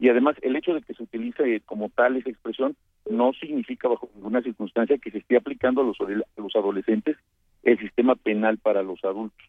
Y 0.00 0.08
además, 0.08 0.36
el 0.42 0.56
hecho 0.56 0.74
de 0.74 0.82
que 0.82 0.94
se 0.94 1.02
utilice 1.04 1.60
como 1.60 1.88
tal 1.90 2.16
esa 2.16 2.28
expresión 2.30 2.74
no 3.08 3.32
significa 3.34 3.86
bajo 3.86 4.10
ninguna 4.16 4.42
circunstancia 4.42 4.98
que 4.98 5.12
se 5.12 5.18
esté 5.18 5.36
aplicando 5.36 5.82
a 5.82 5.84
los, 5.84 5.96
a 6.00 6.40
los 6.40 6.56
adolescentes 6.56 7.16
el 7.62 7.78
sistema 7.78 8.16
penal 8.16 8.58
para 8.58 8.82
los 8.82 9.04
adultos. 9.04 9.46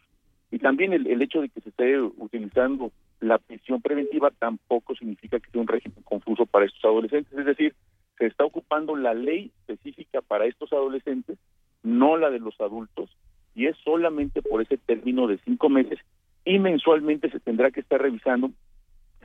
Y 0.51 0.59
también 0.59 0.93
el, 0.93 1.07
el 1.07 1.23
hecho 1.23 1.41
de 1.41 1.49
que 1.49 1.61
se 1.61 1.69
esté 1.69 1.99
utilizando 1.99 2.91
la 3.19 3.39
prisión 3.39 3.81
preventiva 3.81 4.29
tampoco 4.29 4.93
significa 4.93 5.39
que 5.39 5.49
sea 5.49 5.61
un 5.61 5.67
régimen 5.67 6.03
confuso 6.03 6.45
para 6.45 6.65
estos 6.65 6.85
adolescentes. 6.85 7.35
Es 7.35 7.45
decir, 7.45 7.73
se 8.19 8.27
está 8.27 8.45
ocupando 8.45 8.95
la 8.95 9.13
ley 9.13 9.51
específica 9.61 10.21
para 10.21 10.45
estos 10.45 10.71
adolescentes, 10.71 11.37
no 11.83 12.17
la 12.17 12.29
de 12.29 12.39
los 12.39 12.59
adultos, 12.59 13.09
y 13.55 13.67
es 13.67 13.77
solamente 13.83 14.41
por 14.41 14.61
ese 14.61 14.77
término 14.77 15.27
de 15.27 15.37
cinco 15.45 15.69
meses 15.69 15.99
y 16.45 16.59
mensualmente 16.59 17.29
se 17.29 17.39
tendrá 17.39 17.71
que 17.71 17.81
estar 17.81 18.01
revisando 18.01 18.51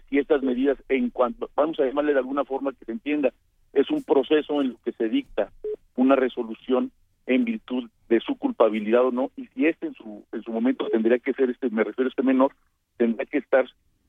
si 0.09 0.19
estas 0.19 0.43
medidas 0.43 0.79
en 0.89 1.11
cuanto, 1.11 1.51
vamos 1.55 1.79
a 1.81 1.85
llamarle 1.85 2.13
de 2.13 2.19
alguna 2.19 2.45
forma 2.45 2.73
que 2.73 2.85
se 2.85 2.93
entienda, 2.93 3.33
es 3.73 3.91
un 3.91 4.03
proceso 4.03 4.61
en 4.61 4.69
el 4.69 4.77
que 4.85 4.93
se 4.93 5.09
dicta 5.09 5.51
una 5.97 6.17
resolución 6.17 6.91
en 7.27 7.45
virtud 7.45 7.91
de 8.09 8.21
su 8.21 8.37
culpabilidad 8.37 9.05
o 9.05 9.11
no, 9.11 9.31
y 9.37 9.47
si 9.49 9.67
este 9.67 9.89
en 9.89 9.95
su, 9.95 10.25
en 10.33 10.43
su 10.43 10.51
momento 10.51 10.89
tendría 10.91 11.19
que 11.19 11.35
ser, 11.35 11.51
este 11.51 11.69
me 11.69 11.85
refiero 11.85 12.09
a 12.09 12.11
este 12.11 12.23
menor, 12.23 12.53
tendría 12.97 13.27
que 13.27 13.39
estar 13.39 13.67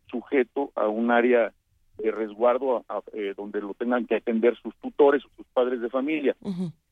sujeto 0.09 0.71
a 0.75 0.87
un 0.87 1.11
área 1.11 1.51
de 1.97 2.11
resguardo 2.11 2.85
a, 2.87 3.01
eh, 3.11 3.33
donde 3.35 3.59
lo 3.59 3.73
tengan 3.73 4.05
que 4.05 4.15
atender 4.15 4.55
sus 4.61 4.73
tutores 4.77 5.25
o 5.25 5.29
sus 5.35 5.45
padres 5.47 5.81
de 5.81 5.89
familia. 5.89 6.35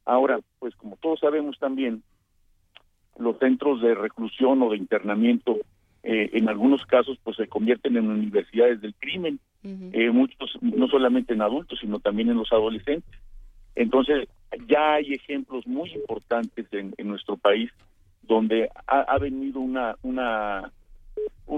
Ahora, 0.07 0.39
pues 0.59 0.73
como 0.77 0.95
todos 0.95 1.19
sabemos 1.19 1.59
también, 1.59 2.01
los 3.19 3.37
centros 3.39 3.81
de 3.81 3.93
reclusión 3.93 4.61
o 4.61 4.69
de 4.69 4.77
internamiento 4.77 5.57
eh, 6.01 6.29
en 6.33 6.47
algunos 6.47 6.85
casos 6.85 7.17
pues 7.21 7.35
se 7.35 7.47
convierten 7.47 7.97
en 7.97 8.09
universidades 8.09 8.79
del 8.79 8.95
crimen, 8.95 9.39
eh, 9.63 10.09
muchos 10.11 10.57
no 10.61 10.87
solamente 10.87 11.33
en 11.33 11.41
adultos 11.41 11.79
sino 11.81 11.99
también 11.99 12.29
en 12.29 12.37
los 12.37 12.53
adolescentes. 12.53 13.19
Entonces 13.75 14.29
ya 14.65 14.93
hay 14.93 15.13
ejemplos 15.13 15.67
muy 15.67 15.91
importantes 15.91 16.67
en, 16.71 16.93
en 16.97 17.07
nuestro 17.09 17.35
país 17.35 17.69
donde 18.21 18.69
ha, 18.87 19.01
ha 19.01 19.17
venido 19.17 19.59
una 19.59 19.95
una 20.03 20.71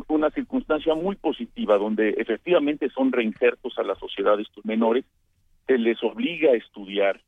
una 0.08 0.32
circunstancia 0.32 0.96
muy 0.96 1.18
positiva 1.18 1.78
donde 1.78 2.10
efectivamente 2.18 2.90
son 2.90 3.12
reinsertos 3.12 3.78
a 3.78 3.84
la 3.84 3.94
sociedad 3.96 4.40
estos 4.40 4.66
menores, 4.66 5.06
se 5.68 5.78
les 5.78 6.02
obliga 6.04 6.52
a 6.52 6.56
estudiar, 6.56 7.22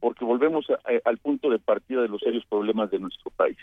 porque 0.00 0.24
volvemos 0.24 0.68
a- 0.70 0.74
a- 0.74 1.00
al 1.04 1.18
punto 1.18 1.50
de 1.50 1.58
partida 1.58 2.02
de 2.02 2.08
los 2.08 2.20
serios 2.20 2.44
problemas 2.46 2.90
de 2.90 2.98
nuestro 2.98 3.30
país. 3.30 3.56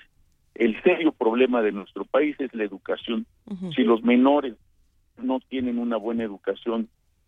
El 0.53 0.81
serio 0.83 1.11
problema 1.11 1.61
de 1.61 1.71
nuestro 1.71 2.05
país 2.05 2.35
es 2.39 2.53
la 2.53 2.63
educación. 2.63 3.25
Si 3.75 3.83
los 3.83 4.03
menores 4.03 4.55
no 5.21 5.39
tienen 5.39 5.79
una 5.79 5.97
buena 5.97 6.23
educación 6.23 6.87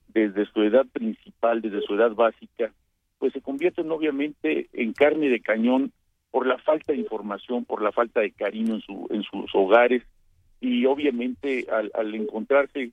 desde 0.09 0.45
su 0.45 0.61
edad 0.63 0.85
principal, 0.91 1.61
desde 1.61 1.81
su 1.81 1.95
edad 1.95 2.11
básica, 2.11 2.71
pues 3.19 3.33
se 3.33 3.41
convierten 3.41 3.91
obviamente 3.91 4.67
en 4.73 4.93
carne 4.93 5.29
de 5.29 5.41
cañón 5.41 5.91
por 6.31 6.45
la 6.47 6.57
falta 6.59 6.93
de 6.93 6.99
información, 6.99 7.65
por 7.65 7.81
la 7.81 7.91
falta 7.91 8.21
de 8.21 8.31
cariño 8.31 8.75
en, 8.75 8.81
su, 8.81 9.07
en 9.09 9.23
sus 9.23 9.53
hogares 9.55 10.03
y 10.61 10.85
obviamente 10.85 11.67
al, 11.71 11.91
al 11.93 12.13
encontrarse 12.15 12.91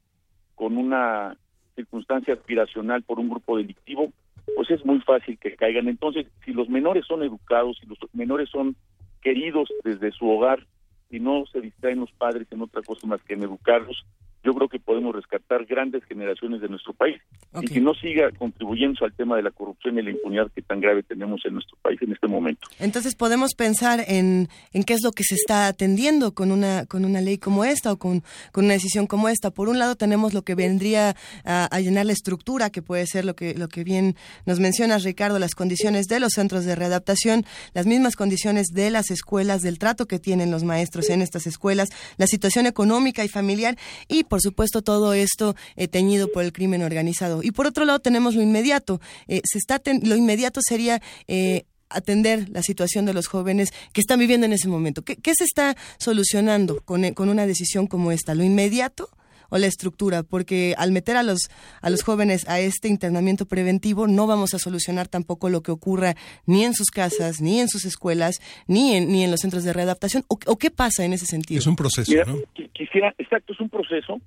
con 0.54 0.76
una 0.76 1.36
circunstancia 1.74 2.34
aspiracional 2.34 3.02
por 3.02 3.18
un 3.18 3.28
grupo 3.28 3.56
delictivo, 3.56 4.12
pues 4.54 4.70
es 4.70 4.84
muy 4.84 5.00
fácil 5.00 5.38
que 5.38 5.56
caigan. 5.56 5.88
Entonces, 5.88 6.26
si 6.44 6.52
los 6.52 6.68
menores 6.68 7.06
son 7.06 7.22
educados, 7.22 7.78
si 7.80 7.86
los 7.86 7.98
menores 8.12 8.48
son 8.50 8.76
queridos 9.22 9.68
desde 9.84 10.12
su 10.12 10.28
hogar 10.28 10.66
y 11.10 11.20
no 11.20 11.44
se 11.46 11.60
distraen 11.60 12.00
los 12.00 12.12
padres 12.12 12.46
en 12.50 12.62
otra 12.62 12.82
cosa 12.82 13.06
más 13.06 13.22
que 13.22 13.34
en 13.34 13.42
educarlos, 13.42 14.04
yo 14.44 14.52
creo 14.54 14.68
que 14.68 14.78
podemos 14.78 15.14
rescatar 15.14 15.64
grandes 15.64 16.04
generaciones 16.04 16.60
de 16.60 16.68
nuestro 16.68 16.92
país 16.92 17.20
y 17.60 17.66
que 17.66 17.80
no 17.80 17.94
siga 17.94 18.30
contribuyendo 18.32 19.04
al 19.04 19.12
tema 19.14 19.36
de 19.36 19.42
la 19.42 19.50
corrupción 19.50 19.98
y 19.98 20.02
la 20.02 20.10
impunidad 20.10 20.50
que 20.52 20.60
tan 20.60 20.80
grave 20.80 21.02
tenemos 21.02 21.40
en 21.44 21.54
nuestro 21.54 21.78
país 21.82 22.00
en 22.02 22.12
este 22.12 22.26
momento. 22.26 22.68
Entonces 22.78 23.14
podemos 23.14 23.54
pensar 23.54 24.04
en, 24.06 24.48
en 24.72 24.84
qué 24.84 24.94
es 24.94 25.02
lo 25.02 25.12
que 25.12 25.24
se 25.24 25.34
está 25.34 25.66
atendiendo 25.66 26.34
con 26.34 26.52
una, 26.52 26.84
con 26.86 27.04
una 27.04 27.20
ley 27.20 27.38
como 27.38 27.64
esta 27.64 27.92
o 27.92 27.96
con, 27.96 28.22
con 28.52 28.66
una 28.66 28.74
decisión 28.74 29.06
como 29.06 29.28
esta. 29.28 29.50
Por 29.50 29.68
un 29.68 29.78
lado 29.78 29.94
tenemos 29.96 30.34
lo 30.34 30.42
que 30.42 30.54
vendría 30.54 31.16
a, 31.44 31.64
a 31.66 31.80
llenar 31.80 32.06
la 32.06 32.12
estructura, 32.12 32.70
que 32.70 32.82
puede 32.82 33.06
ser 33.06 33.24
lo 33.24 33.34
que, 33.34 33.54
lo 33.54 33.68
que 33.68 33.84
bien 33.84 34.14
nos 34.46 34.60
mencionas, 34.60 35.04
Ricardo, 35.04 35.38
las 35.38 35.54
condiciones 35.54 36.06
de 36.06 36.20
los 36.20 36.32
centros 36.32 36.64
de 36.64 36.74
readaptación, 36.74 37.44
las 37.72 37.86
mismas 37.86 38.16
condiciones 38.16 38.66
de 38.72 38.90
las 38.90 39.10
escuelas, 39.10 39.62
del 39.62 39.78
trato 39.78 40.06
que 40.06 40.18
tienen 40.18 40.50
los 40.50 40.64
maestros 40.64 41.08
en 41.08 41.22
estas 41.22 41.46
escuelas, 41.46 41.88
la 42.18 42.26
situación 42.26 42.66
económica 42.66 43.24
y 43.24 43.28
familiar 43.28 43.76
y, 44.08 44.24
por 44.24 44.33
supuesto, 44.40 44.82
todo 44.82 45.14
esto 45.14 45.54
eh, 45.76 45.88
teñido 45.88 46.30
por 46.30 46.44
el 46.44 46.52
crimen 46.52 46.82
organizado. 46.82 47.42
Y 47.42 47.50
por 47.50 47.66
otro 47.66 47.84
lado 47.84 47.98
tenemos 48.00 48.34
lo 48.34 48.42
inmediato. 48.42 49.00
Eh, 49.28 49.42
se 49.44 49.58
está 49.58 49.80
lo 50.02 50.16
inmediato 50.16 50.60
sería 50.66 51.02
eh, 51.28 51.64
atender 51.88 52.48
la 52.48 52.62
situación 52.62 53.04
de 53.06 53.14
los 53.14 53.26
jóvenes 53.26 53.72
que 53.92 54.00
están 54.00 54.18
viviendo 54.18 54.46
en 54.46 54.52
ese 54.52 54.68
momento. 54.68 55.02
¿Qué, 55.02 55.16
qué 55.16 55.32
se 55.36 55.44
está 55.44 55.76
solucionando 55.98 56.80
con, 56.84 57.12
con 57.14 57.28
una 57.28 57.46
decisión 57.46 57.86
como 57.86 58.12
esta? 58.12 58.34
¿Lo 58.34 58.44
inmediato 58.44 59.10
o 59.54 59.58
la 59.58 59.66
estructura? 59.66 60.22
Porque 60.24 60.74
al 60.76 60.90
meter 60.90 61.16
a 61.16 61.22
los, 61.22 61.48
a 61.80 61.90
los 61.90 62.02
jóvenes 62.02 62.48
a 62.48 62.58
este 62.60 62.88
internamiento 62.88 63.46
preventivo 63.46 64.06
no 64.06 64.26
vamos 64.26 64.52
a 64.54 64.58
solucionar 64.58 65.06
tampoco 65.08 65.48
lo 65.48 65.62
que 65.62 65.70
ocurra 65.70 66.14
ni 66.46 66.64
en 66.64 66.74
sus 66.74 66.90
casas, 66.90 67.40
ni 67.40 67.60
en 67.60 67.68
sus 67.68 67.84
escuelas, 67.84 68.40
ni 68.66 68.94
en, 68.96 69.10
ni 69.12 69.22
en 69.24 69.30
los 69.30 69.40
centros 69.40 69.64
de 69.64 69.72
readaptación. 69.72 70.24
¿O, 70.28 70.38
o 70.46 70.56
qué 70.56 70.70
pasa 70.70 71.04
en 71.04 71.12
ese 71.12 71.26
sentido? 71.26 71.58
Es 71.60 71.66
un 71.66 71.76
proceso, 71.76 72.10
Mira, 72.10 72.24
¿no? 72.24 72.36
qui- 72.54 72.70
quisiera, 72.72 73.14
exacto, 73.18 73.52
es 73.52 73.60
un 73.60 73.68
proceso. 73.68 74.20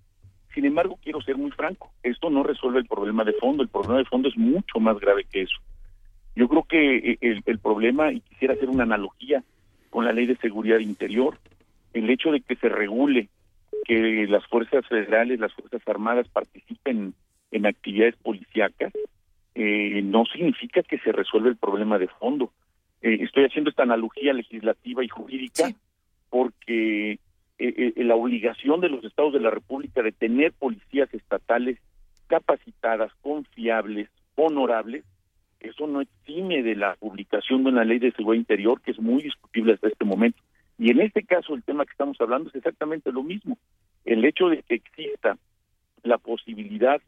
Sin 0.56 0.66
embargo, 0.66 0.98
quiero 1.04 1.22
ser 1.22 1.38
muy 1.38 1.52
franco. 1.52 1.92
Esto 2.02 2.30
no 2.30 2.42
resuelve 2.44 2.80
el 2.80 2.86
problema 2.88 3.24
de 3.24 3.34
fondo. 3.34 3.62
El 3.62 3.70
problema 3.70 3.98
de 4.00 4.06
fondo 4.06 4.28
es 4.30 4.38
mucho 4.38 4.80
más 4.80 4.98
grave 5.00 5.26
que 5.32 5.44
eso. 5.44 5.58
Yo 6.36 6.48
creo 6.48 6.64
que 6.64 6.98
eh, 7.12 7.18
el, 7.22 7.44
el 7.46 7.60
problema, 7.60 8.12
y 8.12 8.22
quisiera 8.22 8.54
hacer 8.56 8.70
una 8.70 8.84
analogía 8.84 9.44
con 9.90 10.06
la 10.06 10.14
ley 10.14 10.26
de 10.26 10.38
seguridad 10.38 10.80
interior, 10.80 11.38
el 11.94 12.10
hecho 12.10 12.32
de 12.32 12.42
que 12.42 12.56
se 12.56 12.70
regule 12.70 13.30
que 13.88 14.28
las 14.28 14.46
fuerzas 14.48 14.86
federales, 14.88 15.40
las 15.40 15.54
fuerzas 15.54 15.82
armadas 15.88 16.28
participen 16.28 17.14
en 17.52 17.66
actividades 17.66 18.18
policíacas, 18.18 18.92
eh, 19.56 20.02
no 20.04 20.26
significa 20.26 20.84
que 20.84 21.00
se 21.00 21.14
resuelva 21.14 21.50
el 21.50 21.56
problema 21.56 21.98
de 21.98 22.10
fondo. 22.10 22.52
Eh, 23.02 23.20
estoy 23.22 23.46
haciendo 23.46 23.70
esta 23.70 23.84
analogía 23.84 24.34
legislativa 24.34 25.04
y 25.04 25.08
jurídica 25.08 25.72
porque 26.30 27.14
eh, 27.14 27.20
eh, 27.60 28.04
la 28.04 28.16
obligación 28.16 28.82
de 28.82 28.90
los 28.90 29.04
estados 29.04 29.34
de 29.34 29.40
la 29.40 29.50
República 29.50 30.04
de 30.04 30.12
tener 30.12 30.54
policías 30.54 31.12
estatales 31.14 31.80
capacitadas, 32.28 33.12
confiables, 33.22 34.10
honorables, 34.36 35.06
eso 35.60 35.88
no 35.88 36.02
exime 36.02 36.62
de 36.62 36.76
la 36.76 36.96
publicación 36.96 37.64
de 37.64 37.72
una 37.72 37.84
ley 37.84 38.00
de 38.00 38.12
seguridad 38.12 38.42
interior 38.42 38.82
que 38.82 38.92
es 38.92 39.00
muy 39.00 39.24
discutible 39.24 39.74
hasta 39.74 39.88
este 39.88 40.06
momento. 40.06 40.40
Y 40.78 40.92
en 40.92 41.02
este 41.02 41.24
caso 41.24 41.56
el 41.56 41.64
tema 41.64 41.86
que 41.86 41.92
estamos 41.92 42.20
hablando 42.22 42.50
es 42.50 42.56
exactamente 42.56 43.12
lo 43.12 43.24
mismo. 43.24 43.58
El 44.06 44.24
hecho 44.26 44.50
de 44.50 44.62
que 44.64 44.76
exista 44.76 45.38
la 46.04 46.18
posibilidad 46.18 47.02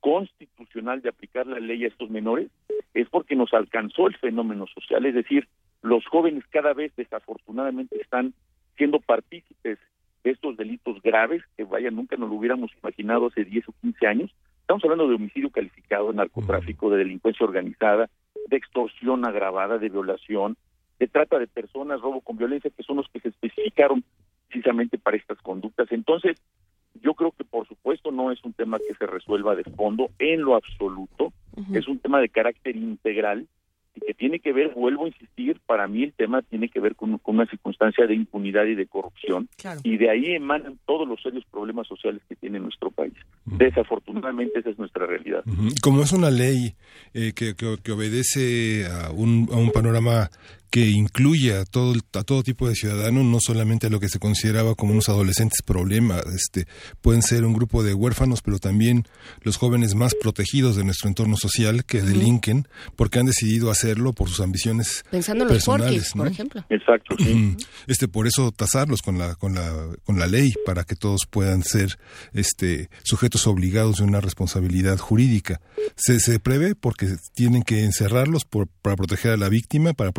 constitucional 0.00 1.02
de 1.02 1.10
aplicar 1.10 1.46
la 1.46 1.60
ley 1.60 1.84
a 1.84 1.88
estos 1.88 2.10
menores 2.10 2.48
es 2.94 3.08
porque 3.08 3.36
nos 3.36 3.52
alcanzó 3.52 4.08
el 4.08 4.16
fenómeno 4.16 4.66
social, 4.66 5.04
es 5.04 5.14
decir, 5.14 5.46
los 5.82 6.04
jóvenes 6.06 6.44
cada 6.50 6.72
vez 6.72 6.92
desafortunadamente 6.96 8.00
están 8.00 8.34
siendo 8.76 9.00
partícipes 9.00 9.78
de 10.24 10.30
estos 10.30 10.56
delitos 10.56 11.00
graves 11.02 11.42
que 11.56 11.64
vaya 11.64 11.90
nunca 11.90 12.16
nos 12.16 12.28
lo 12.28 12.36
hubiéramos 12.36 12.70
imaginado 12.82 13.26
hace 13.26 13.44
10 13.44 13.68
o 13.68 13.74
15 13.80 14.06
años. 14.06 14.34
Estamos 14.60 14.84
hablando 14.84 15.08
de 15.08 15.14
homicidio 15.14 15.50
calificado, 15.50 16.08
de 16.08 16.16
narcotráfico, 16.16 16.90
de 16.90 16.98
delincuencia 16.98 17.44
organizada, 17.44 18.10
de 18.48 18.56
extorsión 18.56 19.24
agravada, 19.24 19.78
de 19.78 19.88
violación, 19.88 20.56
de 21.00 21.08
trata 21.08 21.38
de 21.40 21.48
personas, 21.48 22.00
robo 22.00 22.20
con 22.20 22.36
violencia, 22.36 22.70
que 22.70 22.82
son 22.84 22.98
los 22.98 23.08
que 23.08 23.18
se 23.20 23.28
especificaron 23.30 24.04
precisamente 24.48 24.98
para 24.98 25.16
estas 25.16 25.38
conductas. 25.38 25.88
Entonces, 25.90 26.36
yo 27.02 27.14
creo 27.14 27.32
que 27.32 27.44
por 27.44 27.66
supuesto 27.66 28.10
no 28.12 28.30
es 28.30 28.44
un 28.44 28.52
tema 28.52 28.78
que 28.78 28.94
se 28.94 29.06
resuelva 29.06 29.54
de 29.56 29.64
fondo 29.64 30.10
en 30.18 30.42
lo 30.42 30.54
absoluto, 30.54 31.32
es 31.72 31.88
un 31.88 31.98
tema 31.98 32.20
de 32.20 32.28
carácter 32.28 32.76
integral 32.76 33.46
y 33.94 34.00
que 34.00 34.14
tiene 34.14 34.38
que 34.38 34.52
ver, 34.52 34.72
vuelvo 34.74 35.04
a 35.04 35.08
insistir, 35.08 35.60
para 35.66 35.88
mí 35.88 36.04
el 36.04 36.12
tema 36.12 36.42
tiene 36.42 36.68
que 36.68 36.78
ver 36.80 36.94
con, 36.94 37.18
con 37.18 37.34
una 37.36 37.46
circunstancia 37.46 38.06
de 38.06 38.14
impunidad 38.14 38.64
y 38.66 38.74
de 38.76 38.86
corrupción 38.86 39.48
y 39.82 39.96
de 39.98 40.10
ahí 40.10 40.26
emanan 40.34 40.78
todos 40.86 41.08
los 41.08 41.20
serios 41.22 41.44
problemas 41.50 41.86
sociales 41.88 42.22
que 42.28 42.36
tiene 42.36 42.60
nuestro 42.60 42.90
país. 42.90 43.14
Desafortunadamente 43.74 44.58
esa 44.60 44.70
es 44.70 44.78
nuestra 44.78 45.06
realidad. 45.06 45.44
Como 45.82 46.02
es 46.02 46.12
una 46.12 46.30
ley 46.30 46.74
eh, 47.14 47.32
que, 47.34 47.54
que- 47.54 47.76
que 47.82 47.92
obedece 47.92 48.86
a 48.86 49.10
un, 49.10 49.48
a 49.52 49.56
un 49.56 49.70
panorama 49.70 50.30
que 50.70 50.88
incluye 50.88 51.54
a 51.56 51.64
todo, 51.64 51.92
el- 51.94 52.02
a 52.14 52.22
todo 52.22 52.42
tipo 52.42 52.68
de 52.68 52.74
ciudadanos, 52.74 53.24
no 53.24 53.38
solamente 53.40 53.88
a 53.88 53.90
lo 53.90 53.98
que 54.00 54.08
se 54.08 54.18
consideraba 54.18 54.74
como 54.76 54.92
unos 54.92 55.08
adolescentes 55.08 55.62
problemas, 55.64 56.22
este, 56.34 56.66
pueden 57.00 57.22
ser 57.22 57.44
un 57.44 57.52
grupo 57.52 57.82
de 57.82 57.92
huérfanos, 57.94 58.40
pero 58.42 58.58
también 58.58 59.04
los 59.42 59.56
jóvenes 59.56 59.94
más 59.94 60.14
protegidos 60.14 60.76
de 60.76 60.84
nuestro 60.84 61.08
entorno 61.08 61.36
social 61.36 61.84
que 61.84 62.02
delinquen 62.02 62.68
porque 62.96 63.18
han 63.18 63.26
decidido 63.26 63.70
hacerlo 63.70 64.12
por 64.12 64.28
sus 64.28 64.40
ambiciones 64.40 65.04
Pensando 65.10 65.44
en 65.44 65.48
los 65.48 65.58
personales, 65.64 65.86
porquis, 65.92 66.12
por 66.12 66.24
¿no? 66.26 66.30
ejemplo. 66.30 66.64
Exacto. 66.70 67.16
Este, 67.86 68.08
por 68.08 68.26
eso 68.26 68.52
tasarlos 68.52 69.02
con 69.02 69.18
la, 69.18 69.34
con 69.34 69.54
la, 69.54 69.74
con 70.04 70.18
la 70.18 70.26
ley, 70.26 70.52
para 70.64 70.84
que 70.84 70.94
todos 70.94 71.22
puedan 71.28 71.62
ser, 71.64 71.98
este, 72.32 72.90
sujetos 73.02 73.46
obligados 73.46 73.96
de 73.98 74.04
una 74.04 74.20
responsabilidad 74.20 74.98
jurídica. 74.98 75.60
Se, 75.96 76.20
se 76.20 76.38
prevé 76.38 76.74
porque 76.74 77.16
tienen 77.34 77.62
que 77.62 77.84
encerrarlos 77.84 78.44
por, 78.44 78.68
para 78.82 78.96
proteger 78.96 79.32
a 79.32 79.36
la 79.36 79.48
víctima, 79.48 79.92
para 79.94 80.12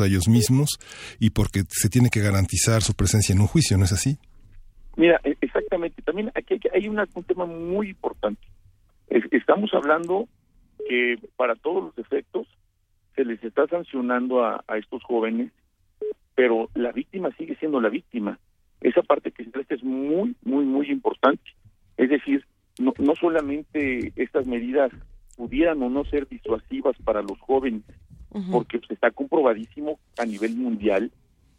a 0.00 0.06
ellos 0.06 0.28
mismos 0.28 0.78
y 1.18 1.30
porque 1.30 1.62
se 1.68 1.88
tiene 1.88 2.08
que 2.10 2.20
garantizar 2.20 2.82
su 2.82 2.94
presencia 2.94 3.32
en 3.34 3.40
un 3.40 3.46
juicio, 3.46 3.76
¿no 3.78 3.84
es 3.84 3.92
así? 3.92 4.18
Mira, 4.96 5.20
e- 5.24 5.36
exactamente. 5.40 6.02
También 6.02 6.30
aquí 6.34 6.58
hay, 6.74 6.88
una- 6.88 7.06
un 7.14 7.24
tema 7.24 7.46
muy 7.46 7.90
importante. 7.90 8.46
Es- 9.08 9.24
estamos 9.32 9.70
hablando 9.74 10.28
que 10.88 11.16
para 11.36 11.54
todos 11.56 11.84
los 11.84 11.98
efectos 11.98 12.46
se 13.14 13.24
les 13.24 13.42
está 13.42 13.66
sancionando 13.66 14.44
a, 14.44 14.62
estos 14.78 15.02
jóvenes, 15.02 15.50
pero 16.34 16.68
la 16.74 16.92
víctima 16.92 17.30
sigue 17.38 17.56
siendo 17.56 17.80
la 17.80 17.88
víctima. 17.88 18.38
Esa 18.80 19.02
parte 19.02 19.32
que 19.32 19.44
se 19.44 19.50
es 19.74 19.82
muy, 19.82 20.36
muy, 20.42 20.64
muy 20.64 20.90
importante. 20.90 21.42
Es 21.96 22.10
decir, 22.10 22.44
no, 22.78 22.92
no 22.98 23.14
solamente 23.16 24.12
estas 24.16 24.46
medidas 24.46 24.92
pudieran 25.36 25.82
o 25.82 25.90
no 25.90 26.04
ser 26.04 26.26
disuasivas 26.28 26.96
para 27.04 27.22
los 27.22 27.38
jóvenes, 27.40 27.82
porque 28.50 28.78
pues, 28.78 28.90
está 28.90 29.10
comprobadísimo 29.10 29.98
a 30.18 30.26
nivel 30.26 30.56
mundial 30.56 31.10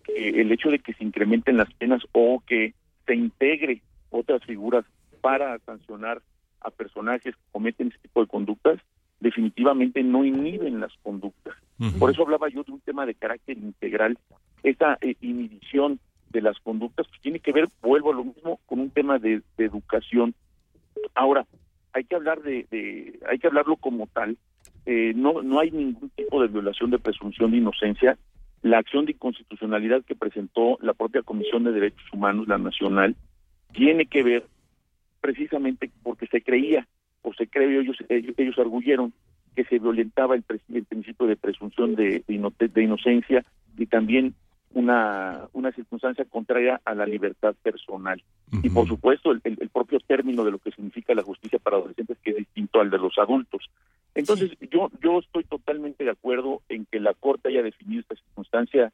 que 0.04 0.42
el 0.42 0.52
hecho 0.52 0.70
de 0.70 0.80
que 0.80 0.94
se 0.94 1.04
incrementen 1.04 1.58
las 1.58 1.74
penas 1.74 2.02
o 2.12 2.44
que 2.46 2.74
se 3.06 3.16
integre 3.16 3.82
otras 4.10 4.44
figuras 4.44 4.86
para 5.22 5.58
sancionar 5.60 6.22
a 6.62 6.70
personajes 6.72 7.36
que 7.36 7.42
cometen 7.52 7.88
este 7.88 8.02
tipo 8.04 8.22
de 8.22 8.28
conductas, 8.28 8.80
definitivamente 9.20 10.04
no 10.04 10.24
inhiben 10.24 10.80
las 10.80 10.94
conductas. 11.02 11.56
Por 12.00 12.12
eso 12.12 12.24
hablaba 12.24 12.50
yo 12.50 12.64
de 12.64 12.72
un 12.72 12.80
tema 12.82 13.06
de 13.06 13.16
carácter 13.16 13.58
integral. 13.58 14.18
Esa 14.64 14.98
eh, 15.02 15.16
inhibición 15.22 16.00
de 16.30 16.42
las 16.42 16.60
conductas 16.60 17.08
pues, 17.08 17.22
tiene 17.22 17.40
que 17.40 17.52
ver, 17.52 17.70
vuelvo 17.82 18.12
a 18.12 18.16
lo 18.16 18.24
mismo, 18.24 18.60
con 18.66 18.80
un 18.80 18.90
tema 18.90 19.20
de, 19.20 19.42
de 19.58 19.66
educación. 19.66 20.34
Ahora, 21.14 21.46
hay 21.98 22.04
que 22.04 22.16
hablar 22.16 22.42
de, 22.42 22.68
de 22.70 23.20
hay 23.28 23.40
que 23.40 23.48
hablarlo 23.48 23.76
como 23.76 24.08
tal. 24.08 24.38
Eh, 24.86 25.14
no, 25.16 25.42
no 25.42 25.60
hay 25.60 25.72
ningún 25.72 26.10
tipo 26.12 26.42
de 26.42 26.48
violación 26.48 26.92
de 26.92 27.00
presunción 27.00 27.52
de 27.52 27.58
inocencia. 27.58 28.18
La 28.62 28.78
acción 28.78 29.06
de 29.06 29.14
inconstitucionalidad 29.14 30.04
que 30.06 30.16
presentó 30.16 30.78
la 30.82 30.94
propia 30.94 31.24
Comisión 31.24 31.64
de 31.64 31.72
Derechos 31.72 32.06
Humanos, 32.14 32.48
la 32.48 32.58
nacional, 32.58 33.16
tiene 33.74 34.06
que 34.06 34.24
ver 34.24 34.46
precisamente 35.22 35.90
porque 36.04 36.28
se 36.28 36.42
creía 36.42 36.88
o 37.24 37.34
se 37.34 37.48
cree 37.48 37.80
ellos 37.80 37.98
ellos, 38.10 38.36
ellos 38.38 38.58
arguyeron 38.60 39.14
que 39.56 39.66
se 39.66 39.80
violentaba 39.80 40.36
el, 40.36 40.44
principio 40.44 41.26
de 41.26 41.36
presunción 41.36 41.96
de, 41.96 42.24
de 42.28 42.84
inocencia 42.84 43.44
y 43.76 43.88
también 43.88 44.36
una, 44.78 45.48
una 45.54 45.72
circunstancia 45.72 46.26
contraria 46.26 46.80
a 46.86 46.94
la 46.94 47.06
libertad 47.06 47.56
personal. 47.64 48.22
Y 48.64 48.70
por 48.70 48.88
supuesto, 48.88 49.32
el, 49.32 49.42
el- 49.44 49.58
el 49.60 49.70
propio 49.70 50.00
término 50.00 50.44
de 50.44 50.52
lo 50.52 50.60
que 50.60 50.72
significa 50.72 51.14
la 51.16 51.24
justicia 51.24 51.60
para 51.60 51.78
adolescentes, 51.78 52.18
que 52.24 52.32
es 52.32 52.38
distinto 52.38 52.80
al 52.80 52.90
de 52.90 52.98
los 52.98 53.18
adultos. 53.18 53.70
Entonces, 54.16 54.52
yo, 54.72 54.90
yo 55.02 55.20
estoy 55.20 55.44
totalmente 55.44 56.04
de 56.04 56.12
acuerdo 56.12 56.62
en 56.70 56.86
que 56.86 57.00
la 57.00 57.14
Corte 57.14 57.50
haya 57.50 57.62
definido 57.64 58.02
esta 58.02 58.16
circunstancia 58.16 58.92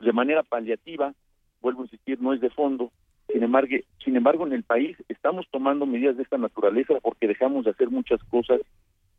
de 0.00 0.12
manera 0.12 0.42
paliativa, 0.42 1.12
vuelvo 1.60 1.82
a 1.82 1.84
insistir, 1.84 2.20
no 2.20 2.32
es 2.32 2.40
de 2.40 2.50
fondo. 2.50 2.90
Sin 3.32 3.42
embargo, 3.42 3.74
sin 4.04 4.16
embargo, 4.16 4.46
en 4.46 4.52
el 4.52 4.62
país 4.64 4.96
estamos 5.08 5.46
tomando 5.50 5.86
medidas 5.86 6.16
de 6.16 6.22
esta 6.24 6.38
naturaleza 6.38 6.94
porque 7.02 7.26
dejamos 7.28 7.64
de 7.64 7.70
hacer 7.72 7.90
muchas 7.90 8.22
cosas 8.24 8.60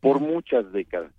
por 0.00 0.20
muchas 0.20 0.70
décadas. 0.72 1.12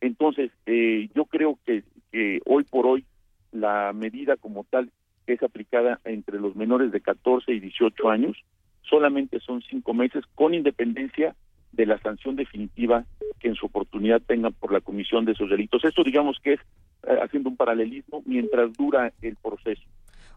Entonces, 0.00 0.50
eh, 0.66 1.08
yo 1.14 1.24
creo 1.24 1.58
que, 1.64 1.82
que 2.12 2.40
hoy 2.46 2.64
por 2.64 2.86
hoy 2.86 3.04
la 3.52 3.92
medida 3.92 4.36
como 4.36 4.64
tal 4.64 4.90
es 5.26 5.42
aplicada 5.42 6.00
entre 6.04 6.40
los 6.40 6.56
menores 6.56 6.92
de 6.92 7.00
14 7.00 7.52
y 7.52 7.60
18 7.60 8.10
años 8.10 8.36
solamente 8.82 9.40
son 9.40 9.62
cinco 9.62 9.92
meses 9.94 10.24
con 10.34 10.54
independencia 10.54 11.34
de 11.72 11.86
la 11.86 11.98
sanción 11.98 12.36
definitiva 12.36 13.04
que 13.38 13.48
en 13.48 13.54
su 13.54 13.66
oportunidad 13.66 14.22
tengan 14.22 14.52
por 14.54 14.72
la 14.72 14.80
comisión 14.80 15.24
de 15.24 15.32
esos 15.32 15.50
delitos. 15.50 15.84
Esto 15.84 16.02
digamos 16.02 16.38
que 16.42 16.54
es 16.54 16.60
eh, 17.06 17.18
haciendo 17.22 17.50
un 17.50 17.56
paralelismo 17.56 18.22
mientras 18.24 18.72
dura 18.72 19.12
el 19.22 19.36
proceso. 19.36 19.82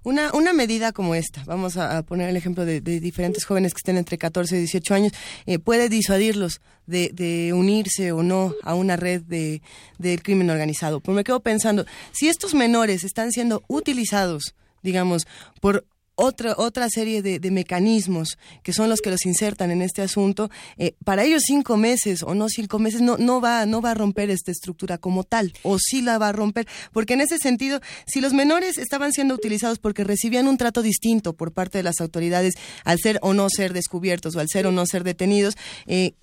Una, 0.04 0.32
una 0.34 0.52
medida 0.52 0.92
como 0.94 1.14
esta, 1.14 1.44
vamos 1.46 1.78
a, 1.78 2.02
poner 2.02 2.30
el 2.30 2.36
ejemplo 2.36 2.66
de, 2.66 2.82
de 2.82 3.00
diferentes 3.00 3.46
jóvenes 3.46 3.74
que 3.74 3.80
estén 3.80 3.98
entre 3.98 4.18
14 4.18 4.56
y 4.56 4.60
18 4.60 4.96
años, 4.96 5.14
eh, 5.46 5.60
puede 5.60 5.90
disuadirlos 5.90 6.60
de, 6.88 7.12
de 7.14 7.54
unirse 7.54 8.12
o 8.12 8.24
no 8.24 8.56
a 8.64 8.74
una 8.74 8.96
red 8.96 9.22
de, 9.22 9.62
del 10.00 10.24
crimen 10.24 10.50
organizado. 10.50 11.02
Pero 11.02 11.14
me 11.14 11.24
quedo 11.24 11.40
pensando, 11.42 11.86
si 12.12 12.30
estos 12.30 12.56
menores 12.56 13.04
están 13.04 13.32
siendo 13.32 13.64
utilizados, 13.68 14.56
digamos, 14.82 15.28
por 15.60 15.86
otra, 16.22 16.56
otra 16.58 16.88
serie 16.90 17.22
de, 17.22 17.40
de 17.40 17.52
mecanismos 17.52 18.38
que 18.64 18.74
son 18.74 18.90
los 18.90 19.02
que 19.02 19.10
los 19.10 19.26
insertan 19.26 19.72
en 19.72 19.82
este 19.82 20.02
asunto, 20.02 20.50
eh, 20.78 20.94
para 21.04 21.24
ellos 21.24 21.44
cinco 21.46 21.78
meses 21.78 22.24
o 22.24 22.36
no 22.36 22.48
cinco 22.50 22.80
meses 22.80 23.02
no, 23.02 23.18
no, 23.18 23.42
va, 23.42 23.66
no 23.66 23.82
va 23.82 23.92
a 23.92 23.94
romper 23.94 24.30
esta 24.30 24.52
estructura 24.52 24.98
como 24.98 25.24
tal, 25.24 25.54
o 25.64 25.78
sí 25.80 26.02
la 26.02 26.18
va 26.18 26.30
a 26.30 26.32
romper, 26.32 26.68
porque 26.92 27.14
en 27.14 27.22
ese 27.22 27.38
sentido, 27.38 27.82
si 28.06 28.22
los 28.22 28.34
menores 28.34 28.78
estaban 28.78 29.12
siendo 29.12 29.36
utilizados 29.36 29.80
porque 29.80 30.04
recibían 30.04 30.48
un 30.48 30.58
trato 30.58 30.82
distinto 30.82 31.34
por 31.34 31.52
parte 31.52 31.80
de 31.80 31.84
las 31.84 32.00
autoridades 32.02 32.54
al 32.84 33.00
ser 33.00 33.20
o 33.22 33.34
no 33.34 33.48
ser 33.50 33.74
descubiertos 33.74 34.36
o 34.36 34.40
al 34.40 34.48
ser 34.50 34.68
o 34.68 34.72
no 34.72 34.86
ser 34.86 35.04
detenidos, 35.04 35.56
eh, 35.88 36.14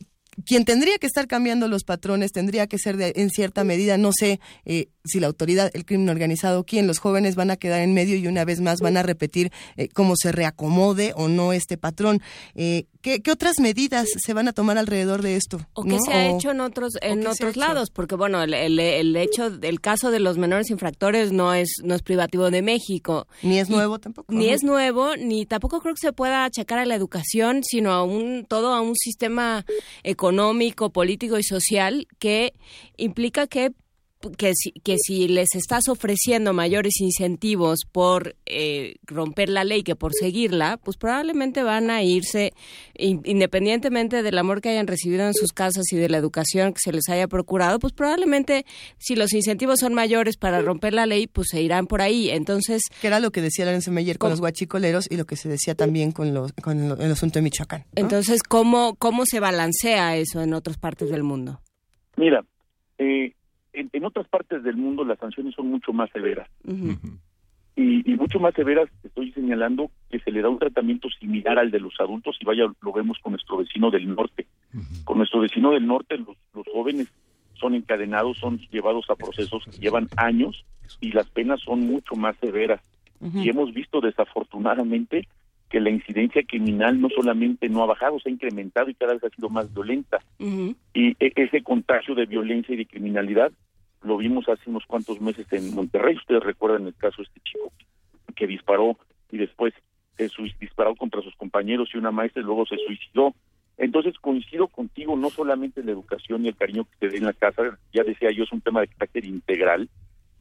quien 0.45 0.65
tendría 0.65 0.99
que 0.99 1.07
estar 1.07 1.27
cambiando 1.27 1.69
los 1.69 1.85
patrones 1.85 2.33
tendría 2.33 2.67
que 2.67 2.79
ser 2.79 2.97
de, 2.97 3.13
en 3.17 3.31
cierta 3.31 3.65
medida, 3.65 3.99
no 3.99 4.11
sé 4.13 4.41
eh, 4.65 4.89
si 5.05 5.21
la 5.21 5.27
autoridad, 5.27 5.71
el 5.75 5.85
crimen 5.85 6.09
organizado, 6.09 6.65
quién, 6.65 6.87
los 6.87 6.99
jóvenes 6.99 7.35
van 7.35 7.51
a 7.51 7.57
quedar 7.57 7.81
en 7.81 7.95
medio 7.95 8.17
y 8.17 8.27
una 8.27 8.45
vez 8.45 8.61
más 8.61 8.81
van 8.81 8.97
a 8.97 9.03
repetir 9.03 9.51
eh, 9.77 9.89
cómo 9.89 10.15
se 10.17 10.33
reacomode 10.33 11.13
o 11.17 11.29
no 11.29 11.53
este 11.53 11.77
patrón. 11.77 12.21
Eh, 12.55 12.87
¿qué, 13.09 13.23
qué 13.23 13.31
otras 13.31 13.59
medidas 13.61 14.09
se 14.19 14.35
van 14.35 14.49
a 14.49 14.53
tomar 14.53 14.77
alrededor 14.77 15.23
de 15.23 15.37
esto? 15.37 15.59
O 15.73 15.83
qué 15.83 15.97
¿no? 15.97 15.99
se 16.01 16.13
ha 16.13 16.31
O- 16.31 16.37
hecho 16.37 16.51
en 16.51 16.61
otros 16.61 16.93
en 17.01 17.21
qué 17.23 17.29
otros 17.29 17.51
hecho? 17.53 17.61
lados, 17.61 17.91
porque 17.91 18.15
bueno, 18.17 18.43
el, 18.43 18.53
el, 18.53 18.79
el 18.79 19.17
hecho, 19.17 19.47
el 19.63 19.81
caso 19.81 20.11
de 20.11 20.21
los 20.21 20.37
menores 20.37 20.71
infractores 20.71 21.33
no 21.33 21.55
es 21.55 21.71
no 21.83 21.95
es 21.95 22.03
privativo 22.03 22.51
de 22.51 22.61
México. 22.63 23.27
Ni 23.43 23.59
es 23.59 23.69
Y- 23.71 23.73
nuevo 23.73 23.99
tampoco. 23.99 24.33
Ni 24.33 24.51
es 24.51 24.63
nuevo, 24.63 25.17
ni 25.17 25.47
tampoco 25.47 25.81
creo 25.81 25.95
que 25.95 26.01
se 26.01 26.13
pueda 26.13 26.45
achacar 26.45 26.79
a 26.79 26.85
la 26.87 26.95
educación, 26.95 27.63
sino 27.65 27.93
a 27.93 28.03
un 28.05 28.45
todo 28.47 28.75
a 28.75 28.81
un 28.83 28.95
sistema 28.97 29.65
económico, 30.03 30.91
político 30.91 31.39
y 31.39 31.45
social 31.45 32.07
que 32.19 32.53
implica 32.97 33.47
que 33.47 33.73
que 34.37 34.53
si, 34.55 34.73
que 34.73 34.97
si 34.99 35.29
les 35.29 35.49
estás 35.55 35.89
ofreciendo 35.89 36.53
mayores 36.53 37.01
incentivos 37.01 37.81
por 37.91 38.35
eh, 38.47 38.97
romper 39.05 39.49
la 39.49 39.63
ley 39.65 39.83
que 39.85 39.95
por 39.95 40.13
seguirla, 40.13 40.77
pues 40.83 40.97
probablemente 40.97 41.63
van 41.63 41.89
a 41.91 42.03
irse, 42.03 42.53
in- 42.97 43.23
independientemente 43.25 44.23
del 44.23 44.37
amor 44.39 44.61
que 44.61 44.71
hayan 44.71 44.87
recibido 44.89 45.25
en 45.27 45.35
sus 45.35 45.53
casas 45.53 45.85
y 45.93 45.97
de 45.97 46.09
la 46.09 46.17
educación 46.19 46.73
que 46.73 46.81
se 46.83 46.93
les 46.93 47.09
haya 47.09 47.29
procurado, 47.29 47.79
pues 47.79 47.93
probablemente 47.93 48.65
si 48.99 49.15
los 49.15 49.33
incentivos 49.33 49.79
son 49.81 49.95
mayores 49.95 50.37
para 50.37 50.61
romper 50.63 50.95
la 50.95 51.07
ley, 51.07 51.27
pues 51.29 51.49
se 51.51 51.63
irán 51.63 51.87
por 51.87 52.01
ahí. 52.03 52.31
Entonces... 52.31 52.83
Que 53.01 53.07
era 53.07 53.21
lo 53.21 53.31
que 53.31 53.41
decía 53.41 53.65
Lorenzo 53.67 53.93
Meyer 53.93 54.19
con 54.19 54.31
los 54.31 54.41
guachicoleros 54.41 55.07
y 55.11 55.17
lo 55.17 55.27
que 55.27 55.37
se 55.37 55.49
decía 55.49 55.75
también 55.77 56.11
con, 56.13 56.35
los, 56.35 56.53
con 56.55 56.89
lo- 56.89 56.97
el 56.97 57.13
asunto 57.13 57.39
de 57.39 57.43
Michoacán. 57.43 57.83
¿no? 57.95 58.03
Entonces, 58.03 58.43
¿cómo, 58.43 58.97
¿cómo 58.97 59.25
se 59.27 59.39
balancea 59.39 60.17
eso 60.17 60.43
en 60.43 60.55
otras 60.55 60.77
partes 60.77 61.09
del 61.11 61.23
mundo? 61.23 61.61
Mira, 62.17 62.45
eh, 62.99 63.33
en, 63.73 63.91
en 63.93 64.05
otras 64.05 64.29
partes 64.29 64.63
del 64.63 64.77
mundo 64.77 65.05
las 65.05 65.19
sanciones 65.19 65.55
son 65.55 65.69
mucho 65.69 65.93
más 65.93 66.11
severas. 66.11 66.49
Y, 67.77 68.11
y 68.11 68.17
mucho 68.17 68.41
más 68.41 68.55
severas, 68.55 68.89
estoy 69.05 69.31
señalando 69.33 69.91
que 70.11 70.19
se 70.19 70.33
le 70.33 70.43
da 70.43 70.49
un 70.49 70.59
tratamiento 70.59 71.09
similar 71.11 71.59
al 71.59 71.71
de 71.71 71.79
los 71.79 71.95
adultos 72.01 72.37
y 72.41 72.45
vaya, 72.45 72.65
lo 72.81 72.93
vemos 72.93 73.19
con 73.23 73.33
nuestro 73.33 73.59
vecino 73.59 73.91
del 73.91 74.13
norte. 74.15 74.47
Con 75.05 75.19
nuestro 75.19 75.41
vecino 75.41 75.71
del 75.71 75.87
norte, 75.87 76.19
los, 76.19 76.37
los 76.55 76.67
jóvenes 76.73 77.09
son 77.55 77.75
encadenados, 77.75 78.39
son 78.39 78.59
llevados 78.71 79.09
a 79.11 79.17
procesos 79.17 79.65
que 79.65 79.79
llevan 79.79 80.09
años 80.17 80.65
y 81.01 81.13
las 81.13 81.29
penas 81.31 81.61
son 81.61 81.81
mucho 81.81 82.15
más 82.17 82.37
severas. 82.39 82.81
Y 83.21 83.49
hemos 83.49 83.73
visto 83.75 84.01
desafortunadamente 84.01 85.27
que 85.69 85.81
la 85.81 85.91
incidencia 85.91 86.43
criminal 86.43 87.01
no 87.01 87.09
solamente 87.11 87.69
no 87.69 87.83
ha 87.83 87.87
bajado, 87.87 88.19
se 88.19 88.29
ha 88.29 88.33
incrementado 88.33 88.89
y 88.89 88.95
cada 88.95 89.15
vez 89.15 89.25
ha 89.25 89.31
sido 89.31 89.51
más 89.51 89.73
violenta. 89.73 90.19
Y 90.95 91.11
e- 91.21 91.33
ese 91.37 91.63
contagio 91.63 92.15
de 92.15 92.27
violencia 92.27 92.75
y 92.75 92.79
de 92.79 92.87
criminalidad 92.87 93.53
lo 94.03 94.17
vimos 94.17 94.49
hace 94.49 94.71
unos 94.71 94.85
cuantos 94.87 95.21
meses 95.21 95.47
en 95.53 95.75
Monterrey. 95.75 96.17
Ustedes 96.17 96.43
recuerdan 96.43 96.87
el 96.87 96.95
caso 96.95 97.19
de 97.19 97.25
este 97.25 97.41
chico 97.41 97.73
que 98.35 98.47
disparó 98.47 98.97
y 99.31 99.39
después 99.39 99.75
se 100.17 100.29
disparó 100.61 100.95
contra 100.97 101.23
sus 101.23 101.35
compañeros 101.37 101.91
y 101.93 101.99
una 101.99 102.11
maestra 102.11 102.43
y 102.43 102.45
luego 102.45 102.67
se 102.67 102.77
suicidó. 102.77 103.35
Entonces 103.77 104.19
coincido 104.19 104.69
contigo, 104.69 105.17
no 105.17 105.31
solamente 105.31 105.85
la 105.85 105.93
educación 105.93 106.45
y 106.45 106.49
el 106.49 106.57
cariño 106.57 106.85
que 106.85 106.97
te 106.99 107.09
dé 107.09 107.19
en 107.19 107.27
la 107.27 107.33
casa, 107.33 107.79
ya 107.93 108.03
decía 108.03 108.31
yo, 108.33 108.45
es 108.45 108.53
un 108.53 108.61
tema 108.61 108.81
de 108.81 108.89
carácter 108.89 109.25
integral, 109.25 109.89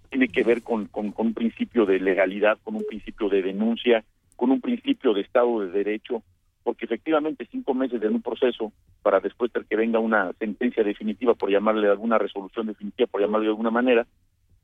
tiene 0.10 0.28
que 0.30 0.44
ver 0.44 0.64
con, 0.64 0.86
con, 0.86 1.12
con 1.12 1.28
un 1.28 1.34
principio 1.34 1.86
de 1.86 2.00
legalidad, 2.00 2.58
con 2.64 2.76
un 2.76 2.86
principio 2.88 3.30
de 3.30 3.42
denuncia, 3.42 4.04
con 4.38 4.52
un 4.52 4.62
principio 4.62 5.14
de 5.14 5.22
Estado 5.22 5.60
de 5.60 5.72
Derecho, 5.72 6.24
porque 6.64 6.86
efectivamente 6.86 7.48
cinco 7.52 7.74
meses 7.74 8.02
en 8.02 8.16
un 8.16 8.22
proceso 8.22 8.72
para 9.02 9.20
después 9.20 9.52
de 9.52 9.66
que 9.66 9.76
venga 9.76 10.00
una 10.00 10.32
sentencia 10.40 10.84
definitiva, 10.84 11.34
por 11.34 11.52
llamarle 11.52 11.90
alguna 11.90 12.18
resolución 12.18 12.68
definitiva, 12.68 13.08
por 13.08 13.20
llamarle 13.20 13.48
de 13.48 13.52
alguna 13.52 13.72
manera, 13.72 14.08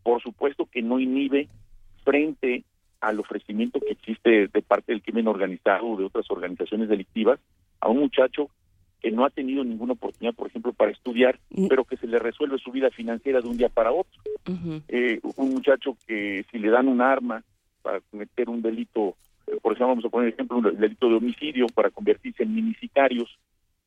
por 0.03 0.21
supuesto 0.21 0.65
que 0.71 0.81
no 0.81 0.99
inhibe 0.99 1.49
frente 2.05 2.63
al 3.01 3.19
ofrecimiento 3.19 3.79
que 3.79 3.93
existe 3.93 4.47
de 4.47 4.61
parte 4.61 4.93
del 4.93 5.01
crimen 5.01 5.27
organizado 5.27 5.87
o 5.87 5.97
de 5.97 6.05
otras 6.05 6.29
organizaciones 6.29 6.87
delictivas 6.87 7.39
a 7.81 7.89
un 7.89 7.99
muchacho 7.99 8.49
que 9.01 9.11
no 9.11 9.25
ha 9.25 9.29
tenido 9.29 9.65
ninguna 9.65 9.93
oportunidad, 9.93 10.33
por 10.33 10.47
ejemplo, 10.47 10.71
para 10.71 10.91
estudiar, 10.91 11.37
pero 11.67 11.83
que 11.83 11.97
se 11.97 12.07
le 12.07 12.19
resuelve 12.19 12.57
su 12.57 12.71
vida 12.71 12.89
financiera 12.89 13.41
de 13.41 13.49
un 13.49 13.57
día 13.57 13.67
para 13.67 13.91
otro. 13.91 14.21
Eh, 14.87 15.19
un 15.35 15.49
muchacho 15.49 15.97
que 16.07 16.45
si 16.49 16.57
le 16.57 16.69
dan 16.69 16.87
un 16.87 17.01
arma 17.01 17.43
para 17.81 17.99
cometer 17.99 18.49
un 18.49 18.61
delito, 18.61 19.17
por 19.61 19.73
ejemplo, 19.73 19.87
vamos 19.87 20.05
a 20.05 20.09
poner 20.09 20.29
ejemplo, 20.29 20.57
un 20.57 20.79
delito 20.79 21.09
de 21.09 21.15
homicidio 21.15 21.67
para 21.67 21.89
convertirse 21.89 22.43
en 22.43 22.55
minisicarios, 22.55 23.37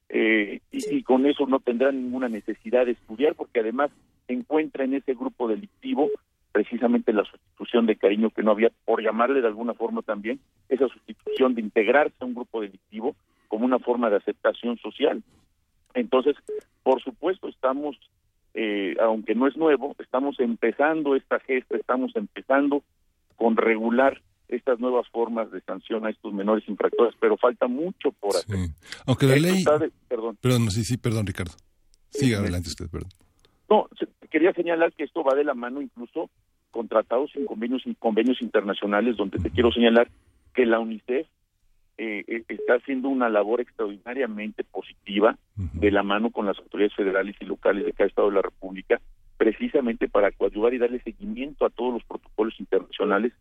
eh, 0.09 0.61
y, 0.70 1.03
con 1.03 1.27
eso 1.27 1.47
no 1.47 1.59
tendrá 1.59 1.91
ninguna 1.91 2.28
necesidad 2.28 2.87
de 2.87 2.93
estudiar, 2.93 3.35
porque 3.35 3.61
además 3.61 3.91
encuentra 4.28 4.85
en 4.85 4.95
ese 4.95 5.15
grupo 5.15 5.49
delictivo 5.49 6.11
precisamente 6.53 7.12
la 7.12 7.24
sustitución 7.24 7.87
de 7.87 7.97
cariño 7.97 8.31
que 8.31 8.43
no 8.43 8.53
había, 8.53 8.70
por 8.85 9.03
llamarle 9.03 9.41
de 9.41 9.49
alguna 9.49 9.74
forma 9.74 10.03
también, 10.03 10.41
esa 10.69 10.89
sustitución 10.89 11.55
de 11.55 11.61
integrarse 11.61 12.15
a 12.20 12.24
un 12.24 12.35
grupo 12.35 12.62
delictivo 12.62 13.15
como 13.49 13.66
una 13.66 13.78
forma 13.78 14.09
de 14.09 14.16
aceptación 14.16 14.78
social. 14.78 15.23
Entonces, 15.93 16.37
por 16.83 17.03
supuesto, 17.03 17.49
estamos, 17.49 17.99
eh, 18.55 18.97
aunque 19.01 19.35
no 19.35 19.47
es 19.47 19.57
nuevo, 19.57 19.95
estamos 19.99 20.41
empezando 20.41 21.15
esta 21.15 21.41
gesta, 21.41 21.77
estamos 21.77 22.15
empezando 22.16 22.83
con 23.37 23.57
regular 23.57 24.23
estas 24.48 24.78
nuevas 24.78 25.09
formas 25.09 25.51
de 25.51 25.60
sanción 25.62 26.06
a 26.06 26.10
estos 26.10 26.32
menores 26.32 26.68
infractores, 26.68 27.14
pero 27.20 27.36
falta 27.36 27.66
mucho 27.66 28.12
por 28.12 28.36
hacer. 28.36 28.56
Aunque 29.06 29.27
la 29.27 29.35
Esto 29.36 29.78
ley... 29.78 29.89
de- 29.89 29.93
perdón. 30.09 30.39
Perdón, 30.40 30.70
sí, 30.70 30.85
sí, 30.85 30.97
perdón, 30.97 31.27
Ricardo. 31.27 31.52
Siga 32.10 32.39
adelante 32.39 32.68
usted, 32.68 32.89
perdón. 32.90 33.10
No, 33.68 33.89
quería 34.31 34.52
señalar 34.52 34.93
que 34.93 35.05
esto 35.05 35.24
va 35.24 35.35
de 35.35 35.44
la 35.44 35.55
mano 35.55 35.82
incluso 35.82 36.31
con 36.70 36.89
tratados 36.89 37.31
y 37.35 37.44
convenios 37.44 37.82
y 37.86 37.94
convenios 37.94 38.40
internacionales, 38.40 39.16
donde 39.16 39.39
te 39.39 39.51
quiero 39.51 39.73
señalar 39.73 40.09
que 40.55 40.66
la 40.66 40.78
UNICEF 40.78 41.27
eh, 41.98 42.24
eh, 42.28 42.44
está 42.48 42.74
haciendo 42.74 43.09
una 43.09 43.28
labor 43.28 43.60
extraordinariamente 43.60 44.62
positiva 44.64 45.39
de 45.56 45.90
la 45.90 46.02
mano 46.02 46.31
con 46.31 46.44
las 46.47 46.59
autoridades 46.59 46.94
federales 46.94 47.35
y 47.40 47.47
locales 47.47 47.86
de 47.86 47.93
cada 47.93 48.09
estado 48.09 48.28
de 48.28 48.35
la 48.35 48.43
República, 48.43 49.01
precisamente 49.39 50.09
para 50.09 50.31
coadyuvar 50.32 50.74
y 50.74 50.78
darle 50.78 51.01
seguimiento 51.02 51.64
a 51.64 51.70
todos 51.70 51.94
los 51.94 52.05
protocolos 52.05 52.55
internacionales, 52.60 53.32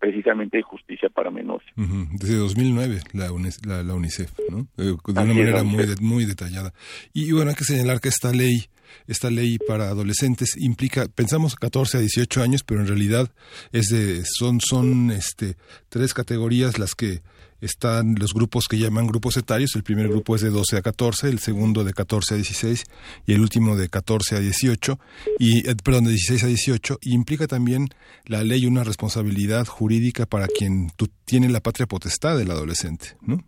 precisamente 0.00 0.56
de 0.56 0.62
justicia 0.62 1.08
para 1.10 1.30
menores. 1.30 1.66
Ujú, 1.76 2.08
Desde 2.12 2.36
2009 2.36 3.00
la, 3.12 3.30
UNICEF, 3.30 3.66
la, 3.66 3.82
la 3.82 3.94
UNICEF, 3.94 4.32
¿no? 4.50 4.66
Eh, 4.78 4.96
de 5.06 5.12
una 5.12 5.20
Así 5.20 5.34
manera 5.34 5.62
muy, 5.62 5.84
muy 6.00 6.24
detallada. 6.24 6.72
Y 7.12 7.30
bueno, 7.32 7.50
hay 7.50 7.56
que 7.56 7.64
señalar 7.64 8.00
que 8.00 8.08
esta 8.08 8.32
ley, 8.32 8.66
esta 9.06 9.30
ley 9.30 9.58
para 9.58 9.88
adolescentes 9.88 10.56
implica, 10.56 11.06
pensamos 11.06 11.54
14 11.54 11.98
a 11.98 12.00
18 12.00 12.42
años, 12.42 12.64
pero 12.64 12.80
en 12.80 12.88
realidad 12.88 13.30
es 13.72 13.88
de, 13.88 14.24
son, 14.24 14.60
son 14.60 15.10
este, 15.10 15.56
tres 15.90 16.14
categorías 16.14 16.78
las 16.78 16.94
que 16.94 17.20
están 17.60 18.14
los 18.18 18.32
grupos 18.32 18.66
que 18.68 18.78
llaman 18.78 19.06
grupos 19.06 19.36
etarios. 19.36 19.74
El 19.74 19.82
primer 19.82 20.08
grupo 20.08 20.36
es 20.36 20.42
de 20.42 20.50
12 20.50 20.78
a 20.78 20.82
14, 20.82 21.28
el 21.28 21.38
segundo 21.38 21.84
de 21.84 21.92
14 21.92 22.34
a 22.34 22.36
16 22.36 22.84
y 23.26 23.32
el 23.32 23.40
último 23.40 23.76
de 23.76 23.88
14 23.88 24.36
a 24.36 24.40
18, 24.40 24.98
y, 25.38 25.68
eh, 25.68 25.76
perdón, 25.82 26.04
de 26.04 26.10
16 26.10 26.44
a 26.44 26.46
18. 26.46 26.98
Y 27.02 27.14
implica 27.14 27.46
también 27.46 27.88
la 28.26 28.44
ley 28.44 28.66
una 28.66 28.84
responsabilidad 28.84 29.66
jurídica 29.66 30.26
para 30.26 30.46
quien 30.48 30.90
tiene 31.24 31.48
la 31.48 31.60
patria 31.60 31.86
potestad 31.86 32.36
del 32.36 32.50
adolescente, 32.50 33.16
¿no? 33.20 33.44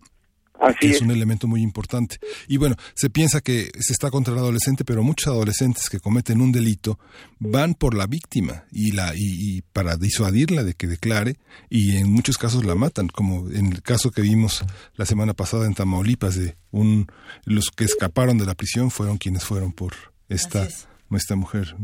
Así 0.62 0.78
que 0.80 0.86
es, 0.90 0.96
es. 0.96 1.02
un 1.02 1.10
elemento 1.10 1.46
muy 1.46 1.60
importante. 1.62 2.16
Y 2.48 2.56
bueno, 2.56 2.76
se 2.94 3.10
piensa 3.10 3.40
que 3.40 3.70
se 3.78 3.92
está 3.92 4.10
contra 4.10 4.32
el 4.32 4.38
adolescente, 4.38 4.84
pero 4.84 5.02
muchos 5.02 5.26
adolescentes 5.28 5.90
que 5.90 5.98
cometen 6.00 6.40
un 6.40 6.52
delito 6.52 6.98
van 7.38 7.74
por 7.74 7.94
la 7.94 8.06
víctima 8.06 8.64
y 8.70 8.92
la 8.92 9.12
y, 9.14 9.56
y 9.58 9.62
para 9.72 9.96
disuadirla 9.96 10.62
de 10.64 10.74
que 10.74 10.86
declare 10.86 11.36
y 11.68 11.96
en 11.96 12.10
muchos 12.12 12.38
casos 12.38 12.64
la 12.64 12.74
matan, 12.74 13.08
como 13.08 13.50
en 13.50 13.66
el 13.72 13.82
caso 13.82 14.10
que 14.10 14.22
vimos 14.22 14.64
la 14.96 15.04
semana 15.06 15.34
pasada 15.34 15.66
en 15.66 15.74
Tamaulipas 15.74 16.36
de 16.36 16.56
un 16.70 17.06
los 17.44 17.70
que 17.70 17.84
escaparon 17.84 18.38
de 18.38 18.46
la 18.46 18.54
prisión 18.54 18.90
fueron 18.90 19.18
quienes 19.18 19.44
fueron 19.44 19.72
por 19.72 19.94
esta 20.28 20.68
esta 21.14 21.36
mujer, 21.36 21.74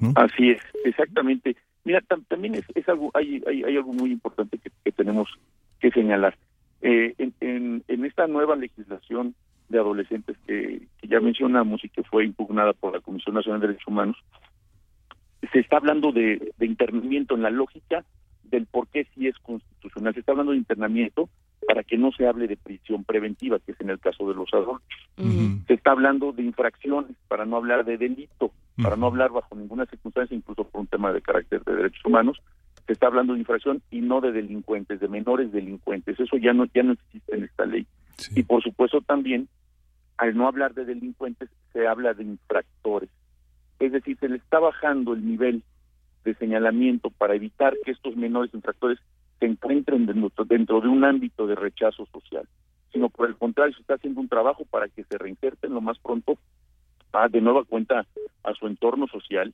¿no? 0.00 0.12
Así 0.16 0.50
es, 0.50 0.60
exactamente. 0.84 1.56
Mira, 1.84 2.00
tam- 2.02 2.26
también 2.28 2.56
es, 2.56 2.64
es 2.74 2.86
algo, 2.88 3.10
hay, 3.14 3.40
hay, 3.46 3.62
hay 3.62 3.76
algo 3.76 3.92
muy 3.94 4.10
importante 4.10 4.58
que, 4.58 4.70
que 4.84 4.92
tenemos 4.92 5.28
que 5.80 5.90
señalar. 5.92 6.36
Eh, 6.82 7.14
en, 7.18 7.34
en, 7.40 7.84
en 7.88 8.04
esta 8.04 8.26
nueva 8.26 8.56
legislación 8.56 9.34
de 9.68 9.78
adolescentes 9.78 10.36
que, 10.46 10.86
que 11.00 11.08
ya 11.08 11.20
mencionamos 11.20 11.84
y 11.84 11.88
que 11.88 12.02
fue 12.04 12.24
impugnada 12.24 12.72
por 12.72 12.92
la 12.92 13.00
Comisión 13.00 13.34
Nacional 13.34 13.60
de 13.60 13.68
Derechos 13.68 13.88
Humanos, 13.88 14.16
se 15.52 15.58
está 15.58 15.78
hablando 15.78 16.12
de, 16.12 16.52
de 16.56 16.66
internamiento 16.66 17.34
en 17.34 17.42
la 17.42 17.50
lógica 17.50 18.04
del 18.44 18.66
por 18.66 18.88
qué 18.88 19.06
sí 19.14 19.26
es 19.26 19.36
constitucional. 19.38 20.14
Se 20.14 20.20
está 20.20 20.32
hablando 20.32 20.52
de 20.52 20.58
internamiento 20.58 21.28
para 21.66 21.82
que 21.82 21.98
no 21.98 22.12
se 22.12 22.26
hable 22.26 22.46
de 22.46 22.56
prisión 22.56 23.04
preventiva, 23.04 23.58
que 23.58 23.72
es 23.72 23.80
en 23.80 23.90
el 23.90 23.98
caso 23.98 24.28
de 24.28 24.34
los 24.34 24.52
adultos. 24.54 24.86
Se 25.66 25.74
está 25.74 25.90
hablando 25.90 26.32
de 26.32 26.42
infracciones 26.44 27.16
para 27.26 27.44
no 27.44 27.56
hablar 27.56 27.84
de 27.84 27.98
delito, 27.98 28.52
para 28.80 28.96
no 28.96 29.06
hablar 29.06 29.30
bajo 29.32 29.56
ninguna 29.56 29.86
circunstancia, 29.86 30.36
incluso 30.36 30.64
por 30.64 30.80
un 30.82 30.86
tema 30.86 31.12
de 31.12 31.22
carácter 31.22 31.64
de 31.64 31.74
derechos 31.74 32.04
humanos. 32.04 32.40
Se 32.86 32.92
está 32.92 33.08
hablando 33.08 33.32
de 33.32 33.40
infracción 33.40 33.82
y 33.90 34.00
no 34.00 34.20
de 34.20 34.32
delincuentes, 34.32 35.00
de 35.00 35.08
menores 35.08 35.50
delincuentes. 35.52 36.18
Eso 36.20 36.36
ya 36.36 36.52
no 36.52 36.66
ya 36.66 36.82
no 36.82 36.92
existe 36.92 37.36
en 37.36 37.44
esta 37.44 37.66
ley. 37.66 37.86
Y 38.34 38.42
por 38.44 38.62
supuesto 38.62 39.00
también, 39.00 39.48
al 40.16 40.36
no 40.36 40.46
hablar 40.46 40.74
de 40.74 40.84
delincuentes, 40.84 41.50
se 41.72 41.86
habla 41.86 42.14
de 42.14 42.24
infractores. 42.24 43.10
Es 43.78 43.92
decir, 43.92 44.16
se 44.18 44.28
le 44.28 44.36
está 44.36 44.58
bajando 44.58 45.12
el 45.14 45.26
nivel 45.26 45.62
de 46.24 46.34
señalamiento 46.34 47.10
para 47.10 47.34
evitar 47.34 47.74
que 47.84 47.90
estos 47.92 48.16
menores 48.16 48.52
infractores 48.54 48.98
se 49.38 49.46
encuentren 49.46 50.06
dentro, 50.06 50.44
dentro 50.44 50.80
de 50.80 50.88
un 50.88 51.04
ámbito 51.04 51.46
de 51.46 51.54
rechazo 51.54 52.06
social, 52.06 52.48
sino 52.92 53.10
por 53.10 53.28
el 53.28 53.36
contrario, 53.36 53.74
se 53.74 53.82
está 53.82 53.94
haciendo 53.94 54.20
un 54.20 54.28
trabajo 54.28 54.64
para 54.64 54.88
que 54.88 55.04
se 55.04 55.18
reinserten 55.18 55.74
lo 55.74 55.80
más 55.80 55.98
pronto 55.98 56.38
a, 57.12 57.28
de 57.28 57.40
nueva 57.40 57.64
cuenta 57.64 58.06
a 58.42 58.54
su 58.54 58.66
entorno 58.66 59.06
social, 59.06 59.52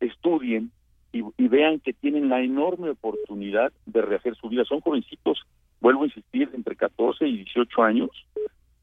estudien 0.00 0.70
y, 1.12 1.48
vean 1.48 1.80
que 1.80 1.92
tienen 1.92 2.28
la 2.28 2.40
enorme 2.40 2.90
oportunidad 2.90 3.72
de 3.86 4.02
rehacer 4.02 4.34
su 4.36 4.48
vida. 4.48 4.64
Son 4.64 4.80
jovencitos, 4.80 5.42
vuelvo 5.80 6.02
a 6.02 6.06
insistir, 6.06 6.50
entre 6.54 6.76
14 6.76 7.26
y 7.28 7.38
18 7.38 7.82
años, 7.82 8.10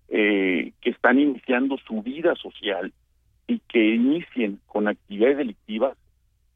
eh, 0.10 0.74
que 0.82 0.92
están 0.92 1.20
iniciando 1.20 1.78
su 1.88 2.02
vida 2.02 2.36
social 2.36 2.94
y 3.48 3.60
que 3.68 3.96
inicien 3.96 4.60
con 4.68 4.88
actividades 4.88 5.38
delictivas 5.38 5.98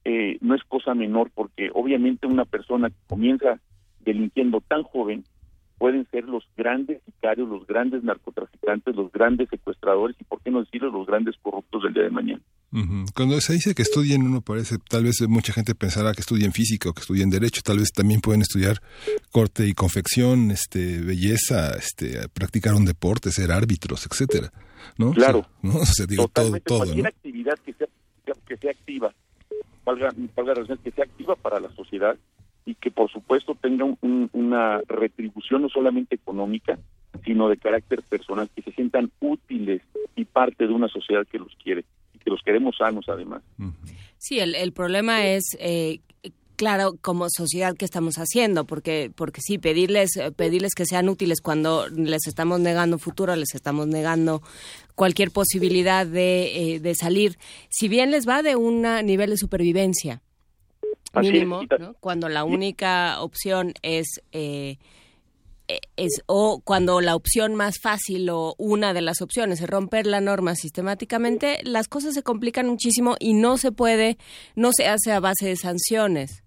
eh, 0.05 0.37
no 0.41 0.53
es 0.53 0.63
cosa 0.63 0.93
menor 0.93 1.31
porque 1.33 1.71
obviamente 1.73 2.27
una 2.27 2.45
persona 2.45 2.89
que 2.89 2.95
comienza 3.07 3.59
delinquiendo 4.01 4.61
tan 4.61 4.83
joven 4.83 5.23
pueden 5.83 6.07
ser 6.11 6.23
los 6.23 6.45
grandes 6.55 7.01
sicarios, 7.03 7.49
los 7.49 7.67
grandes 7.67 8.05
narcotraficantes, 8.05 8.95
los 8.95 9.11
grandes 9.11 9.49
secuestradores 9.49 10.15
y 10.17 10.23
por 10.23 10.39
qué 10.41 10.49
no 10.49 10.63
decirlo 10.63 10.89
los 10.89 11.05
grandes 11.05 11.35
corruptos 11.41 11.83
del 11.83 11.93
día 11.93 12.03
de 12.03 12.09
mañana. 12.09 12.41
Cuando 13.13 13.41
se 13.41 13.51
dice 13.51 13.75
que 13.75 13.81
estudien, 13.81 14.23
uno 14.23 14.39
parece, 14.39 14.77
tal 14.77 15.03
vez 15.03 15.19
mucha 15.27 15.51
gente 15.51 15.75
pensará 15.75 16.13
que 16.13 16.21
estudien 16.21 16.53
física 16.53 16.87
o 16.87 16.93
que 16.93 17.01
estudien 17.01 17.29
derecho, 17.29 17.61
tal 17.65 17.79
vez 17.79 17.91
también 17.91 18.21
pueden 18.21 18.43
estudiar 18.43 18.77
corte 19.29 19.67
y 19.67 19.73
confección, 19.73 20.51
este, 20.51 21.01
belleza, 21.01 21.75
este, 21.75 22.29
practicar 22.29 22.75
un 22.75 22.85
deporte, 22.85 23.31
ser 23.31 23.51
árbitros, 23.51 24.07
etcétera, 24.09 24.53
¿no? 24.97 25.11
Claro. 25.11 25.39
O 25.39 25.43
sea, 25.43 25.51
¿no? 25.63 25.79
O 25.81 25.85
sea, 25.85 26.05
digo, 26.05 26.29
todo, 26.29 26.45
Totalmente 26.45 26.65
todo, 26.65 26.77
cualquier 26.77 27.03
¿no? 27.03 27.09
actividad 27.09 27.59
que 27.59 27.73
sea 27.73 27.87
que 28.47 28.55
sea 28.55 28.71
activa, 28.71 29.13
valga, 29.83 30.13
valga 30.33 30.53
la 30.53 30.61
redundancia, 30.61 30.83
que 30.85 30.95
sea 30.95 31.03
activa 31.03 31.35
para 31.35 31.59
la 31.59 31.69
sociedad 31.75 32.17
y 32.65 32.75
que 32.75 32.91
por 32.91 33.11
supuesto 33.11 33.55
tenga 33.61 33.83
un- 33.85 33.97
un- 34.01 34.29
una 34.33 34.81
retribución 34.87 35.61
no 35.63 35.69
solamente 35.69 36.15
económica, 36.15 36.79
sino 37.25 37.49
de 37.49 37.57
carácter 37.57 38.01
personal, 38.03 38.49
que 38.55 38.61
se 38.61 38.71
sientan 38.71 39.11
útiles 39.19 39.81
y 40.15 40.25
parte 40.25 40.67
de 40.67 40.73
una 40.73 40.87
sociedad 40.87 41.25
que 41.31 41.39
los 41.39 41.53
quiere 41.61 41.83
y 42.13 42.19
que 42.19 42.29
los 42.29 42.41
queremos 42.43 42.75
sanos 42.77 43.05
además. 43.09 43.41
Sí, 44.17 44.39
el, 44.39 44.55
el 44.55 44.71
problema 44.71 45.25
es, 45.27 45.43
eh, 45.59 45.99
claro, 46.55 46.93
como 47.01 47.25
sociedad, 47.29 47.75
¿qué 47.77 47.83
estamos 47.85 48.15
haciendo? 48.15 48.65
Porque, 48.65 49.11
porque 49.13 49.41
sí, 49.41 49.57
pedirles, 49.57 50.15
eh, 50.17 50.31
pedirles 50.31 50.73
que 50.75 50.85
sean 50.85 51.09
útiles 51.09 51.41
cuando 51.41 51.87
les 51.89 52.27
estamos 52.27 52.59
negando 52.61 52.97
futuro, 52.99 53.35
les 53.35 53.53
estamos 53.53 53.87
negando 53.87 54.41
cualquier 54.95 55.31
posibilidad 55.31 56.05
de, 56.07 56.75
eh, 56.75 56.79
de 56.79 56.95
salir, 56.95 57.37
si 57.69 57.87
bien 57.89 58.11
les 58.11 58.27
va 58.27 58.43
de 58.43 58.55
un 58.55 58.83
nivel 59.05 59.31
de 59.31 59.37
supervivencia 59.37 60.21
Es, 61.13 61.31
mínimo, 61.31 61.61
cuando 61.99 62.29
la 62.29 62.43
única 62.43 63.21
opción 63.21 63.73
es... 63.81 64.21
eh, 64.31 64.77
eh, 65.69 65.79
es 65.95 66.21
o 66.25 66.61
cuando 66.61 66.99
la 66.99 67.15
opción 67.15 67.55
más 67.55 67.79
fácil 67.81 68.29
o 68.29 68.53
una 68.57 68.93
de 68.93 69.01
las 69.01 69.21
opciones 69.21 69.61
es 69.61 69.69
romper 69.69 70.05
la 70.05 70.19
norma 70.19 70.55
sistemáticamente, 70.55 71.59
las 71.63 71.87
cosas 71.87 72.13
se 72.13 72.21
complican 72.21 72.67
muchísimo 72.67 73.15
y 73.17 73.33
no 73.33 73.55
se 73.55 73.71
puede, 73.71 74.17
no 74.57 74.71
se 74.73 74.87
hace 74.87 75.13
a 75.13 75.21
base 75.21 75.47
de 75.47 75.55
sanciones. 75.55 76.43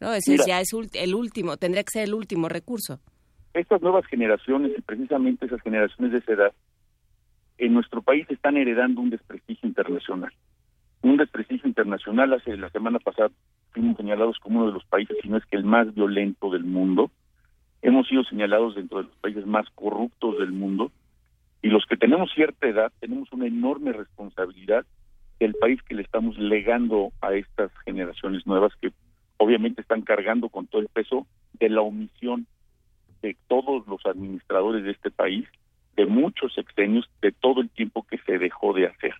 ¿no? 0.00 0.12
Ese 0.12 0.32
Mira. 0.32 0.44
ya 0.46 0.60
es 0.60 0.70
el 0.94 1.14
último, 1.14 1.56
tendría 1.56 1.84
que 1.84 1.92
ser 1.92 2.04
el 2.04 2.14
último 2.14 2.48
recurso. 2.48 2.98
Estas 3.54 3.80
nuevas 3.80 4.04
generaciones 4.06 4.72
y 4.76 4.82
precisamente 4.82 5.46
esas 5.46 5.60
generaciones 5.62 6.12
de 6.12 6.18
esa 6.18 6.32
edad 6.32 6.52
en 7.58 7.74
nuestro 7.74 8.02
país 8.02 8.26
están 8.28 8.56
heredando 8.56 9.00
un 9.00 9.10
desprestigio 9.10 9.68
internacional. 9.68 10.32
Un 11.02 11.16
desprestigio 11.16 11.68
internacional, 11.68 12.32
hace 12.32 12.56
la 12.56 12.70
semana 12.70 12.98
pasada 12.98 13.30
fuimos 13.78 13.96
señalados 13.96 14.38
como 14.40 14.58
uno 14.58 14.66
de 14.66 14.72
los 14.72 14.84
países, 14.86 15.16
si 15.22 15.28
no 15.28 15.36
es 15.36 15.46
que 15.46 15.56
el 15.56 15.64
más 15.64 15.94
violento 15.94 16.50
del 16.50 16.64
mundo. 16.64 17.12
Hemos 17.80 18.08
sido 18.08 18.24
señalados 18.24 18.74
dentro 18.74 18.98
de 18.98 19.04
los 19.04 19.16
países 19.18 19.46
más 19.46 19.68
corruptos 19.76 20.36
del 20.38 20.50
mundo. 20.50 20.90
Y 21.62 21.68
los 21.68 21.86
que 21.86 21.96
tenemos 21.96 22.32
cierta 22.34 22.66
edad 22.66 22.92
tenemos 22.98 23.32
una 23.32 23.46
enorme 23.46 23.92
responsabilidad 23.92 24.84
del 25.38 25.54
país 25.54 25.80
que 25.82 25.94
le 25.94 26.02
estamos 26.02 26.36
legando 26.38 27.12
a 27.20 27.34
estas 27.34 27.70
generaciones 27.84 28.44
nuevas 28.48 28.72
que 28.80 28.90
obviamente 29.36 29.82
están 29.82 30.02
cargando 30.02 30.48
con 30.48 30.66
todo 30.66 30.82
el 30.82 30.88
peso 30.88 31.28
de 31.52 31.68
la 31.68 31.82
omisión 31.82 32.46
de 33.22 33.36
todos 33.46 33.86
los 33.86 34.04
administradores 34.06 34.82
de 34.82 34.90
este 34.90 35.12
país, 35.12 35.46
de 35.96 36.06
muchos 36.06 36.52
sexenios, 36.54 37.08
de 37.22 37.30
todo 37.30 37.60
el 37.60 37.70
tiempo 37.70 38.04
que 38.04 38.18
se 38.18 38.38
dejó 38.38 38.72
de 38.72 38.86
hacer. 38.86 39.14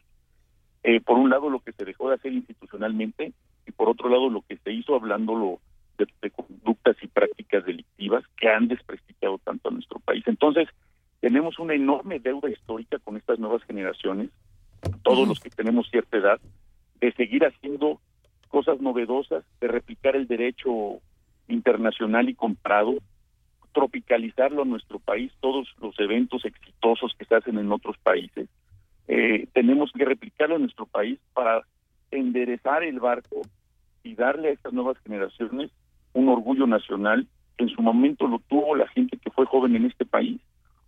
Eh, 0.83 1.01
por 1.01 1.17
un 1.17 1.31
lado, 1.31 1.49
lo 1.49 1.61
que 1.61 1.73
se 1.73 1.85
dejó 1.85 2.09
de 2.09 2.17
hacer 2.17 2.33
institucionalmente 2.33 3.33
y 3.69 3.73
por 3.73 3.89
otro 3.89 4.09
lado, 4.09 4.29
lo 4.31 4.43
que 4.43 4.57
se 4.57 4.73
hizo 4.73 4.95
hablándolo 4.97 5.61
de, 5.99 6.07
de 6.23 6.31
conductas 6.31 6.97
y 7.03 7.07
prácticas 7.07 7.65
delictivas 7.65 8.25
que 8.37 8.49
han 8.49 8.69
desprestigiado 8.69 9.39
tanto 9.39 9.69
a 9.69 9.73
nuestro 9.73 10.01
país. 10.01 10.25
Entonces, 10.27 10.69
Tenemos 11.21 11.59
una 11.59 11.75
enorme 11.75 12.21
deuda 12.21 12.49
histórica 12.49 12.99
con 13.01 13.17
estas 13.17 13.39
nuevas 13.39 13.63
generaciones, 13.65 14.31
todos 15.03 15.27
los 15.27 15.41
que 15.41 15.51
tenemos 15.51 15.91
cierta 15.91 16.17
edad, 16.17 16.41
de 17.01 17.13
seguir 17.13 17.45
haciendo 17.45 18.01
cosas 18.49 18.81
novedosas, 18.81 19.45
de 19.61 19.69
replicar 19.69 20.15
el 20.15 20.29
derecho 20.29 21.01
internacional 21.49 22.29
y 22.29 22.35
comparado, 22.35 22.95
tropicalizarlo 23.73 24.63
a 24.63 24.67
nuestro 24.67 25.01
país, 25.01 25.33
todos 25.41 25.69
los 25.81 25.99
eventos 25.99 26.45
exitosos 26.45 27.15
que 27.19 27.25
se 27.25 27.35
hacen 27.35 27.59
en 27.59 27.73
otros 27.73 27.97
países. 27.99 28.49
Eh, 29.09 29.49
tenemos 29.53 29.91
que 29.93 30.05
replicarlo 30.05 30.57
en 30.57 30.63
nuestro 30.63 30.87
país 30.87 31.19
para 31.35 31.63
enderezar 32.11 32.85
el 32.85 33.01
barco 33.01 33.43
y 34.03 34.15
darle 34.15 34.49
a 34.49 34.53
estas 34.53 34.73
nuevas 34.73 34.99
generaciones 35.05 35.71
un 36.13 36.29
orgullo 36.29 36.67
nacional 36.67 37.27
que 37.57 37.65
en 37.65 37.71
su 37.71 37.83
momento 37.83 38.27
lo 38.27 38.39
tuvo 38.49 38.77
la 38.77 38.89
gente 38.89 39.17
que 39.17 39.31
fue 39.31 39.47
joven 39.47 39.77
en 39.77 39.87
este 39.87 40.05
país. 40.05 40.41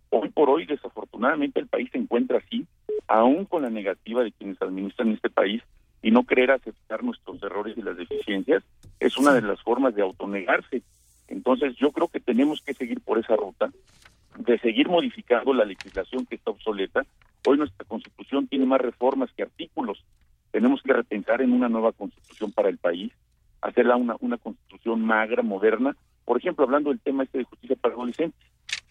Hoy 0.09 0.29
por 0.29 0.49
hoy, 0.49 0.65
desafortunadamente, 0.65 1.59
el 1.59 1.67
país 1.67 1.89
se 1.91 1.97
encuentra 1.97 2.39
así, 2.39 2.65
aún 3.07 3.45
con 3.45 3.61
la 3.61 3.69
negativa 3.69 4.23
de 4.23 4.31
quienes 4.31 4.61
administran 4.61 5.11
este 5.11 5.29
país 5.29 5.61
y 6.01 6.11
no 6.11 6.25
querer 6.25 6.51
aceptar 6.51 7.03
nuestros 7.03 7.41
errores 7.43 7.77
y 7.77 7.81
las 7.81 7.97
deficiencias, 7.97 8.63
es 8.99 9.17
una 9.17 9.33
de 9.33 9.41
las 9.41 9.61
formas 9.61 9.95
de 9.95 10.01
autonegarse. 10.01 10.81
Entonces, 11.27 11.75
yo 11.77 11.91
creo 11.91 12.07
que 12.07 12.19
tenemos 12.19 12.61
que 12.61 12.73
seguir 12.73 12.99
por 13.01 13.19
esa 13.19 13.35
ruta, 13.35 13.71
de 14.37 14.59
seguir 14.59 14.89
modificando 14.89 15.53
la 15.53 15.65
legislación 15.65 16.25
que 16.25 16.35
está 16.35 16.51
obsoleta. 16.51 17.05
Hoy 17.45 17.57
nuestra 17.57 17.85
constitución 17.85 18.47
tiene 18.47 18.65
más 18.65 18.81
reformas 18.81 19.31
que 19.33 19.43
artículos. 19.43 20.03
Tenemos 20.51 20.81
que 20.81 20.93
repensar 20.93 21.41
en 21.41 21.53
una 21.53 21.69
nueva 21.69 21.91
constitución 21.91 22.51
para 22.51 22.69
el 22.69 22.77
país, 22.77 23.11
hacerla 23.61 23.95
una, 23.95 24.15
una 24.19 24.37
constitución 24.37 25.01
magra, 25.01 25.43
moderna. 25.43 25.95
Por 26.25 26.37
ejemplo, 26.37 26.65
hablando 26.65 26.89
del 26.89 26.99
tema 26.99 27.23
este 27.23 27.39
de 27.39 27.43
justicia 27.45 27.75
para 27.75 27.95
adolescentes, 27.95 28.39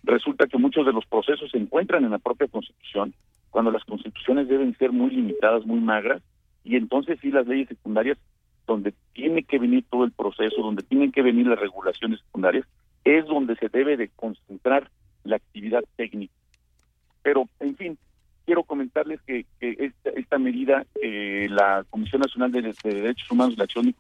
resulta 0.03 0.47
que 0.47 0.59
muchos 0.59 0.87
de 0.87 0.93
los 0.93 1.07
procesos 1.07 1.51
se 1.51 1.59
encuentran 1.59 2.05
en 2.05 2.11
la 2.11 2.19
propia 2.19 2.49
constitución, 2.49 3.15
cuando 3.51 3.70
las 3.70 3.85
constituciones 3.85 4.49
deben 4.49 4.77
ser 4.77 4.93
muy 4.93 5.11
limitadas, 5.11 5.66
muy 5.66 5.81
magras, 5.81 6.23
y 6.65 6.77
entonces 6.77 7.19
sí 7.20 7.31
las 7.31 7.47
leyes 7.47 7.69
secundarias, 7.69 8.19
donde 8.66 8.95
tiene 9.12 9.43
que 9.43 9.59
venir 9.59 9.85
todo 9.91 10.05
el 10.05 10.12
proceso, 10.12 10.62
donde 10.62 10.82
tienen 10.82 11.11
que 11.11 11.23
venir 11.23 11.47
las 11.47 11.59
regulaciones 11.59 12.20
secundarias, 12.20 12.65
es 13.05 13.27
donde 13.27 13.57
se 13.57 13.69
debe 13.69 13.97
de 13.97 14.09
concentrar 14.15 14.91
la 15.24 15.37
actividad 15.37 15.82
técnica. 15.97 16.32
Pero, 17.23 17.49
en 17.59 17.77
fin, 17.77 17.99
quiero 18.51 18.64
comentarles 18.64 19.20
que, 19.22 19.47
esta, 19.60 20.10
esta, 20.10 20.36
medida, 20.36 20.85
eh, 21.01 21.47
la 21.48 21.85
Comisión 21.89 22.20
Nacional 22.20 22.51
de, 22.51 22.62
de, 22.62 22.74
Derechos 22.82 23.31
Humanos, 23.31 23.56
la 23.56 23.62
acción 23.62 23.94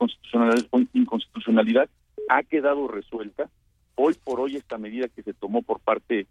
inconstitucionalidad, 0.92 1.88
ha 2.28 2.42
quedado 2.42 2.88
resuelta. 2.88 3.48
Hoy 3.94 4.16
por 4.24 4.40
hoy 4.40 4.56
esta 4.56 4.76
medida 4.76 5.06
que 5.06 5.22
se 5.22 5.34
tomó 5.34 5.62
por 5.62 5.78
parte 5.78 6.26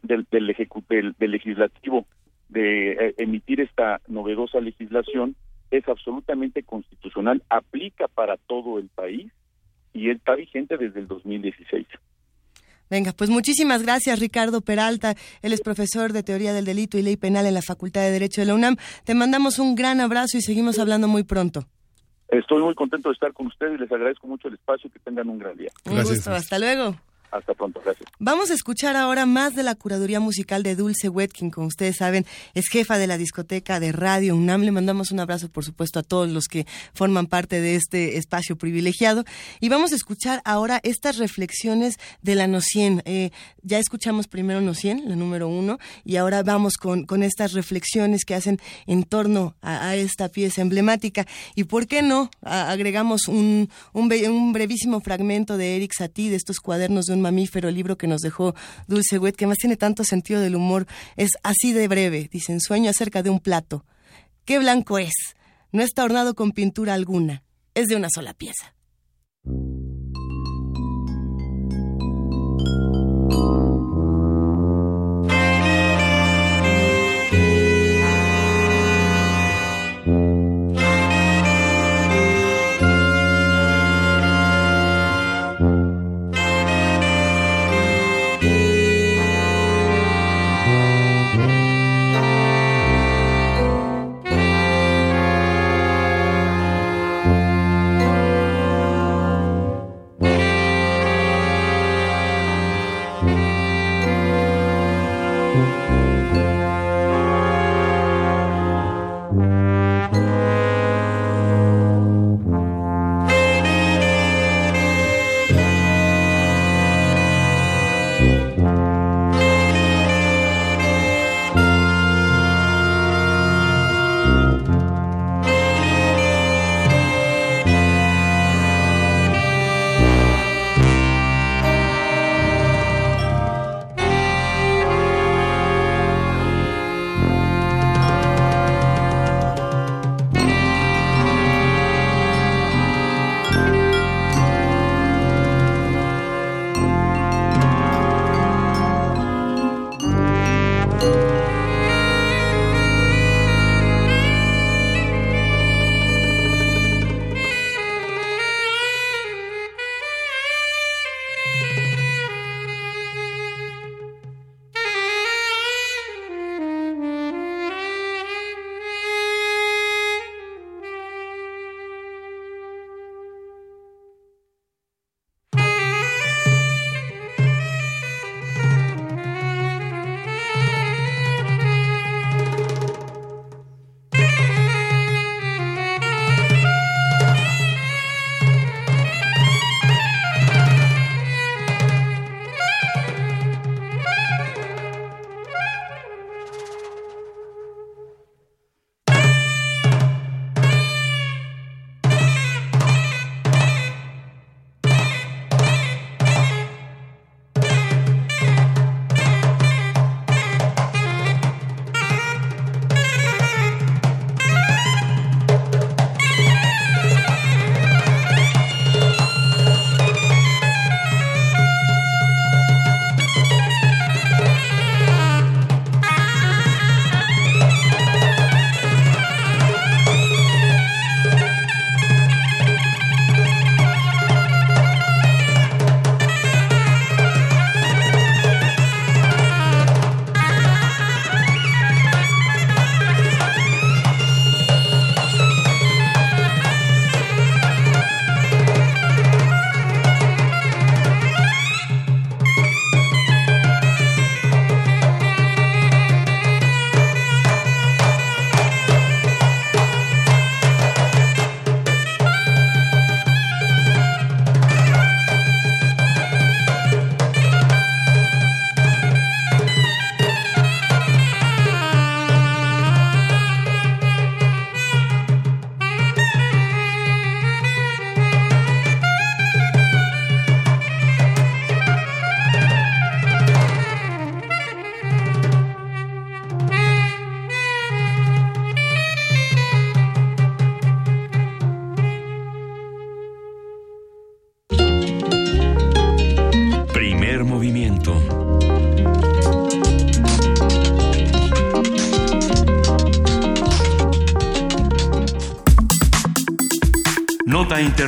del, 0.00 0.26
del, 0.30 0.56
del, 0.88 1.14
del 1.18 1.30
legislativo 1.30 2.06
de 2.48 2.92
eh, 2.92 3.14
emitir 3.18 3.60
esta 3.60 4.00
novedosa 4.08 4.60
legislación 4.60 5.36
es 5.70 5.86
absolutamente 5.88 6.62
constitucional, 6.62 7.42
aplica 7.50 8.08
para 8.08 8.38
todo 8.38 8.78
el 8.78 8.88
país 8.88 9.30
y 9.92 10.08
está 10.08 10.34
vigente 10.34 10.78
desde 10.78 11.00
el 11.00 11.08
2016. 11.08 11.86
Venga, 12.90 13.12
pues 13.12 13.30
muchísimas 13.30 13.82
gracias 13.82 14.20
Ricardo 14.20 14.60
Peralta. 14.60 15.14
Él 15.42 15.52
es 15.52 15.60
profesor 15.60 16.12
de 16.12 16.22
Teoría 16.22 16.52
del 16.52 16.64
Delito 16.64 16.98
y 16.98 17.02
Ley 17.02 17.16
Penal 17.16 17.46
en 17.46 17.54
la 17.54 17.62
Facultad 17.62 18.02
de 18.02 18.10
Derecho 18.10 18.40
de 18.40 18.46
la 18.46 18.54
UNAM. 18.54 18.76
Te 19.04 19.14
mandamos 19.14 19.58
un 19.58 19.74
gran 19.74 20.00
abrazo 20.00 20.38
y 20.38 20.42
seguimos 20.42 20.78
hablando 20.78 21.08
muy 21.08 21.24
pronto. 21.24 21.66
Estoy 22.28 22.62
muy 22.62 22.74
contento 22.74 23.08
de 23.08 23.14
estar 23.14 23.32
con 23.32 23.46
ustedes 23.46 23.78
y 23.78 23.82
les 23.82 23.90
agradezco 23.90 24.26
mucho 24.26 24.48
el 24.48 24.54
espacio 24.54 24.88
y 24.88 24.90
que 24.90 24.98
tengan 24.98 25.28
un 25.28 25.38
gran 25.38 25.56
día. 25.56 25.70
Un 25.84 26.02
gusto, 26.02 26.32
hasta 26.32 26.58
luego. 26.58 26.96
Hasta 27.36 27.54
pronto, 27.54 27.80
gracias. 27.84 28.08
Vamos 28.18 28.50
a 28.50 28.54
escuchar 28.54 28.96
ahora 28.96 29.26
más 29.26 29.54
de 29.54 29.62
la 29.62 29.74
curaduría 29.74 30.20
musical 30.20 30.62
de 30.62 30.74
Dulce 30.74 31.08
Wetkin, 31.08 31.50
como 31.50 31.66
ustedes 31.66 31.96
saben, 31.96 32.24
es 32.54 32.68
jefa 32.68 32.96
de 32.96 33.06
la 33.06 33.18
discoteca 33.18 33.78
de 33.78 33.92
Radio 33.92 34.34
UNAM. 34.34 34.62
Le 34.62 34.72
mandamos 34.72 35.10
un 35.10 35.20
abrazo, 35.20 35.48
por 35.50 35.64
supuesto, 35.64 35.98
a 35.98 36.02
todos 36.02 36.30
los 36.30 36.46
que 36.46 36.66
forman 36.94 37.26
parte 37.26 37.60
de 37.60 37.74
este 37.74 38.16
espacio 38.16 38.56
privilegiado. 38.56 39.24
Y 39.60 39.68
vamos 39.68 39.92
a 39.92 39.96
escuchar 39.96 40.40
ahora 40.44 40.80
estas 40.82 41.18
reflexiones 41.18 41.96
de 42.22 42.34
la 42.36 42.46
Nocien. 42.46 43.02
Eh, 43.04 43.30
ya 43.62 43.78
escuchamos 43.78 44.28
primero 44.28 44.60
Nocien, 44.60 45.08
la 45.08 45.16
número 45.16 45.48
uno, 45.48 45.78
y 46.04 46.16
ahora 46.16 46.42
vamos 46.42 46.74
con, 46.78 47.04
con 47.04 47.22
estas 47.22 47.52
reflexiones 47.52 48.24
que 48.24 48.34
hacen 48.34 48.58
en 48.86 49.04
torno 49.04 49.56
a, 49.60 49.94
esta 49.96 50.28
pieza 50.28 50.62
emblemática. 50.62 51.26
Y 51.54 51.64
por 51.64 51.86
qué 51.86 52.02
no, 52.02 52.30
agregamos 52.40 53.28
un, 53.28 53.68
un, 53.92 54.12
un 54.12 54.52
brevísimo 54.52 55.00
fragmento 55.00 55.56
de 55.56 55.76
Eric 55.76 55.92
Satie, 55.96 56.30
de 56.30 56.36
estos 56.36 56.60
cuadernos 56.60 57.06
de 57.06 57.14
un 57.14 57.25
mamífero, 57.26 57.70
libro 57.70 57.98
que 57.98 58.06
nos 58.06 58.20
dejó 58.20 58.54
Dulce 58.86 59.18
Wet, 59.18 59.36
que 59.36 59.46
más 59.46 59.58
tiene 59.58 59.76
tanto 59.76 60.04
sentido 60.04 60.40
del 60.40 60.56
humor, 60.56 60.86
es 61.16 61.30
así 61.42 61.72
de 61.72 61.88
breve. 61.88 62.28
Dicen, 62.32 62.60
sueño 62.60 62.90
acerca 62.90 63.22
de 63.22 63.30
un 63.30 63.40
plato. 63.40 63.84
¿Qué 64.44 64.58
blanco 64.58 64.98
es? 64.98 65.14
No 65.72 65.82
está 65.82 66.04
ornado 66.04 66.34
con 66.34 66.52
pintura 66.52 66.94
alguna. 66.94 67.42
Es 67.74 67.88
de 67.88 67.96
una 67.96 68.08
sola 68.14 68.32
pieza. 68.32 68.74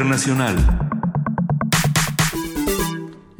Internacional. 0.08 0.67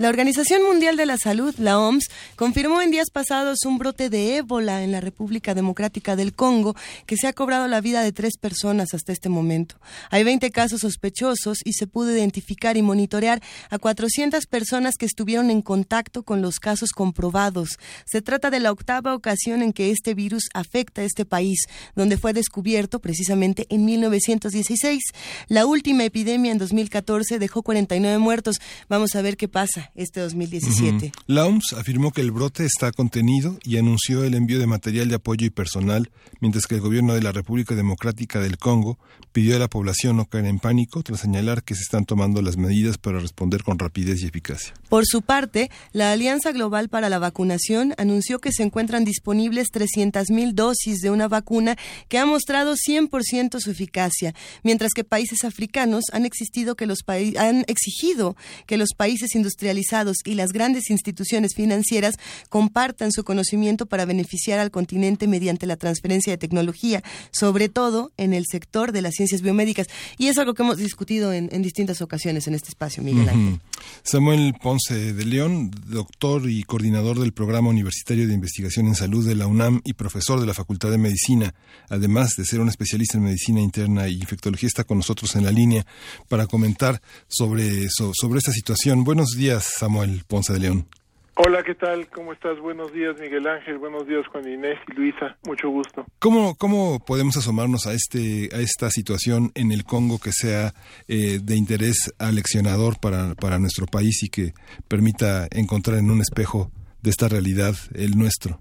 La 0.09 0.13
Organización 0.13 0.63
Mundial 0.63 0.97
de 0.97 1.05
la 1.05 1.19
Salud, 1.19 1.55
la 1.59 1.79
OMS, 1.79 2.09
confirmó 2.35 2.81
en 2.81 2.91
días 2.91 3.11
pasados 3.11 3.67
un 3.67 3.77
brote 3.77 4.09
de 4.09 4.39
ébola 4.39 4.83
en 4.83 4.91
la 4.91 5.03
República 5.03 5.53
Democrática 5.53 6.17
del 6.17 6.33
Congo 6.33 6.75
que 7.05 7.19
se 7.19 7.27
ha 7.27 7.35
cobrado 7.35 7.69
la 7.69 7.83
vida 7.83 8.01
de 8.01 8.11
tres 8.11 8.39
personas 8.39 8.95
hasta 8.95 9.13
este 9.13 9.29
momento. 9.29 9.75
Hay 10.09 10.25
20 10.25 10.51
casos 10.51 10.81
sospechosos 10.81 11.59
y 11.63 11.75
se 11.75 11.87
pudo 11.87 12.11
identificar 12.11 12.79
y 12.79 12.83
monitorear 12.83 13.43
a 13.69 13.79
400 13.79 14.47
personas 14.47 14.95
que 14.99 15.05
estuvieron 15.05 15.51
en 15.51 15.61
contacto 15.61 16.23
con 16.23 16.41
los 16.41 16.59
casos 16.59 16.93
comprobados. 16.93 17.79
Se 18.07 18.23
trata 18.23 18.49
de 18.49 18.61
la 18.61 18.73
octava 18.73 19.15
ocasión 19.15 19.61
en 19.61 19.75
que 19.75 19.91
este 19.91 20.15
virus 20.15 20.45
afecta 20.55 21.03
a 21.03 21.05
este 21.05 21.27
país, 21.27 21.67
donde 21.95 22.17
fue 22.17 22.33
descubierto 22.33 23.01
precisamente 23.01 23.67
en 23.69 23.85
1916. 23.85 25.03
La 25.49 25.67
última 25.67 26.05
epidemia 26.05 26.51
en 26.51 26.57
2014 26.57 27.39
dejó 27.39 27.63
49 27.63 28.17
muertos. 28.17 28.57
Vamos 28.89 29.15
a 29.15 29.21
ver 29.21 29.37
qué 29.37 29.49
pasa 29.49 29.93
este 29.99 30.21
2017. 30.21 31.13
La 31.27 31.45
OMS 31.45 31.75
afirmó 31.77 32.13
que 32.13 32.21
el 32.21 32.31
brote 32.31 32.65
está 32.65 32.93
contenido 32.93 33.59
y 33.65 33.79
anunció 33.79 34.23
el 34.23 34.35
envío 34.35 34.61
de 34.61 34.67
material 34.69 35.09
de 35.09 35.17
apoyo 35.17 35.45
y 35.45 35.51
personal, 35.51 36.11
mientras 36.41 36.67
que 36.67 36.77
el 36.77 36.81
gobierno 36.81 37.15
de 37.15 37.23
la 37.23 37.33
República 37.33 37.75
Democrática 37.75 38.41
del 38.41 38.59
Congo 38.59 38.99
pidió 39.39 39.55
a 39.55 39.61
la 39.61 39.69
población 39.69 40.17
no 40.17 40.25
caer 40.25 40.47
en 40.47 40.59
pánico 40.59 41.05
tras 41.05 41.21
señalar 41.21 41.63
que 41.63 41.77
se 41.77 41.83
están 41.83 42.05
tomando 42.05 42.43
las 42.43 42.57
medidas 42.57 42.99
para 42.99 43.21
responder 43.21 43.63
con 43.63 43.79
rapidez 43.79 44.21
y 44.21 44.27
eficacia. 44.27 44.75
Por 44.89 45.07
su 45.07 45.23
parte, 45.23 45.71
la 45.93 46.11
Alianza 46.11 46.51
Global 46.51 46.89
para 46.89 47.09
la 47.09 47.21
Vacunación 47.21 47.95
anunció 47.99 48.41
que 48.41 48.51
se 48.51 48.65
encuentran 48.65 49.05
disponibles 49.05 49.69
300.000 49.73 50.55
dosis 50.55 51.03
de 51.03 51.13
una 51.13 51.29
vacuna 51.29 51.79
que 52.09 52.19
ha 52.19 52.27
mostrado 52.27 52.75
100% 52.75 53.61
su 53.61 53.71
eficacia, 53.71 54.35
mientras 54.65 54.91
que 54.93 55.05
países 55.05 55.45
africanos 55.45 56.07
han, 56.13 56.23
han 56.25 57.65
exigido 57.69 58.35
que 58.67 58.77
los 58.77 58.89
países 58.97 59.37
industrializados 59.37 60.17
y 60.25 60.35
las 60.35 60.51
grandes 60.51 60.91
instituciones 60.91 61.55
financieras 61.55 62.17
compartan 62.49 63.13
su 63.13 63.23
conocimiento 63.23 63.87
para 63.87 64.05
beneficiar 64.05 64.59
al 64.59 64.73
continente 64.73 65.29
mediante 65.29 65.67
la 65.67 65.77
transferencia 65.77 66.33
de 66.33 66.39
tecnología, 66.39 67.05
sobre 67.31 67.69
todo 67.69 68.11
en 68.17 68.35
el 68.35 68.45
sector 68.51 68.91
de 68.91 69.03
las 69.03 69.21
ciencias 69.29 69.43
biomédicas. 69.43 69.89
Y 70.17 70.29
es 70.29 70.39
algo 70.39 70.55
que 70.55 70.63
hemos 70.63 70.79
discutido 70.79 71.33
en, 71.33 71.49
distintas 71.63 72.01
ocasiones 72.01 72.47
en 72.47 72.55
este 72.55 72.71
espacio, 72.71 73.03
Miguel 73.03 73.29
Ángel. 73.29 73.61
Samuel 74.03 74.55
Ponce 74.61 75.13
de 75.13 75.25
León, 75.25 75.71
doctor 75.87 76.49
y 76.49 76.63
coordinador 76.63 77.19
del 77.19 77.33
Programa 77.33 77.69
Universitario 77.69 78.27
de 78.27 78.35
Investigación 78.35 78.87
en 78.87 78.95
Salud 78.95 79.27
de 79.27 79.35
la 79.35 79.47
UNAM 79.47 79.81
y 79.85 79.95
profesor 79.95 80.41
de 80.41 80.47
la 80.47 80.55
Facultad 80.55 80.91
de 80.91 80.99
Medicina, 80.99 81.55
además 81.89 82.35
de 82.37 82.45
ser 82.45 82.61
un 82.61 82.69
especialista 82.69 83.19
en 83.19 83.25
medicina 83.25 83.61
interna 83.61 84.09
y 84.09 84.15
infectología, 84.15 84.67
está 84.67 84.85
con 84.85 84.99
nosotros 84.99 85.35
en 85.37 85.45
la 85.45 85.53
línea 85.53 85.87
para 86.29 86.47
comentar 86.47 87.01
sobre, 87.29 87.89
sobre 87.91 88.39
esta 88.39 88.53
situación. 88.53 89.05
Buenos 89.05 89.31
días, 89.37 89.75
Samuel 89.79 90.25
Ponce 90.27 90.53
de 90.53 90.61
León. 90.61 90.98
Hola, 91.41 91.63
¿qué 91.63 91.77
tal? 91.77 92.09
¿Cómo 92.09 92.33
estás? 92.33 92.59
Buenos 92.59 92.93
días, 92.93 93.15
Miguel 93.21 93.47
Ángel. 93.47 93.79
Buenos 93.79 94.09
días, 94.09 94.27
Juan 94.27 94.49
Inés 94.49 94.77
y 94.89 94.93
Luisa. 94.95 95.37
Mucho 95.47 95.69
gusto. 95.69 96.05
¿Cómo, 96.19 96.57
cómo 96.59 96.99
podemos 96.99 97.37
asomarnos 97.37 97.87
a, 97.87 97.93
este, 97.93 98.49
a 98.53 98.59
esta 98.59 98.91
situación 98.91 99.53
en 99.55 99.71
el 99.71 99.85
Congo 99.85 100.19
que 100.19 100.33
sea 100.33 100.73
eh, 101.07 101.39
de 101.41 101.57
interés 101.57 102.13
aleccionador 102.19 102.99
para, 103.01 103.37
para 103.37 103.61
nuestro 103.61 103.87
país 103.87 104.21
y 104.25 104.31
que 104.31 104.53
permita 104.89 105.47
encontrar 105.53 105.99
en 105.99 106.11
un 106.11 106.21
espejo 106.21 106.73
de 107.03 107.11
esta 107.11 107.29
realidad 107.29 107.75
el 107.95 108.19
nuestro? 108.19 108.59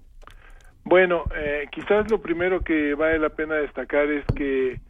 Bueno, 0.84 1.24
eh, 1.36 1.66
quizás 1.72 2.08
lo 2.12 2.22
primero 2.22 2.60
que 2.60 2.94
vale 2.94 3.18
la 3.18 3.30
pena 3.30 3.56
destacar 3.56 4.08
es 4.08 4.24
que 4.36 4.80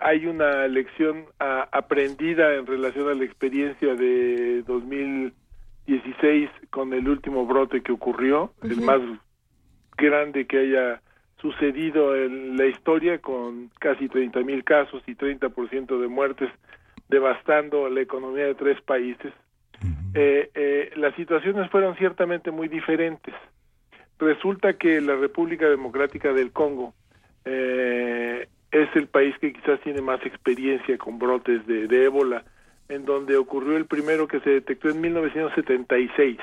hay 0.00 0.24
una 0.24 0.66
lección 0.66 1.26
aprendida 1.38 2.54
en 2.54 2.66
relación 2.66 3.06
a 3.10 3.14
la 3.14 3.24
experiencia 3.24 3.94
de 3.94 4.62
2016 5.88 6.50
con 6.70 6.92
el 6.92 7.08
último 7.08 7.46
brote 7.46 7.82
que 7.82 7.92
ocurrió, 7.92 8.52
el 8.62 8.80
más 8.82 9.00
grande 9.96 10.46
que 10.46 10.58
haya 10.58 11.00
sucedido 11.40 12.14
en 12.14 12.56
la 12.56 12.66
historia 12.66 13.18
con 13.18 13.70
casi 13.78 14.08
30 14.08 14.40
mil 14.40 14.64
casos 14.64 15.02
y 15.06 15.14
30% 15.14 16.00
de 16.00 16.08
muertes 16.08 16.50
devastando 17.08 17.88
la 17.88 18.02
economía 18.02 18.44
de 18.44 18.54
tres 18.54 18.80
países. 18.82 19.32
Eh, 20.14 20.50
eh, 20.54 20.90
las 20.96 21.14
situaciones 21.14 21.70
fueron 21.70 21.96
ciertamente 21.96 22.50
muy 22.50 22.68
diferentes. 22.68 23.34
Resulta 24.18 24.74
que 24.74 25.00
la 25.00 25.16
República 25.16 25.68
Democrática 25.68 26.32
del 26.32 26.52
Congo 26.52 26.92
eh, 27.44 28.48
es 28.70 28.88
el 28.94 29.06
país 29.06 29.34
que 29.40 29.52
quizás 29.52 29.80
tiene 29.80 30.02
más 30.02 30.24
experiencia 30.26 30.98
con 30.98 31.18
brotes 31.18 31.66
de, 31.66 32.04
ébola, 32.04 32.44
en 32.88 33.04
donde 33.04 33.36
ocurrió 33.36 33.76
el 33.76 33.86
primero 33.86 34.26
que 34.28 34.40
se 34.40 34.50
detectó 34.50 34.88
en 34.88 35.00
1976. 35.00 36.38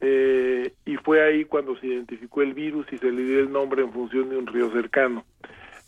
Eh, 0.00 0.72
y 0.84 0.96
fue 0.96 1.22
ahí 1.22 1.44
cuando 1.44 1.76
se 1.76 1.86
identificó 1.86 2.42
el 2.42 2.52
virus 2.52 2.86
y 2.92 2.98
se 2.98 3.10
le 3.10 3.22
dio 3.22 3.40
el 3.40 3.50
nombre 3.50 3.82
en 3.82 3.92
función 3.92 4.28
de 4.28 4.36
un 4.36 4.46
río 4.46 4.70
cercano. 4.72 5.24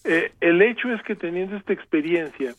Eh, 0.04 0.32
el 0.40 0.62
hecho 0.62 0.92
es 0.92 1.02
que 1.02 1.16
teniendo 1.16 1.56
esta 1.56 1.72
experiencia, 1.72 2.54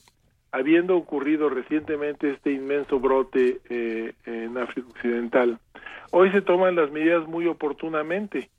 habiendo 0.51 0.95
ocurrido 0.95 1.49
recientemente 1.49 2.31
este 2.31 2.51
inmenso 2.51 2.99
brote 2.99 3.59
eh, 3.69 4.13
en 4.25 4.57
África 4.57 4.87
Occidental, 4.89 5.59
hoy 6.11 6.31
se 6.31 6.41
toman 6.41 6.75
las 6.75 6.91
medidas 6.91 7.27
muy 7.27 7.47
oportunamente. 7.47 8.49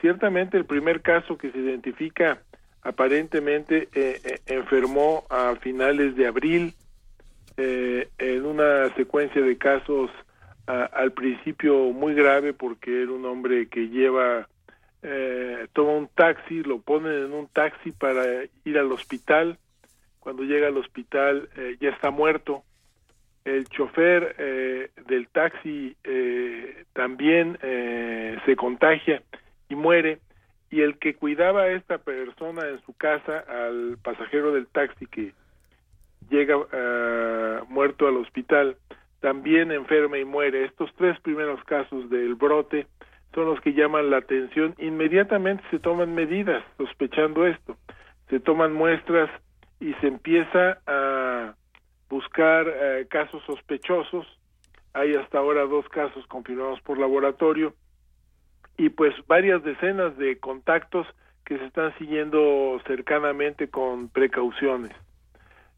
Ciertamente 0.00 0.56
el 0.56 0.66
primer 0.66 1.00
caso 1.00 1.38
que 1.38 1.50
se 1.50 1.58
identifica 1.58 2.42
aparentemente 2.82 3.88
eh, 3.94 4.20
eh, 4.22 4.38
enfermó 4.46 5.24
a 5.30 5.56
finales 5.56 6.14
de 6.16 6.26
abril 6.26 6.74
eh, 7.56 8.08
en 8.18 8.44
una 8.44 8.94
secuencia 8.94 9.42
de 9.42 9.56
casos 9.58 10.10
al 10.66 11.12
principio 11.12 11.92
muy 11.92 12.14
grave 12.14 12.54
porque 12.54 13.02
era 13.02 13.12
un 13.12 13.26
hombre 13.26 13.68
que 13.68 13.88
lleva 13.88 14.48
toma 15.74 15.92
un 15.92 16.08
taxi 16.08 16.62
lo 16.62 16.80
ponen 16.80 17.24
en 17.24 17.32
un 17.34 17.48
taxi 17.48 17.92
para 17.92 18.24
ir 18.64 18.78
al 18.78 18.90
hospital. 18.90 19.58
Cuando 20.20 20.42
llega 20.42 20.68
al 20.68 20.78
hospital 20.78 21.50
ya 21.80 21.90
está 21.90 22.10
muerto. 22.10 22.64
El 23.44 23.68
chofer 23.68 24.34
del 25.06 25.28
taxi 25.28 25.94
también 26.94 27.58
se 27.60 28.56
contagia 28.56 29.22
y 29.68 29.74
muere. 29.74 30.20
Y 30.70 30.80
el 30.80 30.98
que 30.98 31.14
cuidaba 31.14 31.64
a 31.64 31.72
esta 31.72 31.98
persona 31.98 32.66
en 32.68 32.80
su 32.86 32.94
casa, 32.94 33.44
al 33.46 33.98
pasajero 34.02 34.52
del 34.54 34.66
taxi 34.66 35.06
que 35.06 35.34
llega 36.30 36.56
uh, 36.56 37.66
muerto 37.68 38.06
al 38.06 38.16
hospital, 38.16 38.76
también 39.20 39.72
enferma 39.72 40.18
y 40.18 40.24
muere. 40.24 40.64
Estos 40.64 40.92
tres 40.96 41.18
primeros 41.20 41.62
casos 41.64 42.10
del 42.10 42.34
brote 42.34 42.86
son 43.34 43.46
los 43.46 43.60
que 43.60 43.72
llaman 43.72 44.10
la 44.10 44.18
atención. 44.18 44.74
Inmediatamente 44.78 45.64
se 45.70 45.78
toman 45.78 46.14
medidas 46.14 46.62
sospechando 46.76 47.46
esto. 47.46 47.76
Se 48.28 48.40
toman 48.40 48.72
muestras 48.72 49.30
y 49.80 49.92
se 49.94 50.06
empieza 50.06 50.78
a 50.86 51.54
buscar 52.08 52.66
uh, 52.66 53.08
casos 53.08 53.42
sospechosos. 53.44 54.26
Hay 54.92 55.14
hasta 55.14 55.38
ahora 55.38 55.62
dos 55.62 55.88
casos 55.88 56.26
confirmados 56.28 56.80
por 56.82 56.98
laboratorio 56.98 57.74
y 58.76 58.88
pues 58.90 59.14
varias 59.26 59.62
decenas 59.62 60.16
de 60.16 60.38
contactos 60.38 61.06
que 61.44 61.58
se 61.58 61.66
están 61.66 61.96
siguiendo 61.98 62.80
cercanamente 62.86 63.68
con 63.68 64.08
precauciones. 64.08 64.92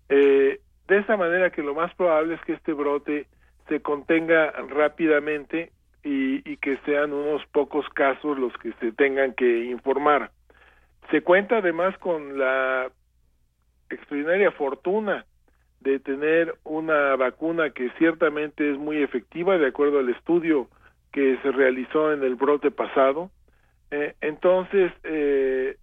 Eh, 0.09 0.61
de 0.89 0.99
esa 0.99 1.17
manera 1.17 1.51
que 1.51 1.63
lo 1.63 1.75
más 1.75 1.95
probable 1.95 2.35
es 2.35 2.41
que 2.43 2.53
este 2.53 2.73
brote 2.73 3.27
se 3.69 3.81
contenga 3.81 4.53
rápidamente 4.69 5.73
y, 6.03 6.57
que 6.59 6.79
sean 6.85 7.13
unos 7.13 7.45
pocos 7.47 7.89
casos 7.91 8.39
los 8.39 8.53
que 8.59 8.73
se 8.75 8.93
tengan 8.93 9.35
que 9.35 9.65
informar. 9.65 10.31
Se 11.11 11.23
cuenta 11.23 11.59
además 11.59 11.99
con 11.99 12.39
la 12.39 12.89
extraordinaria 13.91 14.53
fortuna 14.53 15.27
de 15.81 15.99
tener 15.99 16.55
una 16.65 17.17
vacuna 17.17 17.71
que 17.71 17.91
ciertamente 17.99 18.71
es 18.71 18.79
muy 18.79 19.03
efectiva 19.03 19.59
de 19.59 19.67
acuerdo 19.67 19.99
al 19.99 20.09
estudio 20.09 20.69
que 21.13 21.39
se 21.43 21.51
realizó 21.51 22.13
en 22.13 22.23
el 22.23 22.37
brote 22.37 22.71
pasado. 22.71 23.31
Eh, 23.91 24.15
entonces, 24.21 24.93
eh, 25.03 25.77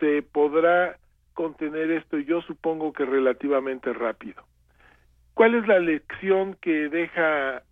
se 0.00 0.22
podrá 0.22 0.98
contener 1.34 1.90
esto, 1.90 2.18
yo 2.18 2.40
supongo 2.42 2.92
que 2.92 3.04
relativamente 3.04 3.92
rápido. 3.92 4.42
¿Cuál 5.34 5.56
es 5.56 5.66
la 5.66 5.78
lección 5.78 6.56
que 6.60 6.88
deja 6.88 7.62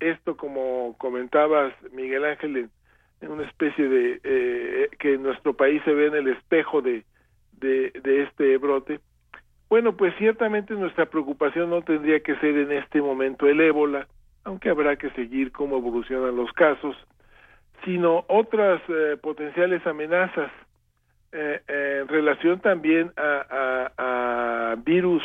esto, 0.00 0.36
como 0.36 0.96
comentabas, 0.98 1.74
Miguel 1.92 2.24
Ángel, 2.24 2.56
en, 3.20 3.30
una 3.30 3.44
especie 3.46 3.88
de 3.88 4.20
eh, 4.24 4.88
que 4.98 5.18
nuestro 5.18 5.54
país 5.54 5.82
se 5.84 5.92
ve 5.92 6.06
en 6.06 6.14
el 6.14 6.28
espejo 6.28 6.80
de, 6.80 7.04
de, 7.52 7.90
de 8.02 8.22
este 8.22 8.56
brote? 8.56 9.00
Bueno, 9.68 9.96
pues 9.96 10.14
ciertamente 10.18 10.74
nuestra 10.74 11.06
preocupación 11.06 11.70
no 11.70 11.82
tendría 11.82 12.20
que 12.20 12.34
ser 12.36 12.56
en 12.56 12.72
este 12.72 13.00
momento 13.00 13.46
el 13.46 13.60
ébola, 13.60 14.08
aunque 14.44 14.70
habrá 14.70 14.96
que 14.96 15.10
seguir 15.10 15.52
cómo 15.52 15.76
evolucionan 15.76 16.34
los 16.34 16.50
casos, 16.52 16.96
sino 17.84 18.24
otras 18.28 18.82
eh, 18.88 19.16
potenciales 19.20 19.86
amenazas 19.86 20.50
eh, 21.32 21.60
en 21.68 22.08
relación 22.08 22.60
también 22.60 23.12
a, 23.16 24.74
virus 24.84 25.22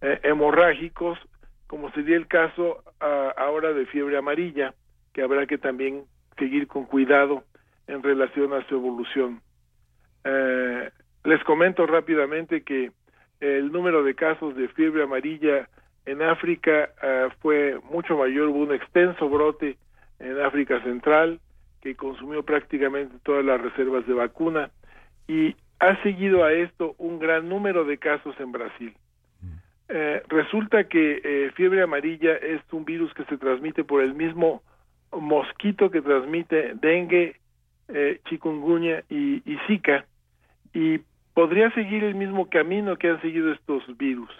eh, 0.00 0.20
hemorrágicos, 0.22 1.18
como 1.66 1.90
sería 1.92 2.16
el 2.16 2.26
caso 2.28 2.82
ah, 3.00 3.32
ahora 3.36 3.72
de 3.72 3.86
fiebre 3.86 4.16
amarilla, 4.16 4.74
que 5.12 5.22
habrá 5.22 5.46
que 5.46 5.58
también 5.58 6.04
seguir 6.38 6.66
con 6.68 6.84
cuidado 6.84 7.44
en 7.86 8.02
relación 8.02 8.52
a 8.52 8.66
su 8.68 8.76
evolución. 8.76 9.40
Eh, 10.24 10.90
les 11.24 11.42
comento 11.44 11.86
rápidamente 11.86 12.62
que 12.62 12.92
el 13.40 13.72
número 13.72 14.04
de 14.04 14.14
casos 14.14 14.54
de 14.54 14.68
fiebre 14.68 15.02
amarilla 15.02 15.68
en 16.06 16.22
África 16.22 16.90
fue 17.40 17.78
mucho 17.90 18.16
mayor, 18.16 18.48
hubo 18.48 18.58
un 18.58 18.74
extenso 18.74 19.28
brote 19.28 19.76
en 20.18 20.40
África 20.40 20.80
Central 20.82 21.40
que 21.80 21.96
consumió 21.96 22.44
prácticamente 22.44 23.16
todas 23.24 23.44
las 23.44 23.60
reservas 23.60 24.06
de 24.06 24.14
vacuna 24.14 24.70
y 25.32 25.56
ha 25.80 26.00
seguido 26.02 26.44
a 26.44 26.52
esto 26.52 26.94
un 26.98 27.18
gran 27.18 27.48
número 27.48 27.84
de 27.84 27.96
casos 27.96 28.38
en 28.38 28.52
Brasil. 28.52 28.92
Eh, 29.88 30.22
resulta 30.28 30.84
que 30.84 31.20
eh, 31.24 31.50
fiebre 31.54 31.82
amarilla 31.82 32.34
es 32.36 32.60
un 32.70 32.84
virus 32.84 33.12
que 33.14 33.24
se 33.24 33.38
transmite 33.38 33.82
por 33.82 34.02
el 34.02 34.14
mismo 34.14 34.62
mosquito 35.10 35.90
que 35.90 36.02
transmite 36.02 36.74
dengue, 36.74 37.36
eh, 37.88 38.20
chikungunya 38.28 39.04
y, 39.08 39.42
y 39.50 39.58
Zika 39.66 40.06
y 40.72 41.00
podría 41.34 41.70
seguir 41.72 42.04
el 42.04 42.14
mismo 42.14 42.48
camino 42.48 42.96
que 42.96 43.08
han 43.08 43.20
seguido 43.20 43.52
estos 43.52 43.84
virus. 43.96 44.30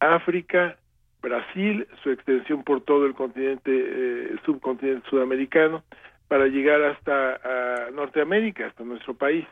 África, 0.00 0.76
Brasil, 1.22 1.86
su 2.02 2.10
extensión 2.10 2.64
por 2.64 2.82
todo 2.82 3.06
el 3.06 3.14
continente, 3.14 3.70
eh, 3.70 4.36
subcontinente 4.44 5.08
sudamericano, 5.08 5.82
para 6.28 6.46
llegar 6.46 6.82
hasta 6.82 7.34
a 7.86 7.90
Norteamérica, 7.90 8.66
hasta 8.66 8.84
nuestro 8.84 9.14
país. 9.14 9.46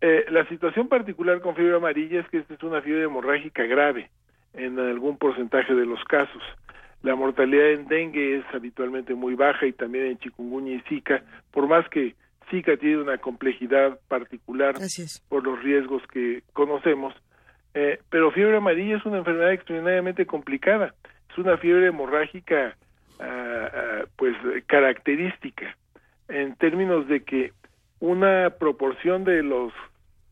Eh, 0.00 0.26
la 0.30 0.46
situación 0.48 0.88
particular 0.88 1.40
con 1.40 1.54
fiebre 1.54 1.76
amarilla 1.76 2.20
es 2.20 2.28
que 2.28 2.38
esta 2.38 2.54
es 2.54 2.62
una 2.62 2.82
fiebre 2.82 3.04
hemorrágica 3.04 3.62
grave 3.64 4.10
en 4.54 4.78
algún 4.78 5.16
porcentaje 5.16 5.74
de 5.74 5.86
los 5.86 6.02
casos. 6.04 6.42
La 7.02 7.14
mortalidad 7.14 7.70
en 7.70 7.86
dengue 7.86 8.38
es 8.38 8.44
habitualmente 8.52 9.14
muy 9.14 9.34
baja 9.34 9.66
y 9.66 9.72
también 9.72 10.06
en 10.06 10.18
chikungunya 10.18 10.74
y 10.74 10.80
zika, 10.88 11.22
por 11.50 11.68
más 11.68 11.88
que 11.88 12.14
zika 12.50 12.76
tiene 12.76 12.98
una 12.98 13.18
complejidad 13.18 13.98
particular 14.08 14.74
por 15.28 15.44
los 15.44 15.62
riesgos 15.62 16.02
que 16.08 16.42
conocemos, 16.52 17.14
eh, 17.74 18.00
pero 18.10 18.30
fiebre 18.30 18.56
amarilla 18.56 18.96
es 18.96 19.04
una 19.04 19.18
enfermedad 19.18 19.52
extraordinariamente 19.52 20.26
complicada. 20.26 20.94
Es 21.30 21.38
una 21.38 21.58
fiebre 21.58 21.88
hemorrágica, 21.88 22.76
ah, 23.20 23.70
ah, 23.72 24.04
pues, 24.16 24.34
característica, 24.66 25.76
en 26.28 26.56
términos 26.56 27.06
de 27.08 27.22
que 27.22 27.52
una 28.00 28.50
proporción 28.58 29.24
de 29.24 29.42
las 29.42 29.72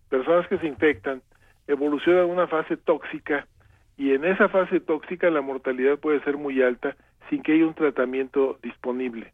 personas 0.08 0.46
que 0.48 0.58
se 0.58 0.66
infectan 0.66 1.22
evoluciona 1.66 2.22
a 2.22 2.26
una 2.26 2.46
fase 2.46 2.76
tóxica 2.76 3.46
y 3.96 4.12
en 4.12 4.24
esa 4.24 4.48
fase 4.48 4.80
tóxica 4.80 5.30
la 5.30 5.40
mortalidad 5.40 5.98
puede 5.98 6.20
ser 6.20 6.36
muy 6.36 6.62
alta 6.62 6.96
sin 7.30 7.42
que 7.42 7.52
haya 7.52 7.66
un 7.66 7.74
tratamiento 7.74 8.58
disponible. 8.62 9.32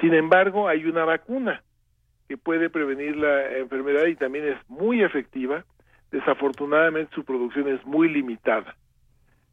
Sin 0.00 0.14
embargo, 0.14 0.68
hay 0.68 0.84
una 0.84 1.04
vacuna 1.04 1.62
que 2.28 2.36
puede 2.36 2.70
prevenir 2.70 3.16
la 3.16 3.58
enfermedad 3.58 4.06
y 4.06 4.16
también 4.16 4.46
es 4.46 4.58
muy 4.68 5.02
efectiva. 5.02 5.64
Desafortunadamente 6.10 7.14
su 7.14 7.24
producción 7.24 7.68
es 7.68 7.84
muy 7.84 8.08
limitada. 8.08 8.76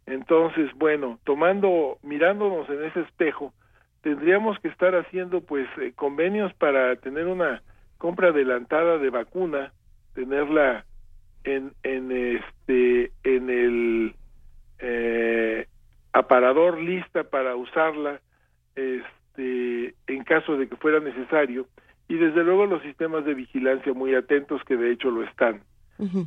Entonces, 0.06 0.70
bueno, 0.76 1.20
tomando, 1.24 1.98
mirándonos 2.04 2.70
en 2.70 2.84
ese 2.84 3.02
espejo, 3.02 3.54
tendríamos 4.02 4.60
que 4.60 4.68
estar 4.68 4.96
haciendo 4.96 5.42
pues 5.42 5.68
eh, 5.80 5.94
convenios 5.96 6.54
para 6.56 6.96
tener 6.98 7.28
una 7.28 7.62
compra 8.02 8.30
adelantada 8.30 8.98
de 8.98 9.12
vacuna, 9.12 9.72
tenerla 10.16 10.86
en, 11.44 11.72
en 11.84 12.12
este, 12.12 13.12
en 13.24 13.50
el 13.52 14.16
eh, 14.80 15.68
aparador 16.12 16.82
lista 16.82 17.24
para 17.24 17.56
usarla, 17.56 18.20
este, 18.76 19.94
en 20.08 20.24
caso 20.24 20.58
de 20.58 20.68
que 20.68 20.76
fuera 20.78 21.00
necesario 21.00 21.68
y 22.08 22.16
desde 22.16 22.44
luego 22.44 22.66
los 22.66 22.82
sistemas 22.82 23.24
de 23.24 23.36
vigilancia 23.36 23.94
muy 23.94 24.16
atentos 24.16 24.64
que 24.64 24.78
de 24.78 24.92
hecho 24.92 25.12
lo 25.12 25.22
están. 25.24 25.62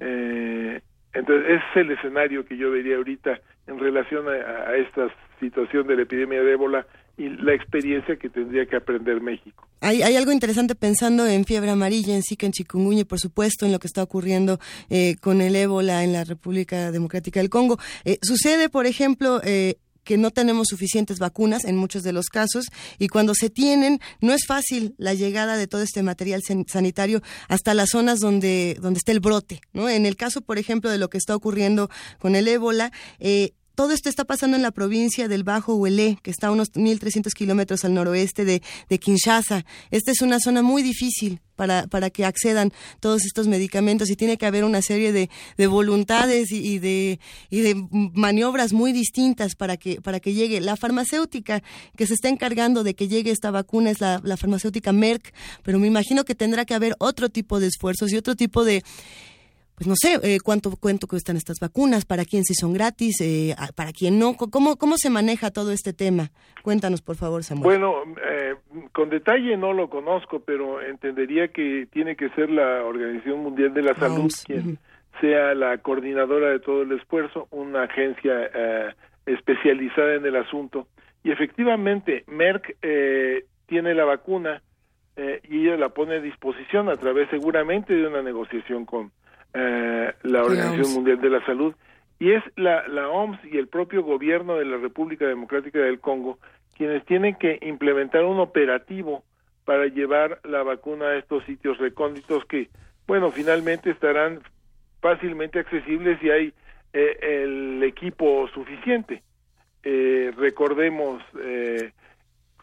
eh, 0.01 0.81
entonces 1.13 1.45
ese 1.45 1.57
es 1.57 1.77
el 1.77 1.91
escenario 1.91 2.45
que 2.45 2.57
yo 2.57 2.71
vería 2.71 2.99
ahorita 2.99 3.41
en 3.67 3.81
relación 3.81 4.29
a, 4.29 4.31
a, 4.31 4.77
esta 4.77 5.09
situación 5.41 5.89
de 5.89 5.97
la 5.97 6.03
epidemia 6.03 6.41
de 6.41 6.53
ébola 6.53 6.87
y 7.17 7.29
la 7.29 7.55
experiencia 7.55 8.17
que 8.17 8.29
tendría 8.29 8.67
que 8.67 8.77
aprender 8.77 9.21
México. 9.21 9.69
Hay, 9.81 10.03
hay 10.03 10.17
algo 10.17 10.33
interesante 10.33 10.75
pensando 10.75 11.27
en 11.27 11.45
fiebre 11.45 11.71
amarilla, 11.71 12.15
en 12.15 12.23
Zika, 12.23 12.47
en 12.47 12.53
chikungunya 12.53 13.03
y 13.03 13.05
por 13.05 13.21
supuesto 13.21 13.67
en 13.67 13.73
lo 13.73 13.79
que 13.79 13.87
está 13.87 14.03
ocurriendo 14.03 14.59
eh, 14.91 15.17
con 15.21 15.41
el 15.41 15.55
ébola 15.55 16.03
en 16.03 16.13
la 16.13 16.25
República 16.25 16.91
Democrática 16.91 17.41
del 17.41 17.51
Congo. 17.51 17.79
Eh, 18.05 18.19
sucede, 18.23 18.69
por 18.69 18.87
ejemplo, 18.87 19.41
eh, 19.45 19.77
que 20.05 20.19
no 20.19 20.31
tenemos 20.31 20.69
suficientes 20.69 21.19
vacunas 21.19 21.65
en 21.65 21.77
muchos 21.77 22.03
de 22.03 22.13
los 22.13 22.27
casos 22.27 22.67
y 22.99 23.09
cuando 23.09 23.35
se 23.35 23.51
tienen 23.51 24.01
no 24.21 24.33
es 24.33 24.47
fácil 24.47 24.95
la 24.99 25.15
llegada 25.15 25.57
de 25.57 25.67
todo 25.67 25.83
este 25.83 26.03
material 26.03 26.43
sanitario 26.67 27.23
hasta 27.49 27.75
las 27.75 27.91
zonas 27.91 28.21
donde 28.21 28.77
donde 28.81 28.99
está 28.99 29.13
el 29.13 29.21
brote, 29.21 29.61
¿no? 29.73 29.89
En 29.89 30.07
el 30.07 30.17
caso, 30.17 30.43
por 30.43 30.59
ejemplo, 30.59 30.91
de 30.91 30.99
lo 30.99 31.09
que 31.09 31.19
está 31.19 31.35
ocurriendo 31.35 31.91
con 32.19 32.37
el 32.37 32.47
ébola, 32.47 32.93
eh, 33.19 33.55
todo 33.75 33.93
esto 33.93 34.09
está 34.09 34.25
pasando 34.25 34.57
en 34.57 34.63
la 34.63 34.71
provincia 34.71 35.29
del 35.29 35.45
Bajo 35.45 35.75
Huelé, 35.75 36.19
que 36.23 36.31
está 36.31 36.49
a 36.49 36.51
unos 36.51 36.73
1.300 36.73 37.33
kilómetros 37.33 37.85
al 37.85 37.95
noroeste 37.95 38.45
de, 38.45 38.63
Kinshasa. 38.99 39.65
Esta 39.91 40.13
es 40.13 40.23
una 40.23 40.39
zona 40.39 40.63
muy 40.63 40.83
difícil 40.83 41.41
para, 41.57 41.87
para 41.89 42.11
que 42.11 42.25
accedan 42.25 42.73
todos 43.01 43.25
estos 43.25 43.49
medicamentos 43.49 44.09
y 44.11 44.17
tiene 44.17 44.37
que 44.39 44.47
haber 44.47 44.65
una 44.65 44.83
serie 44.83 45.13
de, 45.13 45.31
de 45.57 45.67
voluntades 45.67 46.53
y, 46.53 46.79
de, 46.79 47.19
y 47.51 47.61
de 47.61 47.75
maniobras 47.91 48.73
muy 48.73 48.93
distintas 48.93 49.57
para 49.57 49.77
que, 49.77 50.01
para 50.01 50.21
que 50.21 50.35
llegue. 50.35 50.61
La 50.61 50.77
farmacéutica 50.77 51.63
que 51.97 52.07
se 52.07 52.15
está 52.15 52.29
encargando 52.29 52.85
de 52.85 52.95
que 52.95 53.09
llegue 53.09 53.33
esta 53.33 53.51
vacuna 53.51 53.91
es 53.91 54.01
la 54.01 54.37
farmacéutica 54.37 54.93
Merck, 54.93 55.35
pero 55.63 55.79
me 55.79 55.89
imagino 55.89 56.25
que 56.25 56.35
tendrá 56.35 56.65
que 56.65 56.75
haber 56.75 56.95
otro 56.99 57.29
tipo 57.29 57.59
de 57.59 57.67
esfuerzos 57.67 58.13
y 58.13 58.17
otro 58.17 58.37
tipo 58.37 58.65
de 58.65 58.85
pues 59.77 59.89
no 59.89 59.95
sé, 59.97 60.21
eh, 60.23 60.39
cuánto 60.43 60.71
cuánto 60.81 61.09
cuestan 61.09 61.37
estas 61.37 61.59
vacunas, 61.61 62.05
para 62.05 62.25
quién 62.25 62.45
si 62.45 62.55
son 62.55 62.73
gratis, 62.73 63.21
eh, 63.21 63.55
para 63.75 63.91
quién 63.91 64.19
no, 64.21 64.35
¿cómo, 64.35 64.77
cómo 64.77 64.97
se 64.97 65.11
maneja 65.11 65.51
todo 65.51 65.73
este 65.73 65.93
tema? 65.93 66.31
Cuéntanos, 66.63 67.03
por 67.03 67.17
favor, 67.17 67.43
Samuel. 67.43 67.65
Bueno, 67.65 67.95
eh, 68.25 68.55
con 68.93 69.11
detalle 69.11 69.57
no 69.57 69.73
lo 69.73 69.91
conozco, 69.91 70.41
pero 70.41 70.81
entendería 70.81 71.49
que 71.49 71.89
tiene 71.91 72.15
que 72.15 72.29
ser 72.31 72.51
la 72.51 72.85
Organización 72.85 73.41
Mundial 73.41 73.75
de 73.75 73.83
la 73.83 73.95
Salud 73.95 74.25
OMS. 74.25 74.45
quien 74.45 74.61
uh 74.61 74.73
-huh. 74.73 75.21
sea 75.21 75.55
la 75.55 75.79
coordinadora 75.79 76.51
de 76.51 76.61
todo 76.61 76.83
el 76.83 76.93
esfuerzo, 76.93 77.49
una 77.51 77.83
agencia 77.83 78.33
eh, 78.55 78.95
especializada 79.27 80.15
en 80.15 80.25
el 80.25 80.37
asunto. 80.37 80.87
Y 81.25 81.33
efectivamente, 81.33 82.23
Merck 82.29 82.77
tiene 83.67 83.95
la 83.95 84.05
vacuna 84.05 84.63
y 85.17 85.67
ella 85.67 85.79
la 85.79 85.89
pone 85.89 86.17
a 86.17 86.21
disposición 86.21 86.91
a 86.91 86.97
través 86.97 87.31
seguramente 87.31 87.95
de 87.95 88.07
una 88.07 88.21
negociación 88.21 88.85
con 88.85 89.11
eh, 89.55 90.13
la 90.23 90.43
Organización 90.43 90.93
Mundial 90.95 91.21
de 91.21 91.31
la 91.31 91.45
Salud 91.47 91.75
y 92.19 92.33
es 92.33 92.43
la, 92.57 92.87
la 92.89 93.09
OMS 93.09 93.39
y 93.45 93.59
el 93.59 93.69
propio 93.69 94.03
gobierno 94.03 94.57
de 94.57 94.65
la 94.65 94.77
República 94.77 95.27
Democrática 95.27 95.79
del 95.79 96.01
Congo 96.01 96.39
quienes 96.77 97.05
tienen 97.05 97.37
que 97.37 97.59
implementar 97.63 98.25
un 98.25 98.41
operativo 98.41 99.25
para 99.65 99.87
llevar 99.87 100.41
la 100.45 100.63
vacuna 100.63 101.07
a 101.07 101.17
estos 101.17 101.45
sitios 101.45 101.79
recónditos 101.79 102.45
que, 102.47 102.69
bueno, 103.07 103.31
finalmente 103.31 103.91
estarán 103.91 104.41
fácilmente 105.01 105.59
accesibles 105.59 106.19
si 106.21 106.31
hay 106.31 106.53
eh, 106.93 107.43
el 107.43 107.83
equipo 107.83 108.49
suficiente. 108.49 109.23
Eh, 109.83 110.33
recordemos, 110.37 111.23
eh, 111.43 111.93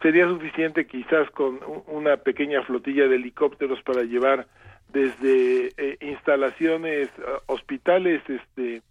sería 0.00 0.26
suficiente 0.26 0.86
quizás 0.86 1.30
con 1.30 1.60
una 1.86 2.16
pequeña 2.18 2.62
flotilla 2.62 3.06
de 3.06 3.16
helicópteros 3.16 3.82
para 3.82 4.02
llevar 4.02 4.46
desde 4.92 5.72
eh, 5.76 5.96
instalaciones, 6.00 7.08
uh, 7.18 7.52
hospitales, 7.52 8.22
este, 8.28 8.82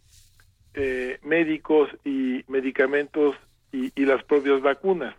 eh, 0.74 1.20
médicos 1.24 1.90
y 2.04 2.44
medicamentos 2.48 3.36
y, 3.72 3.92
las 4.06 4.24
propias 4.24 4.62
vacunas. 4.62 5.16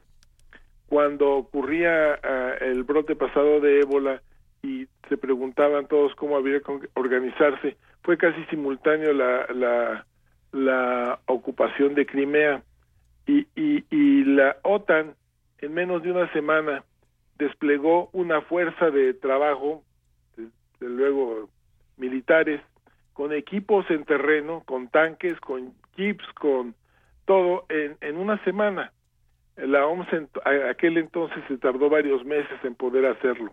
Cuando 0.88 1.32
ocurría 1.32 2.20
uh, 2.22 2.64
el 2.64 2.82
brote 2.82 3.16
pasado 3.16 3.60
de 3.60 3.80
ébola 3.80 4.20
y 4.62 4.86
se 5.08 5.16
preguntaban 5.16 5.86
todos 5.86 6.14
cómo 6.16 6.36
había 6.36 6.60
que 6.60 6.88
organizarse, 6.94 7.76
fue 8.02 8.18
casi 8.18 8.44
simultáneo 8.46 9.12
la, 9.12 9.46
la, 9.54 10.06
la 10.52 11.20
ocupación 11.26 11.94
de 11.94 12.06
Crimea 12.06 12.62
y, 13.26 13.46
y, 13.54 13.84
y 13.90 14.24
la 14.24 14.56
OTAN 14.62 15.14
en 15.58 15.72
menos 15.72 16.02
de 16.02 16.10
una 16.10 16.30
semana 16.32 16.84
desplegó 17.38 18.10
una 18.12 18.42
fuerza 18.42 18.90
de 18.90 19.14
trabajo 19.14 19.82
desde 20.82 20.94
luego 20.94 21.48
militares, 21.96 22.60
con 23.12 23.32
equipos 23.32 23.88
en 23.90 24.04
terreno, 24.04 24.62
con 24.66 24.88
tanques, 24.88 25.38
con 25.40 25.72
jeeps, 25.96 26.26
con 26.34 26.74
todo, 27.24 27.66
en, 27.68 27.96
en 28.00 28.16
una 28.16 28.42
semana. 28.44 28.92
La 29.56 29.86
OMS 29.86 30.12
en 30.12 30.28
aquel 30.68 30.96
entonces 30.98 31.38
se 31.46 31.58
tardó 31.58 31.88
varios 31.88 32.24
meses 32.24 32.58
en 32.64 32.74
poder 32.74 33.06
hacerlo. 33.06 33.52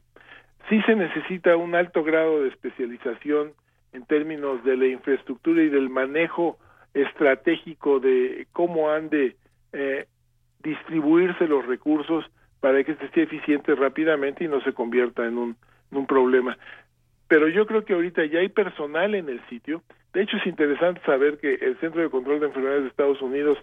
Sí 0.70 0.82
se 0.84 0.96
necesita 0.96 1.56
un 1.56 1.76
alto 1.76 2.04
grado 2.04 2.42
de 2.42 2.50
especialización 2.50 3.54
en 3.94 4.06
términos 4.06 4.64
de 4.64 4.78
la 4.78 4.88
infraestructura 4.88 5.62
y 5.62 5.70
del 5.70 5.90
manejo 5.90 6.58
estratégico 6.94 8.00
de 8.00 8.48
cómo 8.54 8.90
han 8.90 9.10
de 9.10 9.36
eh, 9.74 10.08
distribuirse 10.64 11.48
los 11.48 11.66
recursos 11.66 12.26
para 12.60 12.84
que 12.84 12.94
este 12.94 13.10
sea 13.10 13.24
eficiente 13.24 13.76
rápidamente 13.76 14.44
y 14.44 14.48
no 14.48 14.62
se 14.62 14.74
convierta 14.74 15.26
en 15.26 15.38
un, 15.38 15.56
en 15.92 15.98
un 15.98 16.08
problema. 16.08 16.58
Pero 17.30 17.48
yo 17.48 17.66
creo 17.68 17.86
que 17.86 17.94
ahorita 17.94 18.26
ya 18.26 18.40
hay 18.40 18.50
personal 18.50 19.16
en 19.16 19.30
el 19.30 19.40
sitio. 19.48 19.84
De 20.14 20.24
hecho, 20.24 20.36
es 20.38 20.48
interesante 20.48 21.00
saber 21.06 21.38
que 21.38 21.54
el 21.54 21.80
Centro 21.80 22.02
de 22.02 22.10
Control 22.10 22.40
de 22.40 22.48
Enfermedades 22.48 22.82
de 22.82 22.90
Estados 22.90 23.22
Unidos, 23.22 23.58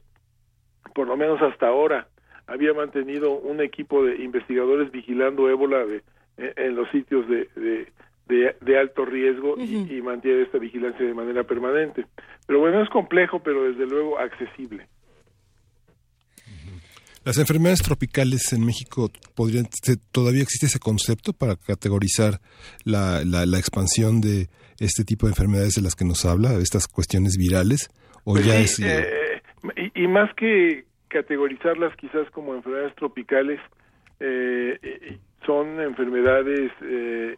por 0.94 1.08
lo 1.08 1.16
menos 1.16 1.42
hasta 1.42 1.66
ahora, 1.66 2.06
había 2.46 2.72
mantenido 2.72 3.32
un 3.32 3.60
equipo 3.60 4.04
de 4.04 4.22
investigadores 4.22 4.92
vigilando 4.92 5.50
ébola 5.50 5.84
de, 5.84 6.02
eh, 6.38 6.52
en 6.56 6.76
los 6.76 6.88
sitios 6.90 7.28
de, 7.28 7.48
de, 7.56 7.88
de, 8.28 8.56
de 8.60 8.78
alto 8.78 9.04
riesgo 9.04 9.56
y, 9.58 9.96
y 9.96 10.00
mantiene 10.00 10.42
esta 10.42 10.58
vigilancia 10.58 11.04
de 11.04 11.12
manera 11.12 11.42
permanente. 11.42 12.06
Pero 12.46 12.60
bueno, 12.60 12.80
es 12.80 12.88
complejo, 12.88 13.40
pero 13.42 13.64
desde 13.64 13.86
luego 13.86 14.16
accesible. 14.20 14.86
Las 17.26 17.38
enfermedades 17.38 17.82
tropicales 17.82 18.52
en 18.52 18.64
México 18.64 19.10
podrían 19.34 19.66
todavía 20.12 20.42
existe 20.42 20.66
ese 20.66 20.78
concepto 20.78 21.32
para 21.32 21.56
categorizar 21.56 22.38
la, 22.84 23.24
la, 23.24 23.44
la 23.46 23.58
expansión 23.58 24.20
de 24.20 24.46
este 24.78 25.02
tipo 25.02 25.26
de 25.26 25.32
enfermedades 25.32 25.74
de 25.74 25.82
las 25.82 25.96
que 25.96 26.04
nos 26.04 26.24
habla, 26.24 26.50
de 26.52 26.62
estas 26.62 26.86
cuestiones 26.86 27.36
virales, 27.36 27.90
o 28.22 28.34
Pues 28.34 28.46
ya 28.46 28.52
sí, 28.68 28.84
es 28.84 28.88
eh, 28.88 29.40
eh, 29.74 29.90
y, 29.96 30.04
y 30.04 30.06
más 30.06 30.32
que 30.34 30.84
categorizarlas 31.08 31.96
quizás 31.96 32.30
como 32.30 32.54
enfermedades 32.54 32.94
tropicales, 32.94 33.58
eh, 34.20 35.18
son 35.44 35.80
enfermedades 35.80 36.70
eh, 36.84 37.36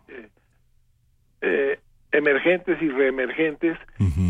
emergentes 2.12 2.76
y 2.82 2.90
reemergentes 2.90 3.78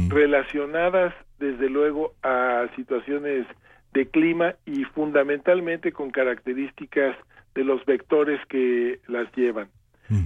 relacionadas 0.07 1.13
desde 1.41 1.69
luego 1.69 2.15
a 2.23 2.69
situaciones 2.77 3.45
de 3.93 4.07
clima 4.07 4.55
y 4.67 4.85
fundamentalmente 4.85 5.93
con 5.93 6.11
características 6.11 7.17
de 7.55 7.65
los 7.65 7.85
vectores 7.87 8.41
que 8.47 9.01
las 9.09 9.31
llevan. 9.35 9.69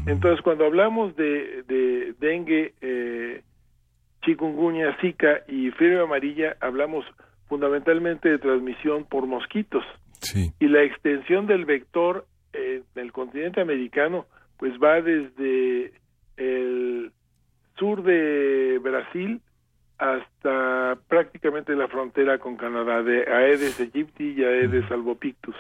Entonces, 0.07 0.41
cuando 0.43 0.65
hablamos 0.65 1.17
de, 1.17 1.65
de 1.67 2.15
dengue, 2.21 2.73
eh, 2.81 3.43
chikungunya, 4.25 4.97
zika 5.01 5.41
y 5.49 5.73
fiebre 5.73 6.01
amarilla, 6.01 6.57
hablamos 6.61 7.05
fundamentalmente 7.49 8.29
de 8.29 8.39
transmisión 8.39 9.05
por 9.05 9.27
mosquitos. 9.27 9.85
Y 10.61 10.69
la 10.69 10.85
extensión 10.85 11.49
del 11.49 11.65
vector 11.65 12.27
en 12.53 12.85
el 12.95 13.11
continente 13.11 13.61
americano, 13.61 14.27
pues 14.57 14.73
va 14.81 15.01
desde 15.01 15.93
el 16.37 17.11
sur 17.77 18.05
de 18.05 18.79
Brasil 18.81 19.41
hasta 19.99 20.97
prácticamente 21.09 21.75
la 21.75 21.89
frontera 21.89 22.39
con 22.39 22.57
Canadá, 22.57 23.03
de 23.03 23.25
Aedes 23.31 23.79
aegypti 23.81 24.35
y 24.37 24.45
Aedes 24.45 24.91
albopictus. 24.91 25.57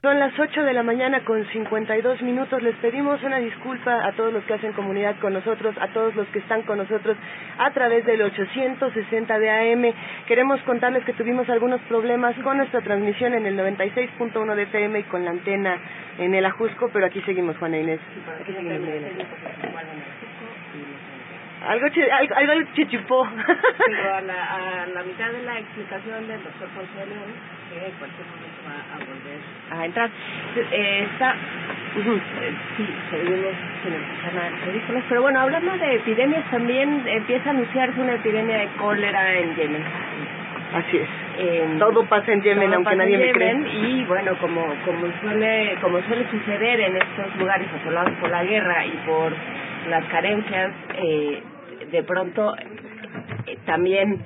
Son 0.00 0.16
las 0.16 0.32
8 0.38 0.62
de 0.62 0.72
la 0.74 0.84
mañana 0.84 1.24
con 1.24 1.44
52 1.44 2.22
minutos. 2.22 2.62
Les 2.62 2.76
pedimos 2.76 3.20
una 3.24 3.38
disculpa 3.38 4.06
a 4.06 4.12
todos 4.12 4.32
los 4.32 4.44
que 4.44 4.54
hacen 4.54 4.72
comunidad 4.72 5.18
con 5.18 5.32
nosotros, 5.32 5.74
a 5.80 5.88
todos 5.88 6.14
los 6.14 6.28
que 6.28 6.38
están 6.38 6.62
con 6.62 6.78
nosotros 6.78 7.16
a 7.58 7.72
través 7.72 8.06
del 8.06 8.22
860 8.22 9.38
de 9.40 9.50
AM. 9.50 9.92
Queremos 10.28 10.60
contarles 10.62 11.04
que 11.04 11.14
tuvimos 11.14 11.48
algunos 11.48 11.80
problemas 11.88 12.36
con 12.44 12.58
nuestra 12.58 12.80
transmisión 12.80 13.34
en 13.34 13.46
el 13.46 13.58
96.1 13.58 14.54
de 14.54 14.62
FM 14.62 15.00
y 15.00 15.02
con 15.04 15.24
la 15.24 15.32
antena 15.32 15.76
en 16.18 16.32
el 16.32 16.46
Ajusco, 16.46 16.90
pero 16.92 17.06
aquí 17.06 17.20
seguimos, 17.22 17.56
Juana 17.58 17.78
Inés. 17.78 18.00
Aquí 18.40 18.52
seguimos. 18.52 18.78
Algo, 21.66 21.88
chi- 21.88 22.08
algo, 22.10 22.34
algo 22.36 22.68
chichipó. 22.74 23.26
Pero 23.86 24.14
a 24.14 24.20
la, 24.20 24.82
a 24.82 24.86
la 24.86 25.02
mitad 25.02 25.30
de 25.32 25.42
la 25.42 25.58
explicación 25.58 26.28
del 26.28 26.42
doctor 26.44 26.68
León, 27.08 27.32
que 27.68 27.86
en 27.86 27.92
cualquier 27.98 28.26
momento 28.28 28.60
va 28.64 28.94
a 28.94 28.98
volver 28.98 29.40
a 29.70 29.84
entrar, 29.84 30.10
eh, 30.70 31.06
está... 31.12 31.34
eh, 31.34 32.54
sí, 32.76 32.86
seguimos 33.10 33.54
sin 33.82 33.92
empezar 33.94 34.34
nada 34.34 34.50
de 34.50 34.72
ridículos, 34.72 35.02
pero 35.08 35.22
bueno, 35.22 35.40
hablando 35.40 35.72
de 35.78 35.94
epidemias, 35.96 36.44
también 36.50 37.02
empieza 37.06 37.50
a 37.50 37.52
anunciarse 37.52 38.00
una 38.00 38.14
epidemia 38.14 38.58
de 38.58 38.66
cólera 38.78 39.38
en 39.38 39.56
Yemen. 39.56 39.84
Así 40.74 40.96
es. 40.98 41.08
Todo 41.78 42.04
pasa 42.06 42.32
en 42.32 42.42
Yemen, 42.42 42.72
aunque 42.74 42.94
nadie 42.96 43.14
en 43.14 43.20
me 43.20 43.32
cree. 43.32 43.48
Yemen, 43.54 43.66
Y 44.00 44.04
bueno, 44.04 44.36
como, 44.38 44.64
como, 44.84 45.06
suele, 45.22 45.76
como 45.80 46.00
suele 46.02 46.24
suceder 46.30 46.80
en 46.80 46.96
estos 46.96 47.34
lugares 47.36 47.66
asolados 47.80 48.12
por 48.20 48.30
la 48.30 48.44
guerra 48.44 48.84
y 48.86 48.90
por 49.06 49.32
las 49.90 50.04
carencias, 50.08 50.72
eh, 50.96 51.42
de 51.90 52.02
pronto 52.04 52.54
eh, 52.56 53.58
también 53.66 54.22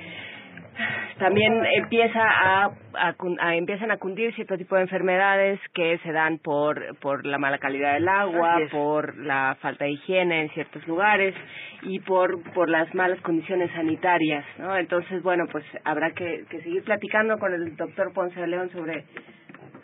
también 1.18 1.64
empieza 1.74 2.20
a, 2.22 2.64
a 2.94 3.14
a- 3.40 3.54
empiezan 3.54 3.90
a 3.90 3.98
cundir 3.98 4.34
cierto 4.34 4.56
tipo 4.56 4.74
de 4.74 4.82
enfermedades 4.82 5.60
que 5.74 5.98
se 5.98 6.12
dan 6.12 6.38
por 6.38 6.98
por 6.98 7.24
la 7.26 7.38
mala 7.38 7.58
calidad 7.58 7.94
del 7.94 8.08
agua, 8.08 8.58
por 8.72 9.16
la 9.18 9.56
falta 9.60 9.84
de 9.84 9.92
higiene 9.92 10.40
en 10.42 10.48
ciertos 10.50 10.84
lugares 10.88 11.34
y 11.82 12.00
por 12.00 12.42
por 12.54 12.68
las 12.68 12.92
malas 12.94 13.20
condiciones 13.20 13.70
sanitarias, 13.72 14.44
¿no? 14.58 14.76
Entonces, 14.76 15.22
bueno, 15.22 15.44
pues 15.52 15.64
habrá 15.84 16.10
que, 16.12 16.44
que 16.50 16.60
seguir 16.62 16.82
platicando 16.84 17.38
con 17.38 17.52
el 17.52 17.76
doctor 17.76 18.12
Ponce 18.14 18.40
de 18.40 18.46
León 18.46 18.70
sobre 18.70 19.04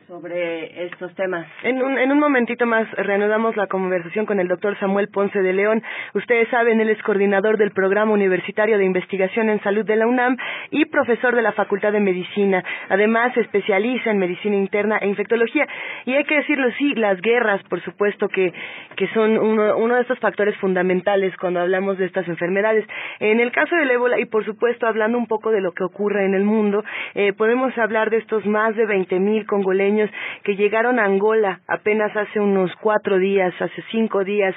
sobre 0.08 0.86
estos 0.86 1.14
temas. 1.14 1.46
En 1.62 1.82
un, 1.82 1.98
en 1.98 2.10
un 2.10 2.18
momentito 2.18 2.64
más 2.64 2.90
reanudamos 2.92 3.54
la 3.56 3.66
conversación 3.66 4.24
con 4.24 4.40
el 4.40 4.48
doctor 4.48 4.74
Samuel 4.80 5.08
Ponce 5.08 5.42
de 5.42 5.52
León. 5.52 5.82
Ustedes 6.14 6.48
saben, 6.48 6.80
él 6.80 6.88
es 6.88 7.00
coordinador 7.02 7.58
del 7.58 7.72
Programa 7.72 8.12
Universitario 8.12 8.78
de 8.78 8.86
Investigación 8.86 9.50
en 9.50 9.62
Salud 9.62 9.84
de 9.84 9.96
la 9.96 10.06
UNAM 10.06 10.38
y 10.70 10.86
profesor 10.86 11.36
de 11.36 11.42
la 11.42 11.52
Facultad 11.52 11.92
de 11.92 12.00
Medicina. 12.00 12.64
Además, 12.88 13.36
especializa 13.36 14.10
en 14.10 14.18
medicina 14.18 14.56
interna 14.56 14.96
e 14.96 15.08
infectología. 15.08 15.68
Y 16.06 16.14
hay 16.14 16.24
que 16.24 16.36
decirlo, 16.36 16.70
sí, 16.78 16.94
las 16.94 17.20
guerras, 17.20 17.62
por 17.64 17.82
supuesto, 17.82 18.28
que, 18.28 18.54
que 18.96 19.08
son 19.08 19.36
uno, 19.36 19.76
uno 19.76 19.94
de 19.94 20.02
estos 20.02 20.18
factores 20.20 20.56
fundamentales 20.56 21.36
cuando 21.36 21.60
hablamos 21.60 21.98
de 21.98 22.06
estas 22.06 22.26
enfermedades. 22.28 22.86
En 23.20 23.40
el 23.40 23.52
caso 23.52 23.76
del 23.76 23.90
ébola, 23.90 24.18
y 24.18 24.24
por 24.24 24.46
supuesto, 24.46 24.86
hablando 24.86 25.18
un 25.18 25.26
poco 25.26 25.50
de 25.50 25.60
lo 25.60 25.72
que 25.72 25.84
ocurre 25.84 26.24
en 26.24 26.32
el 26.32 26.44
mundo, 26.44 26.82
eh, 27.14 27.34
podemos 27.34 27.76
hablar 27.76 28.08
de 28.08 28.16
estos 28.16 28.46
más 28.46 28.74
de 28.74 28.86
20.000 28.86 29.44
congoleños 29.44 29.97
que 30.42 30.56
llegaron 30.56 30.98
a 30.98 31.04
Angola 31.04 31.60
apenas 31.66 32.16
hace 32.16 32.40
unos 32.40 32.74
cuatro 32.80 33.18
días, 33.18 33.54
hace 33.60 33.82
cinco 33.90 34.24
días, 34.24 34.54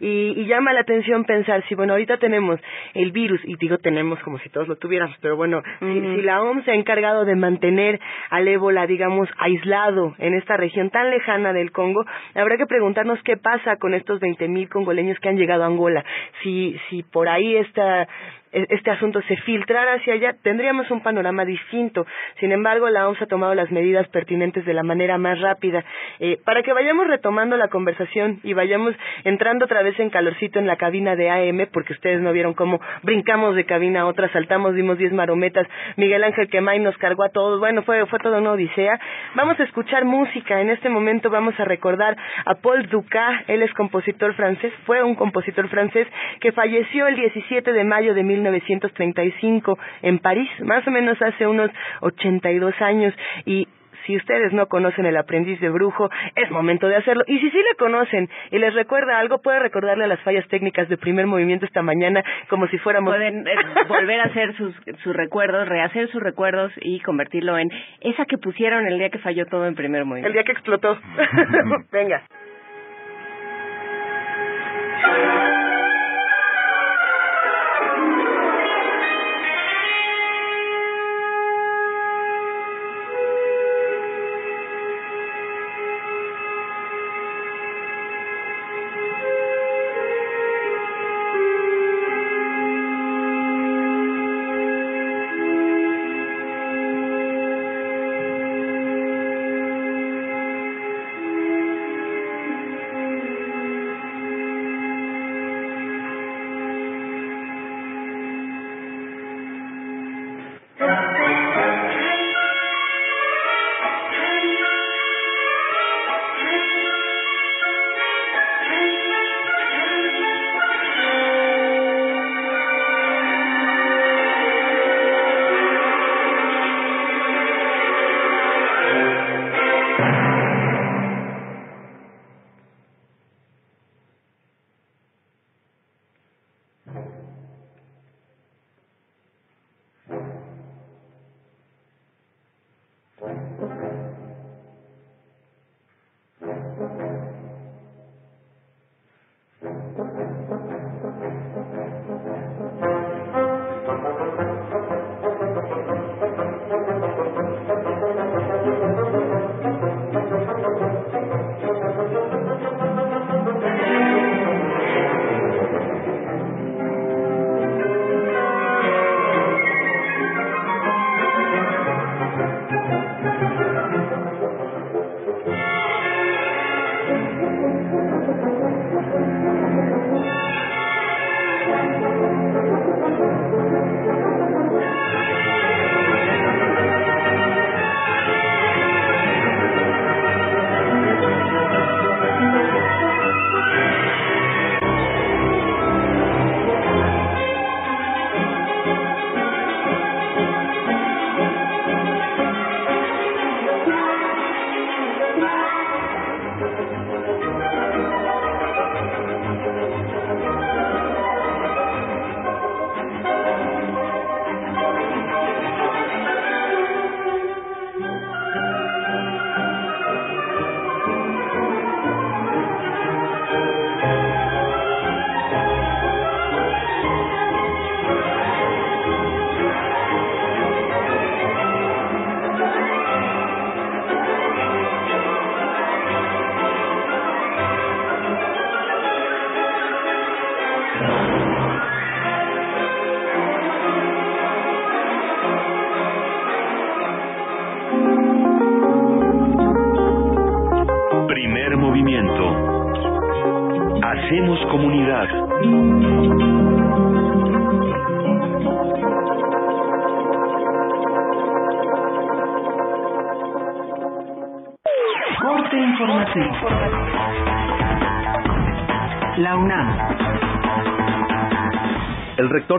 y, 0.00 0.34
y 0.36 0.46
llama 0.46 0.72
la 0.72 0.80
atención 0.80 1.24
pensar 1.24 1.64
si, 1.68 1.74
bueno, 1.74 1.94
ahorita 1.94 2.18
tenemos 2.18 2.60
el 2.94 3.12
virus, 3.12 3.40
y 3.44 3.56
digo 3.56 3.78
tenemos 3.78 4.18
como 4.20 4.38
si 4.38 4.48
todos 4.48 4.68
lo 4.68 4.76
tuviéramos, 4.76 5.16
pero 5.20 5.36
bueno, 5.36 5.62
si, 5.80 6.00
si 6.00 6.22
la 6.22 6.42
OMS 6.42 6.64
se 6.64 6.72
ha 6.72 6.74
encargado 6.74 7.24
de 7.24 7.36
mantener 7.36 8.00
al 8.30 8.46
ébola, 8.48 8.86
digamos, 8.86 9.28
aislado 9.38 10.14
en 10.18 10.34
esta 10.34 10.56
región 10.56 10.90
tan 10.90 11.10
lejana 11.10 11.52
del 11.52 11.72
Congo, 11.72 12.04
habrá 12.34 12.56
que 12.56 12.66
preguntarnos 12.66 13.22
qué 13.22 13.36
pasa 13.36 13.76
con 13.76 13.94
estos 13.94 14.20
20.000 14.20 14.68
congoleños 14.68 15.18
que 15.20 15.28
han 15.28 15.36
llegado 15.36 15.64
a 15.64 15.66
Angola. 15.66 16.04
Si, 16.42 16.78
si 16.88 17.02
por 17.02 17.28
ahí 17.28 17.56
esta 17.56 18.06
este 18.54 18.90
asunto 18.90 19.20
se 19.22 19.36
filtrara 19.38 19.94
hacia 19.94 20.14
allá, 20.14 20.34
tendríamos 20.42 20.90
un 20.90 21.02
panorama 21.02 21.44
distinto. 21.44 22.06
Sin 22.40 22.52
embargo, 22.52 22.88
la 22.88 23.08
OMS 23.08 23.22
ha 23.22 23.26
tomado 23.26 23.54
las 23.54 23.70
medidas 23.70 24.06
pertinentes 24.08 24.64
de 24.64 24.74
la 24.74 24.82
manera 24.82 25.18
más 25.18 25.40
rápida. 25.40 25.84
Eh, 26.20 26.38
para 26.44 26.62
que 26.62 26.72
vayamos 26.72 27.06
retomando 27.08 27.56
la 27.56 27.68
conversación 27.68 28.40
y 28.42 28.52
vayamos 28.52 28.94
entrando 29.24 29.64
otra 29.64 29.82
vez 29.82 29.98
en 29.98 30.10
calorcito 30.10 30.58
en 30.58 30.66
la 30.66 30.76
cabina 30.76 31.16
de 31.16 31.30
AM, 31.30 31.68
porque 31.72 31.92
ustedes 31.92 32.20
no 32.20 32.32
vieron 32.32 32.54
cómo 32.54 32.80
brincamos 33.02 33.56
de 33.56 33.64
cabina 33.64 34.02
a 34.02 34.06
otra, 34.06 34.28
saltamos, 34.32 34.74
dimos 34.74 34.98
10 34.98 35.12
marometas, 35.12 35.66
Miguel 35.96 36.24
Ángel 36.24 36.48
Quemay 36.48 36.80
nos 36.80 36.96
cargó 36.98 37.24
a 37.24 37.30
todos, 37.30 37.58
bueno, 37.58 37.82
fue, 37.82 38.04
fue 38.06 38.18
toda 38.18 38.38
una 38.38 38.52
odisea. 38.52 38.98
Vamos 39.34 39.58
a 39.58 39.64
escuchar 39.64 40.04
música, 40.04 40.60
en 40.60 40.70
este 40.70 40.88
momento 40.88 41.30
vamos 41.30 41.58
a 41.58 41.64
recordar 41.64 42.16
a 42.44 42.54
Paul 42.54 42.88
Dukas, 42.88 43.42
él 43.48 43.62
es 43.62 43.72
compositor 43.74 44.34
francés, 44.34 44.72
fue 44.86 45.02
un 45.02 45.14
compositor 45.14 45.68
francés 45.68 46.06
que 46.40 46.52
falleció 46.52 47.06
el 47.08 47.16
17 47.16 47.72
de 47.72 47.84
mayo 47.84 48.14
de 48.14 48.22
1935 48.50 49.78
en 50.02 50.18
París, 50.18 50.48
más 50.60 50.86
o 50.86 50.90
menos 50.90 51.20
hace 51.20 51.46
unos 51.46 51.70
82 52.00 52.74
años 52.80 53.14
y 53.44 53.66
si 54.06 54.16
ustedes 54.16 54.52
no 54.52 54.66
conocen 54.66 55.06
el 55.06 55.16
aprendiz 55.16 55.60
de 55.60 55.70
brujo, 55.70 56.10
es 56.36 56.50
momento 56.50 56.88
de 56.88 56.96
hacerlo. 56.96 57.24
Y 57.26 57.38
si 57.38 57.50
sí 57.50 57.56
le 57.56 57.74
conocen 57.76 58.28
y 58.50 58.58
les 58.58 58.74
recuerda 58.74 59.18
algo, 59.18 59.40
puede 59.40 59.60
recordarle 59.60 60.04
a 60.04 60.08
las 60.08 60.20
fallas 60.20 60.46
técnicas 60.48 60.88
de 60.88 60.96
primer 60.96 61.26
movimiento 61.26 61.64
esta 61.64 61.82
mañana 61.82 62.22
como 62.48 62.66
si 62.68 62.78
fuéramos... 62.78 63.14
Pueden 63.14 63.46
eh, 63.46 63.54
volver 63.88 64.20
a 64.20 64.24
hacer 64.24 64.54
sus, 64.56 64.74
sus 65.02 65.16
recuerdos, 65.16 65.68
rehacer 65.68 66.10
sus 66.10 66.22
recuerdos 66.22 66.72
y 66.80 67.00
convertirlo 67.00 67.58
en 67.58 67.70
esa 68.00 68.24
que 68.26 68.38
pusieron 68.38 68.86
el 68.86 68.98
día 68.98 69.10
que 69.10 69.18
falló 69.18 69.46
todo 69.46 69.66
en 69.66 69.74
primer 69.74 70.04
movimiento. 70.04 70.28
El 70.28 70.34
día 70.34 70.44
que 70.44 70.52
explotó. 70.52 70.98
Venga. 71.92 72.22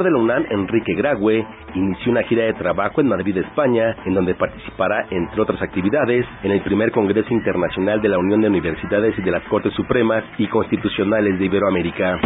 De 0.05 0.11
la 0.11 0.17
UNAM, 0.17 0.45
Enrique 0.49 0.93
Grague, 0.93 1.45
inició 1.73 2.11
una 2.11 2.23
gira 2.23 2.43
de 2.45 2.53
trabajo 2.53 3.01
en 3.01 3.07
Madrid, 3.07 3.37
España, 3.37 3.95
en 4.05 4.13
donde 4.13 4.35
participará, 4.35 5.07
entre 5.09 5.41
otras 5.41 5.61
actividades, 5.61 6.25
en 6.43 6.51
el 6.51 6.61
primer 6.61 6.91
Congreso 6.91 7.33
Internacional 7.33 8.01
de 8.01 8.09
la 8.09 8.19
Unión 8.19 8.41
de 8.41 8.47
Universidades 8.47 9.17
y 9.17 9.21
de 9.21 9.31
las 9.31 9.43
Cortes 9.43 9.73
Supremas 9.73 10.23
y 10.37 10.47
Constitucionales 10.47 11.39
de 11.39 11.45
Iberoamérica. 11.45 12.19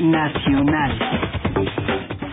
Nacional. 0.00 0.98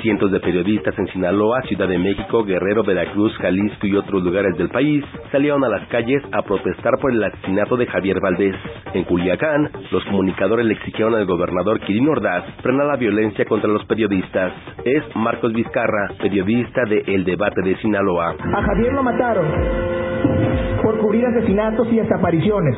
Cientos 0.01 0.31
de 0.31 0.39
periodistas 0.39 0.97
en 0.97 1.07
Sinaloa, 1.07 1.61
Ciudad 1.63 1.87
de 1.87 1.97
México, 1.97 2.43
Guerrero, 2.43 2.83
Veracruz, 2.83 3.33
Jalisco 3.37 3.87
y 3.87 3.95
otros 3.95 4.21
lugares 4.23 4.57
del 4.57 4.69
país 4.69 5.03
salieron 5.31 5.63
a 5.63 5.69
las 5.69 5.87
calles 5.87 6.21
a 6.31 6.41
protestar 6.41 6.93
por 7.01 7.11
el 7.11 7.23
asesinato 7.23 7.77
de 7.77 7.87
Javier 7.87 8.17
Valdés. 8.21 8.55
En 8.93 9.05
Culiacán, 9.05 9.69
los 9.91 10.03
comunicadores 10.05 10.65
le 10.65 10.73
exigieron 10.73 11.15
al 11.15 11.25
gobernador 11.25 11.79
Kirin 11.79 12.07
Ordaz 12.09 12.43
frenar 12.61 12.85
la 12.85 12.95
violencia 12.95 13.43
contra 13.45 13.67
los 13.67 13.83
periodistas. 13.85 14.53
Es 14.85 15.03
Marcos 15.15 15.51
Vizcarra, 15.51 16.11
periodista 16.21 16.83
de 16.87 17.03
El 17.07 17.23
Debate 17.25 17.63
de 17.63 17.75
Sinaloa. 17.77 18.35
A 18.53 18.61
Javier 18.61 18.93
lo 18.93 19.01
mataron 19.01 19.45
por 20.83 20.99
cubrir 20.99 21.25
asesinatos 21.25 21.87
y 21.91 21.95
desapariciones, 21.95 22.77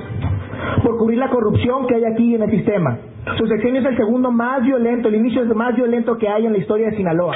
por 0.84 0.98
cubrir 0.98 1.20
la 1.20 1.30
corrupción 1.30 1.86
que 1.86 1.96
hay 1.96 2.06
aquí 2.06 2.36
en 2.36 2.44
el 2.44 2.52
sistema. 2.52 2.98
Su 3.38 3.46
sexenio 3.48 3.82
es 3.82 3.88
el 3.88 3.98
segundo 3.98 4.32
más 4.32 4.64
violento, 4.64 5.10
el 5.10 5.16
inicio 5.16 5.44
es 5.44 5.50
el 5.50 5.56
más 5.56 5.76
violento 5.76 6.18
que 6.18 6.30
hay 6.30 6.46
en 6.46 6.54
la 6.54 6.60
historia 6.60 6.92
de 6.92 6.96
Sinaloa. 6.96 7.36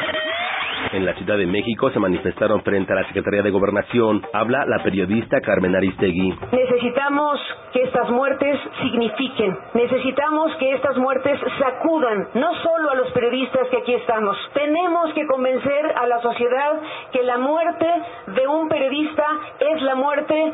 En 0.92 1.06
la 1.06 1.14
Ciudad 1.14 1.38
de 1.38 1.46
México 1.46 1.92
se 1.92 2.00
manifestaron 2.00 2.64
frente 2.64 2.92
a 2.94 2.96
la 2.96 3.06
Secretaría 3.06 3.44
de 3.44 3.52
Gobernación. 3.52 4.24
Habla 4.34 4.66
la 4.66 4.82
periodista 4.82 5.40
Carmen 5.40 5.76
Aristegui. 5.76 6.34
Necesitamos 6.52 7.40
que 7.72 7.84
estas 7.84 8.10
muertes 8.10 8.60
signifiquen, 8.82 9.56
necesitamos 9.76 10.56
que 10.56 10.74
estas 10.74 10.98
muertes 10.98 11.40
sacudan 11.60 12.30
no 12.34 12.56
solo 12.64 12.90
a 12.90 12.96
los 12.96 13.12
periodistas 13.12 13.68
que 13.70 13.78
aquí 13.78 13.94
estamos, 13.94 14.36
tenemos 14.56 15.14
que 15.14 15.28
convencer 15.28 15.94
a 15.96 16.08
la 16.08 16.20
sociedad 16.22 16.82
que 17.12 17.22
la 17.22 17.38
muerte 17.38 17.88
de 18.28 18.48
un 18.48 18.68
periodista 18.68 19.26
es 19.60 19.82
la 19.84 19.94
muerte 19.94 20.54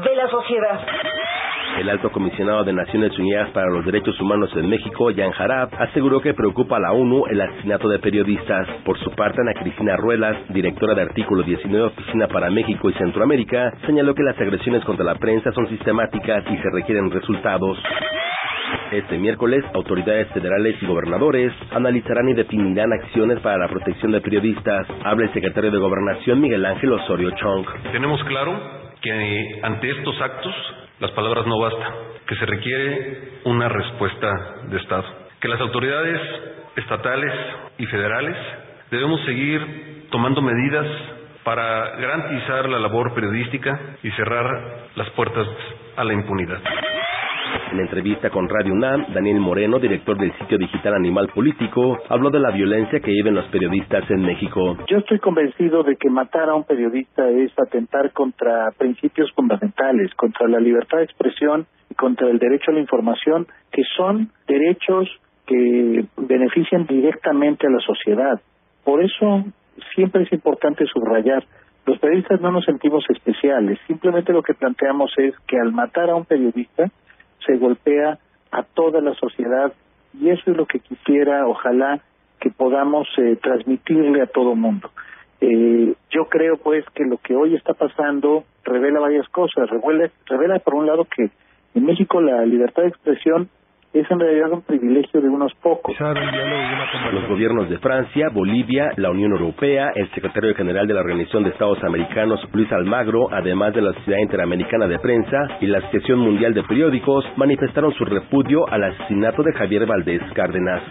de 0.00 0.16
la 0.16 0.28
sociedad. 0.28 0.80
El 1.78 1.88
alto 1.88 2.10
comisionado 2.10 2.64
de 2.64 2.72
Naciones 2.72 3.18
Unidas 3.18 3.50
para 3.50 3.70
los 3.70 3.84
Derechos 3.84 4.18
Humanos 4.20 4.50
en 4.56 4.68
México, 4.68 5.10
Jan 5.14 5.32
Harab, 5.36 5.70
aseguró 5.78 6.20
que 6.20 6.34
preocupa 6.34 6.76
a 6.76 6.80
la 6.80 6.92
ONU 6.92 7.24
el 7.26 7.40
asesinato 7.40 7.88
de 7.88 7.98
periodistas. 7.98 8.68
Por 8.84 8.98
su 8.98 9.10
parte, 9.12 9.40
Ana 9.40 9.54
Cristina 9.54 9.96
Ruelas, 9.96 10.36
directora 10.50 10.94
de 10.94 11.02
Artículo 11.02 11.42
19 11.42 11.86
Oficina 11.86 12.28
para 12.28 12.50
México 12.50 12.90
y 12.90 12.94
Centroamérica, 12.94 13.72
señaló 13.86 14.14
que 14.14 14.22
las 14.22 14.38
agresiones 14.38 14.84
contra 14.84 15.04
la 15.04 15.14
prensa 15.14 15.50
son 15.52 15.68
sistemáticas 15.68 16.44
y 16.50 16.56
se 16.56 16.70
requieren 16.72 17.10
resultados. 17.10 17.78
Este 18.90 19.18
miércoles, 19.18 19.64
autoridades 19.74 20.28
federales 20.28 20.76
y 20.82 20.86
gobernadores 20.86 21.52
analizarán 21.70 22.28
y 22.28 22.34
definirán 22.34 22.92
acciones 22.92 23.40
para 23.40 23.56
la 23.58 23.68
protección 23.68 24.12
de 24.12 24.20
periodistas. 24.20 24.86
Habla 25.04 25.26
el 25.26 25.32
secretario 25.32 25.70
de 25.70 25.78
Gobernación, 25.78 26.40
Miguel 26.40 26.64
Ángel 26.64 26.92
Osorio 26.92 27.30
Chong. 27.30 27.66
Tenemos 27.92 28.22
claro 28.24 28.82
que 29.02 29.60
ante 29.62 29.90
estos 29.90 30.20
actos 30.20 30.54
las 31.00 31.10
palabras 31.10 31.46
no 31.46 31.58
bastan, 31.58 31.92
que 32.26 32.36
se 32.36 32.46
requiere 32.46 33.40
una 33.44 33.68
respuesta 33.68 34.28
de 34.68 34.78
Estado, 34.78 35.04
que 35.40 35.48
las 35.48 35.60
autoridades 35.60 36.20
estatales 36.76 37.32
y 37.78 37.86
federales 37.86 38.36
debemos 38.90 39.20
seguir 39.24 40.06
tomando 40.10 40.40
medidas 40.40 40.86
para 41.44 41.96
garantizar 41.96 42.68
la 42.68 42.78
labor 42.78 43.14
periodística 43.14 43.78
y 44.02 44.10
cerrar 44.12 44.88
las 44.94 45.10
puertas 45.10 45.48
a 45.96 46.04
la 46.04 46.12
impunidad. 46.12 46.60
En 47.72 47.80
entrevista 47.80 48.30
con 48.30 48.48
Radio 48.48 48.72
UNAM, 48.72 49.12
Daniel 49.14 49.40
Moreno, 49.40 49.78
director 49.78 50.18
del 50.18 50.32
sitio 50.38 50.58
digital 50.58 50.94
Animal 50.94 51.28
Político, 51.34 51.98
habló 52.08 52.30
de 52.30 52.38
la 52.38 52.50
violencia 52.50 53.00
que 53.00 53.10
viven 53.10 53.34
los 53.34 53.46
periodistas 53.46 54.10
en 54.10 54.22
México. 54.22 54.76
Yo 54.88 54.98
estoy 54.98 55.18
convencido 55.18 55.82
de 55.82 55.96
que 55.96 56.10
matar 56.10 56.48
a 56.48 56.54
un 56.54 56.64
periodista 56.64 57.28
es 57.28 57.50
atentar 57.58 58.12
contra 58.12 58.70
principios 58.76 59.32
fundamentales, 59.32 60.14
contra 60.14 60.48
la 60.48 60.60
libertad 60.60 60.98
de 60.98 61.04
expresión 61.04 61.66
y 61.90 61.94
contra 61.94 62.28
el 62.28 62.38
derecho 62.38 62.70
a 62.70 62.74
la 62.74 62.80
información, 62.80 63.46
que 63.70 63.82
son 63.96 64.30
derechos 64.46 65.08
que 65.46 66.04
benefician 66.16 66.86
directamente 66.86 67.66
a 67.66 67.70
la 67.70 67.80
sociedad. 67.80 68.40
Por 68.84 69.02
eso 69.02 69.44
siempre 69.94 70.24
es 70.24 70.32
importante 70.32 70.84
subrayar 70.86 71.44
los 71.84 71.98
periodistas 71.98 72.40
no 72.40 72.52
nos 72.52 72.64
sentimos 72.64 73.04
especiales, 73.08 73.78
simplemente 73.88 74.32
lo 74.32 74.42
que 74.42 74.54
planteamos 74.54 75.12
es 75.16 75.34
que 75.48 75.58
al 75.58 75.72
matar 75.72 76.10
a 76.10 76.14
un 76.14 76.24
periodista 76.24 76.90
se 77.46 77.56
golpea 77.56 78.18
a 78.50 78.62
toda 78.62 79.00
la 79.00 79.14
sociedad 79.14 79.72
y 80.18 80.28
eso 80.28 80.50
es 80.50 80.56
lo 80.56 80.66
que 80.66 80.80
quisiera, 80.80 81.46
ojalá, 81.46 82.00
que 82.40 82.50
podamos 82.50 83.08
eh, 83.18 83.36
transmitirle 83.40 84.20
a 84.20 84.26
todo 84.26 84.54
mundo. 84.54 84.90
Eh, 85.40 85.94
yo 86.10 86.26
creo 86.28 86.56
pues 86.56 86.84
que 86.94 87.04
lo 87.04 87.18
que 87.18 87.34
hoy 87.34 87.54
está 87.54 87.74
pasando 87.74 88.44
revela 88.64 89.00
varias 89.00 89.28
cosas, 89.28 89.68
revela, 89.70 90.10
revela 90.26 90.58
por 90.58 90.74
un 90.74 90.86
lado 90.86 91.04
que 91.04 91.30
en 91.74 91.84
México 91.84 92.20
la 92.20 92.44
libertad 92.44 92.82
de 92.82 92.88
expresión 92.88 93.48
es 93.92 94.10
en 94.10 94.18
realidad 94.18 94.52
un 94.52 94.62
privilegio 94.62 95.20
de 95.20 95.28
unos 95.28 95.52
pocos. 95.62 95.94
Los 97.12 97.28
gobiernos 97.28 97.68
de 97.68 97.78
Francia, 97.78 98.28
Bolivia, 98.32 98.92
la 98.96 99.10
Unión 99.10 99.32
Europea, 99.32 99.92
el 99.94 100.10
secretario 100.10 100.54
general 100.54 100.86
de 100.86 100.94
la 100.94 101.00
Organización 101.00 101.44
de 101.44 101.50
Estados 101.50 101.82
Americanos, 101.84 102.40
Luis 102.52 102.70
Almagro, 102.72 103.28
además 103.32 103.74
de 103.74 103.82
la 103.82 103.92
Sociedad 103.92 104.18
Interamericana 104.18 104.86
de 104.86 104.98
Prensa 104.98 105.58
y 105.60 105.66
la 105.66 105.78
Asociación 105.78 106.20
Mundial 106.20 106.54
de 106.54 106.62
Periódicos, 106.62 107.24
manifestaron 107.36 107.92
su 107.94 108.04
repudio 108.04 108.66
al 108.68 108.84
asesinato 108.84 109.42
de 109.42 109.52
Javier 109.52 109.86
Valdés 109.86 110.22
Cárdenas. 110.34 110.82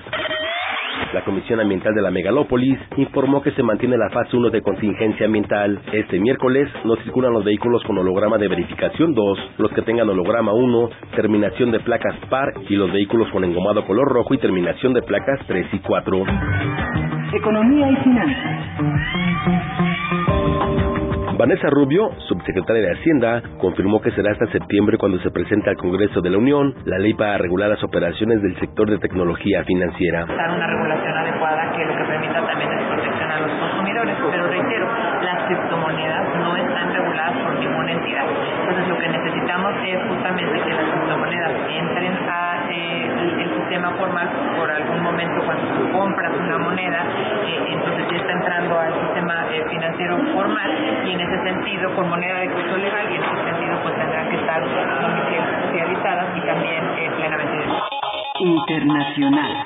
La 1.14 1.24
Comisión 1.26 1.60
Ambiental 1.60 1.94
de 1.94 2.02
la 2.02 2.12
Megalópolis 2.12 2.80
informó 2.98 3.42
que 3.42 3.52
se 3.52 3.64
mantiene 3.64 3.98
la 3.98 4.10
fase 4.10 4.38
1 4.38 4.50
de 4.50 4.62
contingencia 4.62 5.26
ambiental. 5.26 5.80
Este 5.92 6.20
miércoles 6.20 6.70
no 6.86 6.96
circulan 6.98 7.34
los 7.34 7.44
vehículos 7.44 7.84
con 7.84 7.98
holograma 7.98 8.38
de 8.38 8.48
verificación 8.48 9.14
2, 9.14 9.40
los 9.58 9.72
que 9.72 9.82
tengan 9.82 10.10
holograma 10.10 10.54
1, 10.54 10.90
terminación 11.16 11.72
de 11.72 11.82
placas 11.82 12.16
par 12.30 12.54
y 12.70 12.76
los 12.76 12.92
vehículos 12.92 13.30
con 13.32 13.44
engomado 13.44 13.86
color 13.86 14.08
rojo 14.08 14.34
y 14.34 14.38
terminación 14.38 14.94
de 14.94 15.02
placas 15.02 15.40
3 15.48 15.68
y 15.74 15.80
4. 15.80 16.26
Economía 17.34 17.92
y 17.92 17.96
finanzas. 17.98 19.91
Vanessa 21.42 21.72
Rubio, 21.72 22.12
subsecretaria 22.30 22.84
de 22.84 22.92
Hacienda, 22.92 23.42
confirmó 23.58 24.00
que 24.00 24.12
será 24.12 24.32
hasta 24.32 24.46
septiembre 24.52 25.00
cuando 25.00 25.18
se 25.26 25.32
presente 25.32 25.72
al 25.72 25.76
Congreso 25.76 26.22
de 26.22 26.30
la 26.30 26.38
Unión 26.38 26.76
la 26.86 27.00
ley 27.00 27.16
para 27.16 27.40
regular 27.40 27.68
las 27.68 27.84
operaciones 27.84 28.44
del 28.44 28.56
sector 28.60 28.88
de 28.88 29.00
tecnología 29.00 29.64
financiera. 29.64 30.28
Dar 30.28 30.52
una 30.52 30.68
regulación 30.68 31.18
adecuada 31.18 31.74
que 31.76 31.84
lo 31.84 31.98
que 31.98 32.04
permita 32.04 32.46
también 32.46 32.70
es 32.70 32.84
protección 32.86 33.32
a 33.32 33.40
los 33.40 33.52
consumidores, 33.58 34.18
pero 34.22 34.48
reitero, 34.54 34.88
las 35.24 35.48
criptomonedas 35.48 36.36
no 36.38 36.58
están 36.58 36.94
reguladas 36.94 37.38
por 37.42 37.58
ninguna 37.58 37.92
entidad. 37.92 38.26
Entonces 38.62 38.88
lo 38.88 38.98
que 39.00 39.10
necesitamos 39.10 39.74
es 39.82 39.98
justamente 40.10 40.62
que 40.62 40.74
las 40.78 40.86
criptomonedas 40.94 41.52
entren 41.70 42.14
a 42.30 42.70
eh, 42.70 43.10
el, 43.42 43.50
sistema 43.52 43.92
formal 43.98 44.30
por 44.58 44.70
algún 44.70 44.91
momento 45.12 45.44
cuando 45.46 45.68
tú 45.76 45.92
compras 45.92 46.32
una 46.38 46.58
moneda, 46.58 47.04
eh, 47.46 47.74
entonces 47.74 48.06
ya 48.12 48.18
está 48.18 48.32
entrando 48.32 48.80
al 48.80 48.94
sistema 48.94 49.46
eh, 49.52 49.66
financiero 49.70 50.18
formal 50.34 50.72
y 51.06 51.12
en 51.12 51.20
ese 51.20 51.44
sentido 51.44 51.96
con 51.96 52.10
moneda 52.10 52.40
de 52.40 52.50
curso 52.50 52.78
legal 52.78 53.06
y 53.12 53.16
en 53.16 53.24
ese 53.24 53.44
sentido 53.44 53.80
pues 53.84 53.96
tendrán 53.96 54.30
que 54.30 54.36
estar 54.38 54.64
oficializadas 54.64 56.38
y 56.38 56.42
también 56.42 56.84
eh, 56.98 57.12
plenamente 57.18 57.52
Internacional. 58.40 59.64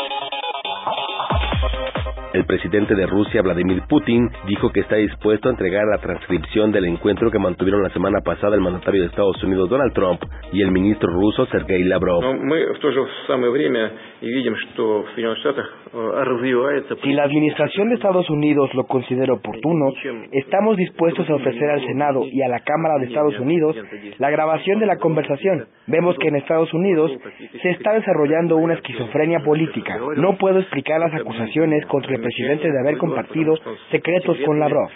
El 2.35 2.43
presidente 2.43 2.95
de 2.95 3.05
Rusia, 3.05 3.41
Vladimir 3.41 3.83
Putin, 3.87 4.29
dijo 4.45 4.69
que 4.69 4.81
está 4.81 4.97
dispuesto 4.97 5.47
a 5.47 5.51
entregar 5.51 5.85
la 5.89 5.99
transcripción 5.99 6.69
del 6.69 6.83
encuentro 6.83 7.31
que 7.31 7.39
mantuvieron 7.39 7.81
la 7.81 7.89
semana 7.91 8.19
pasada 8.19 8.55
el 8.55 8.61
mandatario 8.61 9.03
de 9.03 9.07
Estados 9.07 9.41
Unidos, 9.41 9.69
Donald 9.69 9.93
Trump, 9.93 10.21
y 10.51 10.61
el 10.61 10.69
ministro 10.69 11.13
ruso, 11.13 11.45
Sergei 11.45 11.85
Lavrov. 11.85 12.21
Si 17.03 17.13
la 17.13 17.23
administración 17.23 17.89
de 17.89 17.95
Estados 17.95 18.29
Unidos 18.29 18.73
lo 18.73 18.85
considera 18.85 19.33
oportuno, 19.33 19.91
estamos 20.31 20.77
dispuestos 20.77 21.29
a 21.29 21.35
ofrecer 21.35 21.69
al 21.69 21.85
Senado 21.85 22.23
y 22.25 22.41
a 22.41 22.47
la 22.47 22.59
Cámara 22.61 22.97
de 22.99 23.07
Estados 23.07 23.37
Unidos 23.39 23.75
la 24.17 24.29
grabación 24.29 24.79
de 24.79 24.85
la 24.85 24.97
conversación. 24.97 25.67
Vemos 25.87 26.15
que 26.17 26.29
en 26.29 26.37
Estados 26.37 26.73
Unidos 26.73 27.11
se 27.61 27.69
está 27.71 27.93
desarrollando 27.93 28.57
una 28.57 28.75
esquizofrenia 28.75 29.41
política. 29.41 29.99
No 30.17 30.37
puedo 30.37 30.59
explicar 30.59 30.99
las 30.99 31.13
acusaciones 31.13 31.85
contra 31.87 32.15
el 32.15 32.21
presidente 32.21 32.71
de 32.71 32.79
haber 32.79 32.97
compartido 32.97 33.55
secretos 33.91 34.37
con 34.45 34.59
Lavrov. 34.59 34.89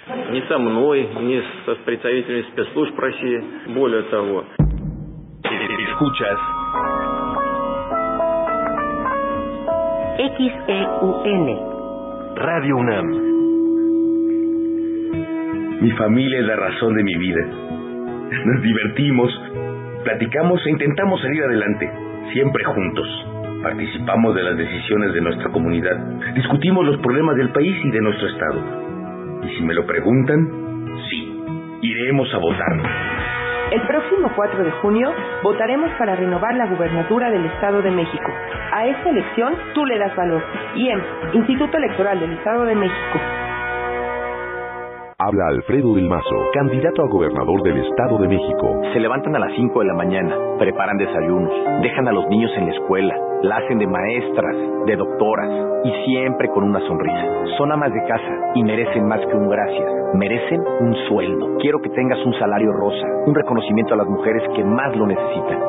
Escuchas 5.90 6.38
XEUN. 10.20 11.48
Radio 12.36 12.76
UNAM. 12.76 13.08
Mi 15.80 15.92
familia 15.92 16.40
es 16.40 16.46
la 16.46 16.58
razón 16.58 16.94
de 16.96 17.04
mi 17.06 17.16
vida. 17.16 17.42
Nos 18.44 18.62
divertimos, 18.62 19.42
platicamos 20.04 20.60
e 20.66 20.72
intentamos 20.72 21.22
salir 21.22 21.42
adelante, 21.42 21.90
siempre 22.34 22.66
juntos. 22.66 23.08
Participamos 23.64 24.36
de 24.36 24.44
las 24.44 24.58
decisiones 24.58 25.14
de 25.14 25.22
nuestra 25.22 25.52
comunidad, 25.52 25.96
discutimos 26.36 26.86
los 26.86 26.98
problemas 26.98 27.38
del 27.38 27.54
país 27.54 27.78
y 27.82 27.90
de 27.90 28.02
nuestro 28.02 28.28
estado. 28.28 28.62
Y 29.46 29.56
si 29.56 29.64
me 29.64 29.74
lo 29.74 29.86
preguntan, 29.86 30.96
sí, 31.10 31.34
iremos 31.82 32.28
a 32.34 32.40
votar. 32.40 32.74
El 33.72 33.82
próximo 33.88 34.32
4 34.36 34.64
de 34.66 34.72
junio 34.82 35.14
votaremos 35.44 35.92
para 35.92 36.18
renovar 36.18 36.56
la 36.56 36.66
gubernatura 36.66 37.30
del 37.30 37.46
Estado 37.46 37.82
de 37.82 37.92
México. 37.92 38.34
A 38.72 38.86
esta 38.86 39.10
elección 39.10 39.56
tú 39.74 39.84
le 39.84 39.98
das 39.98 40.16
valor. 40.16 40.44
IEM, 40.76 41.02
Instituto 41.34 41.76
Electoral 41.78 42.20
del 42.20 42.34
Estado 42.34 42.66
de 42.66 42.76
México. 42.76 43.20
Habla 45.18 45.48
Alfredo 45.48 45.96
del 45.96 46.08
Mazo, 46.08 46.38
candidato 46.54 47.02
a 47.02 47.08
gobernador 47.08 47.64
del 47.64 47.78
Estado 47.78 48.20
de 48.20 48.28
México. 48.28 48.82
Se 48.94 49.00
levantan 49.00 49.36
a 49.36 49.40
las 49.40 49.52
5 49.56 49.80
de 49.80 49.86
la 49.88 49.96
mañana, 49.96 50.36
preparan 50.60 50.98
desayunos, 50.98 51.52
dejan 51.82 52.08
a 52.08 52.12
los 52.12 52.28
niños 52.30 52.52
en 52.58 52.68
la 52.68 52.72
escuela, 52.72 53.16
la 53.42 53.58
hacen 53.58 53.80
de 53.80 53.88
maestras, 53.88 54.56
de 54.86 54.96
doctoras 54.96 55.50
y 55.84 55.92
siempre 56.06 56.48
con 56.50 56.64
una 56.64 56.80
sonrisa. 56.82 57.58
Son 57.58 57.72
amas 57.72 57.92
de 57.92 58.06
casa 58.08 58.52
y 58.54 58.64
merecen 58.64 59.08
más 59.08 59.20
que 59.26 59.36
un 59.36 59.50
gracias. 59.50 59.92
Merecen 60.14 60.62
un 60.62 60.96
sueldo. 61.08 61.58
Quiero 61.60 61.80
que 61.80 61.90
tengas 61.90 62.24
un 62.24 62.34
salario 62.38 62.72
rosa, 62.72 63.08
un 63.26 63.34
reconocimiento 63.34 63.96
a 63.96 63.98
las 63.98 64.08
mujeres 64.08 64.44
que 64.56 64.64
más 64.64 64.96
lo 64.96 65.08
necesitan. 65.08 65.60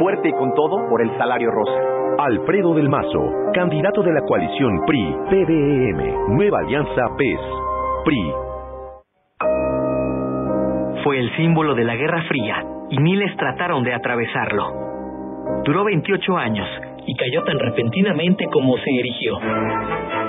Fuerte 0.00 0.28
y 0.28 0.32
con 0.32 0.52
todo 0.54 0.88
por 0.88 1.00
el 1.00 1.16
salario 1.16 1.50
rosa. 1.52 1.99
Alfredo 2.22 2.74
del 2.74 2.90
Mazo, 2.90 3.50
candidato 3.54 4.02
de 4.02 4.12
la 4.12 4.20
coalición 4.20 4.84
PRI, 4.84 5.16
PBM, 5.30 6.36
Nueva 6.36 6.58
Alianza 6.58 7.16
PES, 7.16 7.40
PRI. 8.04 8.32
Fue 11.02 11.18
el 11.18 11.34
símbolo 11.36 11.74
de 11.74 11.84
la 11.84 11.96
Guerra 11.96 12.22
Fría 12.28 12.62
y 12.90 12.98
miles 12.98 13.34
trataron 13.38 13.82
de 13.84 13.94
atravesarlo. 13.94 14.70
Duró 15.64 15.82
28 15.84 16.36
años 16.36 16.68
y 17.06 17.14
cayó 17.16 17.42
tan 17.44 17.58
repentinamente 17.58 18.44
como 18.52 18.76
se 18.76 18.90
erigió. 18.90 19.38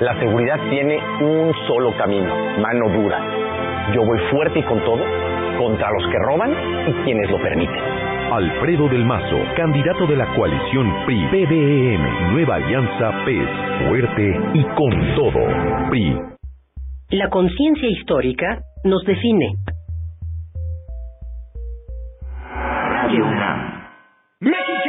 La 0.01 0.19
seguridad 0.19 0.59
tiene 0.69 0.99
un 1.21 1.55
solo 1.67 1.97
camino, 1.97 2.35
mano 2.59 2.89
dura. 2.91 3.19
Yo 3.95 4.05
voy 4.05 4.19
fuerte 4.31 4.59
y 4.59 4.63
con 4.65 4.85
todo 4.85 5.03
contra 5.59 5.91
los 5.93 6.07
que 6.11 6.19
roban 6.19 6.51
y 6.89 6.93
quienes 7.05 7.31
lo 7.31 7.41
permiten. 7.41 7.77
Alfredo 8.33 8.89
del 8.89 9.05
Mazo, 9.05 9.39
candidato 9.57 10.07
de 10.07 10.17
la 10.17 10.35
coalición 10.35 11.05
PRI, 11.05 11.27
PBM, 11.31 12.33
Nueva 12.33 12.55
Alianza 12.57 13.25
PES, 13.25 13.89
fuerte 13.89 14.41
y 14.55 14.63
con 14.75 15.15
todo. 15.17 15.91
PRI. 15.91 16.17
La 17.11 17.29
conciencia 17.29 17.89
histórica 17.89 18.61
nos 18.85 19.05
define. 19.05 19.53
Radio 23.11 23.25
UNAM. 23.27 24.80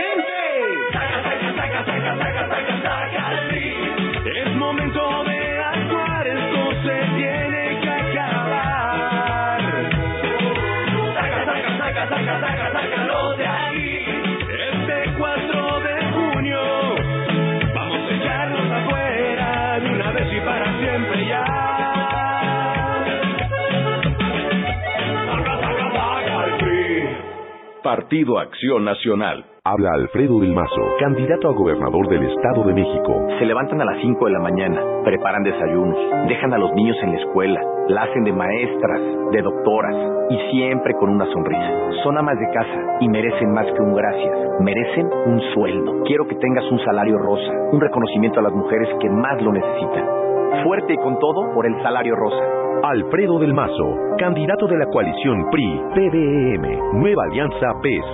Partido 28.12 28.40
Acción 28.40 28.84
Nacional. 28.84 29.46
Habla 29.64 29.92
Alfredo 29.94 30.42
del 30.42 30.52
Mazo, 30.52 30.82
candidato 31.00 31.48
a 31.48 31.54
gobernador 31.54 32.10
del 32.10 32.24
Estado 32.24 32.62
de 32.66 32.74
México. 32.74 33.16
Se 33.40 33.46
levantan 33.46 33.80
a 33.80 33.86
las 33.86 34.02
5 34.02 34.26
de 34.26 34.32
la 34.34 34.40
mañana, 34.40 34.82
preparan 35.06 35.44
desayunos, 35.44 36.28
dejan 36.28 36.52
a 36.52 36.58
los 36.58 36.74
niños 36.74 36.98
en 37.04 37.14
la 37.14 37.20
escuela, 37.22 37.62
la 37.88 38.02
hacen 38.02 38.26
de 38.26 38.34
maestras, 38.34 39.00
de 39.32 39.42
doctoras 39.42 39.96
y 40.30 40.52
siempre 40.52 40.94
con 40.96 41.10
una 41.10 41.26
sonrisa. 41.32 42.04
Son 42.04 42.18
amas 42.18 42.38
de 42.38 42.52
casa 42.52 42.98
y 43.00 43.08
merecen 43.08 43.54
más 43.54 43.68
que 43.68 43.82
un 43.82 43.96
gracias, 43.96 44.38
merecen 44.60 45.08
un 45.28 45.40
sueldo. 45.54 46.04
Quiero 46.04 46.28
que 46.28 46.36
tengas 46.36 46.70
un 46.70 46.80
salario 46.84 47.18
rosa, 47.18 47.54
un 47.72 47.80
reconocimiento 47.80 48.42
a 48.42 48.44
las 48.44 48.52
mujeres 48.52 48.90
que 49.00 49.10
más 49.10 49.42
lo 49.42 49.54
necesitan. 49.54 50.66
Fuerte 50.66 50.96
y 50.96 50.98
con 50.98 51.18
todo 51.18 51.54
por 51.54 51.66
el 51.66 51.82
salario 51.82 52.18
rosa. 52.18 52.61
Alfredo 52.84 53.38
del 53.40 53.54
Mazo, 53.54 54.16
candidato 54.18 54.66
de 54.66 54.78
la 54.78 54.86
coalición 54.88 55.50
PRI, 55.52 55.82
PBM, 55.94 57.00
Nueva 57.00 57.24
Alianza 57.26 57.74
PES, 57.84 58.06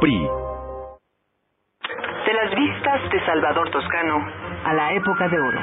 PRI. 0.00 0.28
De 2.26 2.32
las 2.34 2.54
vistas 2.54 3.10
de 3.10 3.20
Salvador 3.24 3.70
Toscano 3.70 4.22
a 4.64 4.74
la 4.74 4.92
época 4.92 5.28
de 5.28 5.40
oro. 5.40 5.60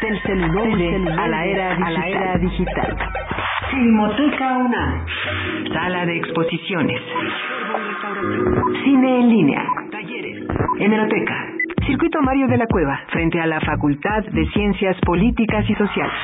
Del 0.00 0.22
celuloide 0.22 1.12
a 1.18 1.28
la 1.28 1.44
era 1.44 1.74
digital. 1.74 1.86
A 1.86 1.90
la 1.90 2.08
era 2.08 2.38
digital. 2.38 2.96
Filmoteca 3.70 4.58
UNAM. 4.58 5.06
Sala 5.72 6.06
de 6.06 6.16
exposiciones. 6.16 7.02
Cine 8.82 9.20
en 9.20 9.28
línea. 9.28 9.62
Talleres. 9.90 10.46
Hemeroteca. 10.78 11.46
Circuito 11.86 12.22
Mario 12.22 12.46
de 12.48 12.56
la 12.56 12.66
Cueva, 12.66 13.00
frente 13.08 13.40
a 13.40 13.46
la 13.46 13.60
Facultad 13.60 14.24
de 14.24 14.46
Ciencias 14.52 14.96
Políticas 15.04 15.68
y 15.68 15.74
Sociales. 15.74 16.14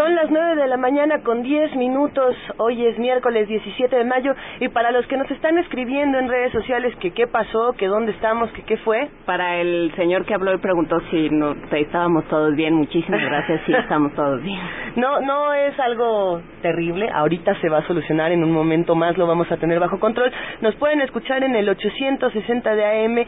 Son 0.00 0.14
las 0.14 0.30
nueve 0.30 0.56
de 0.56 0.66
la 0.66 0.78
mañana 0.78 1.22
con 1.22 1.42
diez 1.42 1.76
minutos. 1.76 2.34
Hoy 2.56 2.86
es 2.86 2.98
miércoles 2.98 3.46
17 3.48 3.94
de 3.94 4.04
mayo 4.04 4.34
y 4.58 4.68
para 4.68 4.92
los 4.92 5.06
que 5.08 5.18
nos 5.18 5.30
están 5.30 5.58
escribiendo 5.58 6.18
en 6.18 6.26
redes 6.26 6.52
sociales 6.52 6.96
que 7.00 7.10
qué 7.10 7.26
pasó, 7.26 7.74
que 7.74 7.86
dónde 7.86 8.12
estamos, 8.12 8.50
que 8.52 8.62
qué 8.62 8.78
fue. 8.78 9.10
Para 9.26 9.60
el 9.60 9.92
señor 9.96 10.24
que 10.24 10.32
habló 10.32 10.54
y 10.54 10.56
preguntó 10.56 10.98
si 11.10 11.28
no 11.28 11.54
estábamos 11.70 12.24
todos 12.28 12.56
bien, 12.56 12.76
muchísimas 12.76 13.20
gracias, 13.20 13.60
sí 13.66 13.74
estamos 13.78 14.14
todos 14.14 14.42
bien. 14.42 14.58
No, 14.96 15.20
no 15.20 15.52
es 15.52 15.78
algo 15.78 16.40
terrible. 16.62 17.10
Ahorita 17.12 17.60
se 17.60 17.68
va 17.68 17.80
a 17.80 17.86
solucionar 17.86 18.32
en 18.32 18.42
un 18.42 18.52
momento 18.52 18.94
más, 18.94 19.18
lo 19.18 19.26
vamos 19.26 19.52
a 19.52 19.58
tener 19.58 19.80
bajo 19.80 20.00
control. 20.00 20.32
Nos 20.62 20.74
pueden 20.76 21.02
escuchar 21.02 21.44
en 21.44 21.54
el 21.54 21.68
860 21.68 22.74
de 22.74 23.04
AM 23.04 23.18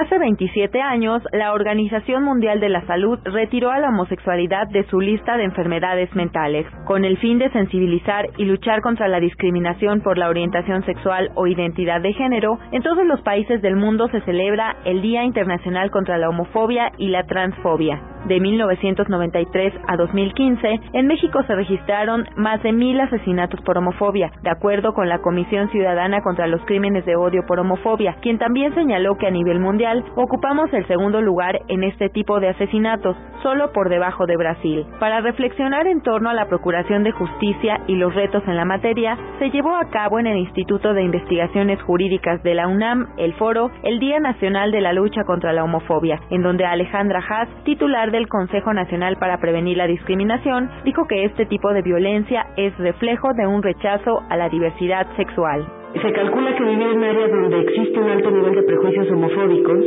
Hace 0.03 0.19
27 0.19 0.81
años, 0.81 1.23
la 1.31 1.53
Organización 1.53 2.25
Mundial 2.25 2.59
de 2.59 2.67
la 2.67 2.85
Salud 2.87 3.19
retiró 3.23 3.71
a 3.71 3.79
la 3.79 3.87
homosexualidad 3.87 4.67
de 4.67 4.83
su 4.89 4.99
lista 4.99 5.37
de 5.37 5.45
enfermedades 5.45 6.13
mentales, 6.13 6.67
con 6.83 7.05
el 7.05 7.17
fin 7.19 7.39
de 7.39 7.49
sensibilizar 7.51 8.25
y 8.35 8.43
luchar 8.43 8.81
contra 8.81 9.07
la 9.07 9.21
discriminación 9.21 10.01
por 10.01 10.17
la 10.17 10.27
orientación 10.27 10.83
sexual 10.83 11.31
o 11.35 11.47
identidad 11.47 12.01
de 12.01 12.11
género. 12.11 12.59
En 12.73 12.83
todos 12.83 13.05
los 13.05 13.21
países 13.21 13.61
del 13.61 13.77
mundo 13.77 14.09
se 14.09 14.19
celebra 14.23 14.75
el 14.83 15.01
Día 15.01 15.23
Internacional 15.23 15.89
contra 15.89 16.17
la 16.17 16.27
Homofobia 16.27 16.91
y 16.97 17.07
la 17.07 17.23
Transfobia. 17.23 18.01
De 18.25 18.39
1993 18.39 19.73
a 19.85 19.97
2015, 19.97 20.79
en 20.93 21.07
México 21.07 21.43
se 21.43 21.55
registraron 21.55 22.25
más 22.37 22.63
de 22.63 22.71
mil 22.71 22.97
asesinatos 23.01 23.59
por 23.61 23.77
homofobia, 23.77 24.31
de 24.41 24.49
acuerdo 24.49 24.93
con 24.93 25.09
la 25.09 25.19
Comisión 25.19 25.69
Ciudadana 25.71 26.21
contra 26.21 26.47
los 26.47 26.61
Crímenes 26.63 27.05
de 27.05 27.17
Odio 27.17 27.45
por 27.45 27.59
Homofobia, 27.59 28.15
quien 28.21 28.37
también 28.37 28.73
señaló 28.75 29.17
que 29.17 29.27
a 29.27 29.31
nivel 29.31 29.59
mundial 29.59 29.92
ocupamos 30.15 30.71
el 30.73 30.87
segundo 30.87 31.21
lugar 31.21 31.59
en 31.67 31.83
este 31.83 32.09
tipo 32.09 32.39
de 32.39 32.49
asesinatos, 32.49 33.17
solo 33.41 33.71
por 33.73 33.89
debajo 33.89 34.25
de 34.25 34.37
Brasil. 34.37 34.85
Para 34.99 35.21
reflexionar 35.21 35.87
en 35.87 36.01
torno 36.01 36.29
a 36.29 36.33
la 36.33 36.47
procuración 36.47 37.03
de 37.03 37.11
justicia 37.11 37.81
y 37.87 37.95
los 37.95 38.13
retos 38.15 38.43
en 38.47 38.55
la 38.55 38.65
materia, 38.65 39.17
se 39.39 39.49
llevó 39.49 39.75
a 39.75 39.89
cabo 39.89 40.19
en 40.19 40.27
el 40.27 40.37
Instituto 40.37 40.93
de 40.93 41.03
Investigaciones 41.03 41.81
Jurídicas 41.81 42.41
de 42.43 42.53
la 42.53 42.67
UNAM 42.67 43.07
el 43.17 43.33
foro 43.33 43.71
El 43.83 43.99
Día 43.99 44.19
Nacional 44.19 44.71
de 44.71 44.81
la 44.81 44.93
Lucha 44.93 45.23
contra 45.25 45.53
la 45.53 45.63
Homofobia, 45.63 46.19
en 46.29 46.41
donde 46.41 46.65
Alejandra 46.65 47.21
Haas, 47.27 47.49
titular 47.63 48.11
del 48.11 48.27
Consejo 48.27 48.73
Nacional 48.73 49.17
para 49.17 49.37
Prevenir 49.37 49.77
la 49.77 49.87
Discriminación, 49.87 50.69
dijo 50.85 51.05
que 51.07 51.25
este 51.25 51.45
tipo 51.45 51.73
de 51.73 51.81
violencia 51.81 52.47
es 52.57 52.77
reflejo 52.77 53.33
de 53.33 53.47
un 53.47 53.61
rechazo 53.61 54.21
a 54.29 54.37
la 54.37 54.49
diversidad 54.49 55.07
sexual. 55.15 55.82
Se 56.01 56.11
calcula 56.11 56.55
que 56.55 56.63
vivir 56.63 56.87
en 56.87 57.03
áreas 57.03 57.31
donde 57.31 57.59
existe 57.61 57.99
un 57.99 58.09
alto 58.09 58.31
nivel 58.31 58.55
de 58.55 58.63
prejuicios 58.63 59.11
homofóbicos 59.11 59.85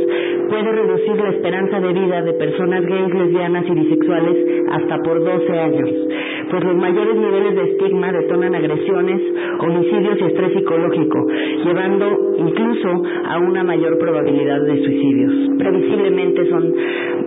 puede 0.49 0.71
reducir 0.71 1.15
la 1.17 1.29
esperanza 1.29 1.79
de 1.81 1.93
vida 1.93 2.21
de 2.21 2.33
personas 2.33 2.85
gays, 2.85 3.13
lesbianas 3.13 3.65
y 3.67 3.71
bisexuales 3.71 4.37
hasta 4.71 4.97
por 5.03 5.23
12 5.23 5.59
años, 5.59 5.89
pues 6.49 6.63
los 6.63 6.75
mayores 6.75 7.15
niveles 7.15 7.55
de 7.55 7.63
estigma 7.71 8.11
detonan 8.11 8.55
agresiones, 8.55 9.21
homicidios 9.59 10.17
y 10.21 10.23
estrés 10.23 10.53
psicológico, 10.53 11.27
llevando 11.65 12.35
incluso 12.37 13.03
a 13.25 13.39
una 13.39 13.63
mayor 13.63 13.97
probabilidad 13.97 14.61
de 14.61 14.83
suicidios. 14.83 15.57
Previsiblemente 15.57 16.49
son 16.49 16.73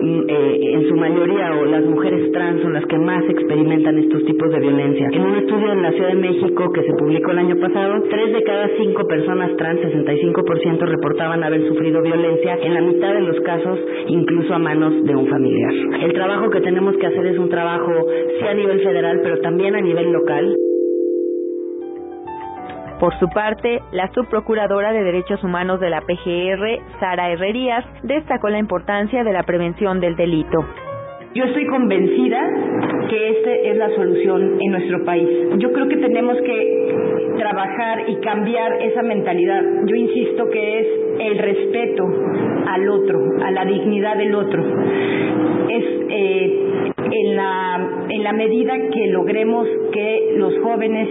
eh, 0.01 0.59
en 0.73 0.89
su 0.89 0.95
mayoría 0.95 1.53
o 1.53 1.65
las 1.65 1.85
mujeres 1.85 2.31
trans 2.31 2.61
son 2.61 2.73
las 2.73 2.85
que 2.85 2.97
más 2.97 3.23
experimentan 3.29 3.97
estos 3.99 4.25
tipos 4.25 4.49
de 4.51 4.59
violencia. 4.59 5.07
En 5.11 5.21
un 5.21 5.35
estudio 5.35 5.71
en 5.71 5.81
la 5.83 5.91
Ciudad 5.91 6.09
de 6.09 6.15
México 6.15 6.71
que 6.73 6.83
se 6.83 6.93
publicó 6.93 7.31
el 7.31 7.39
año 7.39 7.55
pasado, 7.59 8.03
tres 8.09 8.33
de 8.33 8.43
cada 8.43 8.69
cinco 8.77 9.07
personas 9.07 9.55
trans, 9.57 9.81
65% 9.81 10.79
reportaban 10.79 11.43
haber 11.43 11.67
sufrido 11.67 12.01
violencia, 12.01 12.57
en 12.61 12.73
la 12.73 12.81
mitad 12.81 13.13
de 13.13 13.21
los 13.21 13.39
casos 13.41 13.79
incluso 14.07 14.53
a 14.53 14.59
manos 14.59 15.03
de 15.03 15.15
un 15.15 15.27
familiar. 15.27 15.73
El 16.01 16.13
trabajo 16.13 16.49
que 16.49 16.61
tenemos 16.61 16.95
que 16.97 17.07
hacer 17.07 17.25
es 17.27 17.37
un 17.37 17.49
trabajo 17.49 17.91
sí 18.39 18.45
a 18.47 18.53
nivel 18.53 18.81
federal, 18.81 19.19
pero 19.23 19.39
también 19.41 19.75
a 19.75 19.81
nivel 19.81 20.11
local. 20.11 20.55
Por 23.01 23.17
su 23.17 23.27
parte, 23.29 23.81
la 23.93 24.11
subprocuradora 24.13 24.93
de 24.93 25.01
Derechos 25.01 25.43
Humanos 25.43 25.79
de 25.79 25.89
la 25.89 26.01
PGR, 26.01 26.99
Sara 26.99 27.31
Herrerías, 27.31 27.83
destacó 28.03 28.47
la 28.49 28.59
importancia 28.59 29.23
de 29.23 29.33
la 29.33 29.41
prevención 29.41 29.99
del 29.99 30.15
delito. 30.15 30.63
Yo 31.33 31.45
estoy 31.45 31.65
convencida 31.65 32.39
que 33.09 33.29
esta 33.29 33.51
es 33.53 33.77
la 33.77 33.89
solución 33.95 34.57
en 34.59 34.71
nuestro 34.71 35.03
país. 35.03 35.27
Yo 35.57 35.73
creo 35.73 35.87
que 35.87 35.97
tenemos 35.97 36.37
que 36.41 36.95
trabajar 37.39 38.07
y 38.07 38.17
cambiar 38.17 38.79
esa 38.83 39.01
mentalidad. 39.01 39.63
Yo 39.87 39.95
insisto 39.95 40.47
que 40.51 40.79
es 40.81 40.87
el 41.21 41.39
respeto 41.39 42.03
al 42.67 42.87
otro, 42.87 43.19
a 43.43 43.49
la 43.49 43.65
dignidad 43.65 44.15
del 44.15 44.35
otro. 44.35 44.63
Es 45.69 45.85
eh, 46.07 46.63
en 47.09 47.35
la 47.35 47.71
en 48.09 48.23
la 48.23 48.33
medida 48.33 48.73
que 48.93 49.07
logremos 49.07 49.67
que 49.91 50.35
los 50.37 50.53
jóvenes 50.59 51.09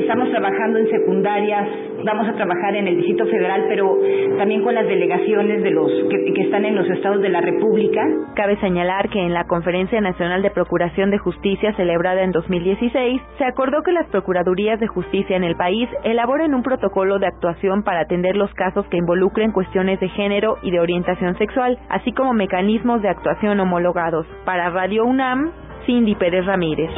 estamos 0.00 0.30
trabajando 0.30 0.78
en 0.78 0.88
secundarias, 0.90 1.68
vamos 2.04 2.28
a 2.28 2.34
trabajar 2.34 2.76
en 2.76 2.88
el 2.88 2.96
Distrito 2.96 3.26
Federal, 3.26 3.64
pero 3.68 3.98
también 4.38 4.62
con 4.62 4.74
las 4.74 4.86
delegaciones 4.86 5.62
de 5.62 5.70
los 5.70 5.90
que, 6.10 6.32
que 6.32 6.42
están 6.42 6.64
en 6.64 6.74
los 6.74 6.88
estados 6.90 7.20
de 7.22 7.28
la 7.28 7.40
República. 7.40 8.02
Cabe 8.34 8.56
señalar 8.60 9.08
que 9.08 9.20
en 9.20 9.32
la 9.32 9.44
Conferencia 9.44 10.00
Nacional 10.00 10.42
de 10.42 10.50
Procuración 10.50 11.10
de 11.10 11.18
Justicia 11.18 11.74
celebrada 11.76 12.22
en 12.22 12.32
2016, 12.32 13.20
se 13.38 13.44
acordó 13.44 13.82
que 13.82 13.92
las 13.92 14.06
Procuradurías 14.08 14.80
de 14.80 14.86
Justicia 14.86 15.36
en 15.36 15.44
el 15.44 15.56
país 15.56 15.88
elaboren 16.04 16.54
un 16.54 16.62
protocolo 16.62 17.18
de 17.18 17.26
actuación 17.26 17.82
para 17.82 18.00
atender 18.00 18.36
los 18.36 18.52
casos 18.54 18.86
que 18.86 18.96
involucren 18.96 19.52
cuestiones 19.52 20.00
de 20.00 20.08
género 20.10 20.58
y 20.62 20.70
de 20.70 20.80
orientación 20.80 21.36
sexual, 21.38 21.78
así 21.88 22.12
como 22.12 22.32
mecanismos 22.32 23.02
de 23.02 23.08
actuación 23.08 23.60
homologados. 23.60 24.26
Para 24.44 24.70
Radio 24.70 25.04
UNAM, 25.04 25.50
Cindy 25.86 26.14
Pérez 26.14 26.46
Ramírez. 26.46 26.90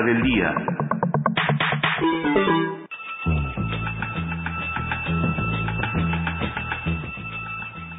Del 0.00 0.22
día. 0.22 0.54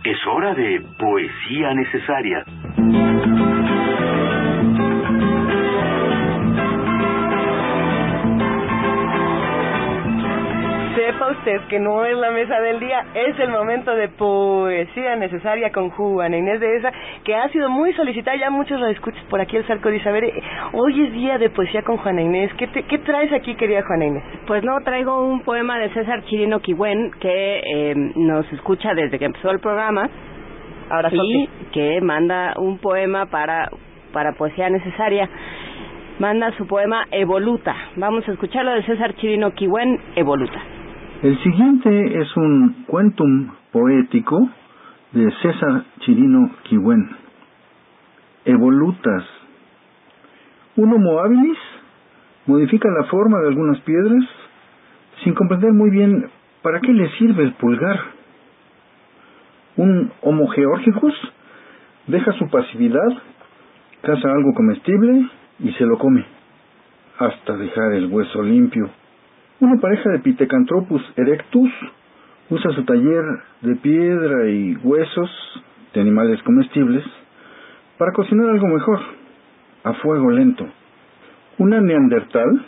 Es 0.04 0.18
hora 0.28 0.56
de 0.56 0.82
poesía 0.98 1.74
necesaria. 1.76 2.44
Sepa 11.04 11.32
usted 11.32 11.60
que 11.68 11.80
no 11.80 12.06
es 12.06 12.16
la 12.16 12.32
mesa 12.32 12.60
del 12.62 12.80
día, 12.80 13.04
es 13.14 13.38
el 13.38 13.50
momento 13.50 13.94
de 13.94 14.08
poesía 14.08 15.18
necesaria 15.18 15.70
con 15.74 15.90
Juana 15.90 16.38
Inés 16.38 16.62
de 16.62 16.78
esa, 16.78 16.94
que 17.26 17.36
ha 17.36 17.50
sido 17.50 17.70
muy 17.70 17.92
solicitada, 17.94 18.38
ya 18.38 18.50
muchos 18.50 18.80
lo 18.80 18.88
escuchas 18.88 19.22
por 19.30 19.42
aquí 19.42 19.58
el 19.58 19.68
Sarco 19.68 19.90
dice, 19.90 20.08
a 20.08 20.14
ver, 20.14 20.24
eh, 20.24 20.42
hoy 20.72 21.04
es 21.04 21.12
día 21.12 21.38
de 21.38 21.50
poesía 21.50 21.82
con 21.82 21.98
Juana 21.98 22.22
Inés, 22.22 22.52
¿qué, 22.58 22.68
te- 22.68 22.84
qué 22.84 23.00
traes 23.00 23.34
aquí 23.34 23.54
querida 23.56 23.84
Juana 23.86 24.06
Inés? 24.06 24.24
Pues 24.48 24.64
no, 24.64 24.80
traigo 24.86 25.22
un 25.28 25.42
poema 25.42 25.78
de 25.78 25.90
César 25.94 26.24
Chirino 26.24 26.62
Quigüen 26.62 27.12
que 27.20 27.58
eh, 27.60 27.94
nos 28.16 28.50
escucha 28.54 28.94
desde 28.94 29.20
que 29.20 29.26
empezó 29.26 29.52
el 29.52 29.60
programa 29.60 30.10
Ahora 30.90 31.10
y 31.12 31.50
que 31.74 32.00
manda 32.02 32.54
un 32.58 32.78
poema 32.78 33.26
para 33.26 33.70
para 34.14 34.34
poesía 34.34 34.70
necesaria. 34.70 35.28
Manda 36.20 36.52
su 36.52 36.68
poema 36.68 37.06
Evoluta. 37.10 37.76
Vamos 37.96 38.28
a 38.30 38.32
escucharlo 38.32 38.72
de 38.74 38.84
César 38.84 39.16
Chirino 39.16 39.52
Kiwen, 39.52 40.00
Evoluta. 40.16 40.62
El 41.24 41.42
siguiente 41.42 42.20
es 42.20 42.36
un 42.36 42.84
cuentum 42.86 43.52
poético 43.72 44.50
de 45.14 45.32
César 45.42 45.86
Chirino 46.00 46.52
Kiwen. 46.64 47.12
Evolutas. 48.44 49.24
Un 50.76 50.92
homo 50.92 51.22
habilis 51.22 51.58
modifica 52.46 52.90
la 52.90 53.06
forma 53.06 53.40
de 53.40 53.48
algunas 53.48 53.80
piedras 53.84 54.26
sin 55.24 55.34
comprender 55.34 55.72
muy 55.72 55.92
bien 55.92 56.30
para 56.62 56.82
qué 56.82 56.92
le 56.92 57.10
sirve 57.12 57.44
el 57.44 57.54
pulgar. 57.54 58.02
Un 59.78 60.12
Homo 60.24 60.50
georgicus 60.50 61.14
deja 62.08 62.34
su 62.34 62.50
pasividad, 62.50 63.18
caza 64.02 64.30
algo 64.30 64.54
comestible 64.54 65.30
y 65.60 65.72
se 65.72 65.86
lo 65.86 65.98
come, 65.98 66.26
hasta 67.18 67.56
dejar 67.56 67.94
el 67.94 68.08
hueso 68.08 68.44
limpio. 68.44 68.90
Una 69.64 69.80
pareja 69.80 70.10
de 70.10 70.20
Pithecanthropus 70.20 71.02
erectus 71.16 71.72
usa 72.50 72.72
su 72.76 72.84
taller 72.84 73.24
de 73.62 73.78
piedra 73.78 74.50
y 74.50 74.76
huesos 74.84 75.30
de 75.94 76.02
animales 76.02 76.44
comestibles 76.44 77.02
para 77.98 78.12
cocinar 78.12 78.50
algo 78.50 78.68
mejor, 78.68 79.00
a 79.86 79.94
fuego 79.94 80.32
lento. 80.32 80.68
Una 81.60 81.80
neandertal, 81.80 82.62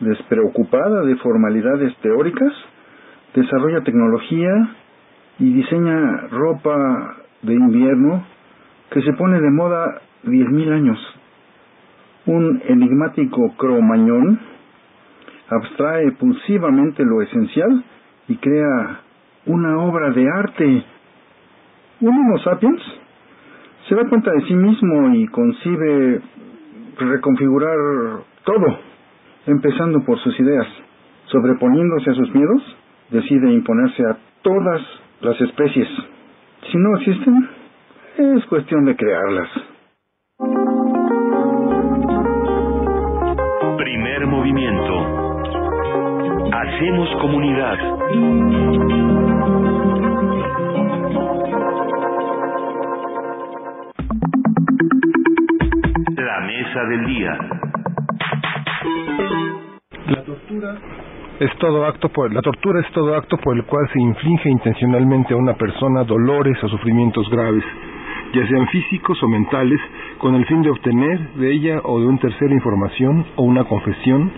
despreocupada 0.00 1.06
de 1.06 1.16
formalidades 1.16 1.96
teóricas, 2.02 2.52
desarrolla 3.34 3.82
tecnología 3.82 4.68
y 5.38 5.50
diseña 5.50 6.28
ropa 6.30 7.16
de 7.40 7.54
invierno 7.54 8.22
que 8.90 9.00
se 9.00 9.14
pone 9.14 9.40
de 9.40 9.50
moda 9.50 10.02
diez 10.24 10.50
mil 10.50 10.70
años. 10.70 10.98
Un 12.26 12.60
enigmático 12.68 13.54
cromañón 13.56 14.53
abstrae 15.48 16.12
pulsivamente 16.12 17.04
lo 17.04 17.22
esencial 17.22 17.84
y 18.28 18.36
crea 18.36 19.00
una 19.46 19.78
obra 19.78 20.10
de 20.10 20.28
arte. 20.28 20.84
Un 22.00 22.08
Homo 22.08 22.38
sapiens 22.38 22.82
se 23.88 23.94
da 23.94 24.08
cuenta 24.08 24.32
de 24.32 24.42
sí 24.46 24.54
mismo 24.54 25.14
y 25.14 25.26
concibe 25.28 26.20
reconfigurar 26.98 27.76
todo, 28.44 28.78
empezando 29.46 30.04
por 30.04 30.18
sus 30.20 30.38
ideas. 30.40 30.66
Sobreponiéndose 31.26 32.10
a 32.10 32.14
sus 32.14 32.34
miedos, 32.34 32.76
decide 33.10 33.52
imponerse 33.52 34.02
a 34.04 34.16
todas 34.42 34.80
las 35.20 35.40
especies. 35.40 35.88
Si 36.70 36.78
no 36.78 36.96
existen, 36.96 37.48
es 38.16 38.44
cuestión 38.46 38.84
de 38.84 38.96
crearlas. 38.96 39.48
Primer 43.76 44.26
movimiento. 44.26 45.23
Hacemos 46.52 47.08
comunidad. 47.20 47.78
La 56.16 56.40
mesa 56.40 56.84
del 56.88 57.06
día. 57.06 57.38
La 60.06 60.24
tortura 60.24 60.78
es 61.40 61.50
todo 61.58 61.84
acto 61.84 62.08
por 62.10 62.32
la 62.32 62.42
tortura 62.42 62.80
es 62.80 62.92
todo 62.92 63.16
acto 63.16 63.36
por 63.38 63.56
el 63.56 63.64
cual 63.64 63.88
se 63.92 64.00
inflige 64.00 64.48
intencionalmente 64.48 65.34
a 65.34 65.36
una 65.36 65.54
persona 65.54 66.04
dolores 66.04 66.62
o 66.62 66.68
sufrimientos 66.68 67.28
graves, 67.28 67.64
ya 68.32 68.46
sean 68.46 68.68
físicos 68.68 69.20
o 69.22 69.28
mentales, 69.28 69.80
con 70.18 70.36
el 70.36 70.46
fin 70.46 70.62
de 70.62 70.70
obtener 70.70 71.34
de 71.34 71.52
ella 71.52 71.80
o 71.82 71.98
de 72.00 72.06
un 72.06 72.18
tercero 72.18 72.54
información 72.54 73.26
o 73.36 73.42
una 73.42 73.64
confesión, 73.64 74.30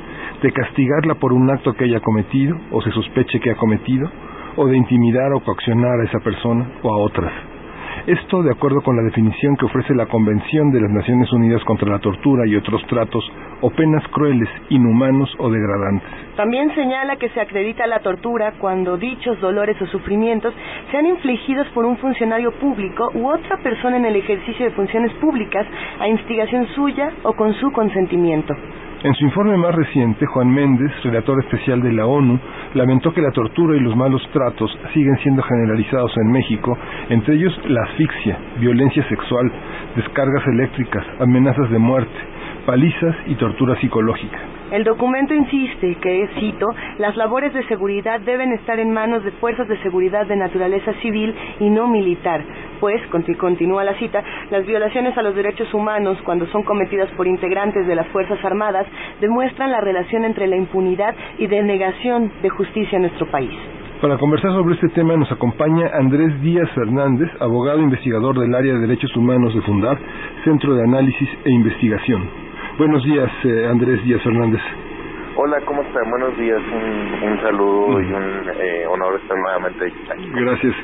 de 0.43 0.53
castigarla 0.53 1.15
por 1.15 1.33
un 1.33 1.51
acto 1.51 1.73
que 1.75 1.85
haya 1.85 2.01
cometido 2.01 2.57
o 2.71 2.83
se 2.83 2.91
sospeche 2.91 3.41
que 3.41 3.51
ha 3.51 3.57
cometido, 3.57 4.09
o 4.57 4.67
de 4.67 4.77
intimidar 4.77 5.33
o 5.33 5.41
coaccionar 5.41 6.01
a 6.01 6.05
esa 6.05 6.21
persona 6.21 6.67
o 6.83 6.93
a 6.93 6.99
otras. 6.99 7.33
Esto 8.07 8.43
de 8.43 8.53
acuerdo 8.53 8.83
con 8.83 8.95
la 8.95 9.03
definición 9.03 9.57
que 9.57 9.65
ofrece 9.65 9.95
la 9.95 10.07
Convención 10.07 10.71
de 10.71 10.81
las 10.81 10.91
Naciones 10.91 11.33
Unidas 11.33 11.65
contra 11.65 11.91
la 11.91 11.99
Tortura 11.99 12.47
y 12.47 12.55
otros 12.55 12.81
tratos 12.87 13.25
o 13.61 13.71
penas 13.71 14.07
crueles, 14.13 14.49
inhumanos 14.69 15.29
o 15.39 15.51
degradantes. 15.51 16.09
También 16.37 16.73
señala 16.75 17.17
que 17.17 17.31
se 17.31 17.41
acredita 17.41 17.87
la 17.87 18.01
tortura 18.01 18.53
cuando 18.61 18.97
dichos 18.97 19.41
dolores 19.41 19.81
o 19.83 19.87
sufrimientos 19.87 20.55
sean 20.93 21.07
infligidos 21.07 21.67
por 21.69 21.85
un 21.85 21.97
funcionario 21.97 22.53
público 22.53 23.11
u 23.15 23.29
otra 23.29 23.57
persona 23.57 23.97
en 23.97 24.05
el 24.05 24.17
ejercicio 24.17 24.67
de 24.67 24.73
funciones 24.73 25.13
públicas 25.15 25.67
a 25.99 26.07
instigación 26.07 26.69
suya 26.77 27.11
o 27.25 27.33
con 27.33 27.55
su 27.55 27.73
consentimiento. 27.73 28.55
En 29.03 29.15
su 29.15 29.25
informe 29.25 29.57
más 29.59 29.75
reciente, 29.75 30.25
Juan 30.25 30.51
Méndez, 30.51 30.91
relator 31.05 31.39
especial 31.45 31.83
de 31.83 31.93
la 31.93 32.07
ONU, 32.07 32.41
lamentó 32.75 33.13
que 33.13 33.21
la 33.21 33.31
tortura 33.31 33.77
y 33.77 33.81
los 33.81 33.95
malos 33.95 34.27
tratos 34.33 34.71
siguen 34.95 35.17
siendo 35.19 35.43
generalizados 35.43 36.17
en 36.17 36.33
México, 36.33 36.77
entre 37.11 37.35
ellos 37.35 37.53
la 37.69 37.83
asfixia, 37.83 38.39
violencia 38.59 39.07
sexual, 39.09 39.53
descargas 39.97 40.47
eléctricas, 40.47 41.05
amenazas 41.21 41.71
de 41.71 41.79
muerte, 41.79 42.19
palizas 42.65 43.15
y 43.27 43.35
tortura 43.35 43.79
psicológica. 43.81 44.39
El 44.73 44.83
documento 44.83 45.33
insiste 45.33 45.95
que, 46.03 46.29
cito, 46.41 46.75
las 46.99 47.17
labores 47.17 47.55
de 47.55 47.65
seguridad 47.69 48.21
deben 48.21 48.53
estar 48.53 48.81
en 48.81 48.93
manos 48.93 49.23
de 49.23 49.31
fuerzas 49.33 49.69
de 49.69 49.81
seguridad 49.83 50.27
de 50.27 50.37
naturaleza 50.37 50.93
civil 51.03 51.33
y 51.61 51.71
no 51.71 51.87
militar, 51.87 52.43
pues, 52.81 53.01
continúa 53.39 53.85
la 53.85 53.95
cita, 53.99 54.23
las 54.51 54.67
violaciones 54.67 55.17
a 55.17 55.23
los 55.23 55.35
derechos 55.35 55.73
humanos 55.75 56.19
cuando 56.25 56.47
son 56.49 56.63
cometidas 56.63 57.11
por 57.17 57.27
integrantes 57.27 57.87
de 57.87 57.95
las 57.95 58.07
Fuerzas 58.09 58.43
Armadas 58.45 58.87
demuestran 59.21 59.71
la 59.71 59.81
relación 59.81 60.25
entre 60.25 60.47
la 60.47 60.57
impunidad 60.57 61.15
y 61.39 61.47
denegación 61.47 62.33
de 62.43 62.49
justicia 62.49 62.97
en 62.97 63.03
nuestro 63.03 63.27
país. 63.31 63.53
Para 64.01 64.19
conversar 64.19 64.53
sobre 64.53 64.75
este 64.75 64.91
tema 64.91 65.17
nos 65.17 65.33
acompaña 65.33 65.91
Andrés 65.95 66.41
Díaz 66.43 66.71
Fernández, 66.75 67.31
abogado 67.41 67.81
investigador 67.81 68.39
del 68.39 68.55
área 68.55 68.75
de 68.75 68.81
derechos 68.81 69.15
humanos 69.17 69.55
de 69.55 69.63
Fundar, 69.63 69.99
Centro 70.45 70.75
de 70.75 70.83
Análisis 70.83 71.29
e 71.45 71.51
Investigación. 71.51 72.29
Buenos 72.77 73.03
días, 73.05 73.31
eh, 73.45 73.67
Andrés 73.71 74.05
Díaz 74.05 74.23
Fernández. 74.23 74.61
Hola, 75.39 75.61
¿cómo 75.67 75.83
están? 75.83 76.09
Buenos 76.09 76.35
días, 76.39 76.59
un, 76.73 77.29
un 77.31 77.41
saludo 77.43 78.01
y 78.01 78.11
un 78.11 78.51
eh, 78.59 78.87
honor 78.89 79.21
estar 79.21 79.37
nuevamente 79.37 79.85
aquí. 79.85 80.31
Gracias. 80.33 80.75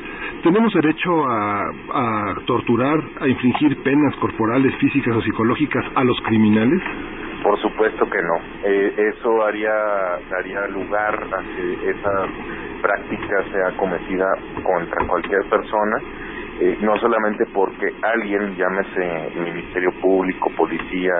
¿Tenemos 0.43 0.71
derecho 0.75 1.25
a, 1.25 1.71
a 1.91 2.35
torturar, 2.45 2.99
a 3.19 3.27
infligir 3.27 3.81
penas 3.81 4.15
corporales, 4.17 4.75
físicas 4.75 5.15
o 5.15 5.21
psicológicas 5.23 5.83
a 5.95 6.03
los 6.03 6.21
criminales? 6.21 6.79
Por 7.41 7.59
supuesto 7.61 8.05
que 8.05 8.21
no. 8.21 8.35
Eh, 8.63 9.11
eso 9.15 9.43
haría, 9.43 9.73
daría 10.29 10.67
lugar 10.67 11.27
a 11.33 11.41
que 11.55 11.89
esa 11.89 12.27
práctica 12.83 13.43
sea 13.51 13.75
cometida 13.75 14.27
contra 14.63 15.07
cualquier 15.07 15.49
persona 15.49 15.97
eh, 16.63 16.77
no 16.79 16.97
solamente 16.97 17.45
porque 17.53 17.93
alguien, 18.01 18.55
llámese 18.55 19.31
Ministerio 19.35 19.91
Público, 19.99 20.49
policía, 20.55 21.11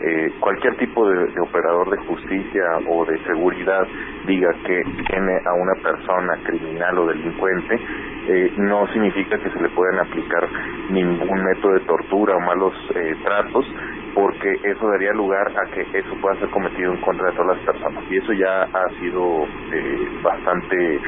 eh, 0.00 0.32
cualquier 0.40 0.76
tipo 0.76 1.08
de, 1.08 1.40
operador 1.40 1.88
de 1.90 1.98
justicia 1.98 2.64
o 2.88 3.04
de 3.04 3.16
seguridad 3.22 3.86
diga 4.26 4.52
que 4.66 4.82
tiene 5.06 5.38
a 5.46 5.54
una 5.54 5.74
persona 5.84 6.36
criminal 6.42 6.98
o 6.98 7.06
delincuente, 7.06 7.78
eh, 8.26 8.52
no 8.56 8.88
significa 8.88 9.38
que 9.38 9.50
se 9.50 9.62
le 9.62 9.68
puedan 9.68 10.00
aplicar 10.00 10.48
ningún 10.90 11.44
método 11.44 11.74
de 11.74 11.80
tortura 11.86 12.34
o 12.34 12.40
malos 12.40 12.74
tratos, 13.22 13.72
porque 14.16 14.52
eso 14.64 14.88
daría 14.88 15.12
lugar 15.12 15.46
a 15.46 15.70
que 15.70 15.82
eso 15.96 16.12
pueda 16.20 16.34
ser 16.40 16.50
cometido 16.50 16.92
en 16.92 17.00
contra 17.02 17.30
de 17.30 17.36
todas 17.36 17.56
las 17.56 17.66
personas. 17.66 18.02
Y 18.10 18.16
eso 18.16 18.32
ya 18.32 18.62
ha 18.62 18.88
sido 18.98 19.46
bastante 20.24 21.00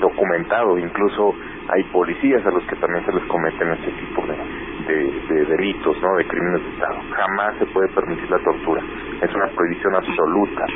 documentado, 0.00 0.78
incluso 0.78 1.34
hay 1.68 1.82
policías 1.84 2.44
a 2.44 2.50
los 2.50 2.62
que 2.64 2.76
también 2.76 3.04
se 3.06 3.12
les 3.12 3.24
cometen 3.24 3.72
este 3.72 3.90
tipo 3.92 4.26
de, 4.26 5.44
delitos, 5.44 5.96
¿no? 6.02 6.16
De 6.16 6.26
crímenes 6.26 6.62
de 6.62 6.70
Estado. 6.70 7.00
Jamás 7.10 7.56
se 7.58 7.66
puede 7.66 7.88
permitir 7.88 8.30
la 8.30 8.38
tortura. 8.38 8.82
Es 9.22 9.34
una 9.34 9.48
prohibición 9.48 9.94
absoluta. 9.94 10.66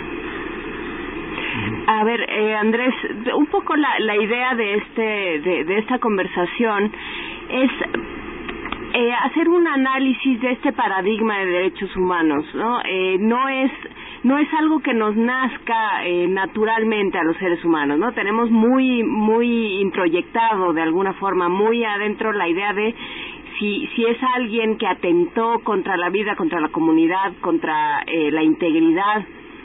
A 1.89 2.05
ver, 2.05 2.21
eh, 2.29 2.55
Andrés, 2.55 2.95
un 3.35 3.47
poco 3.47 3.77
la, 3.77 3.99
la 4.01 4.17
idea 4.17 4.55
de 4.55 4.75
este 4.75 5.03
de, 5.03 5.65
de 5.65 5.79
esta 5.79 5.99
conversación 5.99 6.93
es 7.49 7.71
eh, 8.99 9.13
hacer 9.13 9.49
un 9.49 9.67
análisis 9.67 10.41
de 10.41 10.53
este 10.53 10.73
paradigma 10.73 11.39
de 11.39 11.47
derechos 11.47 11.95
humanos, 11.97 12.47
¿no? 12.55 12.81
Eh, 12.85 13.19
no 13.21 13.49
es 13.49 13.71
no 14.27 14.39
es 14.39 14.53
algo 14.55 14.81
que 14.81 14.93
nos 14.93 15.15
nazca 15.15 16.05
eh, 16.05 16.27
naturalmente 16.27 17.17
a 17.17 17.23
los 17.23 17.37
seres 17.37 17.65
humanos, 17.65 17.97
¿no? 17.97 18.11
Tenemos 18.13 18.51
muy, 18.51 19.05
muy 19.05 19.81
introyectado 19.81 20.73
de 20.73 20.83
alguna 20.83 21.13
forma, 21.13 21.49
muy 21.49 21.85
adentro 21.85 22.33
la 22.33 22.49
idea 22.49 22.73
de 22.73 22.93
si, 23.57 23.89
si 23.95 24.05
es 24.05 24.19
alguien 24.35 24.79
que 24.79 24.89
atentó 24.89 25.61
contra 25.63 25.97
la 25.97 26.11
vida, 26.11 26.35
contra 26.35 26.61
la 26.61 26.71
comunidad, 26.71 27.35
contra 27.41 28.03
eh, 28.09 28.33
la 28.33 28.43
integridad 28.43 29.25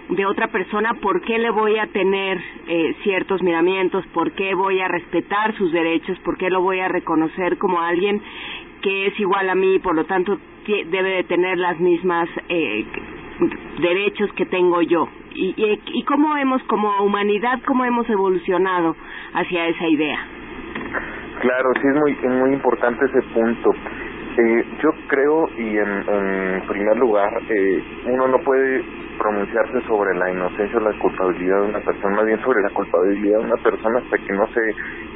de 0.10 0.28
otra 0.28 0.50
persona, 0.50 0.94
¿por 1.02 1.22
qué 1.22 1.40
le 1.40 1.50
voy 1.50 1.80
a 1.80 1.88
tener 1.88 2.40
eh, 2.68 2.96
ciertos 3.02 3.42
miramientos? 3.42 4.06
¿Por 4.14 4.34
qué 4.34 4.54
voy 4.54 4.80
a 4.80 4.88
respetar 4.88 5.58
sus 5.58 5.72
derechos? 5.72 6.20
¿Por 6.20 6.38
qué 6.38 6.52
lo 6.52 6.62
voy 6.62 6.82
a 6.82 6.88
reconocer 6.88 7.58
como 7.58 7.82
alguien 7.82 8.22
que 8.84 9.08
es 9.08 9.20
igual 9.20 9.50
a 9.50 9.56
mí 9.56 9.76
y 9.76 9.80
por 9.80 9.96
lo 9.96 10.06
tanto 10.06 10.38
debe 10.68 11.16
de 11.16 11.24
tener 11.24 11.58
las 11.58 11.80
mismas 11.80 12.30
eh, 12.48 12.86
derechos 13.80 14.32
que 14.34 14.46
tengo 14.46 14.82
yo? 14.82 15.08
Y, 15.34 15.54
y, 15.58 15.82
y 16.00 16.04
cómo 16.04 16.36
hemos, 16.38 16.62
como 16.64 17.04
humanidad, 17.04 17.60
cómo 17.66 17.86
hemos 17.86 18.10
evolucionado 18.10 18.96
hacia 19.34 19.68
esa 19.68 19.88
idea. 19.88 20.20
Claro, 21.42 21.72
sí 21.82 21.88
es 21.88 21.96
muy, 21.96 22.40
muy 22.40 22.54
importante 22.54 23.06
ese 23.06 23.22
punto. 23.34 23.72
Eh, 24.38 24.66
yo 24.82 24.92
creo, 25.08 25.50
y 25.58 25.78
en, 25.78 26.62
primer 26.68 26.98
lugar, 26.98 27.30
eh, 27.50 27.84
uno 28.06 28.28
no 28.28 28.38
puede 28.40 28.84
pronunciarse 29.18 29.82
sobre 29.88 30.18
la 30.18 30.32
inocencia 30.32 30.78
o 30.78 30.82
la 30.82 30.98
culpabilidad 31.00 31.62
de 31.62 31.70
una 31.70 31.80
persona, 31.80 32.16
más 32.16 32.26
bien 32.26 32.42
sobre 32.42 32.62
la 32.62 32.70
culpabilidad 32.70 33.40
de 33.40 33.46
una 33.46 33.58
persona 33.58 34.00
hasta 34.00 34.18
que 34.20 34.34
no 34.34 34.48
se 34.48 34.62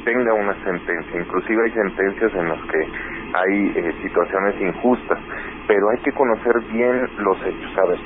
tenga 0.04 0.34
una 0.34 0.54
sentencia. 0.64 1.20
Inclusive 1.20 1.64
hay 1.64 1.70
sentencias 1.70 2.34
en 2.34 2.48
las 2.48 2.60
que 2.60 2.88
hay 3.32 3.72
eh, 3.76 3.94
situaciones 4.02 4.60
injustas, 4.60 5.18
pero 5.66 5.88
hay 5.90 5.98
que 5.98 6.12
conocer 6.12 6.60
bien 6.72 7.08
los 7.18 7.38
hechos. 7.38 7.72
¿sabes? 7.74 8.00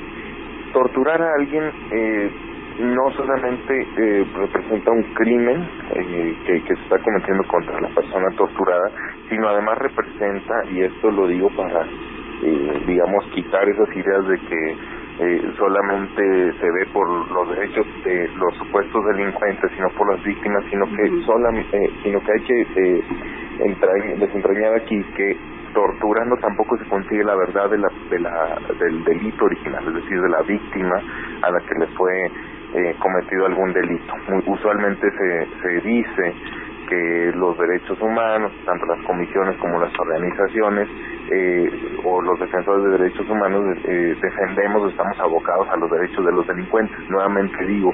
Torturar 0.71 1.21
a 1.21 1.33
alguien 1.35 1.71
eh, 1.91 2.31
no 2.79 3.11
solamente 3.11 3.87
eh, 3.97 4.25
representa 4.35 4.91
un 4.91 5.03
crimen 5.13 5.67
eh, 5.93 6.35
que, 6.45 6.63
que 6.63 6.75
se 6.75 6.81
está 6.83 6.97
cometiendo 6.99 7.43
contra 7.47 7.79
la 7.79 7.89
persona 7.89 8.27
torturada, 8.37 8.91
sino 9.29 9.47
además 9.49 9.77
representa, 9.77 10.53
y 10.71 10.81
esto 10.81 11.11
lo 11.11 11.27
digo 11.27 11.49
para, 11.55 11.85
eh, 12.43 12.83
digamos, 12.87 13.25
quitar 13.33 13.67
esas 13.69 13.95
ideas 13.95 14.27
de 14.27 14.39
que 14.39 14.75
eh, 15.19 15.51
solamente 15.57 16.53
se 16.59 16.71
ve 16.71 16.85
por 16.93 17.07
los 17.31 17.49
derechos 17.55 17.85
de 18.03 18.27
los 18.29 18.55
supuestos 18.57 19.05
delincuentes, 19.13 19.71
sino 19.75 19.89
por 19.89 20.11
las 20.15 20.23
víctimas, 20.23 20.63
sino 20.69 20.85
que 20.85 21.25
solamente, 21.25 21.89
sino 22.01 22.19
que 22.21 22.31
hay 22.31 22.41
que 22.41 22.61
eh, 22.61 23.03
entrar, 23.59 24.17
desentrañar 24.17 24.75
aquí 24.75 25.03
que 25.15 25.37
torturando 25.73 26.35
tampoco 26.37 26.77
se 26.77 26.85
consigue 26.85 27.23
la 27.23 27.35
verdad 27.35 27.69
de 27.69 27.77
la, 27.77 27.89
de 28.09 28.19
la, 28.19 28.59
del 28.79 29.03
delito 29.03 29.45
original, 29.45 29.87
es 29.87 29.93
decir, 29.95 30.21
de 30.21 30.29
la 30.29 30.41
víctima 30.41 31.01
a 31.41 31.51
la 31.51 31.59
que 31.61 31.75
le 31.79 31.87
fue 31.95 32.31
eh, 32.73 32.95
cometido 32.99 33.45
algún 33.45 33.73
delito. 33.73 34.13
Muy 34.29 34.43
usualmente 34.47 35.09
se, 35.11 35.47
se 35.61 35.87
dice 35.87 36.35
que 36.91 37.31
los 37.35 37.57
derechos 37.57 38.01
humanos, 38.01 38.51
tanto 38.65 38.85
las 38.85 39.01
comisiones 39.05 39.55
como 39.57 39.79
las 39.79 39.97
organizaciones 39.97 40.89
eh, 41.31 41.99
o 42.03 42.21
los 42.21 42.37
defensores 42.37 42.83
de 42.83 42.97
derechos 42.97 43.29
humanos 43.29 43.77
eh, 43.85 44.15
defendemos, 44.21 44.91
estamos 44.91 45.17
abocados 45.19 45.69
a 45.69 45.77
los 45.77 45.89
derechos 45.89 46.25
de 46.25 46.33
los 46.33 46.45
delincuentes. 46.47 46.97
Nuevamente 47.09 47.65
digo, 47.65 47.93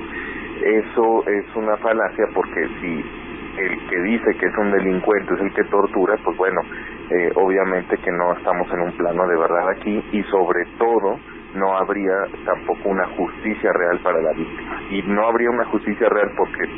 eso 0.63 1.23
es 1.27 1.45
una 1.55 1.77
falacia 1.77 2.25
porque 2.33 2.67
si 2.81 3.26
el 3.57 3.87
que 3.89 4.01
dice 4.01 4.35
que 4.39 4.45
es 4.45 4.57
un 4.57 4.71
delincuente 4.71 5.33
es 5.33 5.41
el 5.41 5.53
que 5.53 5.63
tortura, 5.65 6.15
pues 6.23 6.37
bueno, 6.37 6.61
eh, 7.09 7.31
obviamente 7.35 7.97
que 7.97 8.11
no 8.11 8.33
estamos 8.33 8.71
en 8.71 8.81
un 8.81 8.91
plano 8.93 9.27
de 9.27 9.37
verdad 9.37 9.69
aquí 9.69 10.03
y 10.11 10.23
sobre 10.23 10.65
todo 10.77 11.19
no 11.55 11.77
habría 11.77 12.27
tampoco 12.45 12.89
una 12.89 13.07
justicia 13.15 13.71
real 13.73 13.99
para 14.03 14.21
la 14.21 14.31
víctima. 14.33 14.81
Y 14.91 15.01
no 15.03 15.27
habría 15.27 15.49
una 15.49 15.65
justicia 15.65 16.07
real 16.09 16.31
porque, 16.37 16.69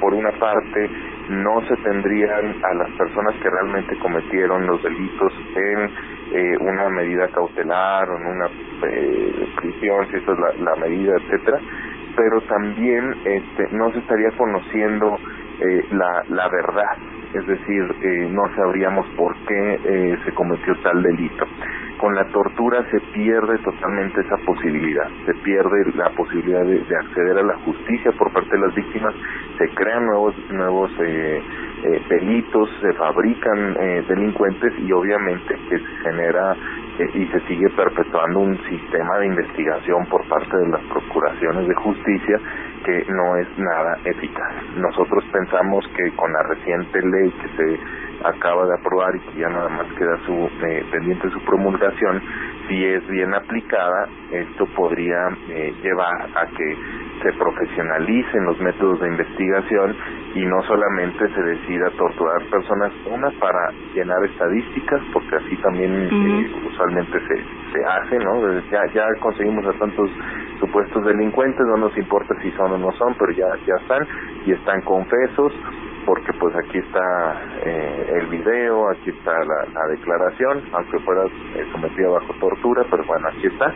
por 0.00 0.14
una 0.14 0.30
parte, 0.32 0.88
no 1.30 1.60
se 1.66 1.76
tendrían 1.76 2.64
a 2.64 2.74
las 2.74 2.90
personas 2.92 3.34
que 3.42 3.50
realmente 3.50 3.98
cometieron 3.98 4.66
los 4.66 4.82
delitos 4.82 5.32
en 5.56 5.90
eh, 6.32 6.56
una 6.60 6.88
medida 6.90 7.28
cautelar 7.28 8.08
o 8.08 8.16
en 8.16 8.26
una 8.26 8.46
eh, 8.86 9.48
prisión, 9.56 10.06
si 10.10 10.16
esa 10.16 10.32
es 10.32 10.38
la, 10.38 10.70
la 10.70 10.76
medida, 10.76 11.14
etcétera, 11.16 11.58
pero 12.16 12.40
también 12.42 13.14
este, 13.24 13.68
no 13.72 13.90
se 13.92 13.98
estaría 13.98 14.30
conociendo 14.36 15.16
eh, 15.60 15.86
la, 15.92 16.24
la 16.28 16.48
verdad, 16.48 16.96
es 17.34 17.46
decir, 17.46 17.94
eh, 18.02 18.28
no 18.30 18.42
sabríamos 18.56 19.06
por 19.16 19.36
qué 19.46 19.80
eh, 19.84 20.18
se 20.24 20.32
cometió 20.32 20.74
tal 20.82 21.02
delito. 21.02 21.46
Con 21.98 22.14
la 22.14 22.24
tortura 22.28 22.82
se 22.90 22.98
pierde 23.12 23.58
totalmente 23.58 24.22
esa 24.22 24.36
posibilidad, 24.38 25.06
se 25.26 25.34
pierde 25.34 25.92
la 25.94 26.08
posibilidad 26.10 26.64
de, 26.64 26.78
de 26.78 26.96
acceder 26.96 27.38
a 27.38 27.42
la 27.42 27.58
justicia 27.58 28.10
por 28.12 28.32
parte 28.32 28.50
de 28.50 28.58
las 28.58 28.74
víctimas, 28.74 29.14
se 29.58 29.68
crean 29.74 30.06
nuevos 30.06 30.34
nuevos 30.50 30.90
eh, 31.00 31.42
eh, 31.84 32.02
delitos, 32.08 32.70
se 32.80 32.92
fabrican 32.94 33.76
eh, 33.78 34.04
delincuentes 34.08 34.72
y 34.78 34.92
obviamente 34.92 35.54
que 35.68 35.78
se 35.78 35.96
genera 36.02 36.56
y 37.04 37.26
se 37.26 37.40
sigue 37.46 37.68
perpetuando 37.70 38.40
un 38.40 38.58
sistema 38.64 39.18
de 39.18 39.26
investigación 39.26 40.06
por 40.06 40.26
parte 40.28 40.56
de 40.56 40.68
las 40.68 40.82
procuraciones 40.84 41.68
de 41.68 41.74
justicia 41.74 42.38
que 42.84 43.04
no 43.08 43.36
es 43.36 43.48
nada 43.58 43.98
eficaz. 44.04 44.52
Nosotros 44.76 45.24
pensamos 45.32 45.84
que 45.96 46.10
con 46.12 46.32
la 46.32 46.42
reciente 46.42 47.00
ley 47.00 47.30
que 47.30 47.48
se 47.56 47.80
acaba 48.24 48.66
de 48.66 48.74
aprobar 48.74 49.14
y 49.16 49.20
que 49.20 49.40
ya 49.40 49.48
nada 49.48 49.68
más 49.68 49.86
queda 49.98 50.18
su 50.26 50.32
eh, 50.32 50.84
pendiente 50.90 51.30
su 51.30 51.40
promulgación, 51.44 52.22
si 52.68 52.84
es 52.84 53.06
bien 53.08 53.34
aplicada, 53.34 54.08
esto 54.30 54.66
podría 54.76 55.28
eh, 55.48 55.74
llevar 55.82 56.28
a 56.36 56.46
que 56.46 56.76
se 57.22 57.32
profesionalicen 57.32 58.44
los 58.44 58.58
métodos 58.60 59.00
de 59.00 59.08
investigación 59.08 59.96
y 60.34 60.46
no 60.46 60.62
solamente 60.62 61.28
se 61.34 61.42
decida 61.42 61.90
torturar 61.98 62.42
personas, 62.50 62.92
una 63.10 63.30
para 63.32 63.70
llenar 63.94 64.24
estadísticas, 64.24 65.02
porque 65.12 65.36
así 65.36 65.56
también 65.56 66.08
eh, 66.10 66.50
usualmente 66.66 67.18
se, 67.20 67.36
se 67.72 67.84
hace, 67.84 68.18
¿no? 68.18 68.40
Ya, 68.70 68.86
ya 68.94 69.06
conseguimos 69.20 69.66
a 69.66 69.72
tantos 69.78 70.10
supuestos 70.60 71.04
delincuentes, 71.04 71.66
no 71.66 71.76
nos 71.76 71.96
importa 71.96 72.34
si 72.42 72.50
son 72.52 72.72
o 72.72 72.78
no 72.78 72.92
son, 72.92 73.14
pero 73.18 73.32
ya, 73.32 73.48
ya 73.66 73.74
están 73.82 74.06
y 74.46 74.52
están 74.52 74.80
confesos, 74.82 75.52
porque 76.06 76.32
pues 76.34 76.54
aquí 76.56 76.78
está 76.78 77.42
eh, 77.64 78.18
el 78.20 78.26
video, 78.26 78.90
aquí 78.90 79.10
está 79.10 79.32
la, 79.32 79.66
la 79.72 79.86
declaración, 79.88 80.62
aunque 80.72 80.98
fuera 81.00 81.24
eh, 81.26 81.66
sometida 81.72 82.08
bajo 82.08 82.32
tortura, 82.40 82.84
pero 82.90 83.04
bueno, 83.04 83.28
aquí 83.28 83.46
está. 83.46 83.72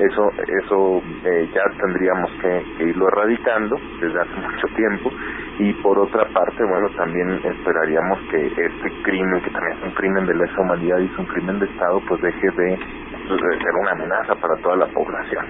Eso 0.00 0.30
eso 0.62 1.02
eh, 1.24 1.50
ya 1.52 1.62
tendríamos 1.78 2.30
que, 2.40 2.84
irlo 2.84 3.06
erradicando 3.08 3.76
desde 4.00 4.18
hace 4.18 4.34
mucho 4.34 4.66
tiempo 4.74 5.10
y 5.58 5.74
por 5.74 5.98
otra 5.98 6.24
parte, 6.32 6.64
bueno, 6.64 6.88
también 6.96 7.28
esperaríamos 7.44 8.18
que 8.30 8.46
este 8.46 9.02
crimen, 9.02 9.42
que 9.42 9.50
también 9.50 9.76
es 9.76 9.84
un 9.84 9.90
crimen 9.92 10.26
de 10.26 10.34
lesa 10.34 10.60
humanidad 10.60 10.98
y 11.00 11.04
es 11.04 11.18
un 11.18 11.26
crimen 11.26 11.58
de 11.58 11.66
Estado, 11.66 12.00
pues 12.08 12.22
deje 12.22 12.50
de, 12.50 12.64
de 12.70 13.58
ser 13.58 13.74
una 13.82 13.92
amenaza 13.92 14.34
para 14.36 14.56
toda 14.62 14.76
la 14.76 14.86
población. 14.86 15.44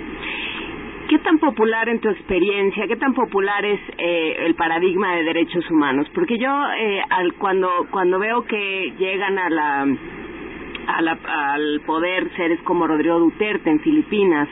¿Qué 1.11 1.19
tan 1.19 1.41
popular 1.41 1.89
en 1.89 1.99
tu 1.99 2.09
experiencia, 2.09 2.87
qué 2.87 2.95
tan 2.95 3.15
popular 3.15 3.65
es 3.65 3.81
eh, 3.99 4.47
el 4.47 4.55
paradigma 4.55 5.17
de 5.17 5.25
derechos 5.25 5.69
humanos? 5.69 6.07
Porque 6.15 6.39
yo 6.39 6.49
eh, 6.79 7.03
al, 7.11 7.35
cuando 7.35 7.89
cuando 7.91 8.21
veo 8.21 8.45
que 8.45 8.95
llegan 8.97 9.37
a 9.37 9.51
la, 9.51 9.89
al 10.87 11.81
poder 11.85 12.31
seres 12.37 12.61
como 12.63 12.87
Rodrigo 12.87 13.19
Duterte 13.19 13.71
en 13.71 13.81
Filipinas, 13.81 14.49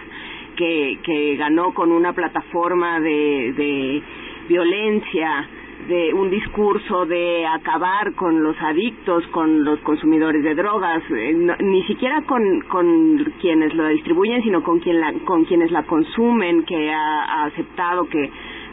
que 0.56 0.98
que 1.04 1.36
ganó 1.36 1.72
con 1.74 1.92
una 1.92 2.12
plataforma 2.12 2.98
de 2.98 3.54
de 3.56 4.02
violencia, 4.48 5.48
de 5.86 6.12
un 6.12 6.28
discurso 6.28 7.06
de 7.06 7.46
acabar 7.46 8.14
con 8.14 8.42
los 8.42 8.56
adictos, 8.60 9.26
con 9.28 9.64
los 9.64 9.78
consumidores 9.80 10.42
de 10.42 10.54
drogas, 10.54 11.02
eh, 11.10 11.56
ni 11.60 11.82
siquiera 11.84 12.22
con, 12.22 12.60
con 12.62 13.32
quienes 13.40 13.74
lo 13.74 13.86
distribuyen, 13.88 14.42
sino 14.42 14.62
con 14.62 14.80
quien 14.80 15.00
la, 15.00 15.12
con 15.24 15.44
quienes 15.44 15.70
la 15.70 15.84
consumen, 15.84 16.64
que 16.64 16.90
ha, 16.90 17.44
aceptado 17.44 18.08
que 18.08 18.30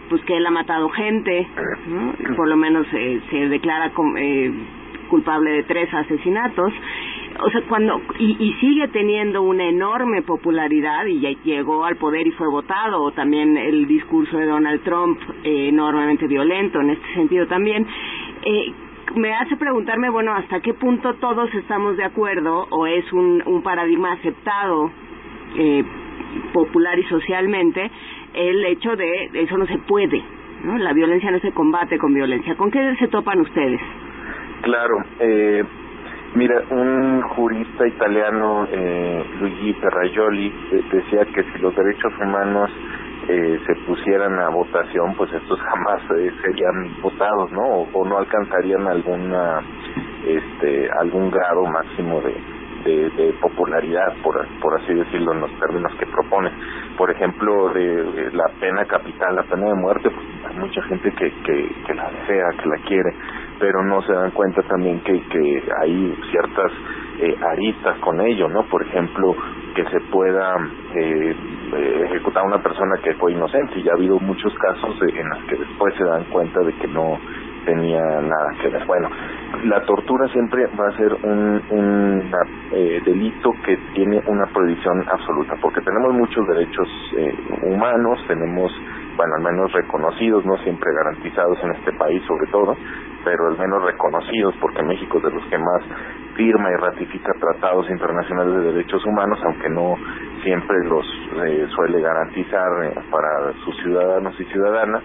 pues 0.09 0.21
que 0.23 0.37
él 0.37 0.45
ha 0.45 0.51
matado 0.51 0.89
gente, 0.89 1.47
¿no? 1.87 2.35
por 2.35 2.47
lo 2.47 2.55
menos 2.57 2.85
eh, 2.93 3.21
se 3.29 3.49
declara 3.49 3.91
eh, 4.17 4.51
culpable 5.09 5.51
de 5.51 5.63
tres 5.63 5.91
asesinatos 5.93 6.71
o 7.39 7.49
sea, 7.49 7.61
cuando 7.67 8.01
y, 8.19 8.53
sigue 8.59 8.87
teniendo 8.89 9.41
una 9.41 9.65
enorme 9.65 10.21
popularidad 10.21 11.05
y 11.05 11.19
llegó 11.43 11.83
al 11.85 11.97
poder 11.97 12.25
y 12.27 12.31
fue 12.31 12.47
votado, 12.49 13.03
o 13.03 13.11
también 13.11 13.57
el 13.57 13.87
discurso 13.87 14.37
de 14.37 14.45
Donald 14.45 14.83
Trump 14.83 15.19
eh, 15.43 15.69
enormemente 15.69 16.27
violento 16.27 16.79
en 16.79 16.91
este 16.91 17.13
sentido 17.13 17.47
también, 17.47 17.85
eh, 18.43 18.73
me 19.15 19.33
hace 19.33 19.55
preguntarme, 19.55 20.09
bueno, 20.09 20.33
hasta 20.33 20.59
qué 20.61 20.73
punto 20.73 21.13
todos 21.15 21.53
estamos 21.53 21.97
de 21.97 22.03
acuerdo 22.03 22.67
o 22.69 22.87
es 22.87 23.11
un, 23.13 23.43
un 23.45 23.61
paradigma 23.61 24.13
aceptado 24.13 24.91
eh, 25.57 25.83
popular 26.53 26.97
y 26.99 27.03
socialmente 27.03 27.89
el 28.33 28.65
hecho 28.65 28.95
de 28.95 29.29
eso 29.33 29.57
no 29.57 29.65
se 29.67 29.77
puede, 29.79 30.21
¿no? 30.63 30.77
La 30.77 30.93
violencia 30.93 31.31
no 31.31 31.39
se 31.39 31.51
combate 31.51 31.97
con 31.97 32.13
violencia. 32.13 32.55
¿Con 32.55 32.71
qué 32.71 32.95
se 32.97 33.07
topan 33.07 33.39
ustedes? 33.39 33.79
Claro, 34.61 34.95
eh, 35.19 35.63
Mira, 36.35 36.61
un 36.69 37.21
jurista 37.21 37.87
italiano, 37.87 38.67
eh, 38.69 39.25
Luigi 39.39 39.73
Ferrajoli, 39.75 40.53
decía 40.91 41.23
que 41.33 41.43
si 41.43 41.59
los 41.59 41.73
derechos 41.73 42.11
humanos 42.21 42.69
eh, 43.29 43.57
se 43.65 43.75
pusieran 43.87 44.37
a 44.39 44.49
votación, 44.49 45.15
pues 45.15 45.31
estos 45.31 45.57
jamás 45.61 46.01
eh, 46.17 46.29
serían 46.41 47.01
votados, 47.01 47.53
¿no? 47.53 47.61
O, 47.61 47.87
o 47.93 48.05
no 48.05 48.17
alcanzarían 48.17 48.85
alguna, 48.85 49.61
este, 50.27 50.89
algún 50.99 51.31
grado 51.31 51.65
máximo 51.67 52.19
de, 52.19 52.35
de, 52.85 53.09
de, 53.09 53.33
popularidad, 53.41 54.13
por, 54.23 54.47
por 54.61 54.79
así 54.79 54.93
decirlo, 54.93 55.33
en 55.33 55.41
los 55.41 55.59
términos 55.59 55.91
que 55.99 56.05
propone. 56.05 56.51
Por 56.97 57.11
ejemplo, 57.11 57.73
de, 57.73 58.31
la 58.31 58.47
pena 58.59 58.85
capital, 58.85 59.35
la 59.35 59.43
pena 59.43 59.67
de 59.67 59.75
muerte, 59.75 60.09
pues 60.09 60.25
hay 60.47 60.57
mucha 60.57 60.81
gente 60.83 61.11
que, 61.11 61.31
que, 61.43 61.93
la 61.93 62.09
desea, 62.11 62.45
que 62.61 62.69
la 62.69 62.77
quiere, 62.87 63.11
pero 63.59 63.83
no 63.83 64.01
se 64.03 64.13
dan 64.13 64.31
cuenta 64.31 64.61
también 64.63 65.01
que, 65.01 65.19
que 65.27 65.63
hay 65.81 66.17
ciertas 66.31 66.71
eh, 67.19 67.35
aristas 67.53 67.97
con 67.99 68.21
ello, 68.21 68.47
¿no? 68.47 68.63
Por 68.63 68.83
ejemplo, 68.83 69.35
que 69.75 69.83
se 69.85 69.99
pueda 70.11 70.55
eh, 70.95 71.35
ejecutar 72.05 72.43
a 72.43 72.47
una 72.47 72.61
persona 72.61 72.95
que 73.03 73.13
fue 73.15 73.33
inocente 73.33 73.79
y 73.79 73.83
ya 73.83 73.91
ha 73.91 73.95
habido 73.95 74.19
muchos 74.19 74.53
casos 74.55 74.95
en 75.01 75.29
los 75.29 75.39
que 75.45 75.57
después 75.57 75.93
se 75.95 76.03
dan 76.03 76.23
cuenta 76.25 76.61
de 76.61 76.73
que 76.73 76.87
no 76.87 77.19
tenía 77.65 78.01
nada 78.21 78.51
que 78.61 78.69
ver. 78.69 78.85
Bueno, 78.85 79.09
la 79.65 79.81
tortura 79.85 80.27
siempre 80.29 80.67
va 80.79 80.87
a 80.87 80.97
ser 80.97 81.13
un, 81.13 81.61
un 81.69 82.31
eh, 82.71 83.01
delito 83.03 83.51
que 83.65 83.77
tiene 83.93 84.21
una 84.27 84.45
prohibición 84.47 85.05
absoluta, 85.09 85.55
porque 85.61 85.81
tenemos 85.81 86.13
muchos 86.13 86.47
derechos 86.47 86.87
eh, 87.17 87.33
humanos, 87.63 88.23
tenemos, 88.27 88.71
bueno, 89.17 89.35
al 89.37 89.43
menos 89.43 89.71
reconocidos, 89.73 90.45
no 90.45 90.57
siempre 90.57 90.91
garantizados 90.93 91.57
en 91.63 91.71
este 91.71 91.93
país 91.93 92.21
sobre 92.27 92.47
todo, 92.51 92.75
pero 93.23 93.47
al 93.47 93.57
menos 93.57 93.83
reconocidos, 93.83 94.55
porque 94.61 94.83
México 94.83 95.17
es 95.17 95.23
de 95.23 95.31
los 95.31 95.45
que 95.47 95.57
más 95.57 95.83
firma 96.35 96.69
y 96.69 96.75
ratifica 96.75 97.31
tratados 97.39 97.89
internacionales 97.89 98.53
de 98.55 98.73
derechos 98.73 99.03
humanos, 99.05 99.39
aunque 99.43 99.69
no 99.69 99.95
siempre 100.43 100.77
los 100.85 101.05
eh, 101.45 101.67
suele 101.73 102.01
garantizar 102.01 102.83
eh, 102.83 102.93
para 103.09 103.53
sus 103.63 103.75
ciudadanos 103.77 104.39
y 104.39 104.43
ciudadanas 104.45 105.03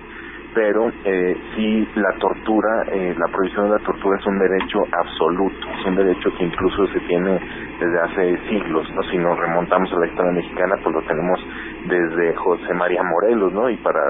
pero 0.55 0.91
eh, 1.05 1.37
sí 1.55 1.89
la 1.95 2.13
tortura, 2.19 2.85
eh, 2.91 3.15
la 3.17 3.29
prohibición 3.29 3.67
de 3.67 3.79
la 3.79 3.85
tortura 3.85 4.19
es 4.19 4.27
un 4.27 4.39
derecho 4.39 4.79
absoluto, 4.93 5.69
es 5.79 5.87
un 5.87 5.97
derecho 5.97 6.31
que 6.37 6.45
incluso 6.45 6.87
se 6.89 7.01
tiene 7.01 7.41
desde 7.79 8.01
hace 8.01 8.49
siglos, 8.49 8.91
¿no? 8.95 9.03
Si 9.05 9.19
nos 9.19 9.39
remontamos 9.39 9.93
a 9.93 9.99
la 10.01 10.07
historia 10.07 10.33
mexicana, 10.33 10.77
pues 10.83 10.95
lo 10.95 11.03
tenemos 11.03 11.41
desde 11.87 12.35
José 12.35 12.75
María 12.75 13.03
Morelos, 13.03 13.53
¿no? 13.53 13.71
Y 13.71 13.77
para 13.79 14.01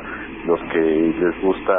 los 0.50 0.60
que 0.72 0.80
les 0.80 1.40
gusta 1.40 1.72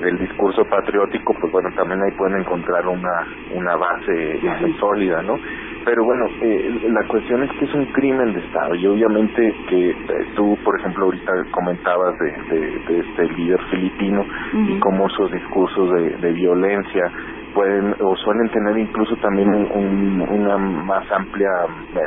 el 0.00 0.18
discurso 0.18 0.64
patriótico, 0.64 1.34
pues 1.40 1.52
bueno, 1.52 1.68
también 1.76 2.00
ahí 2.02 2.12
pueden 2.12 2.40
encontrar 2.40 2.86
una, 2.86 3.26
una 3.54 3.76
base 3.76 4.40
sólida, 4.80 5.22
¿no? 5.22 5.38
Pero 5.84 6.04
bueno, 6.04 6.26
eh, 6.42 6.88
la 6.88 7.06
cuestión 7.06 7.44
es 7.44 7.50
que 7.52 7.64
es 7.64 7.74
un 7.74 7.86
crimen 7.92 8.32
de 8.32 8.40
Estado 8.40 8.74
y 8.74 8.86
obviamente 8.86 9.54
que 9.68 9.90
eh, 9.90 9.94
tú, 10.34 10.58
por 10.64 10.80
ejemplo, 10.80 11.04
ahorita 11.04 11.32
comentabas 11.52 12.18
de, 12.18 12.58
de, 12.58 13.00
este 13.00 13.28
líder 13.34 13.60
filipino 13.70 14.26
y 14.52 14.78
cómo 14.80 15.08
sus 15.10 15.30
discursos 15.30 15.92
de, 15.94 16.16
de 16.16 16.32
violencia 16.32 17.12
pueden 17.56 17.96
o 18.00 18.14
suelen 18.16 18.50
tener 18.50 18.76
incluso 18.76 19.16
también 19.16 19.48
un, 19.48 20.20
una 20.20 20.58
más 20.58 21.10
amplia 21.10 21.50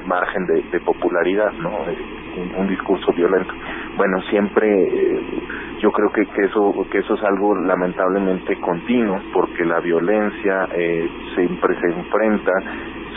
margen 0.06 0.46
de, 0.46 0.62
de 0.72 0.80
popularidad, 0.82 1.52
¿no? 1.54 1.72
Un, 2.38 2.56
un, 2.56 2.68
discurso 2.68 3.12
violento. 3.14 3.52
Bueno, 3.98 4.22
siempre 4.30 4.70
eh, 4.70 5.22
yo 5.82 5.92
creo 5.92 6.12
que, 6.12 6.24
que 6.28 6.46
eso 6.46 6.86
que 6.92 7.00
eso 7.00 7.16
es 7.16 7.24
algo 7.24 7.56
lamentablemente 7.56 8.60
continuo 8.60 9.20
porque 9.34 9.66
la 9.66 9.80
violencia 9.80 10.68
eh, 10.72 11.10
siempre 11.36 11.76
se 11.82 11.88
enfrenta 11.88 12.52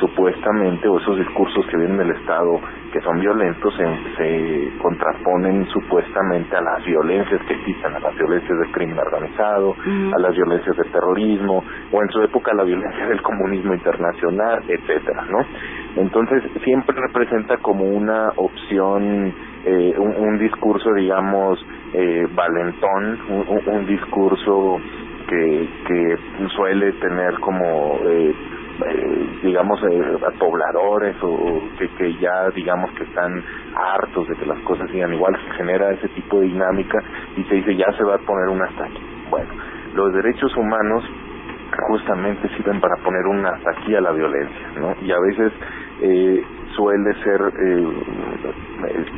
supuestamente, 0.02 0.88
o 0.88 0.98
esos 0.98 1.16
discursos 1.16 1.64
que 1.66 1.76
vienen 1.76 1.96
del 1.96 2.10
Estado 2.10 2.58
que 2.92 3.00
son 3.00 3.20
violentos, 3.20 3.72
se, 3.76 3.86
se 4.16 4.78
contraponen 4.78 5.64
supuestamente 5.68 6.56
a 6.56 6.60
las 6.60 6.84
violencias 6.84 7.40
que 7.46 7.54
existen, 7.54 7.94
a 7.94 8.00
las 8.00 8.14
violencias 8.16 8.58
del 8.58 8.72
crimen 8.72 8.98
organizado, 8.98 9.74
a 10.14 10.18
las 10.18 10.34
violencias 10.34 10.76
del 10.76 10.90
terrorismo, 10.90 11.64
o 11.92 12.02
en 12.02 12.08
su 12.10 12.20
época 12.20 12.50
a 12.50 12.54
la 12.54 12.64
violencia 12.64 13.06
del 13.06 13.22
comunismo 13.22 13.72
internacional, 13.74 14.62
etcétera, 14.68 15.24
¿no? 15.30 15.38
Entonces 16.02 16.42
siempre 16.64 16.96
representa 17.00 17.56
como 17.58 17.84
una 17.84 18.30
opción, 18.36 19.32
eh, 19.64 19.94
un, 19.96 20.16
un 20.16 20.38
discurso, 20.38 20.92
digamos, 20.94 21.64
eh, 21.94 22.26
valentón, 22.34 23.18
un, 23.30 23.74
un 23.74 23.86
discurso 23.86 24.80
que, 25.28 25.68
que 25.86 26.18
suele 26.56 26.92
tener 26.92 27.38
como 27.40 27.98
eh, 28.04 28.34
eh, 28.86 29.38
digamos, 29.42 29.80
eh, 29.84 30.02
pobladores 30.38 31.16
o 31.22 31.62
que, 31.78 31.88
que 31.96 32.14
ya, 32.18 32.48
digamos, 32.54 32.90
que 32.92 33.04
están 33.04 33.42
hartos 33.74 34.28
de 34.28 34.36
que 34.36 34.46
las 34.46 34.58
cosas 34.60 34.90
sigan 34.90 35.12
igual, 35.12 35.36
se 35.36 35.54
genera 35.54 35.90
ese 35.92 36.08
tipo 36.08 36.40
de 36.40 36.46
dinámica 36.46 36.98
y 37.36 37.44
se 37.44 37.56
dice 37.56 37.76
ya 37.76 37.92
se 37.96 38.04
va 38.04 38.14
a 38.14 38.18
poner 38.18 38.48
un 38.48 38.62
hasta 38.62 38.84
aquí. 38.84 39.02
Bueno, 39.30 39.52
los 39.94 40.12
derechos 40.14 40.56
humanos 40.56 41.04
justamente 41.88 42.48
sirven 42.56 42.80
para 42.80 42.96
poner 42.96 43.26
un 43.26 43.44
hasta 43.46 43.70
aquí 43.70 43.94
a 43.94 44.00
la 44.00 44.12
violencia, 44.12 44.68
¿no? 44.76 44.94
Y 45.00 45.10
a 45.10 45.18
veces 45.18 45.52
eh, 46.02 46.44
suele 46.74 47.14
ser, 47.22 47.40
eh, 47.58 47.86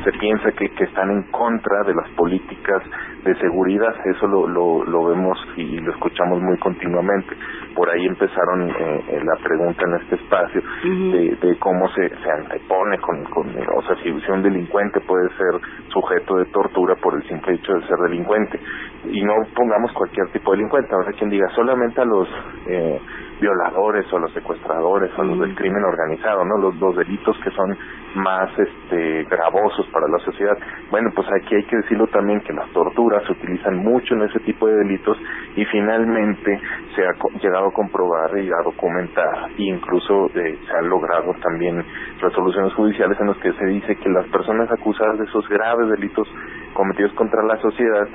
se 0.03 0.11
piensa 0.13 0.51
que, 0.51 0.69
que 0.69 0.83
están 0.85 1.11
en 1.11 1.23
contra 1.31 1.83
de 1.83 1.93
las 1.93 2.09
políticas 2.11 2.83
de 3.23 3.35
seguridad, 3.35 3.93
eso 4.05 4.27
lo, 4.27 4.47
lo, 4.47 4.83
lo 4.83 5.05
vemos 5.05 5.37
y 5.57 5.79
lo 5.79 5.91
escuchamos 5.93 6.41
muy 6.41 6.57
continuamente. 6.59 7.35
Por 7.73 7.89
ahí 7.89 8.05
empezaron 8.05 8.69
eh, 8.69 9.21
la 9.23 9.35
pregunta 9.43 9.83
en 9.85 9.95
este 9.95 10.15
espacio 10.15 10.61
de, 10.83 11.37
de, 11.41 11.57
cómo 11.59 11.89
se, 11.89 12.07
se 12.09 12.31
antepone 12.31 12.97
con, 12.99 13.23
con, 13.25 13.47
o 13.49 13.81
sea, 13.81 13.95
si 14.03 14.31
un 14.31 14.43
delincuente 14.43 14.99
puede 15.01 15.27
ser 15.29 15.61
sujeto 15.89 16.37
de 16.37 16.45
tortura 16.45 16.95
por 16.95 17.15
el 17.15 17.23
simple 17.27 17.55
hecho 17.55 17.73
de 17.73 17.87
ser 17.87 17.97
delincuente. 17.97 18.59
Y 19.05 19.23
no 19.23 19.33
pongamos 19.55 19.91
cualquier 19.93 20.27
tipo 20.29 20.51
de 20.51 20.57
delincuente, 20.57 20.93
ahora 20.93 21.11
quien 21.13 21.29
diga 21.29 21.47
solamente 21.55 22.01
a 22.01 22.05
los 22.05 22.27
eh, 22.67 22.99
violadores 23.39 24.11
o 24.13 24.19
los 24.19 24.31
secuestradores 24.33 25.11
o 25.17 25.23
los 25.23 25.39
del 25.39 25.55
crimen 25.55 25.83
organizado, 25.83 26.45
¿no? 26.45 26.57
Los, 26.57 26.75
los 26.77 26.95
delitos 26.95 27.37
que 27.43 27.51
son 27.51 27.77
más 28.15 28.49
este 28.57 29.23
gravosos 29.25 29.85
para 29.87 30.07
la 30.07 30.19
sociedad. 30.19 30.57
Bueno, 30.89 31.11
pues 31.13 31.27
aquí 31.31 31.55
hay 31.55 31.63
que 31.63 31.77
decirlo 31.77 32.07
también 32.07 32.41
que 32.41 32.53
las 32.53 32.69
torturas 32.69 33.23
se 33.25 33.33
utilizan 33.33 33.77
mucho 33.77 34.15
en 34.15 34.23
ese 34.23 34.39
tipo 34.39 34.67
de 34.67 34.77
delitos 34.77 35.17
y 35.55 35.65
finalmente 35.65 36.59
se 36.95 37.05
ha 37.05 37.13
llegado 37.41 37.67
a 37.67 37.73
comprobar 37.73 38.37
y 38.37 38.49
a 38.49 38.63
documentar 38.63 39.51
e 39.57 39.63
incluso 39.63 40.27
eh, 40.33 40.57
se 40.65 40.77
han 40.77 40.89
logrado 40.89 41.33
también 41.41 41.83
resoluciones 42.21 42.73
judiciales 42.73 43.19
en 43.19 43.27
las 43.27 43.37
que 43.37 43.51
se 43.53 43.65
dice 43.65 43.95
que 43.97 44.09
las 44.09 44.25
personas 44.27 44.71
acusadas 44.71 45.19
de 45.19 45.25
esos 45.25 45.47
graves 45.49 45.89
delitos 45.89 46.27
cometidos 46.73 47.11
contra 47.13 47.43
la 47.43 47.57
sociedad 47.57 48.07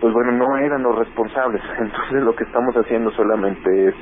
pues 0.00 0.12
bueno, 0.12 0.32
no 0.32 0.58
eran 0.58 0.82
los 0.82 0.98
responsables. 0.98 1.62
Entonces 1.78 2.22
lo 2.22 2.34
que 2.34 2.44
estamos 2.44 2.74
haciendo 2.76 3.10
solamente 3.12 3.88
es 3.88 3.94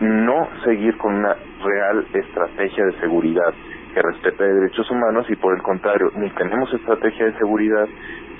no 0.00 0.48
seguir 0.64 0.96
con 0.96 1.14
una 1.14 1.36
real 1.62 2.06
estrategia 2.12 2.84
de 2.86 3.00
seguridad 3.00 3.54
que 3.94 4.02
respete 4.02 4.44
derechos 4.44 4.90
humanos 4.90 5.26
y 5.28 5.36
por 5.36 5.54
el 5.54 5.62
contrario, 5.62 6.10
ni 6.16 6.30
tenemos 6.30 6.72
estrategia 6.72 7.26
de 7.26 7.38
seguridad, 7.38 7.86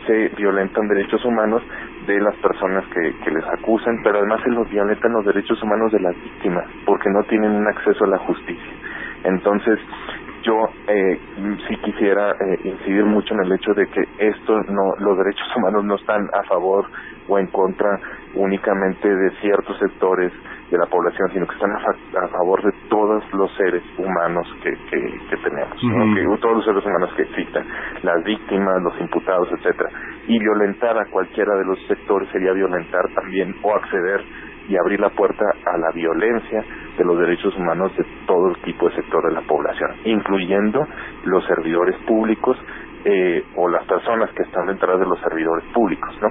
se 0.07 0.29
violentan 0.29 0.89
derechos 0.89 1.25
humanos 1.25 1.63
de 2.07 2.21
las 2.21 2.35
personas 2.37 2.85
que, 2.87 3.15
que 3.25 3.31
les 3.31 3.45
acusan, 3.45 4.01
pero 4.03 4.19
además 4.19 4.41
se 4.43 4.51
los 4.51 4.69
violentan 4.71 5.13
los 5.13 5.25
derechos 5.25 5.63
humanos 5.63 5.93
de 5.93 6.01
las 6.01 6.15
víctimas, 6.15 6.65
porque 6.87 7.11
no 7.11 7.23
tienen 7.25 7.51
un 7.51 7.67
acceso 7.67 8.05
a 8.05 8.09
la 8.09 8.19
justicia. 8.19 8.73
Entonces, 9.25 9.79
yo 10.43 10.69
eh, 10.89 11.21
sí 11.69 11.77
quisiera 11.79 12.33
eh, 12.33 12.59
incidir 12.65 13.05
mucho 13.05 13.35
en 13.35 13.41
el 13.41 13.53
hecho 13.53 13.73
de 13.75 13.87
que 13.87 14.03
esto 14.19 14.63
no 14.69 14.93
los 14.99 15.19
derechos 15.19 15.47
humanos 15.57 15.85
no 15.85 15.95
están 15.97 16.29
a 16.33 16.43
favor 16.45 16.87
o 17.29 17.39
en 17.39 17.47
contra 17.49 17.99
únicamente 18.35 19.09
de 19.09 19.31
ciertos 19.41 19.79
sectores 19.79 20.33
de 20.71 20.79
la 20.79 20.87
población 20.87 21.31
sino 21.33 21.47
que 21.47 21.55
están 21.55 21.71
a, 21.73 22.25
a 22.25 22.29
favor 22.29 22.63
de 22.63 22.73
todos 22.89 23.23
los 23.35 23.53
seres 23.57 23.83
humanos 23.99 24.47
que, 24.63 24.71
que, 24.71 25.19
que 25.29 25.37
tenemos 25.37 25.83
¿no? 25.83 26.15
que, 26.15 26.41
todos 26.41 26.57
los 26.57 26.65
seres 26.65 26.85
humanos 26.85 27.11
que 27.17 27.23
existen 27.23 27.65
las 28.03 28.23
víctimas 28.25 28.83
los 28.83 29.01
imputados 29.01 29.49
etcétera 29.53 29.91
y 30.27 30.39
violentar 30.39 30.97
a 30.99 31.07
cualquiera 31.07 31.55
de 31.57 31.65
los 31.65 31.79
sectores 31.87 32.29
sería 32.31 32.53
violentar 32.53 33.03
también 33.15 33.55
o 33.63 33.75
acceder 33.75 34.25
y 34.69 34.77
abrir 34.77 35.01
la 35.01 35.11
puerta 35.11 35.45
a 35.67 35.77
la 35.79 35.91
violencia 35.93 36.65
de 36.97 37.05
los 37.05 37.19
derechos 37.19 37.57
humanos 37.57 37.97
de 37.97 38.05
todo 38.27 38.55
tipo 38.65 38.89
de 38.89 38.97
sector 38.97 39.27
de 39.27 39.35
la 39.35 39.43
población, 39.43 39.91
incluyendo 40.05 40.87
los 41.25 41.45
servidores 41.47 41.97
públicos 42.07 42.57
eh, 43.05 43.45
o 43.57 43.69
las 43.69 43.85
personas 43.85 44.31
que 44.31 44.43
están 44.43 44.67
detrás 44.67 44.99
de 45.01 45.07
los 45.07 45.19
servidores 45.21 45.65
públicos, 45.73 46.15
¿no? 46.21 46.29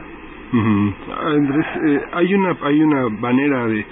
Andrés, 0.51 1.65
eh, 1.85 2.01
hay 2.13 2.33
una 2.33 2.57
hay 2.63 2.81
una 2.81 3.07
manera 3.09 3.65
de 3.67 3.85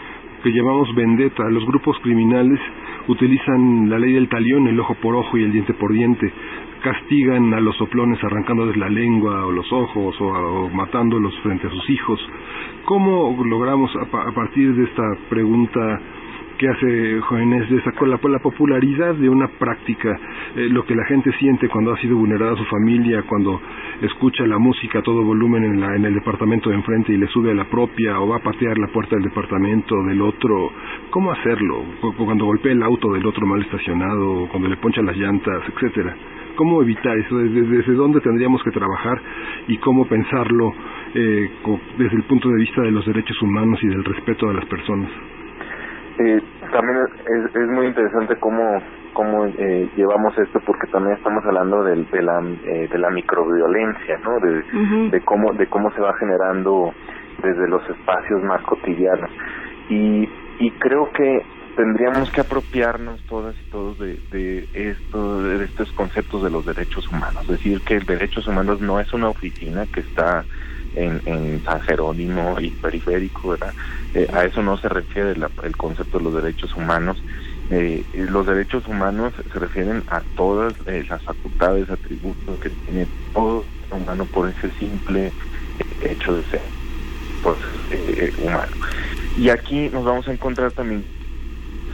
que 0.43 0.51
llamamos 0.51 0.93
vendetta. 0.95 1.43
Los 1.49 1.65
grupos 1.65 1.97
criminales 1.99 2.59
utilizan 3.07 3.89
la 3.89 3.99
ley 3.99 4.13
del 4.13 4.29
talión, 4.29 4.67
el 4.67 4.79
ojo 4.79 4.95
por 4.95 5.15
ojo 5.15 5.37
y 5.37 5.43
el 5.43 5.51
diente 5.51 5.73
por 5.73 5.91
diente. 5.91 6.31
Castigan 6.81 7.53
a 7.53 7.59
los 7.59 7.75
soplones 7.77 8.23
arrancándoles 8.23 8.77
la 8.77 8.89
lengua 8.89 9.45
o 9.45 9.51
los 9.51 9.71
ojos 9.71 10.15
o, 10.19 10.69
matándolos 10.69 11.37
frente 11.39 11.67
a 11.67 11.69
sus 11.69 11.89
hijos. 11.89 12.19
¿Cómo 12.85 13.43
logramos 13.45 13.91
a, 13.95 14.29
a 14.29 14.31
partir 14.31 14.73
de 14.75 14.83
esta 14.83 15.03
pregunta 15.29 16.01
que 16.57 16.67
hace 16.67 17.21
Jóvenes 17.21 17.69
de 17.69 17.81
la, 18.07 18.19
la 18.21 18.39
popularidad 18.39 19.15
de 19.15 19.29
una 19.29 19.47
práctica, 19.47 20.19
eh, 20.55 20.67
lo 20.69 20.85
que 20.85 20.95
la 20.95 21.05
gente 21.05 21.31
siente 21.33 21.69
cuando 21.69 21.93
ha 21.93 21.97
sido 21.97 22.17
vulnerada 22.17 22.55
su 22.55 22.65
familia, 22.65 23.23
cuando 23.23 23.61
escucha 24.01 24.45
la 24.45 24.57
música 24.57 24.99
a 24.99 25.01
todo 25.03 25.23
volumen 25.23 25.63
en, 25.63 25.79
la, 25.79 25.95
en 25.95 26.05
el 26.05 26.15
departamento 26.15 26.69
de 26.69 26.75
enfrente 26.75 27.13
y 27.13 27.17
le 27.17 27.27
sube 27.27 27.51
a 27.51 27.53
la 27.53 27.65
propia 27.65 28.19
o 28.19 28.27
va 28.27 28.37
a 28.37 28.43
patear 28.43 28.77
la 28.77 28.87
puerta 28.87 29.15
del 29.15 29.25
departamento 29.25 29.95
del 30.03 30.21
otro, 30.21 30.71
¿cómo 31.09 31.31
hacerlo? 31.31 31.83
Cuando 32.17 32.45
golpea 32.45 32.71
el 32.71 32.83
auto 32.83 33.13
del 33.13 33.25
otro 33.25 33.45
mal 33.45 33.61
estacionado, 33.61 34.47
cuando 34.49 34.67
le 34.67 34.77
ponchan 34.77 35.05
las 35.05 35.15
llantas, 35.15 35.63
etcétera. 35.67 36.15
¿Cómo 36.57 36.81
evitar 36.81 37.15
eso? 37.17 37.37
¿Desde, 37.37 37.61
desde 37.61 37.93
dónde 37.93 38.19
tendríamos 38.19 38.63
que 38.63 38.71
trabajar 38.71 39.21
y 39.67 39.77
cómo 39.77 40.07
pensarlo 40.07 40.73
eh, 41.13 41.51
desde 41.97 42.17
el 42.17 42.23
punto 42.23 42.49
de 42.49 42.55
vista 42.55 42.81
de 42.81 42.91
los 42.91 43.05
derechos 43.05 43.39
humanos 43.41 43.79
y 43.83 43.87
del 43.87 44.03
respeto 44.03 44.49
a 44.49 44.53
las 44.53 44.65
personas? 44.65 45.09
Eh, 46.19 46.41
también 46.71 46.97
es, 46.97 47.55
es 47.55 47.69
muy 47.69 47.85
interesante 47.85 48.35
cómo 48.39 48.61
cómo 49.13 49.45
eh, 49.45 49.89
llevamos 49.95 50.37
esto 50.37 50.59
porque 50.65 50.87
también 50.91 51.15
estamos 51.17 51.43
hablando 51.45 51.83
del, 51.83 52.09
de 52.09 52.21
la 52.21 52.39
eh, 52.39 52.87
de 52.91 52.97
la 52.97 53.09
microviolencia 53.11 54.17
no 54.23 54.39
de, 54.39 55.09
de 55.09 55.21
cómo 55.21 55.53
de 55.53 55.67
cómo 55.67 55.91
se 55.91 56.01
va 56.01 56.13
generando 56.19 56.93
desde 57.41 57.67
los 57.67 57.87
espacios 57.89 58.43
más 58.43 58.61
cotidianos 58.63 59.29
y 59.89 60.27
y 60.59 60.71
creo 60.79 61.11
que 61.11 61.41
tendríamos 61.77 62.31
que 62.31 62.41
apropiarnos 62.41 63.21
todas 63.29 63.55
y 63.55 63.69
todos 63.69 63.99
de, 63.99 64.67
esto, 64.73 65.43
de 65.43 65.63
estos 65.63 65.91
conceptos 65.91 66.43
de 66.43 66.49
los 66.49 66.65
derechos 66.65 67.07
humanos. 67.07 67.47
Decir, 67.47 67.81
que 67.81 67.97
el 67.97 68.05
derechos 68.05 68.47
humanos 68.47 68.81
no 68.81 68.99
es 68.99 69.13
una 69.13 69.29
oficina 69.29 69.85
que 69.85 69.99
está 69.99 70.43
en, 70.95 71.61
San 71.63 71.79
Jerónimo 71.81 72.59
y 72.59 72.71
periférico, 72.71 73.49
¿verdad? 73.49 73.73
Eh, 74.15 74.27
a 74.33 74.45
eso 74.45 74.63
no 74.63 74.77
se 74.77 74.89
refiere 74.89 75.35
el 75.63 75.77
concepto 75.77 76.17
de 76.17 76.23
los 76.23 76.33
derechos 76.33 76.75
humanos. 76.75 77.21
Eh, 77.69 78.03
los 78.15 78.47
derechos 78.47 78.87
humanos 78.87 79.33
se 79.53 79.59
refieren 79.59 80.01
a 80.09 80.21
todas 80.35 80.73
eh, 80.87 81.05
las 81.07 81.21
facultades, 81.21 81.91
atributos 81.91 82.59
que 82.59 82.69
tiene 82.69 83.05
todo 83.33 83.63
humano 83.91 84.25
por 84.25 84.49
ese 84.49 84.71
simple 84.79 85.31
hecho 86.01 86.37
de 86.37 86.43
ser 86.45 86.61
pues, 87.43 87.57
humano. 88.43 88.71
Y 89.37 89.49
aquí 89.49 89.89
nos 89.93 90.03
vamos 90.03 90.27
a 90.27 90.31
encontrar 90.31 90.71
también 90.71 91.05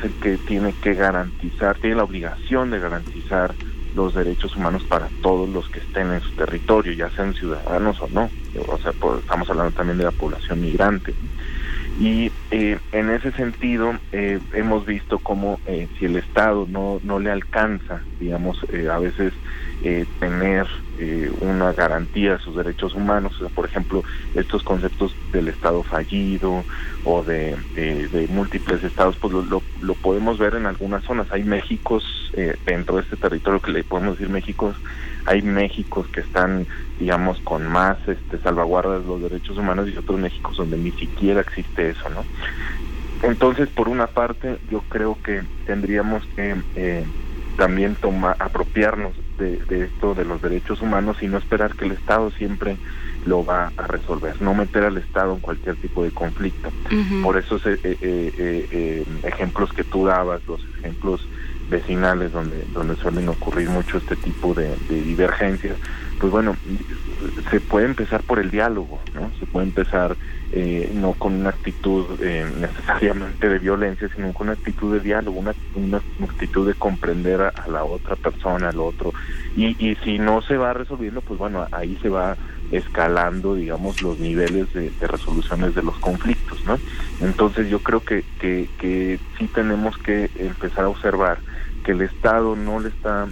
el 0.03 0.13
que 0.15 0.37
tiene 0.37 0.73
que 0.81 0.93
garantizar, 0.93 1.77
tiene 1.79 1.97
la 1.97 2.03
obligación 2.03 2.71
de 2.71 2.79
garantizar 2.79 3.55
los 3.93 4.13
derechos 4.13 4.55
humanos 4.55 4.83
para 4.87 5.09
todos 5.21 5.49
los 5.49 5.69
que 5.69 5.79
estén 5.79 6.11
en 6.11 6.21
su 6.21 6.35
territorio, 6.35 6.93
ya 6.93 7.09
sean 7.15 7.33
ciudadanos 7.33 8.01
o 8.01 8.07
no. 8.09 8.29
O 8.67 8.77
sea, 8.79 8.91
estamos 8.91 9.49
hablando 9.49 9.71
también 9.71 9.97
de 9.97 10.05
la 10.05 10.11
población 10.11 10.61
migrante. 10.61 11.15
Y 11.97 12.31
eh, 12.53 12.77
en 12.91 13.09
ese 13.09 13.31
sentido 13.31 13.95
eh, 14.11 14.39
hemos 14.53 14.85
visto 14.85 15.17
como 15.17 15.59
eh, 15.65 15.87
si 15.97 16.05
el 16.05 16.17
Estado 16.17 16.67
no, 16.69 16.99
no 17.03 17.17
le 17.17 17.31
alcanza, 17.31 18.03
digamos, 18.19 18.63
eh, 18.71 18.89
a 18.91 18.99
veces 18.99 19.33
eh, 19.83 20.05
tener 20.19 20.67
eh, 20.99 21.31
una 21.41 21.73
garantía 21.73 22.33
de 22.33 22.43
sus 22.43 22.55
derechos 22.55 22.93
humanos, 22.93 23.33
o 23.37 23.39
sea, 23.39 23.49
por 23.49 23.65
ejemplo, 23.65 24.03
estos 24.35 24.61
conceptos 24.61 25.15
del 25.31 25.47
Estado 25.47 25.81
fallido 25.81 26.63
o 27.05 27.23
de, 27.23 27.57
de, 27.73 28.27
múltiples 28.29 28.83
estados, 28.83 29.17
pues 29.17 29.33
lo, 29.33 29.63
lo, 29.81 29.93
podemos 29.95 30.37
ver 30.37 30.53
en 30.53 30.67
algunas 30.67 31.03
zonas. 31.05 31.25
Hay 31.31 31.43
Méxicos 31.43 32.31
dentro 32.65 32.95
de 32.95 33.01
este 33.01 33.15
territorio 33.15 33.59
que 33.61 33.71
le 33.71 33.83
podemos 33.83 34.17
decir 34.17 34.31
Méxicos 34.31 34.75
hay 35.25 35.41
Méxicos 35.41 36.07
que 36.07 36.19
están, 36.21 36.65
digamos, 36.99 37.39
con 37.39 37.67
más 37.67 37.97
este, 38.07 38.37
salvaguardas 38.39 39.03
de 39.03 39.07
los 39.07 39.21
derechos 39.21 39.57
humanos 39.57 39.89
y 39.89 39.97
otros 39.97 40.19
Méxicos 40.19 40.57
donde 40.57 40.77
ni 40.77 40.91
siquiera 40.91 41.41
existe 41.41 41.89
eso, 41.89 42.09
¿no? 42.09 42.25
Entonces, 43.21 43.69
por 43.69 43.87
una 43.87 44.07
parte, 44.07 44.57
yo 44.69 44.83
creo 44.89 45.17
que 45.23 45.43
tendríamos 45.65 46.25
que 46.35 46.55
eh, 46.75 47.05
también 47.57 47.95
apropiarnos 48.39 49.13
de, 49.37 49.57
de, 49.57 49.85
esto 49.85 50.13
de 50.13 50.25
los 50.25 50.41
derechos 50.41 50.81
humanos 50.81 51.17
y 51.21 51.27
no 51.27 51.37
esperar 51.37 51.75
que 51.75 51.85
el 51.85 51.93
Estado 51.93 52.31
siempre 52.31 52.77
lo 53.25 53.45
va 53.45 53.71
a 53.77 53.87
resolver, 53.87 54.41
no 54.41 54.53
meter 54.53 54.83
al 54.83 54.97
Estado 54.97 55.33
en 55.33 55.39
cualquier 55.39 55.75
tipo 55.77 56.03
de 56.03 56.11
conflicto. 56.11 56.71
Por 57.21 57.37
esos 57.37 57.65
eh, 57.65 57.79
eh, 57.83 57.97
eh, 58.01 59.05
ejemplos 59.23 59.71
que 59.73 59.83
tú 59.83 60.05
dabas, 60.05 60.41
los 60.47 60.61
ejemplos 60.79 61.25
vecinales 61.69 62.33
donde 62.33 62.65
donde 62.73 62.95
suelen 62.97 63.29
ocurrir 63.29 63.69
mucho 63.69 63.97
este 63.97 64.17
tipo 64.17 64.53
de, 64.53 64.75
de 64.89 65.01
divergencias 65.01 65.77
pues 66.23 66.31
bueno 66.31 66.55
se 67.51 67.59
puede 67.59 67.85
empezar 67.85 68.23
por 68.23 68.39
el 68.39 68.49
diálogo 68.49 69.01
no 69.13 69.29
se 69.41 69.45
puede 69.45 69.67
empezar 69.67 70.15
eh, 70.53 70.89
no 70.95 71.11
con 71.11 71.33
una 71.33 71.49
actitud 71.49 72.05
eh, 72.21 72.49
necesariamente 72.61 73.49
de 73.49 73.59
violencia 73.59 74.09
sino 74.15 74.31
con 74.31 74.47
una 74.47 74.53
actitud 74.53 74.93
de 74.93 75.01
diálogo 75.01 75.37
una, 75.37 75.53
una 75.75 75.97
actitud 75.97 76.65
de 76.65 76.75
comprender 76.75 77.41
a, 77.41 77.67
la 77.67 77.83
otra 77.83 78.15
persona 78.15 78.69
al 78.69 78.79
otro. 78.79 79.13
Y, 79.57 79.75
y 79.85 79.95
si 79.95 80.17
no 80.17 80.41
se 80.41 80.55
va 80.55 80.71
resolviendo 80.71 81.19
pues 81.19 81.37
bueno 81.37 81.67
ahí 81.73 81.99
se 82.01 82.07
va 82.07 82.37
escalando 82.71 83.55
digamos 83.55 84.01
los 84.01 84.17
niveles 84.17 84.71
de, 84.71 84.91
de 84.91 85.07
resoluciones 85.07 85.75
de 85.75 85.83
los 85.83 85.97
conflictos 85.97 86.63
no 86.65 86.79
entonces 87.19 87.69
yo 87.69 87.79
creo 87.79 87.99
que 87.99 88.23
que 88.39 88.69
que 88.79 89.19
sí 89.37 89.49
tenemos 89.53 89.97
que 89.97 90.29
empezar 90.37 90.85
a 90.85 90.89
observar 90.89 91.39
que 91.83 91.91
el 91.91 92.01
Estado 92.01 92.55
no 92.55 92.79
le 92.79 92.87
está 92.87 93.27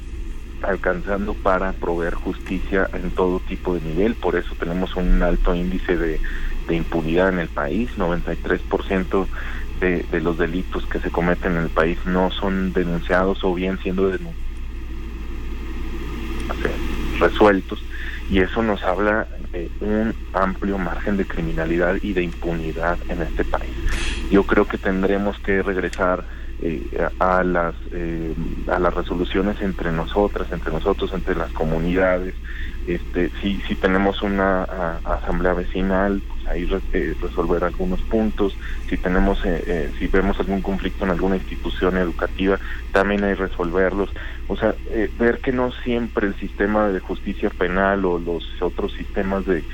alcanzando 0.63 1.33
para 1.33 1.73
proveer 1.73 2.13
justicia 2.13 2.89
en 2.93 3.11
todo 3.11 3.39
tipo 3.39 3.75
de 3.75 3.81
nivel, 3.81 4.15
por 4.15 4.35
eso 4.35 4.55
tenemos 4.59 4.95
un 4.95 5.21
alto 5.23 5.55
índice 5.55 5.97
de, 5.97 6.19
impunidad 6.69 7.27
en 7.27 7.39
el 7.39 7.49
país, 7.49 7.89
93% 7.97 9.27
de, 9.81 10.05
de 10.09 10.21
los 10.21 10.37
delitos 10.37 10.85
que 10.85 10.99
se 10.99 11.11
cometen 11.11 11.57
en 11.57 11.63
el 11.63 11.69
país 11.69 11.97
no 12.05 12.31
son 12.31 12.71
denunciados 12.71 13.43
o 13.43 13.53
bien 13.53 13.77
siendo 13.79 14.07
denunciados 14.07 14.51
resueltos. 17.21 17.81
Y 18.29 18.39
eso 18.39 18.61
nos 18.63 18.83
habla 18.83 19.27
de 19.51 19.69
un 19.81 20.13
amplio 20.33 20.77
margen 20.77 21.17
de 21.17 21.25
criminalidad 21.25 21.95
y 22.01 22.13
de 22.13 22.23
impunidad 22.23 22.97
en 23.09 23.21
este 23.21 23.45
país. 23.45 23.71
Yo 24.29 24.43
creo 24.43 24.65
que 24.65 24.77
tendremos 24.77 25.37
que 25.39 25.61
regresar 25.61 26.23
eh, 26.63 27.09
a 27.17 27.43
las 27.43 27.75
eh, 27.91 28.35
a 28.67 28.77
las 28.77 28.93
resoluciones 28.93 29.59
entre 29.61 29.91
nosotras, 29.91 30.47
entre 30.51 30.71
nosotros, 30.71 31.11
entre 31.11 31.35
las 31.35 31.51
comunidades. 31.53 32.35
Este, 32.85 33.31
si 33.41 33.59
si 33.61 33.75
tenemos 33.77 34.21
una 34.21 34.63
asamblea 35.03 35.53
vecinal, 35.55 36.21
pues 36.27 36.45
ahí 36.45 36.69
eh, 36.93 37.15
resolver 37.19 37.63
algunos 37.63 38.03
puntos. 38.03 38.59
Si 38.87 38.99
tenemos 38.99 39.39
si 39.97 40.07
vemos 40.07 40.39
algún 40.39 40.61
conflicto 40.61 41.03
en 41.03 41.09
alguna 41.11 41.37
institución 41.37 41.97
educativa, 41.97 42.59
también 42.91 43.23
hay 43.23 43.33
resolverlos. 43.33 44.11
O 44.45 44.55
sea, 44.55 44.75
ver 45.17 45.39
que 45.41 45.51
no 45.53 45.71
siempre 45.83 46.27
el 46.27 46.35
sistema 46.35 46.89
de 46.89 46.99
justicia 46.99 47.49
penal 47.49 48.05
o 48.05 48.19
los 48.19 48.43
otros 48.61 48.93
sistemas 48.93 49.45
de 49.45 49.65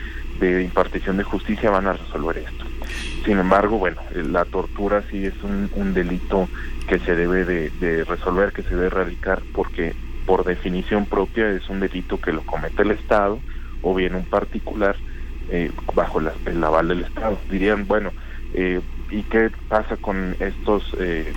impartición 0.64 1.18
de 1.18 1.24
justicia 1.24 1.70
van 1.70 1.88
a 1.88 1.94
resolver 1.94 2.38
esto. 2.38 2.77
Sin 3.26 3.40
embargo, 3.40 3.78
bueno, 3.78 3.98
la 4.12 4.46
tortura 4.46 5.04
sí 5.10 5.26
es 5.26 5.44
un, 5.44 5.94
delito 5.94 6.50
que 6.86 7.00
se 7.00 7.16
debe 7.16 7.46
de, 7.46 7.72
de, 7.72 8.04
resolver, 8.04 8.54
que 8.54 8.64
se 8.64 8.76
debe 8.76 8.88
erradicar, 8.88 9.44
porque 9.52 9.96
por 10.26 10.44
definición 10.44 11.08
propia 11.08 11.50
es 11.50 11.70
un 11.70 11.80
delito 11.80 12.20
que 12.20 12.32
lo 12.32 12.44
comete 12.44 12.84
el 12.84 12.92
Estado 12.92 13.44
o 13.82 13.94
bien 13.94 14.16
un 14.16 14.26
particular 14.26 14.98
eh, 15.48 15.72
bajo 15.94 16.20
la, 16.20 16.36
el 16.46 16.64
aval 16.64 16.90
del 16.90 17.04
Estado. 17.04 17.42
Dirían, 17.50 17.88
bueno, 17.88 18.14
eh, 18.52 18.82
¿y 19.10 19.24
qué 19.24 19.52
pasa 19.68 19.98
con 19.98 20.36
estos 20.40 20.84
eh, 21.00 21.34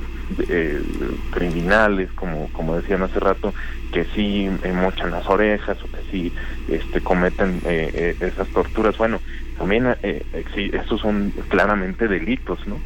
eh, 0.49 0.83
criminales, 1.31 2.11
como, 2.13 2.49
como 2.53 2.77
decían 2.77 3.03
hace 3.03 3.21
rato, 3.21 3.55
que 3.93 4.05
sí 4.15 4.49
eh, 4.63 4.73
mochan 4.73 5.11
las 5.11 5.27
orejas 5.29 5.79
o 5.83 5.87
que 5.87 6.03
sí 6.11 6.33
este, 6.69 7.01
cometen 7.01 7.61
eh, 7.65 7.91
eh, 7.95 8.17
esas 8.21 8.49
torturas? 8.49 8.97
Bueno, 8.99 9.21
también 9.59 9.95
sí, 10.55 10.71
esos 10.73 11.01
son 11.01 11.33
claramente 11.49 12.09
delitos, 12.09 12.67
¿no? 12.67 12.79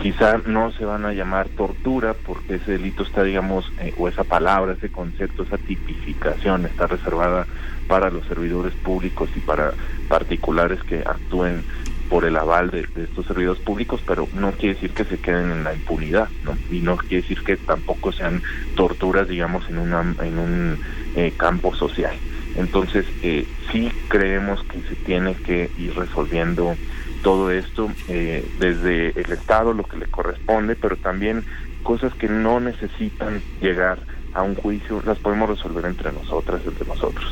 quizá 0.00 0.38
no 0.44 0.72
se 0.72 0.84
van 0.84 1.04
a 1.06 1.12
llamar 1.12 1.48
tortura 1.50 2.14
porque 2.14 2.56
ese 2.56 2.72
delito 2.72 3.04
está, 3.04 3.22
digamos, 3.22 3.72
o 3.96 4.08
esa 4.08 4.24
palabra, 4.24 4.72
ese 4.72 4.90
concepto, 4.90 5.44
esa 5.44 5.56
tipificación 5.56 6.66
está 6.66 6.88
reservada 6.88 7.46
para 7.86 8.10
los 8.10 8.26
servidores 8.26 8.74
públicos 8.74 9.30
y 9.36 9.40
para 9.40 9.72
particulares 10.08 10.82
que 10.82 10.98
actúen 10.98 11.62
por 12.08 12.24
el 12.24 12.36
aval 12.36 12.70
de, 12.70 12.86
estos 12.94 13.26
servidores 13.26 13.62
públicos, 13.62 14.02
pero 14.06 14.28
no 14.32 14.52
quiere 14.52 14.74
decir 14.74 14.92
que 14.92 15.04
se 15.04 15.18
queden 15.18 15.50
en 15.50 15.64
la 15.64 15.74
impunidad, 15.74 16.30
¿no? 16.42 16.58
Y 16.68 16.80
no 16.80 16.96
quiere 16.96 17.22
decir 17.22 17.38
que 17.44 17.56
tampoco 17.56 18.12
sean 18.12 18.42
torturas, 18.74 19.28
digamos, 19.28 19.68
en, 19.68 19.78
una, 19.78 20.14
en 20.20 20.38
un 20.38 20.80
eh, 21.14 21.32
campo 21.36 21.74
social. 21.74 22.20
Entonces, 22.54 23.06
eh, 23.20 23.48
sí 23.72 23.90
creemos 24.08 24.62
que 24.68 24.82
se 24.82 24.96
tiene 24.96 25.36
que 25.42 25.72
ir 25.76 25.94
resolviendo 25.94 26.78
todo 27.20 27.50
esto 27.50 27.88
eh, 28.06 28.50
desde 28.54 29.18
el 29.18 29.32
Estado, 29.32 29.72
lo 29.72 29.84
que 29.84 29.96
le 29.96 30.06
corresponde, 30.06 30.76
pero 30.76 30.96
también 30.96 31.44
cosas 31.82 32.14
que 32.16 32.28
no 32.28 32.60
necesitan 32.60 33.44
llegar 33.60 34.06
a 34.34 34.42
un 34.42 34.54
juicio, 34.56 35.00
las 35.06 35.18
podemos 35.18 35.48
resolver 35.48 35.84
entre 35.86 36.12
nosotras, 36.12 36.60
entre 36.66 36.86
nosotros. 36.86 37.24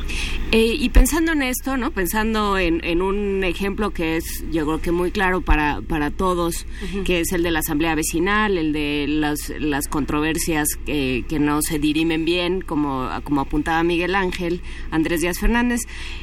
Eh, 0.52 0.76
y 0.78 0.88
pensando 0.90 1.32
en 1.32 1.42
esto, 1.42 1.76
¿no? 1.76 1.90
Pensando 1.90 2.58
en, 2.58 2.84
en, 2.84 3.02
un 3.02 3.42
ejemplo 3.42 3.90
que 3.90 4.16
es, 4.16 4.44
yo 4.52 4.64
creo 4.64 4.80
que 4.80 4.92
muy 4.92 5.10
claro 5.10 5.40
para, 5.40 5.80
para 5.82 6.10
todos, 6.10 6.66
que 7.04 7.20
es 7.20 7.32
el 7.32 7.42
de 7.42 7.50
la 7.50 7.58
asamblea 7.58 7.94
vecinal, 7.94 8.56
el 8.56 8.72
de 8.72 9.06
las, 9.08 9.52
las 9.58 9.88
controversias 9.88 10.68
que, 10.86 11.24
que 11.28 11.38
no 11.38 11.60
se 11.62 11.78
dirimen 11.78 12.24
bien, 12.24 12.60
como, 12.60 13.08
como 13.24 13.40
apuntaba 13.40 13.82
Miguel 13.82 14.14
Ángel, 14.14 14.60
Andrés 14.90 15.22
Díaz 15.22 15.40
Fernández. 15.40 15.80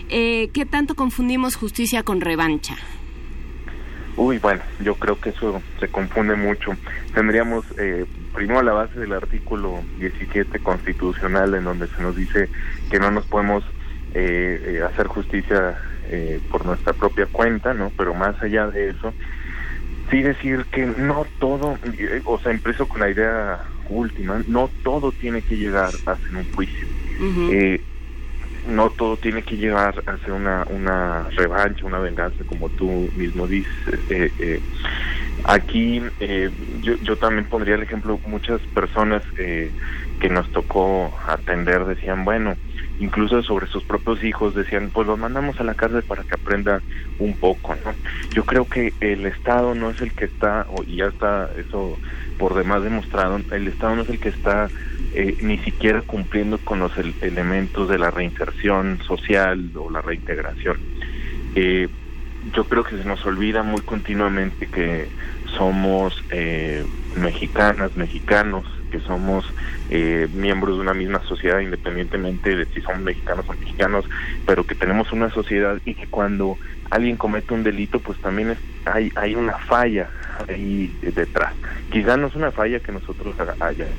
Eh, 0.10 0.50
¿Qué 0.54 0.66
tanto 0.66 0.96
confundimos 0.96 1.56
justicia 1.56 2.04
con 2.04 2.22
revancha? 2.22 2.78
Uy, 4.16 4.40
bueno, 4.40 4.64
yo 4.80 4.96
creo 4.98 5.20
que 5.20 5.30
eso 5.30 5.64
se 5.80 5.90
confunde 5.90 6.36
mucho. 6.36 6.72
Tendríamos 7.14 7.66
eh, 7.78 8.06
primero 8.34 8.62
la 8.62 8.74
base 8.74 9.00
del 9.00 9.14
artículo 9.14 9.88
17 9.96 10.60
constitucional 10.60 11.56
en 11.56 11.64
donde 11.64 11.88
se 11.96 12.02
nos 12.02 12.16
dice 12.16 12.50
que 12.90 13.00
no 13.00 13.12
nos 13.12 13.26
podemos 13.28 13.64
eh, 14.12 14.62
eh, 14.66 14.82
hacer 14.84 15.08
justicia 15.08 15.80
eh, 16.04 16.42
por 16.50 16.66
nuestra 16.66 16.94
propia 16.94 17.28
cuenta, 17.28 17.74
¿no? 17.74 17.94
Pero 17.98 18.14
más 18.14 18.42
allá 18.44 18.68
de 18.68 18.90
eso, 18.90 19.16
sí 20.12 20.22
decir 20.24 20.66
que 20.72 20.86
no 20.86 21.28
todo, 21.40 21.76
eh, 21.98 22.22
o 22.26 22.40
sea, 22.40 22.52
empiezo 22.52 22.88
con 22.88 23.02
la 23.02 23.10
idea 23.10 23.64
última, 23.90 24.44
no 24.48 24.74
todo 24.84 25.14
tiene 25.14 25.44
que 25.44 25.56
llegar 25.58 26.00
a 26.06 26.18
ser 26.18 26.38
un 26.38 26.46
juicio. 26.46 26.88
eh, 27.48 27.86
no 28.70 28.90
todo 28.90 29.18
tiene 29.18 29.42
que 29.44 29.58
llegar 29.58 30.04
a 30.06 30.18
ser 30.18 30.32
una, 30.32 30.66
una 30.70 31.28
revancha, 31.36 31.86
una 31.86 32.00
venganza, 32.00 32.44
como 32.46 32.70
tú 32.70 33.10
mismo 33.16 33.48
dices. 33.48 33.74
Eh, 34.10 34.32
eh, 34.40 34.62
aquí 35.44 36.02
eh, 36.20 36.50
yo, 36.82 36.96
yo 36.98 37.18
también 37.18 37.46
pondría 37.46 37.76
el 37.76 37.84
ejemplo, 37.84 38.20
muchas 38.26 38.62
personas 38.74 39.24
eh, 39.38 39.72
que 40.20 40.30
nos 40.30 40.50
tocó 40.52 41.14
atender 41.28 41.86
decían, 41.86 42.26
bueno, 42.26 42.56
incluso 43.00 43.42
sobre 43.44 43.68
sus 43.68 43.84
propios 43.84 44.24
hijos 44.24 44.54
decían, 44.54 44.90
pues 44.94 45.08
los 45.08 45.18
mandamos 45.18 45.60
a 45.60 45.64
la 45.64 45.74
cárcel 45.74 46.04
para 46.04 46.24
que 46.24 46.36
aprendan 46.36 46.82
un 47.18 47.34
poco, 47.34 47.76
¿no? 47.86 47.94
Yo 48.32 48.44
creo 48.44 48.66
que 48.66 48.94
el 49.00 49.26
Estado 49.26 49.76
no 49.76 49.90
es 49.90 50.02
el 50.02 50.12
que 50.14 50.26
está, 50.26 50.68
y 50.86 50.98
ya 50.98 51.06
está 51.06 51.50
eso 51.58 51.98
por 52.38 52.56
demás 52.56 52.84
demostrado, 52.84 53.40
el 53.52 53.68
Estado 53.68 53.96
no 53.96 54.02
es 54.04 54.10
el 54.10 54.20
que 54.20 54.30
está 54.30 54.70
eh, 55.20 55.36
ni 55.42 55.60
siquiera 55.60 56.04
cumpliendo 56.04 56.60
con 56.64 56.80
los 56.80 56.98
el- 56.98 57.18
elementos 57.22 57.90
de 57.90 58.00
la 58.00 58.12
reinserción 58.12 59.00
social 59.08 59.72
o 59.78 59.92
la 59.92 60.02
reintegración. 60.02 60.78
Eh, 61.56 61.90
yo 62.42 62.68
creo 62.70 62.84
que 62.86 62.98
se 62.98 63.06
nos 63.06 63.26
olvida 63.26 63.64
muy 63.64 63.82
continuamente 63.84 64.70
que 64.70 65.12
somos 65.58 66.16
eh, 66.30 66.86
mexicanas, 67.16 67.96
mexicanos, 67.96 68.66
que 68.92 69.02
somos 69.02 69.46
eh, 69.90 70.28
miembros 70.32 70.78
de 70.78 70.82
una 70.84 70.94
misma 70.94 71.22
sociedad 71.28 71.60
independientemente 71.60 72.56
de 72.56 72.68
si 72.74 72.82
somos 72.82 73.02
mexicanos 73.04 73.46
o 73.50 73.54
mexicanos, 73.54 74.06
pero 74.46 74.66
que 74.66 74.76
tenemos 74.76 75.12
una 75.14 75.30
sociedad 75.32 75.80
y 75.86 75.96
que 75.96 76.08
cuando 76.08 76.60
alguien 76.92 77.18
comete 77.18 77.54
un 77.54 77.64
delito, 77.64 78.02
pues 78.02 78.20
también 78.22 78.52
es, 78.52 78.60
hay, 78.86 79.12
hay 79.16 79.36
una 79.36 79.58
falla 79.68 80.12
ahí 80.48 80.98
detrás. 81.02 81.56
Quizá 81.90 82.18
no 82.18 82.28
es 82.28 82.36
una 82.36 82.52
falla 82.54 82.80
que 82.80 82.92
nosotros 82.94 83.36
haya, 83.60 83.98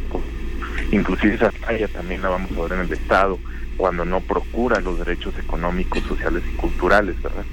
inclusive 0.90 1.34
esa 1.34 1.50
falla 1.52 1.88
también 1.88 2.22
la 2.22 2.28
vamos 2.28 2.50
a 2.56 2.62
ver 2.62 2.72
en 2.72 2.80
el 2.80 2.92
Estado 2.92 3.40
cuando 3.76 4.04
no 4.04 4.20
procura 4.20 4.80
los 4.80 4.98
derechos 4.98 5.36
económicos, 5.38 6.04
sociales 6.06 6.44
y 6.48 6.52
culturales, 6.52 7.16
¿verdad? 7.22 7.46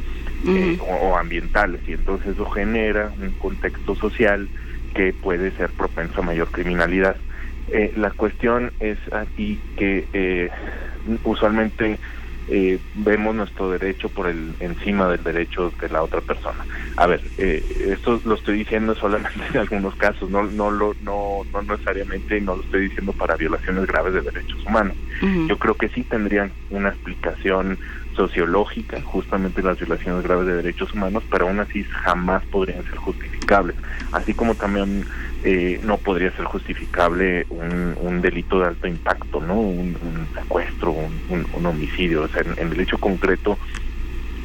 Eh, 0.46 0.78
o, 0.80 0.86
o 0.86 1.18
ambientales 1.18 1.82
y 1.88 1.94
entonces 1.94 2.34
eso 2.34 2.46
genera 2.50 3.12
un 3.18 3.34
contexto 3.34 3.96
social 3.96 4.52
que 4.94 5.14
puede 5.14 5.52
ser 5.58 5.74
propenso 5.74 6.22
a 6.22 6.26
mayor 6.26 6.52
criminalidad. 6.52 7.18
Eh, 7.68 7.92
la 7.96 8.12
cuestión 8.12 8.72
es 8.80 8.98
aquí 9.12 9.62
que 9.76 10.08
eh, 10.14 10.50
usualmente 11.24 12.00
eh, 12.48 12.80
vemos 12.94 13.36
nuestro 13.36 13.70
derecho 13.70 14.10
por 14.10 14.28
el 14.28 14.56
encima 14.60 15.10
del 15.10 15.24
derecho 15.24 15.74
de 15.82 15.90
la 15.90 16.02
otra 16.02 16.22
persona. 16.22 16.66
A 16.96 17.06
ver, 17.06 17.32
eh, 17.38 17.66
esto 17.92 18.22
lo 18.24 18.36
estoy 18.36 18.60
diciendo 18.60 18.96
solamente 18.96 19.40
en 19.54 19.60
algunos 19.60 19.96
casos, 19.96 20.30
no 20.30 20.44
no 20.44 20.72
lo 20.72 20.96
no 21.00 21.46
no 21.52 21.62
necesariamente 21.62 22.40
no 22.40 22.56
lo 22.56 22.62
estoy 22.62 22.84
diciendo 22.84 23.14
para 23.14 23.36
violaciones 23.36 23.86
graves 23.86 24.14
de 24.14 24.22
derechos 24.22 24.64
humanos. 24.66 24.98
Yo 25.48 25.58
creo 25.58 25.76
que 25.76 25.90
sí 25.90 26.04
tendrían 26.04 26.54
una 26.70 26.90
explicación 26.90 27.80
sociológica, 28.16 29.02
justamente 29.04 29.62
las 29.62 29.78
violaciones 29.78 30.24
graves 30.24 30.48
de 30.48 30.56
derechos 30.56 30.94
humanos, 30.94 31.24
pero 31.30 31.48
aún 31.48 31.60
así 31.60 31.86
jamás 32.04 32.46
podrían 32.48 32.84
ser 32.86 32.98
justificables. 32.98 33.76
Así 34.12 34.34
como 34.34 34.56
también 34.56 35.06
eh, 35.42 35.80
no 35.82 36.00
podría 36.00 36.36
ser 36.36 36.46
justificable 36.46 37.46
un, 37.50 37.96
un 38.00 38.22
delito 38.22 38.60
de 38.60 38.66
alto 38.66 38.88
impacto, 38.88 39.40
¿no? 39.40 39.60
Un, 39.60 40.30
secuestro, 40.34 40.92
un, 40.94 41.66
homicidio. 41.66 42.24
O 42.24 42.30
sea, 42.30 42.42
en 42.42 42.72
el 42.74 42.80
hecho 42.80 42.98
concreto 42.98 43.60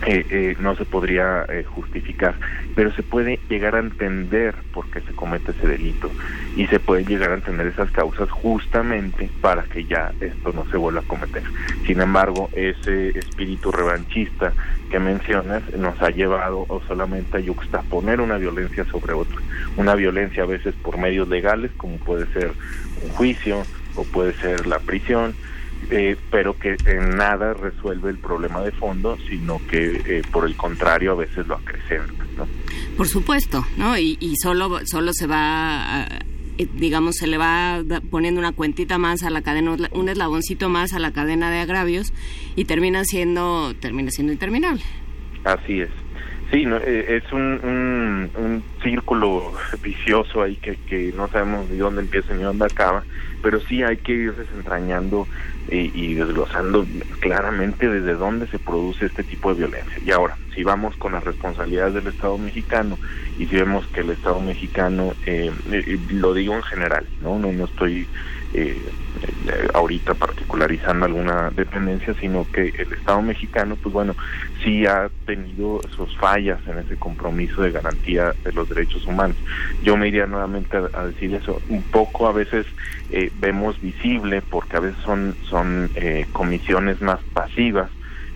eh, 0.05 0.27
eh, 0.31 0.57
no 0.59 0.75
se 0.75 0.85
podría 0.85 1.45
eh, 1.49 1.63
justificar, 1.63 2.35
pero 2.75 2.93
se 2.93 3.05
puede 3.05 3.39
llegar 3.49 3.77
a 3.77 3.79
entender 3.79 4.55
por 4.73 4.91
qué 4.91 5.01
se 5.01 5.15
comete 5.15 5.53
ese 5.53 5.69
delito 5.69 6.11
y 6.57 6.67
se 6.67 6.81
pueden 6.81 7.07
llegar 7.07 7.31
a 7.31 7.35
entender 7.35 7.69
esas 7.69 7.91
causas 7.93 8.29
justamente 8.31 9.31
para 9.41 9.63
que 9.63 9.85
ya 9.85 10.13
esto 10.21 10.53
no 10.53 10.67
se 10.71 10.77
vuelva 10.77 11.01
a 11.01 11.05
cometer. 11.05 11.45
Sin 11.87 12.01
embargo, 12.01 12.51
ese 12.53 13.11
espíritu 13.11 13.71
revanchista 13.71 14.53
que 14.91 14.99
mencionas 14.99 15.63
nos 15.75 16.01
ha 16.03 16.11
llevado 16.11 16.67
solamente 16.89 17.37
a 17.37 17.41
yuxtaponer 17.41 18.21
una 18.21 18.39
violencia 18.39 18.85
sobre 18.87 19.13
otra, 19.13 19.39
una 19.77 19.95
violencia 19.95 20.43
a 20.43 20.47
veces 20.47 20.75
por 20.83 20.99
medios 20.99 21.29
legales 21.29 21.71
como 21.77 21.97
puede 21.99 22.27
ser 22.33 22.53
un 23.03 23.11
juicio 23.11 23.63
o 23.95 24.05
puede 24.05 24.33
ser 24.35 24.67
la 24.67 24.79
prisión, 24.81 25.35
eh, 25.91 26.17
pero 26.31 26.57
que 26.59 26.77
en 26.87 27.17
nada 27.17 27.55
resuelve 27.55 28.11
el 28.11 28.19
problema 28.19 28.61
de 28.63 28.73
fondo, 28.73 29.17
sino 29.29 29.61
que 29.71 30.03
eh, 30.07 30.23
por 30.33 30.47
el 30.47 30.57
contrario 30.57 31.13
a 31.13 31.17
veces 31.17 31.47
lo 31.47 31.57
acrecenta. 31.57 32.25
¿no? 32.37 32.47
Por 32.97 33.07
supuesto, 33.09 33.65
¿no? 33.77 33.97
Y, 33.99 34.17
y 34.21 34.35
solo, 34.43 34.81
solo 34.85 35.13
se 35.13 35.27
va, 35.27 36.03
a- 36.05 36.09
eh, 36.59 36.67
digamos, 36.75 37.17
se 37.17 37.27
le 37.27 37.39
va 37.39 37.81
poniendo 38.11 38.39
una 38.41 38.53
cuentita 38.53 38.99
más 38.99 39.23
a 39.23 39.31
la 39.31 39.43
cadena, 39.43 39.77
un 39.93 40.09
eslaboncito 40.09 40.69
más 40.69 40.93
a 40.93 40.99
la 40.99 41.13
cadena 41.13 41.51
de 41.51 41.59
agravios 41.61 42.13
y 42.57 42.65
termina 42.67 43.05
siendo, 43.05 43.75
termina 43.81 44.11
siendo 44.11 44.33
interminable. 44.33 44.83
Así 45.45 45.81
es. 45.81 45.91
Sí, 46.53 46.67
no, 46.67 46.77
eh, 46.77 47.17
es 47.17 47.33
un, 47.33 48.31
un, 48.37 48.63
círculo 48.83 49.53
vicioso 49.83 50.43
ahí 50.43 50.57
que, 50.57 50.77
que 50.87 51.11
no 51.17 51.27
sabemos 51.29 51.71
ni 51.71 51.79
dónde 51.79 52.03
empieza 52.03 52.35
ni 52.35 52.43
dónde 52.43 52.67
acaba, 52.67 53.05
pero 53.43 53.59
sí 53.61 53.83
hay 53.83 53.97
que 53.97 54.13
ir 54.13 54.35
desentrañando 54.35 55.27
y, 55.71 55.91
y 55.95 56.15
desglosando 56.15 56.85
claramente 57.21 57.89
desde 57.89 58.15
dónde 58.15 58.49
se 58.49 58.59
produce 58.59 59.07
este 59.07 59.23
tipo 59.25 59.55
de 59.55 59.61
violencia. 59.61 59.97
Y 60.05 60.11
ahora, 60.11 60.37
si 60.55 60.63
vamos 60.63 60.95
con 60.97 61.13
las 61.13 61.25
responsabilidades 61.25 61.95
del 61.95 62.09
Estado 62.09 62.37
mexicano 62.37 62.99
y 63.39 63.47
si 63.47 63.57
vemos 63.57 63.87
que 63.87 64.01
el 64.01 64.11
Estado 64.11 64.41
mexicano, 64.41 65.15
eh, 65.25 65.51
eh, 65.71 65.99
lo 66.11 66.35
digo 66.35 66.55
en 66.55 66.63
general, 66.65 67.07
no, 67.23 67.39
no, 67.39 67.51
no 67.51 67.65
estoy 67.65 68.07
eh, 68.55 68.77
eh, 69.47 69.69
ahorita 69.75 70.15
particularizando 70.15 71.07
alguna 71.07 71.51
dependencia, 71.51 72.15
sino 72.21 72.47
que 72.51 72.69
el 72.69 72.93
Estado 72.93 73.23
mexicano, 73.23 73.77
pues 73.77 73.93
bueno, 73.93 74.15
sí 74.63 74.87
ha 74.87 75.11
tenido 75.27 75.81
sus 75.97 76.17
fallas 76.17 76.61
en 76.67 76.79
ese 76.79 76.97
compromiso 76.97 77.63
de 77.63 77.71
garantía 77.71 78.35
de 78.45 78.53
los 78.53 78.69
derechos 78.69 79.07
humanos. 79.07 79.37
Yo 79.83 79.97
me 79.97 80.09
iría 80.09 80.27
nuevamente 80.27 80.77
a, 80.77 81.05
decir 81.07 81.35
eso. 81.35 81.61
Un 81.69 81.83
poco 81.83 82.27
a 82.27 82.33
veces 82.33 82.67
eh, 83.11 83.31
vemos 83.41 83.81
visible, 83.81 84.43
porque 84.43 84.77
a 84.77 84.81
veces 84.81 85.01
son, 85.05 85.35
son 85.49 85.91
eh, 85.95 86.27
comisiones 86.33 87.01
más 87.01 87.21
pasivas, 87.33 87.91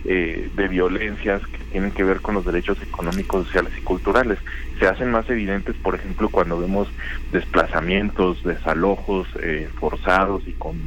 eh, 0.07 0.49
de 0.55 0.67
violencias 0.67 1.45
que 1.47 1.57
tienen 1.71 1.91
que 1.91 2.03
ver 2.03 2.21
con 2.21 2.35
los 2.35 2.45
derechos 2.45 2.81
económicos, 2.81 3.45
sociales 3.45 3.73
y 3.77 3.81
culturales. 3.81 4.39
Se 4.79 4.87
hacen 4.87 5.11
más 5.11 5.29
evidentes, 5.29 5.75
por 5.75 5.95
ejemplo, 5.95 6.29
cuando 6.29 6.57
vemos 6.57 6.87
desplazamientos, 7.31 8.43
desalojos 8.43 9.27
eh, 9.41 9.69
forzados 9.79 10.47
y 10.47 10.53
con 10.53 10.77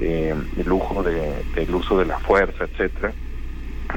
eh, 0.00 0.34
el 0.56 0.66
lujo 0.66 1.02
de, 1.02 1.44
del 1.54 1.74
uso 1.74 1.98
de 1.98 2.06
la 2.06 2.18
fuerza, 2.18 2.64
etcétera 2.64 3.12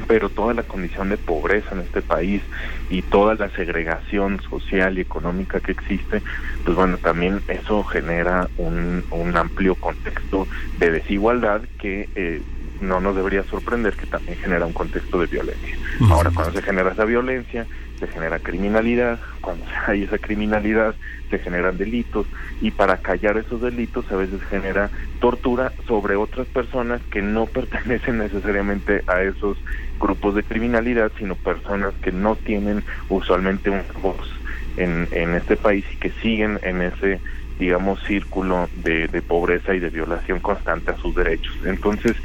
pero 0.07 0.29
toda 0.29 0.53
la 0.53 0.63
condición 0.63 1.09
de 1.09 1.17
pobreza 1.17 1.73
en 1.73 1.81
este 1.81 2.01
país 2.01 2.41
y 2.89 3.01
toda 3.01 3.35
la 3.35 3.49
segregación 3.49 4.41
social 4.41 4.97
y 4.97 5.01
económica 5.01 5.59
que 5.59 5.71
existe, 5.71 6.21
pues 6.63 6.75
bueno, 6.75 6.97
también 6.97 7.41
eso 7.47 7.83
genera 7.83 8.49
un, 8.57 9.03
un 9.11 9.37
amplio 9.37 9.75
contexto 9.75 10.47
de 10.79 10.91
desigualdad 10.91 11.61
que 11.79 12.09
eh, 12.15 12.41
no 12.81 12.99
nos 12.99 13.15
debería 13.15 13.43
sorprender 13.43 13.93
que 13.93 14.05
también 14.05 14.37
genera 14.37 14.65
un 14.65 14.73
contexto 14.73 15.19
de 15.19 15.27
violencia. 15.27 15.77
Ahora, 16.09 16.31
cuando 16.33 16.53
se 16.53 16.61
genera 16.61 16.91
esa 16.91 17.05
violencia, 17.05 17.65
se 17.99 18.07
genera 18.07 18.39
criminalidad, 18.39 19.19
cuando 19.41 19.65
hay 19.87 20.03
esa 20.03 20.17
criminalidad 20.17 20.95
se 21.29 21.39
generan 21.39 21.77
delitos 21.77 22.27
y 22.61 22.71
para 22.71 22.97
callar 22.97 23.37
esos 23.37 23.59
delitos 23.61 24.09
a 24.11 24.15
veces 24.15 24.41
genera 24.43 24.91
tortura 25.19 25.73
sobre 25.87 26.15
otras 26.15 26.47
personas 26.47 27.01
que 27.09 27.21
no 27.21 27.45
pertenecen 27.47 28.19
necesariamente 28.19 29.01
a 29.07 29.21
esos 29.23 29.57
grupos 29.99 30.35
de 30.35 30.43
criminalidad, 30.43 31.11
sino 31.17 31.35
personas 31.35 31.93
que 32.01 32.11
no 32.11 32.35
tienen 32.35 32.83
usualmente 33.09 33.69
una 33.69 33.83
voz 34.01 34.29
en, 34.77 35.07
en 35.11 35.35
este 35.35 35.55
país 35.55 35.85
y 35.91 35.95
que 35.95 36.11
siguen 36.21 36.59
en 36.63 36.81
ese 36.81 37.19
digamos 37.59 38.03
círculo 38.03 38.69
de, 38.83 39.07
de 39.07 39.21
pobreza 39.21 39.73
y 39.73 39.79
de 39.79 39.89
violación 39.89 40.39
constante 40.39 40.91
a 40.91 40.97
sus 40.97 41.15
derechos. 41.15 41.55
Entonces, 41.65 42.15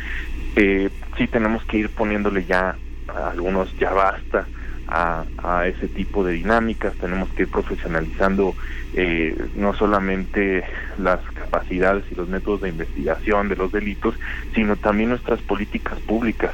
eh, 0.57 0.91
sí 1.17 1.27
tenemos 1.27 1.65
que 1.65 1.79
ir 1.79 1.91
poniéndole 1.91 2.45
ya 2.45 2.77
a 3.09 3.31
algunos 3.31 3.77
ya 3.79 3.93
basta 3.93 4.47
a, 4.87 5.25
a 5.39 5.67
ese 5.67 5.89
tipo 5.89 6.25
de 6.25 6.33
dinámicas, 6.33 6.95
tenemos 6.97 7.29
que 7.31 7.43
ir 7.43 7.49
profesionalizando 7.49 8.55
eh, 8.95 9.37
no 9.55 9.73
solamente 9.75 10.65
las 10.99 11.21
capacidades 11.33 12.05
y 12.11 12.17
los 12.17 12.29
métodos 12.29 12.63
de 12.63 12.71
investigación 12.71 13.49
de 13.49 13.57
los 13.57 13.71
delitos, 13.71 14.17
sino 14.55 14.77
también 14.77 15.11
nuestras 15.11 15.41
políticas 15.43 15.99
públicas, 16.01 16.53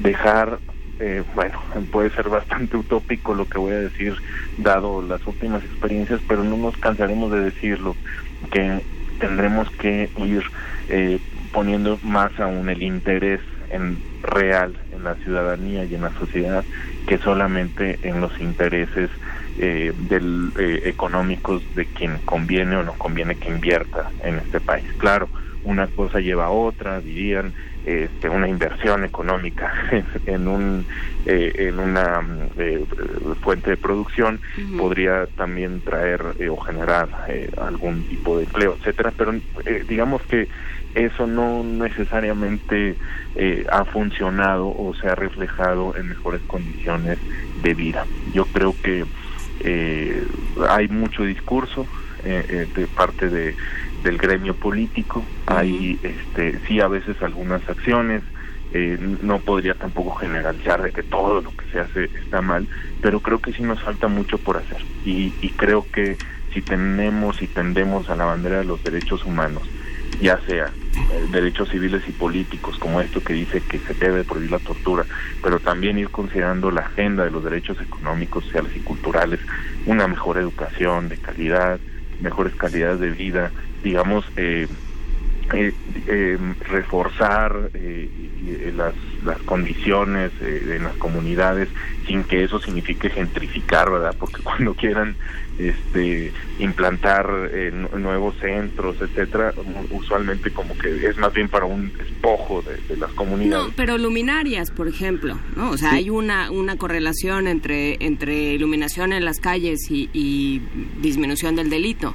dejar 0.00 0.58
eh, 1.00 1.22
bueno, 1.34 1.60
puede 1.92 2.10
ser 2.10 2.28
bastante 2.28 2.76
utópico 2.76 3.34
lo 3.34 3.48
que 3.48 3.58
voy 3.58 3.72
a 3.72 3.80
decir, 3.80 4.16
dado 4.56 5.02
las 5.02 5.24
últimas 5.26 5.62
experiencias, 5.62 6.20
pero 6.26 6.42
no 6.42 6.56
nos 6.56 6.76
cansaremos 6.76 7.30
de 7.30 7.42
decirlo, 7.42 7.94
que 8.50 8.80
tendremos 9.20 9.70
que 9.70 10.08
ir 10.16 10.42
eh, 10.88 11.18
poniendo 11.50 11.98
más 12.02 12.30
aún 12.38 12.68
el 12.68 12.82
interés 12.82 13.40
en 13.70 14.02
real 14.22 14.78
en 14.90 15.04
la 15.04 15.16
ciudadanía 15.16 15.84
y 15.84 15.94
en 15.94 16.02
la 16.02 16.12
sociedad 16.18 16.66
que 17.06 17.18
solamente 17.18 17.98
en 18.02 18.20
los 18.20 18.32
intereses 18.40 19.10
eh, 19.56 19.92
del, 19.94 20.52
eh, 20.58 20.80
económicos 20.84 21.64
de 21.72 21.86
quien 21.86 22.20
conviene 22.24 22.76
o 22.76 22.82
no 22.82 22.94
conviene 22.94 23.36
que 23.36 23.48
invierta 23.48 24.12
en 24.18 24.38
este 24.38 24.60
país. 24.60 24.84
Claro, 24.98 25.30
una 25.62 25.88
cosa 25.88 26.20
lleva 26.20 26.46
a 26.46 26.50
otra, 26.50 27.00
dirían, 27.00 27.54
este, 27.82 28.28
una 28.28 28.48
inversión 28.48 29.04
económica 29.04 29.72
en, 30.24 30.48
un 30.48 30.86
eh, 31.24 31.52
en 31.56 31.78
una 31.78 32.48
eh, 32.56 32.84
fuente 33.42 33.70
de 33.70 33.76
producción 33.76 34.40
podría 34.76 35.26
también 35.36 35.82
traer 35.82 36.34
eh, 36.38 36.48
o 36.48 36.56
generar 36.58 37.10
eh, 37.28 37.48
algún 37.56 38.04
tipo 38.04 38.36
de 38.38 38.44
empleo, 38.44 38.76
etcétera, 38.78 39.12
pero 39.16 39.32
eh, 39.64 39.84
digamos 39.86 40.22
que 40.28 40.48
eso 40.98 41.26
no 41.26 41.62
necesariamente 41.62 42.96
eh, 43.34 43.66
ha 43.70 43.84
funcionado 43.84 44.66
o 44.68 44.94
se 45.00 45.08
ha 45.08 45.14
reflejado 45.14 45.96
en 45.96 46.08
mejores 46.08 46.40
condiciones 46.46 47.18
de 47.62 47.74
vida. 47.74 48.06
Yo 48.32 48.44
creo 48.46 48.74
que 48.82 49.04
eh, 49.60 50.24
hay 50.68 50.88
mucho 50.88 51.24
discurso 51.24 51.86
eh, 52.24 52.66
de 52.74 52.86
parte 52.86 53.28
de 53.28 53.54
del 54.02 54.18
gremio 54.18 54.54
político. 54.54 55.24
Hay 55.46 55.98
este 56.02 56.58
sí 56.66 56.80
a 56.80 56.88
veces 56.88 57.20
algunas 57.22 57.68
acciones 57.68 58.22
eh, 58.72 58.98
no 59.22 59.38
podría 59.38 59.74
tampoco 59.74 60.14
generalizar 60.16 60.82
de 60.82 60.92
que 60.92 61.02
todo 61.02 61.40
lo 61.40 61.50
que 61.56 61.64
se 61.72 61.80
hace 61.80 62.04
está 62.04 62.42
mal 62.42 62.68
pero 63.00 63.20
creo 63.20 63.40
que 63.40 63.52
sí 63.52 63.62
nos 63.62 63.80
falta 63.82 64.08
mucho 64.08 64.38
por 64.38 64.56
hacer. 64.56 64.82
Y, 65.04 65.32
y 65.40 65.50
creo 65.50 65.86
que 65.90 66.16
si 66.52 66.62
tenemos 66.62 67.40
y 67.42 67.46
tendemos 67.46 68.08
a 68.10 68.16
la 68.16 68.24
bandera 68.24 68.58
de 68.58 68.64
los 68.64 68.82
derechos 68.82 69.24
humanos 69.24 69.62
ya 70.20 70.38
sea 70.46 70.70
derechos 71.28 71.68
civiles 71.70 72.02
y 72.06 72.12
políticos, 72.12 72.76
como 72.78 73.00
esto 73.00 73.22
que 73.22 73.32
dice 73.32 73.62
que 73.62 73.80
se 73.80 73.94
debe 73.94 74.24
prohibir 74.24 74.50
la 74.50 74.60
tortura, 74.60 75.06
pero 75.42 75.60
también 75.60 75.98
ir 75.98 76.10
considerando 76.10 76.70
la 76.70 76.82
agenda 76.82 77.24
de 77.24 77.30
los 77.30 77.44
derechos 77.44 77.80
económicos, 77.80 78.44
sociales 78.44 78.76
y 78.76 78.80
culturales, 78.80 79.40
una 79.84 80.06
mejor 80.06 80.38
educación 80.38 81.08
de 81.08 81.18
calidad, 81.18 81.80
mejores 82.18 82.54
calidades 82.56 83.00
de 83.00 83.10
vida, 83.10 83.52
digamos, 83.82 84.24
eh, 84.36 84.68
eh, 85.54 85.72
eh, 86.06 86.38
reforzar 86.68 87.70
eh, 87.74 88.72
las, 88.76 88.94
las 89.24 89.38
condiciones 89.42 90.30
eh, 90.40 90.74
en 90.76 90.84
las 90.84 90.94
comunidades 90.96 91.68
sin 92.06 92.24
que 92.24 92.44
eso 92.44 92.60
signifique 92.60 93.08
gentrificar, 93.10 93.90
¿verdad? 93.90 94.14
Porque 94.18 94.42
cuando 94.42 94.74
quieran 94.74 95.16
este 95.58 96.32
implantar 96.60 97.28
eh, 97.52 97.72
nu- 97.74 97.98
nuevos 97.98 98.36
centros, 98.40 98.96
etcétera, 99.00 99.52
usualmente 99.90 100.50
como 100.52 100.76
que 100.78 101.06
es 101.06 101.16
más 101.18 101.32
bien 101.32 101.48
para 101.48 101.64
un 101.64 101.92
despojo 101.98 102.62
de, 102.62 102.76
de 102.94 102.96
las 103.00 103.10
comunidades. 103.12 103.66
No, 103.68 103.72
pero 103.74 103.98
luminarias, 103.98 104.70
por 104.70 104.86
ejemplo, 104.86 105.38
¿no? 105.56 105.70
O 105.70 105.76
sea, 105.76 105.90
Sí. 105.90 105.96
hay 105.96 106.10
una, 106.10 106.50
una 106.50 106.76
correlación 106.76 107.48
entre, 107.48 107.96
entre 108.04 108.52
iluminación 108.54 109.12
en 109.12 109.24
las 109.24 109.40
calles 109.40 109.90
y, 109.90 110.08
y 110.12 110.62
disminución 111.00 111.56
del 111.56 111.70
delito. 111.70 112.14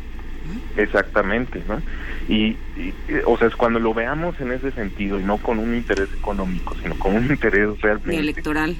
Exactamente, 0.78 1.62
¿no? 1.68 1.82
Y, 2.28 2.60
y, 2.76 2.96
o 3.26 3.38
sea, 3.38 3.48
es 3.48 3.56
cuando 3.56 3.80
lo 3.80 3.94
veamos 3.94 4.40
en 4.40 4.52
ese 4.52 4.72
sentido 4.72 5.20
y 5.20 5.24
no 5.24 5.40
con 5.40 5.60
un 5.60 5.76
interés 5.76 6.10
económico, 6.14 6.76
sino 6.82 6.96
con 6.96 7.16
un 7.16 7.26
interés 7.26 7.70
realmente 7.82 8.16
electoral. 8.22 8.78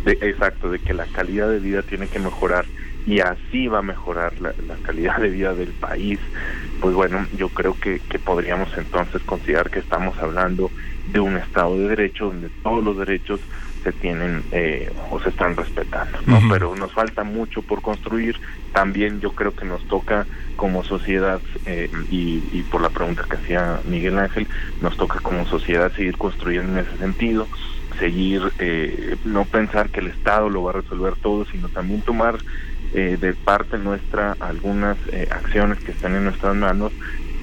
de, 0.00 0.18
exacto, 0.20 0.70
de 0.70 0.80
que 0.80 0.94
la 0.94 1.06
calidad 1.06 1.48
de 1.48 1.60
vida 1.60 1.82
tiene 1.82 2.08
que 2.08 2.18
mejorar 2.18 2.68
y 3.04 3.20
así 3.20 3.66
va 3.68 3.78
a 3.78 3.82
mejorar 3.82 4.38
la, 4.40 4.54
la 4.58 4.78
calidad 4.78 5.18
de 5.20 5.30
vida 5.30 5.54
del 5.54 5.74
país, 5.74 6.20
pues 6.78 6.94
bueno, 6.94 7.26
yo 7.32 7.50
creo 7.50 7.74
que, 7.76 8.02
que 8.08 8.18
podríamos 8.18 8.70
entonces 8.76 9.22
considerar 9.24 9.70
que 9.70 9.80
estamos 9.80 10.16
hablando 10.18 10.72
de 11.04 11.20
un 11.20 11.36
Estado 11.36 11.78
de 11.78 11.88
Derecho 11.88 12.26
donde 12.26 12.50
todos 12.62 12.84
los 12.84 12.98
derechos 12.98 13.40
se 13.82 13.92
tienen 13.92 14.44
eh, 14.52 14.90
o 15.10 15.20
se 15.20 15.30
están 15.30 15.56
respetando, 15.56 16.18
¿no? 16.26 16.40
Pero 16.50 16.74
nos 16.76 16.92
falta 16.92 17.24
mucho 17.24 17.62
por 17.62 17.82
construir. 17.82 18.36
También 18.72 19.20
yo 19.20 19.32
creo 19.32 19.52
que 19.54 19.64
nos 19.64 19.86
toca 19.86 20.26
como 20.56 20.84
sociedad 20.84 21.40
eh, 21.66 21.90
y, 22.10 22.42
y 22.52 22.62
por 22.62 22.80
la 22.80 22.90
pregunta 22.90 23.24
que 23.28 23.36
hacía 23.36 23.80
Miguel 23.84 24.18
Ángel, 24.18 24.48
nos 24.80 24.96
toca 24.96 25.18
como 25.20 25.46
sociedad 25.46 25.92
seguir 25.92 26.16
construyendo 26.16 26.72
en 26.72 26.86
ese 26.86 26.96
sentido, 26.98 27.48
seguir 27.98 28.52
eh, 28.58 29.16
no 29.24 29.44
pensar 29.44 29.90
que 29.90 30.00
el 30.00 30.08
Estado 30.08 30.48
lo 30.48 30.62
va 30.64 30.70
a 30.70 30.74
resolver 30.74 31.14
todo, 31.16 31.44
sino 31.46 31.68
también 31.68 32.02
tomar 32.02 32.38
eh, 32.94 33.16
de 33.18 33.32
parte 33.32 33.78
nuestra 33.78 34.36
algunas 34.40 34.96
eh, 35.12 35.28
acciones 35.30 35.78
que 35.78 35.92
están 35.92 36.14
en 36.14 36.24
nuestras 36.24 36.54
manos, 36.54 36.92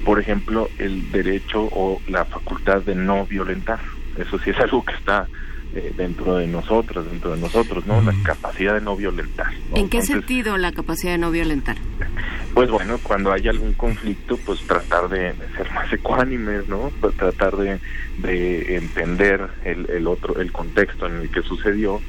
por 0.04 0.20
ejemplo, 0.20 0.68
el 0.78 1.10
derecho 1.10 1.68
o 1.72 2.00
la 2.08 2.24
facultad 2.24 2.82
de 2.82 2.94
no 2.94 3.26
violentar. 3.26 3.80
Eso 4.16 4.38
sí 4.38 4.50
es 4.50 4.58
algo 4.58 4.84
que 4.84 4.94
está 4.94 5.28
eh, 5.74 5.92
dentro 5.96 6.36
de 6.36 6.46
nosotros, 6.46 7.10
dentro 7.10 7.32
de 7.32 7.40
nosotros, 7.40 7.86
¿no? 7.86 8.00
La 8.02 8.14
capacidad 8.22 8.74
de 8.74 8.80
no 8.80 8.96
violentar. 8.96 9.52
¿no? 9.70 9.76
¿En 9.76 9.88
qué 9.88 9.98
Entonces, 9.98 10.06
sentido 10.08 10.56
la 10.56 10.72
capacidad 10.72 11.12
de 11.12 11.18
no 11.18 11.30
violentar? 11.30 11.76
pues 12.54 12.68
bueno, 12.70 12.98
cuando 13.02 13.32
hay 13.32 13.46
algún 13.46 13.74
conflicto, 13.74 14.36
pues 14.38 14.60
tratar 14.66 15.08
de, 15.08 15.32
de 15.32 15.48
ser 15.56 15.70
más 15.72 15.92
ecuánimes, 15.92 16.68
¿no? 16.68 16.90
Pues 17.00 17.16
tratar 17.16 17.56
de, 17.56 17.78
de 18.18 18.76
entender 18.76 19.48
el, 19.64 19.88
el 19.88 20.06
otro, 20.08 20.40
el 20.40 20.50
contexto 20.50 21.06
en 21.06 21.20
el 21.20 21.30
que 21.30 21.42
sucedió 21.42 22.00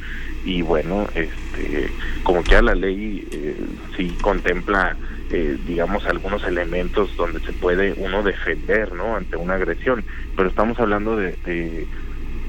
y 0.44 0.62
bueno, 0.62 1.08
este, 1.14 1.90
como 2.24 2.44
que 2.44 2.56
a 2.56 2.62
la 2.62 2.74
ley 2.74 3.28
eh, 3.32 3.56
sí 3.96 4.16
contempla, 4.22 4.96
eh, 5.30 5.58
digamos, 5.68 6.06
algunos 6.06 6.44
elementos 6.44 7.16
donde 7.16 7.40
se 7.42 7.54
puede 7.54 7.94
uno 7.94 8.24
defender, 8.24 8.94
¿no? 8.94 9.16
Ante 9.16 9.36
una 9.36 9.56
agresión, 9.56 10.04
pero 10.36 10.50
estamos 10.50 10.80
hablando 10.80 11.16
de, 11.16 11.36
de, 11.46 11.88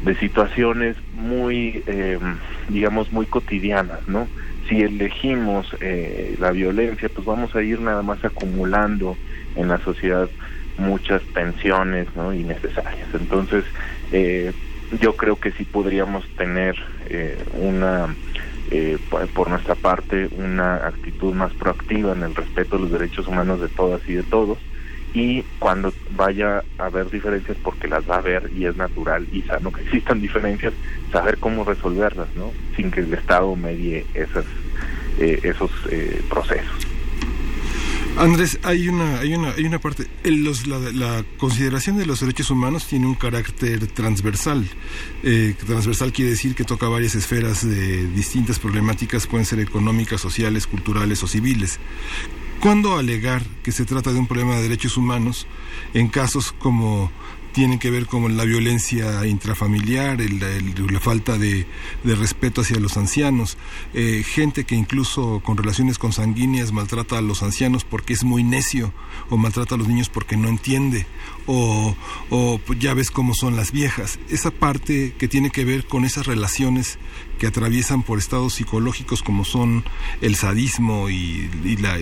de 0.03 0.17
situaciones 0.17 0.97
muy, 1.11 1.83
eh, 1.87 2.19
digamos, 2.69 3.13
muy 3.13 3.27
cotidianas, 3.27 4.07
¿no? 4.09 4.31
Si 4.69 4.81
elegimos 4.81 5.69
eh, 5.81 6.35
la 6.39 6.51
violencia, 6.51 7.09
pues 7.09 7.25
vamos 7.25 7.55
a 7.55 7.63
ir 7.63 7.81
nada 7.81 8.03
más 8.03 8.25
acumulando 8.25 9.21
en 9.55 9.69
la 9.69 9.79
sociedad 9.85 10.31
muchas 10.77 11.23
tensiones, 11.33 12.09
¿no? 12.17 12.33
Innecesarias. 12.35 13.09
Entonces, 13.15 13.65
eh, 14.11 14.53
yo 14.91 15.17
creo 15.17 15.39
que 15.39 15.53
sí 15.53 15.65
podríamos 15.65 16.25
tener 16.37 16.77
eh, 17.09 17.45
una, 17.53 18.19
eh, 18.67 18.99
por 19.35 19.51
nuestra 19.51 19.77
parte, 19.77 20.29
una 20.33 20.77
actitud 20.87 21.33
más 21.33 21.55
proactiva 21.55 22.13
en 22.13 22.25
el 22.25 22.35
respeto 22.35 22.77
a 22.77 22.81
los 22.81 22.91
derechos 22.91 23.29
humanos 23.29 23.61
de 23.61 23.69
todas 23.69 24.03
y 24.09 24.15
de 24.15 24.25
todos 24.25 24.59
y 25.15 25.43
cuando 25.59 25.93
vaya 26.17 26.63
a 26.79 26.87
haber 26.87 27.11
diferencias 27.11 27.57
porque 27.63 27.87
las 27.89 28.09
va 28.09 28.15
a 28.17 28.19
haber 28.19 28.51
y 28.57 28.65
es 28.67 28.77
natural 28.77 29.27
y 29.33 29.43
sano 29.43 29.71
que 29.71 29.83
existan 29.83 30.21
diferencias 30.21 30.73
saber 31.13 31.37
cómo 31.39 31.65
resolverlas 31.65 32.29
no 32.35 32.51
sin 32.77 32.91
que 32.91 33.01
el 33.01 33.13
estado 33.13 33.55
medie 33.55 34.07
esas 34.15 34.45
eh, 35.19 35.39
esos 35.43 35.71
eh, 35.91 36.23
procesos 36.31 36.87
Andrés, 38.19 38.59
hay 38.63 38.89
una, 38.89 39.21
hay 39.21 39.35
una, 39.35 39.53
hay 39.53 39.65
una 39.65 39.79
parte. 39.79 40.07
el- 40.23 40.45
los- 40.45 40.67
la, 40.67 40.79
la 40.79 41.25
consideración 41.39 41.97
de 41.97 42.05
los 42.05 42.21
derechos 42.21 42.51
humanos 42.51 42.87
tiene 42.87 43.07
un 43.07 43.15
carácter 43.15 43.87
transversal. 43.87 44.67
Eh, 45.23 45.55
transversal 45.67 46.13
quiere 46.13 46.33
decir 46.33 46.55
que 46.55 46.65
toca 46.65 46.89
varias 46.89 47.15
esferas 47.15 47.67
de 47.67 48.07
distintas 48.09 48.59
problemáticas, 48.59 49.27
pueden 49.27 49.47
ser 49.47 49.61
económicas, 49.61 50.21
sociales, 50.21 50.67
culturales 50.67 51.23
o 51.23 51.27
civiles. 51.27 51.79
¿Cuándo 52.63 52.97
alegar 52.97 53.43
que 53.65 53.73
se 53.73 53.85
trata 53.85 54.13
de 54.13 54.21
un 54.21 54.29
problema 54.29 54.55
de 54.55 54.63
derechos 54.63 54.97
humanos 54.97 55.49
en 55.95 56.07
casos 56.07 56.53
como 56.53 57.11
tienen 57.51 57.81
que 57.81 57.91
ver 57.91 58.07
con 58.07 58.37
la 58.37 58.45
violencia 58.45 59.27
intrafamiliar, 59.27 60.19
la 60.21 61.01
falta 61.01 61.39
de, 61.39 61.67
respeto 62.05 62.61
hacia 62.61 62.79
los 62.79 62.97
ancianos, 62.97 63.59
eh, 63.95 64.23
gente 64.25 64.63
que 64.63 64.77
incluso 64.77 65.41
con 65.45 65.57
relaciones 65.57 65.99
consanguíneas 65.99 66.71
maltrata 66.71 67.19
a 67.19 67.21
los 67.21 67.43
ancianos 67.43 67.83
porque 67.83 68.13
es 68.13 68.23
muy 68.23 68.45
necio, 68.45 68.93
o 69.29 69.37
maltrata 69.37 69.75
a 69.75 69.79
los 69.79 69.89
niños 69.89 70.09
porque 70.09 70.37
no 70.37 70.49
entiende, 70.49 71.05
o, 71.47 71.97
ya 72.79 72.95
ves 72.95 73.11
cómo 73.11 73.35
son 73.35 73.57
las 73.57 73.73
viejas. 73.73 74.19
Esa 74.29 74.51
parte 74.51 75.15
que 75.19 75.29
tiene 75.29 75.51
que 75.51 75.65
ver 75.65 75.87
con 75.87 76.05
esas 76.05 76.27
relaciones 76.27 76.99
que 77.39 77.47
atraviesan 77.47 78.03
por 78.03 78.19
estados 78.19 78.55
psicológicos 78.55 79.23
como 79.23 79.45
son 79.45 79.85
el 80.21 80.37
sadismo 80.37 81.11
y, 81.11 81.49
la, 81.81 81.97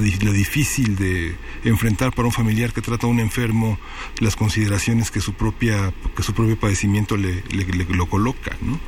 difícil 0.00 0.96
de 0.96 1.34
enfrentar 1.64 2.12
para 2.14 2.26
un 2.26 2.32
familiar 2.32 2.72
que 2.72 2.82
trata 2.82 3.06
a 3.06 3.10
un 3.10 3.18
enfermo 3.18 3.78
las 4.20 4.36
consideraciones 4.36 5.10
que 5.10 5.20
su 5.20 5.32
propia 5.32 5.92
que 6.14 6.22
su 6.22 6.34
propio 6.34 6.58
padecimiento 6.58 7.16
le, 7.16 7.42
lo 7.88 8.06
coloca 8.06 8.56
¿no? 8.60 8.78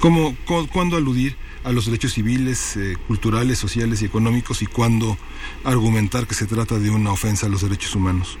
¿Cómo, 0.00 0.36
cuándo 0.72 0.96
aludir 0.96 1.36
a 1.64 1.72
los 1.72 1.86
derechos 1.86 2.12
civiles, 2.12 2.76
eh, 2.76 2.96
culturales, 3.06 3.58
sociales 3.58 4.02
y 4.02 4.04
económicos 4.04 4.62
y 4.62 4.66
cuándo 4.66 5.18
argumentar 5.64 6.26
que 6.26 6.34
se 6.34 6.46
trata 6.46 6.78
de 6.78 6.90
una 6.90 7.12
ofensa 7.12 7.46
a 7.46 7.48
los 7.48 7.62
derechos 7.62 7.94
humanos? 7.94 8.38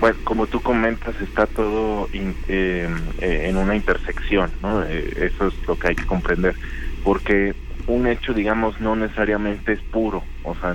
Bueno, 0.00 0.18
como 0.24 0.46
tú 0.46 0.60
comentas, 0.60 1.14
está 1.22 1.46
todo 1.46 2.08
eh, 2.12 2.28
eh, 2.48 3.42
en 3.44 3.56
una 3.56 3.74
intersección, 3.74 4.52
¿no? 4.60 4.82
Eh, 4.82 5.30
eso 5.32 5.46
es 5.46 5.54
lo 5.66 5.76
que 5.76 5.88
hay 5.88 5.94
que 5.94 6.04
comprender, 6.04 6.54
porque 7.02 7.54
un 7.86 8.06
hecho, 8.06 8.34
digamos, 8.34 8.78
no 8.80 8.94
necesariamente 8.94 9.72
es 9.72 9.80
puro, 9.80 10.22
o 10.42 10.54
sea, 10.56 10.74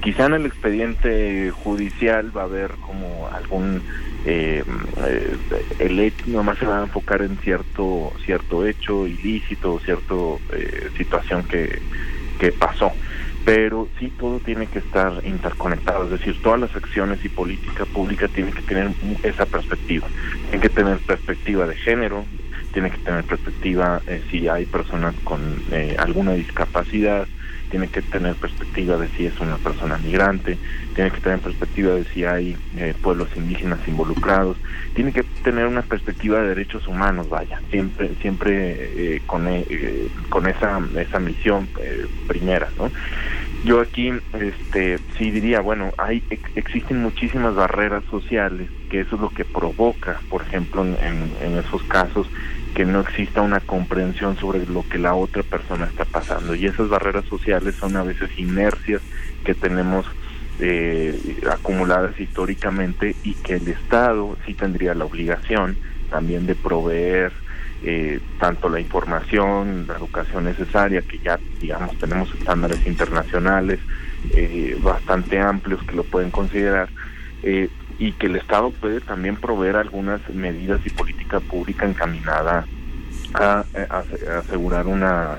quizá 0.00 0.26
en 0.26 0.34
el 0.34 0.46
expediente 0.46 1.50
judicial 1.50 2.34
va 2.34 2.42
a 2.42 2.46
haber 2.46 2.70
como 2.86 3.28
algún, 3.28 3.82
eh, 4.24 4.64
el 5.78 6.00
hecho 6.00 6.24
nomás 6.28 6.58
se 6.58 6.66
va 6.66 6.78
a 6.78 6.84
enfocar 6.84 7.20
en 7.20 7.36
cierto, 7.38 8.12
cierto 8.24 8.64
hecho 8.64 9.06
ilícito, 9.06 9.80
cierta 9.80 10.14
situación 10.96 11.44
que, 11.44 11.82
que 12.38 12.52
pasó 12.52 12.92
pero 13.44 13.90
sí 13.98 14.12
todo 14.16 14.40
tiene 14.40 14.68
que 14.68 14.78
estar 14.78 15.20
interconectado, 15.24 16.04
es 16.04 16.10
decir, 16.10 16.38
todas 16.40 16.60
las 16.60 16.74
acciones 16.76 17.24
y 17.24 17.28
política 17.28 17.86
pública 17.86 18.28
tienen 18.28 18.52
que 18.52 18.62
tener 18.62 18.94
esa 19.22 19.46
perspectiva, 19.46 20.10
tienen 20.42 20.60
que 20.60 20.68
tener 20.68 21.00
perspectiva 21.00 21.66
de 21.66 21.76
género, 21.76 22.28
tiene 22.72 22.90
que 22.90 22.98
tener 22.98 23.24
perspectiva 23.24 24.02
eh, 24.06 24.22
si 24.30 24.48
hay 24.48 24.66
personas 24.66 25.16
con 25.24 25.64
eh, 25.72 25.96
alguna 25.98 26.34
discapacidad, 26.34 27.28
tiene 27.72 27.88
que 27.88 28.02
tener 28.02 28.36
perspectiva 28.36 28.98
de 28.98 29.08
si 29.16 29.24
es 29.24 29.40
una 29.40 29.56
persona 29.56 29.96
migrante, 29.96 30.60
tiene 30.92 31.10
que 31.10 31.22
tener 31.22 31.40
perspectiva 31.40 31.94
de 31.94 32.04
si 32.12 32.22
hay 32.22 32.54
eh, 32.76 32.92
pueblos 33.00 33.30
indígenas 33.34 33.80
involucrados, 33.88 34.58
tiene 34.92 35.10
que 35.10 35.24
tener 35.42 35.66
una 35.66 35.80
perspectiva 35.82 36.40
de 36.40 36.48
derechos 36.48 36.86
humanos, 36.86 37.30
vaya, 37.30 37.62
siempre 37.70 38.14
siempre 38.20 39.22
con 39.24 39.48
con 40.28 40.46
esa 40.46 40.80
esa 41.00 41.18
misión 41.18 41.70
primera, 42.26 42.72
¿no? 42.76 42.92
Yo 43.62 43.80
aquí 43.80 44.12
este 44.32 45.00
sí 45.16 45.30
diría, 45.30 45.60
bueno, 45.60 45.92
hay 45.96 46.24
existen 46.54 47.00
muchísimas 47.00 47.54
barreras 47.54 48.04
sociales, 48.10 48.70
que 48.90 49.00
eso 49.00 49.16
es 49.16 49.22
lo 49.22 49.30
que 49.30 49.46
provoca, 49.46 50.24
por 50.28 50.42
ejemplo, 50.42 50.84
en, 50.84 51.34
en 51.40 51.58
esos 51.58 51.82
casos 51.84 52.28
que 52.74 52.84
no 52.84 53.00
exista 53.00 53.42
una 53.42 53.60
comprensión 53.60 54.36
sobre 54.36 54.66
lo 54.66 54.88
que 54.88 54.98
la 54.98 55.14
otra 55.14 55.42
persona 55.42 55.86
está 55.86 56.04
pasando. 56.04 56.54
Y 56.54 56.66
esas 56.66 56.88
barreras 56.88 57.24
sociales 57.26 57.74
son 57.74 57.96
a 57.96 58.02
veces 58.02 58.30
inercias 58.38 59.02
que 59.44 59.54
tenemos 59.54 60.06
eh, 60.60 61.40
acumuladas 61.50 62.18
históricamente 62.18 63.16
y 63.22 63.34
que 63.34 63.54
el 63.54 63.68
Estado 63.68 64.36
sí 64.46 64.54
tendría 64.54 64.94
la 64.94 65.04
obligación 65.04 65.76
también 66.10 66.46
de 66.46 66.54
proveer 66.54 67.32
eh, 67.84 68.20
tanto 68.38 68.68
la 68.68 68.78
información, 68.78 69.86
la 69.88 69.96
educación 69.96 70.44
necesaria, 70.44 71.02
que 71.02 71.18
ya, 71.18 71.38
digamos, 71.60 71.98
tenemos 71.98 72.32
estándares 72.32 72.86
internacionales 72.86 73.80
eh, 74.36 74.78
bastante 74.80 75.40
amplios 75.40 75.82
que 75.82 75.96
lo 75.96 76.04
pueden 76.04 76.30
considerar, 76.30 76.88
eh, 77.42 77.68
y 77.98 78.12
que 78.12 78.26
el 78.26 78.36
Estado 78.36 78.70
puede 78.70 79.00
también 79.00 79.36
proveer 79.36 79.76
algunas 79.76 80.20
medidas 80.30 80.80
y 80.84 80.90
política 80.90 81.40
pública 81.40 81.86
encaminada 81.86 82.66
a, 83.34 83.64
asegurar 84.38 84.86
una 84.86 85.38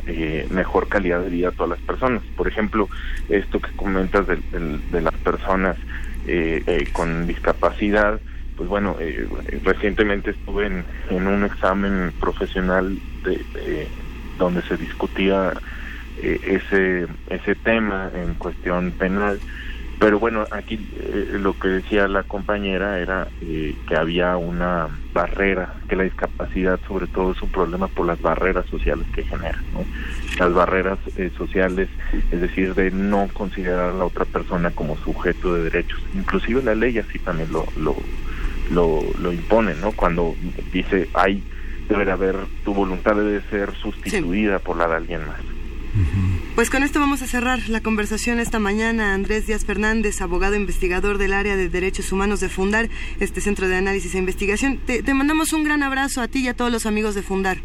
mejor 0.49 0.87
calidad 0.87 1.21
de 1.21 1.29
vida 1.29 1.49
a 1.49 1.51
todas 1.51 1.71
las 1.71 1.81
personas. 1.81 2.23
Por 2.35 2.47
ejemplo, 2.47 2.89
esto 3.29 3.59
que 3.59 3.75
comentas 3.75 4.25
de, 4.27 4.39
de 4.89 5.01
las 5.01 5.13
personas 5.15 5.77
con 6.93 7.27
discapacidad, 7.27 8.19
pues 8.55 8.69
bueno, 8.69 8.95
eh, 8.99 9.27
recientemente 9.63 10.31
estuve 10.31 10.67
en, 10.67 10.85
en, 11.09 11.27
un 11.27 11.43
examen 11.43 12.13
profesional 12.19 12.97
de, 13.23 13.89
donde 14.37 14.61
se 14.63 14.77
discutía 14.77 15.53
eh, 16.21 16.39
ese 16.43 17.07
ese 17.27 17.55
tema 17.55 18.11
en 18.13 18.35
cuestión 18.35 18.91
penal 18.91 19.39
pero 20.03 20.19
bueno 20.19 20.45
aquí 20.51 20.79
eh, 20.99 21.37
lo 21.39 21.57
que 21.57 21.69
decía 21.69 22.07
la 22.07 22.23
compañera 22.23 22.99
era 22.99 23.27
que 23.39 23.95
había 23.95 24.35
una 24.35 24.89
barrera 25.13 25.75
que 25.87 25.95
la 25.95 26.03
discapacidad 26.03 26.79
sobre 26.87 27.07
todo 27.07 27.31
es 27.31 27.41
un 27.41 27.51
problema 27.51 27.87
por 27.87 28.05
las 28.05 28.21
barreras 28.21 28.65
sociales 28.65 29.07
que 29.15 29.23
genera 29.23 29.61
¿no? 29.73 29.85
las 30.37 30.53
barreras 30.53 30.99
sociales 31.37 31.87
es 32.31 32.41
decir 32.41 32.75
de 32.75 32.91
no 32.91 33.29
considerar 33.33 33.91
a 33.91 33.93
la 33.93 34.05
otra 34.05 34.25
persona 34.25 34.71
como 34.71 34.97
sujeto 34.97 35.53
de 35.55 35.63
derechos 35.63 36.01
inclusive 36.13 36.61
la 36.61 36.75
ley 36.75 36.97
así 36.97 37.19
también 37.19 37.51
lo, 37.51 37.65
lo 37.77 37.95
lo, 38.71 39.01
lo 39.19 39.31
impone, 39.31 39.75
¿no? 39.75 39.91
Cuando 39.91 40.35
dice, 40.71 41.09
hay, 41.13 41.43
debe 41.89 42.05
de 42.05 42.11
haber, 42.11 42.35
tu 42.63 42.73
voluntad 42.73 43.15
debe 43.15 43.41
ser 43.49 43.73
sustituida 43.75 44.59
por 44.59 44.77
la 44.77 44.87
de 44.87 44.95
alguien 44.95 45.21
más. 45.27 45.52
Pues 46.55 46.69
con 46.69 46.81
esto 46.83 46.99
vamos 46.99 47.21
a 47.21 47.27
cerrar 47.27 47.69
la 47.69 47.81
conversación 47.81 48.39
esta 48.39 48.59
mañana. 48.59 49.13
Andrés 49.13 49.45
Díaz 49.45 49.65
Fernández, 49.65 50.21
abogado 50.21 50.55
investigador 50.55 51.17
del 51.17 51.33
área 51.33 51.55
de 51.55 51.69
derechos 51.69 52.11
humanos 52.11 52.39
de 52.39 52.49
Fundar, 52.49 52.89
este 53.19 53.41
centro 53.41 53.67
de 53.67 53.75
análisis 53.75 54.15
e 54.15 54.17
investigación. 54.17 54.79
Te, 54.85 55.01
mandamos 55.13 55.53
un 55.53 55.63
gran 55.63 55.83
abrazo 55.83 56.21
a 56.21 56.27
ti 56.27 56.39
y 56.39 56.47
a 56.47 56.55
todos 56.55 56.71
los 56.71 56.85
amigos 56.85 57.13
de 57.15 57.21
Fundar. 57.21 57.59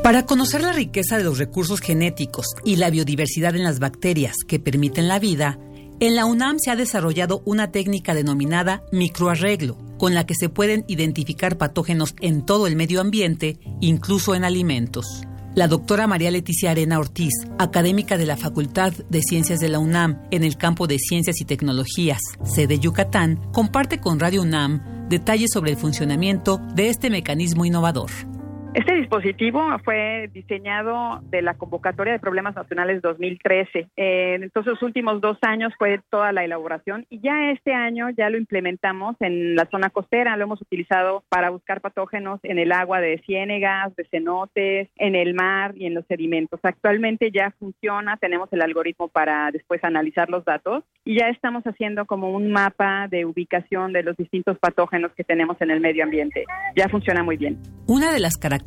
Para 0.04 0.26
conocer 0.26 0.62
la 0.62 0.74
riqueza 0.74 1.20
de 1.20 1.24
los 1.24 1.38
recursos 1.38 1.80
genéticos 1.80 2.48
y 2.66 2.78
la 2.78 2.90
biodiversidad 2.90 3.56
en 3.56 3.64
las 3.64 3.78
bacterias 3.78 4.38
que 4.48 4.60
permiten 4.60 5.08
la 5.08 5.20
vida, 5.20 5.60
en 6.00 6.16
la 6.16 6.26
UNAM 6.26 6.58
se 6.58 6.72
ha 6.72 6.76
desarrollado 6.76 7.44
una 7.46 7.72
técnica 7.72 8.16
denominada 8.16 8.82
microarreglo, 8.92 9.78
con 10.00 10.16
la 10.16 10.26
que 10.26 10.34
se 10.34 10.50
pueden 10.50 10.86
identificar 10.88 11.60
patógenos 11.60 12.16
en 12.20 12.44
todo 12.44 12.66
el 12.66 12.76
medio 12.76 13.00
ambiente, 13.00 13.60
incluso 13.80 14.34
en 14.34 14.44
alimentos. 14.44 15.06
La 15.54 15.68
doctora 15.68 16.08
María 16.08 16.32
Leticia 16.32 16.72
Arena 16.72 16.98
Ortiz, 16.98 17.34
académica 17.60 18.18
de 18.18 18.26
la 18.26 18.38
Facultad 18.38 18.94
de 18.94 19.22
Ciencias 19.22 19.60
de 19.60 19.70
la 19.70 19.78
UNAM 19.78 20.24
en 20.32 20.44
el 20.44 20.58
campo 20.58 20.88
de 20.88 20.98
Ciencias 20.98 21.40
y 21.42 21.46
Tecnologías, 21.46 22.22
sede 22.44 22.80
Yucatán, 22.80 23.40
comparte 23.52 24.00
con 24.00 24.20
Radio 24.20 24.42
UNAM 24.42 25.08
detalles 25.10 25.52
sobre 25.54 25.72
el 25.72 25.78
funcionamiento 25.78 26.60
de 26.74 26.90
este 26.90 27.12
mecanismo 27.12 27.66
innovador. 27.66 28.10
Este 28.74 28.96
dispositivo 28.96 29.62
fue 29.84 30.30
diseñado 30.34 31.20
de 31.24 31.42
la 31.42 31.56
convocatoria 31.56 32.14
de 32.14 32.20
problemas 32.20 32.56
nacionales 32.56 33.02
2013. 33.02 33.90
Eh, 33.98 34.38
entonces, 34.42 34.72
los 34.72 34.82
últimos 34.82 35.20
dos 35.20 35.38
años 35.42 35.74
fue 35.78 36.00
toda 36.10 36.32
la 36.32 36.46
elaboración 36.46 37.06
y 37.10 37.20
ya 37.20 37.52
este 37.52 37.74
año 37.74 38.10
ya 38.12 38.30
lo 38.30 38.38
implementamos 38.38 39.18
en 39.20 39.58
la 39.58 39.68
zona 39.70 39.90
costera. 39.90 40.38
Lo 40.38 40.46
hemos 40.46 40.62
utilizado 40.62 41.26
para 41.28 41.50
buscar 41.50 41.82
patógenos 41.82 42.40
en 42.44 42.60
el 42.60 42.72
agua 42.72 43.02
de 43.02 43.22
ciénegas, 43.26 43.94
de 43.98 44.06
cenotes, 44.06 44.88
en 44.96 45.16
el 45.16 45.34
mar 45.34 45.74
y 45.76 45.88
en 45.88 45.94
los 45.94 46.06
sedimentos. 46.08 46.62
Actualmente 46.64 47.30
ya 47.30 47.54
funciona, 47.60 48.16
tenemos 48.16 48.48
el 48.54 48.62
algoritmo 48.62 49.10
para 49.10 49.52
después 49.52 49.84
analizar 49.84 50.30
los 50.30 50.46
datos 50.46 50.86
y 51.04 51.20
ya 51.20 51.28
estamos 51.28 51.66
haciendo 51.66 52.06
como 52.06 52.32
un 52.32 52.50
mapa 52.54 53.10
de 53.10 53.26
ubicación 53.26 53.92
de 53.92 54.04
los 54.04 54.16
distintos 54.16 54.58
patógenos 54.60 55.12
que 55.12 55.26
tenemos 55.26 55.58
en 55.60 55.72
el 55.72 55.82
medio 55.82 56.06
ambiente. 56.06 56.46
Ya 56.78 56.88
funciona 56.88 57.22
muy 57.22 57.36
bien. 57.36 57.60
Una 57.86 58.14
de 58.14 58.22
las 58.22 58.38
características 58.38 58.61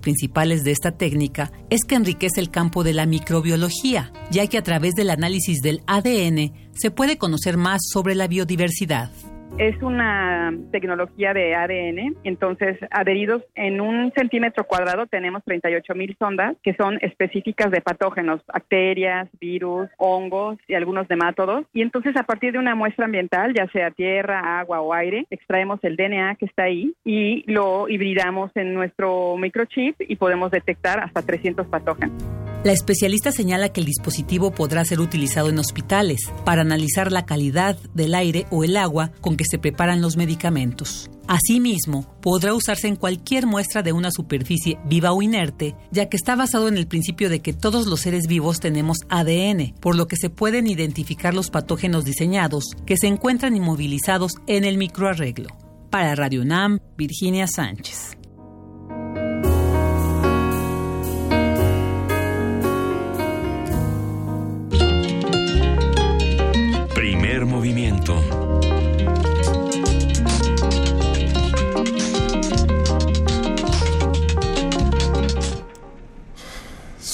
principales 0.00 0.64
de 0.64 0.72
esta 0.72 0.92
técnica 0.92 1.52
es 1.70 1.80
que 1.84 1.94
enriquece 1.94 2.40
el 2.40 2.50
campo 2.50 2.84
de 2.84 2.94
la 2.94 3.06
microbiología, 3.06 4.12
ya 4.30 4.46
que 4.46 4.58
a 4.58 4.62
través 4.62 4.94
del 4.94 5.10
análisis 5.10 5.60
del 5.60 5.82
ADN 5.86 6.52
se 6.74 6.90
puede 6.90 7.18
conocer 7.18 7.56
más 7.56 7.80
sobre 7.90 8.14
la 8.14 8.28
biodiversidad. 8.28 9.10
Es 9.58 9.82
una 9.82 10.52
tecnología 10.70 11.32
de 11.32 11.54
ADN, 11.54 12.16
entonces 12.24 12.78
adheridos 12.90 13.42
en 13.54 13.80
un 13.80 14.12
centímetro 14.14 14.64
cuadrado 14.64 15.06
tenemos 15.06 15.42
38 15.44 15.94
mil 15.94 16.14
sondas 16.18 16.56
que 16.62 16.74
son 16.74 16.98
específicas 17.00 17.70
de 17.70 17.80
patógenos, 17.80 18.42
bacterias, 18.46 19.28
virus, 19.40 19.88
hongos 19.96 20.58
y 20.68 20.74
algunos 20.74 21.08
nemátodos. 21.08 21.64
Y 21.72 21.80
entonces 21.80 22.14
a 22.16 22.24
partir 22.24 22.52
de 22.52 22.58
una 22.58 22.74
muestra 22.74 23.06
ambiental, 23.06 23.54
ya 23.54 23.66
sea 23.68 23.90
tierra, 23.90 24.60
agua 24.60 24.82
o 24.82 24.92
aire, 24.92 25.26
extraemos 25.30 25.82
el 25.84 25.96
DNA 25.96 26.34
que 26.34 26.44
está 26.44 26.64
ahí 26.64 26.94
y 27.04 27.50
lo 27.50 27.88
hibridamos 27.88 28.50
en 28.56 28.74
nuestro 28.74 29.36
microchip 29.38 29.96
y 30.00 30.16
podemos 30.16 30.50
detectar 30.50 31.00
hasta 31.00 31.22
300 31.22 31.66
patógenos. 31.66 32.45
La 32.66 32.72
especialista 32.72 33.30
señala 33.30 33.68
que 33.68 33.78
el 33.78 33.86
dispositivo 33.86 34.50
podrá 34.50 34.84
ser 34.84 34.98
utilizado 34.98 35.50
en 35.50 35.58
hospitales 35.60 36.18
para 36.44 36.62
analizar 36.62 37.12
la 37.12 37.24
calidad 37.24 37.78
del 37.94 38.12
aire 38.12 38.46
o 38.50 38.64
el 38.64 38.76
agua 38.76 39.12
con 39.20 39.36
que 39.36 39.44
se 39.48 39.60
preparan 39.60 40.02
los 40.02 40.16
medicamentos. 40.16 41.08
Asimismo, 41.28 42.12
podrá 42.20 42.54
usarse 42.54 42.88
en 42.88 42.96
cualquier 42.96 43.46
muestra 43.46 43.84
de 43.84 43.92
una 43.92 44.10
superficie 44.10 44.80
viva 44.84 45.12
o 45.12 45.22
inerte, 45.22 45.76
ya 45.92 46.08
que 46.08 46.16
está 46.16 46.34
basado 46.34 46.66
en 46.66 46.76
el 46.76 46.88
principio 46.88 47.30
de 47.30 47.38
que 47.38 47.52
todos 47.52 47.86
los 47.86 48.00
seres 48.00 48.26
vivos 48.26 48.58
tenemos 48.58 48.98
ADN, 49.10 49.76
por 49.80 49.94
lo 49.94 50.08
que 50.08 50.16
se 50.16 50.28
pueden 50.28 50.66
identificar 50.66 51.34
los 51.34 51.50
patógenos 51.50 52.04
diseñados 52.04 52.64
que 52.84 52.96
se 52.96 53.06
encuentran 53.06 53.54
inmovilizados 53.54 54.32
en 54.48 54.64
el 54.64 54.76
microarreglo. 54.76 55.50
Para 55.88 56.16
Radio 56.16 56.42
UNAM, 56.42 56.80
Virginia 56.96 57.46
Sánchez. 57.46 58.16
Movimiento. 67.66 68.35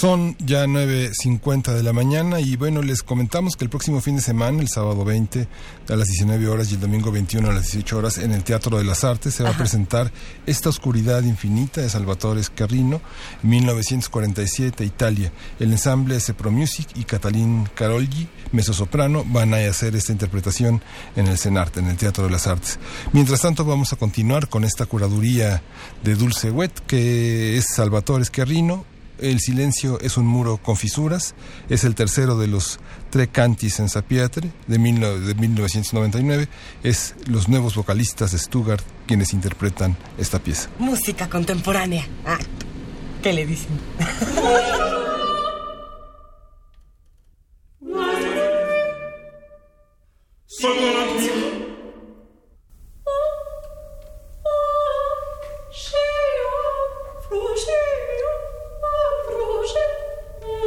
Son 0.02 0.36
ya 0.40 0.64
9.50 0.64 1.74
de 1.74 1.84
la 1.84 1.92
mañana 1.92 2.40
y 2.40 2.56
bueno, 2.56 2.82
les 2.82 3.04
comentamos 3.04 3.54
que 3.54 3.62
el 3.62 3.70
próximo 3.70 4.00
fin 4.00 4.16
de 4.16 4.22
semana, 4.22 4.60
el 4.60 4.66
sábado 4.66 5.04
20 5.04 5.46
a 5.88 5.94
las 5.94 6.08
19 6.08 6.48
horas 6.48 6.72
y 6.72 6.74
el 6.74 6.80
domingo 6.80 7.12
21 7.12 7.48
a 7.48 7.52
las 7.52 7.66
18 7.66 7.98
horas 7.98 8.18
en 8.18 8.32
el 8.32 8.42
Teatro 8.42 8.76
de 8.78 8.82
las 8.82 9.04
Artes 9.04 9.32
se 9.32 9.44
va 9.44 9.50
a 9.50 9.56
presentar 9.56 10.10
Esta 10.44 10.70
Oscuridad 10.70 11.22
Infinita 11.22 11.82
de 11.82 11.88
Salvatore 11.88 12.42
Scarrino, 12.42 13.00
1947, 13.44 14.84
Italia. 14.84 15.32
El 15.60 15.70
ensamble 15.70 16.18
Sepro 16.18 16.50
Music 16.50 16.88
y 16.96 17.04
Catalín 17.04 17.68
Carolgi, 17.72 18.26
mezzosoprano, 18.50 19.24
van 19.24 19.54
a 19.54 19.58
hacer 19.58 19.94
esta 19.94 20.10
interpretación 20.10 20.82
en 21.14 21.28
el 21.28 21.38
CENART, 21.38 21.76
en 21.76 21.86
el 21.86 21.96
Teatro 21.96 22.24
de 22.24 22.30
las 22.30 22.48
Artes. 22.48 22.80
Mientras 23.12 23.42
tanto, 23.42 23.64
vamos 23.64 23.92
a 23.92 23.96
continuar 23.96 24.48
con 24.48 24.64
esta 24.64 24.84
curaduría 24.84 25.62
de 26.02 26.16
Dulce 26.16 26.50
Wet, 26.50 26.72
que 26.88 27.56
es 27.56 27.66
Salvatore 27.72 28.24
Scarrino, 28.24 28.84
el 29.22 29.38
silencio 29.38 30.00
es 30.00 30.16
un 30.16 30.26
muro 30.26 30.56
con 30.56 30.76
fisuras, 30.76 31.36
es 31.68 31.84
el 31.84 31.94
tercero 31.94 32.36
de 32.36 32.48
los 32.48 32.80
Tre 33.10 33.28
Cantis 33.28 33.78
en 33.78 33.88
Sapietre 33.88 34.50
de, 34.66 34.78
mil, 34.80 34.98
de 34.98 35.34
1999, 35.36 36.48
es 36.82 37.14
los 37.28 37.48
nuevos 37.48 37.76
vocalistas 37.76 38.32
de 38.32 38.38
Stuttgart 38.38 38.84
quienes 39.06 39.32
interpretan 39.32 39.96
esta 40.18 40.40
pieza. 40.40 40.68
Música 40.80 41.30
contemporánea. 41.30 42.04
Ah, 42.26 42.38
¿Qué 43.22 43.32
le 43.32 43.46
dicen? 43.46 43.78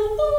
Beep. 0.05 0.35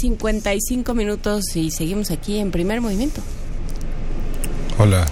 55 0.00 0.94
minutos 0.94 1.56
y 1.56 1.70
seguimos 1.70 2.10
aquí 2.10 2.38
en 2.38 2.50
primer 2.50 2.80
movimiento. 2.80 3.20
Hola. 4.78 5.06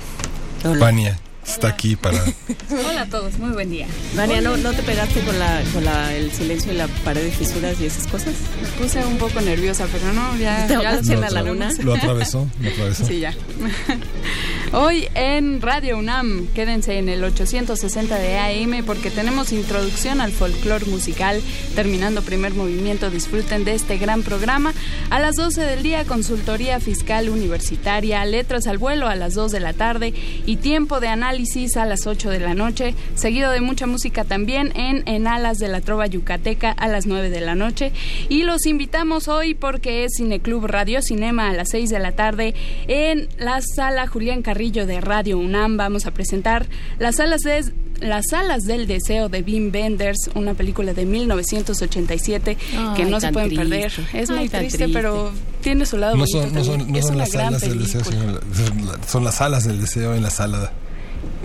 Hola. 0.64 0.78
Vania 0.78 1.18
está 1.46 1.68
aquí 1.68 1.96
para... 1.96 2.22
Hola 2.70 3.02
a 3.02 3.06
todos, 3.06 3.38
muy 3.38 3.50
buen 3.50 3.70
día. 3.70 3.86
Vania, 4.14 4.40
¿no, 4.40 4.56
¿no 4.56 4.72
te 4.72 4.82
pegaste 4.82 5.20
con, 5.20 5.38
la, 5.38 5.62
con 5.72 5.84
la, 5.84 6.14
el 6.14 6.32
silencio 6.32 6.72
y 6.72 6.76
la 6.76 6.88
pared 7.04 7.22
de 7.22 7.30
fisuras 7.30 7.80
y 7.80 7.86
esas 7.86 8.06
cosas? 8.06 8.34
Me 8.60 8.68
puse 8.82 9.04
un 9.04 9.18
poco 9.18 9.40
nerviosa, 9.40 9.86
pero 9.92 10.12
no, 10.12 10.36
ya, 10.36 10.66
¿Te 10.66 10.74
ya 10.74 11.16
la 11.16 11.30
laguna? 11.30 11.72
Lo 11.82 11.94
atravesó, 11.94 12.46
lo 12.60 12.70
atravesó. 12.70 13.06
Sí, 13.06 13.20
ya. 13.20 13.32
Hoy 14.72 15.06
en 15.14 15.62
Radio 15.62 15.96
UNAM, 15.96 16.48
quédense 16.48 16.98
en 16.98 17.08
el 17.08 17.22
860 17.22 18.18
de 18.18 18.36
AM 18.36 18.84
porque 18.84 19.10
tenemos 19.10 19.52
introducción 19.52 20.20
al 20.20 20.32
folclore 20.32 20.86
musical. 20.86 21.40
Terminando 21.74 22.22
primer 22.22 22.52
movimiento, 22.52 23.08
disfruten 23.08 23.64
de 23.64 23.74
este 23.74 23.96
gran 23.96 24.22
programa. 24.22 24.74
A 25.16 25.18
las 25.18 25.36
12 25.36 25.62
del 25.62 25.82
día, 25.82 26.04
consultoría 26.04 26.78
fiscal 26.78 27.30
universitaria, 27.30 28.22
letras 28.26 28.66
al 28.66 28.76
vuelo 28.76 29.08
a 29.08 29.14
las 29.14 29.32
2 29.32 29.50
de 29.50 29.60
la 29.60 29.72
tarde 29.72 30.12
y 30.44 30.56
tiempo 30.56 31.00
de 31.00 31.08
análisis 31.08 31.78
a 31.78 31.86
las 31.86 32.06
8 32.06 32.28
de 32.28 32.38
la 32.38 32.52
noche, 32.52 32.94
seguido 33.14 33.50
de 33.50 33.62
mucha 33.62 33.86
música 33.86 34.24
también 34.24 34.72
en 34.76 35.08
En 35.08 35.26
Alas 35.26 35.56
de 35.56 35.68
la 35.68 35.80
Trova 35.80 36.06
Yucateca 36.06 36.70
a 36.70 36.86
las 36.86 37.06
9 37.06 37.30
de 37.30 37.40
la 37.40 37.54
noche. 37.54 37.92
Y 38.28 38.42
los 38.42 38.66
invitamos 38.66 39.26
hoy 39.28 39.54
porque 39.54 40.04
es 40.04 40.16
Cineclub 40.18 40.66
Radio 40.66 41.00
Cinema 41.00 41.48
a 41.48 41.54
las 41.54 41.70
6 41.70 41.88
de 41.88 41.98
la 41.98 42.12
tarde 42.12 42.54
en 42.86 43.30
la 43.38 43.62
sala 43.62 44.06
Julián 44.08 44.42
Carrillo 44.42 44.84
de 44.84 45.00
Radio 45.00 45.38
UNAM. 45.38 45.78
Vamos 45.78 46.04
a 46.04 46.10
presentar 46.10 46.66
las 46.98 47.16
salas 47.16 47.40
de 47.40 47.64
las 48.00 48.32
alas 48.32 48.64
del 48.64 48.86
deseo 48.86 49.28
de 49.28 49.42
Wim 49.42 49.70
Wenders, 49.72 50.30
una 50.34 50.54
película 50.54 50.92
de 50.94 51.04
1987 51.06 52.56
que 52.96 53.02
Ay, 53.02 53.10
no 53.10 53.20
se 53.20 53.32
pueden 53.32 53.48
triste. 53.50 53.64
perder. 53.68 53.92
Es 54.12 54.30
Ay, 54.30 54.36
muy 54.36 54.48
triste, 54.48 54.78
triste. 54.78 54.88
pero 54.92 55.32
tiene 55.62 55.86
su 55.86 55.96
lado 55.96 56.14
No 56.16 56.20
bonito 56.20 56.42
son, 56.42 56.54
no 56.54 56.64
son, 56.64 56.90
no 56.92 56.98
es 56.98 57.04
son 57.04 57.14
una 57.14 57.24
las 57.24 57.32
gran 57.32 57.46
alas 57.48 57.60
del 57.62 57.78
deseo, 57.78 58.02
película. 58.02 58.40
sino 58.54 58.86
la- 58.92 58.98
son 59.08 59.24
las 59.24 59.40
alas 59.40 59.64
del 59.64 59.80
deseo 59.80 60.14
en 60.14 60.22
la 60.22 60.30
sala. 60.30 60.72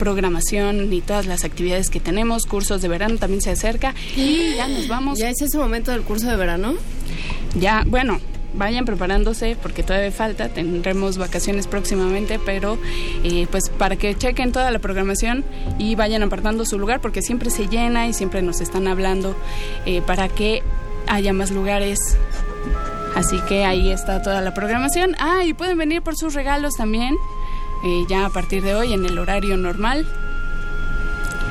programación 0.00 0.92
y 0.92 1.02
todas 1.02 1.26
las 1.26 1.44
actividades 1.44 1.90
que 1.90 2.00
tenemos. 2.00 2.46
Cursos 2.46 2.80
de 2.82 2.88
verano 2.88 3.18
también 3.18 3.42
se 3.42 3.50
acerca. 3.50 3.94
Y 4.16 4.54
ya 4.56 4.66
nos 4.66 4.88
vamos. 4.88 5.18
¿Ya 5.18 5.28
es 5.28 5.40
ese 5.42 5.58
momento 5.58 5.92
del 5.92 6.00
curso 6.00 6.28
de 6.28 6.36
verano? 6.36 6.74
Ya, 7.54 7.84
bueno, 7.86 8.18
vayan 8.54 8.86
preparándose 8.86 9.56
porque 9.60 9.82
todavía 9.82 10.10
falta, 10.10 10.48
tendremos 10.48 11.18
vacaciones 11.18 11.66
próximamente, 11.66 12.40
pero 12.44 12.78
eh, 13.24 13.46
pues 13.50 13.64
para 13.68 13.96
que 13.96 14.14
chequen 14.16 14.52
toda 14.52 14.70
la 14.70 14.78
programación 14.78 15.44
y 15.78 15.94
vayan 15.94 16.22
apartando 16.22 16.64
su 16.64 16.78
lugar 16.78 17.00
porque 17.00 17.20
siempre 17.20 17.50
se 17.50 17.68
llena 17.68 18.08
y 18.08 18.14
siempre 18.14 18.40
nos 18.40 18.60
están 18.62 18.88
hablando 18.88 19.36
eh, 19.84 20.02
para 20.02 20.28
que 20.28 20.62
haya 21.06 21.32
más 21.34 21.50
lugares. 21.50 22.16
Así 23.14 23.38
que 23.48 23.64
ahí 23.64 23.90
está 23.90 24.22
toda 24.22 24.40
la 24.40 24.54
programación. 24.54 25.14
Ah, 25.18 25.44
y 25.44 25.52
pueden 25.52 25.76
venir 25.76 26.00
por 26.00 26.16
sus 26.16 26.32
regalos 26.32 26.74
también, 26.74 27.16
eh, 27.84 28.04
ya 28.08 28.26
a 28.26 28.30
partir 28.30 28.62
de 28.62 28.74
hoy 28.74 28.92
en 28.92 29.04
el 29.06 29.18
horario 29.18 29.56
normal. 29.56 30.06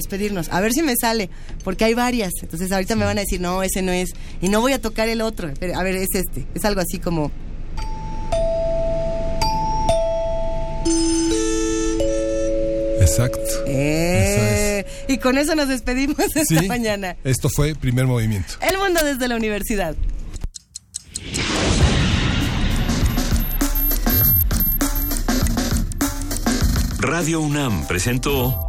A 0.51 0.61
ver 0.61 0.73
si 0.73 0.83
me 0.83 0.94
sale, 1.01 1.31
porque 1.65 1.85
hay 1.85 1.94
varias. 1.94 2.33
Entonces 2.43 2.70
ahorita 2.73 2.97
me 2.97 3.05
van 3.05 3.19
a 3.19 3.23
decir, 3.23 3.41
no, 3.41 3.62
ese 3.62 3.83
no 3.83 3.93
es. 3.93 4.11
Y 4.41 4.49
no 4.49 4.61
voy 4.61 4.73
a 4.73 4.81
tocar 4.81 5.09
el 5.09 5.20
otro. 5.20 5.52
Pero, 5.61 5.78
a 5.78 5.83
ver, 5.83 5.97
es 5.97 6.09
este. 6.15 6.47
Es 6.55 6.65
algo 6.65 6.81
así 6.81 6.99
como... 6.99 7.31
Exacto. 13.01 13.41
Eh, 13.67 14.86
y 15.09 15.19
con 15.19 15.36
eso 15.36 15.55
nos 15.55 15.69
despedimos 15.69 16.19
esta 16.19 16.44
Sí, 16.44 16.69
mañana. 16.69 17.17
Esto 17.25 17.49
fue 17.49 17.75
primer 17.75 18.07
movimiento. 18.07 18.55
El 18.61 18.78
mundo 18.78 19.01
desde 19.05 19.28
la 19.28 19.36
universidad. 19.36 19.97
Radio 27.01 27.41
UNAM 27.41 27.86
presentó 27.86 28.69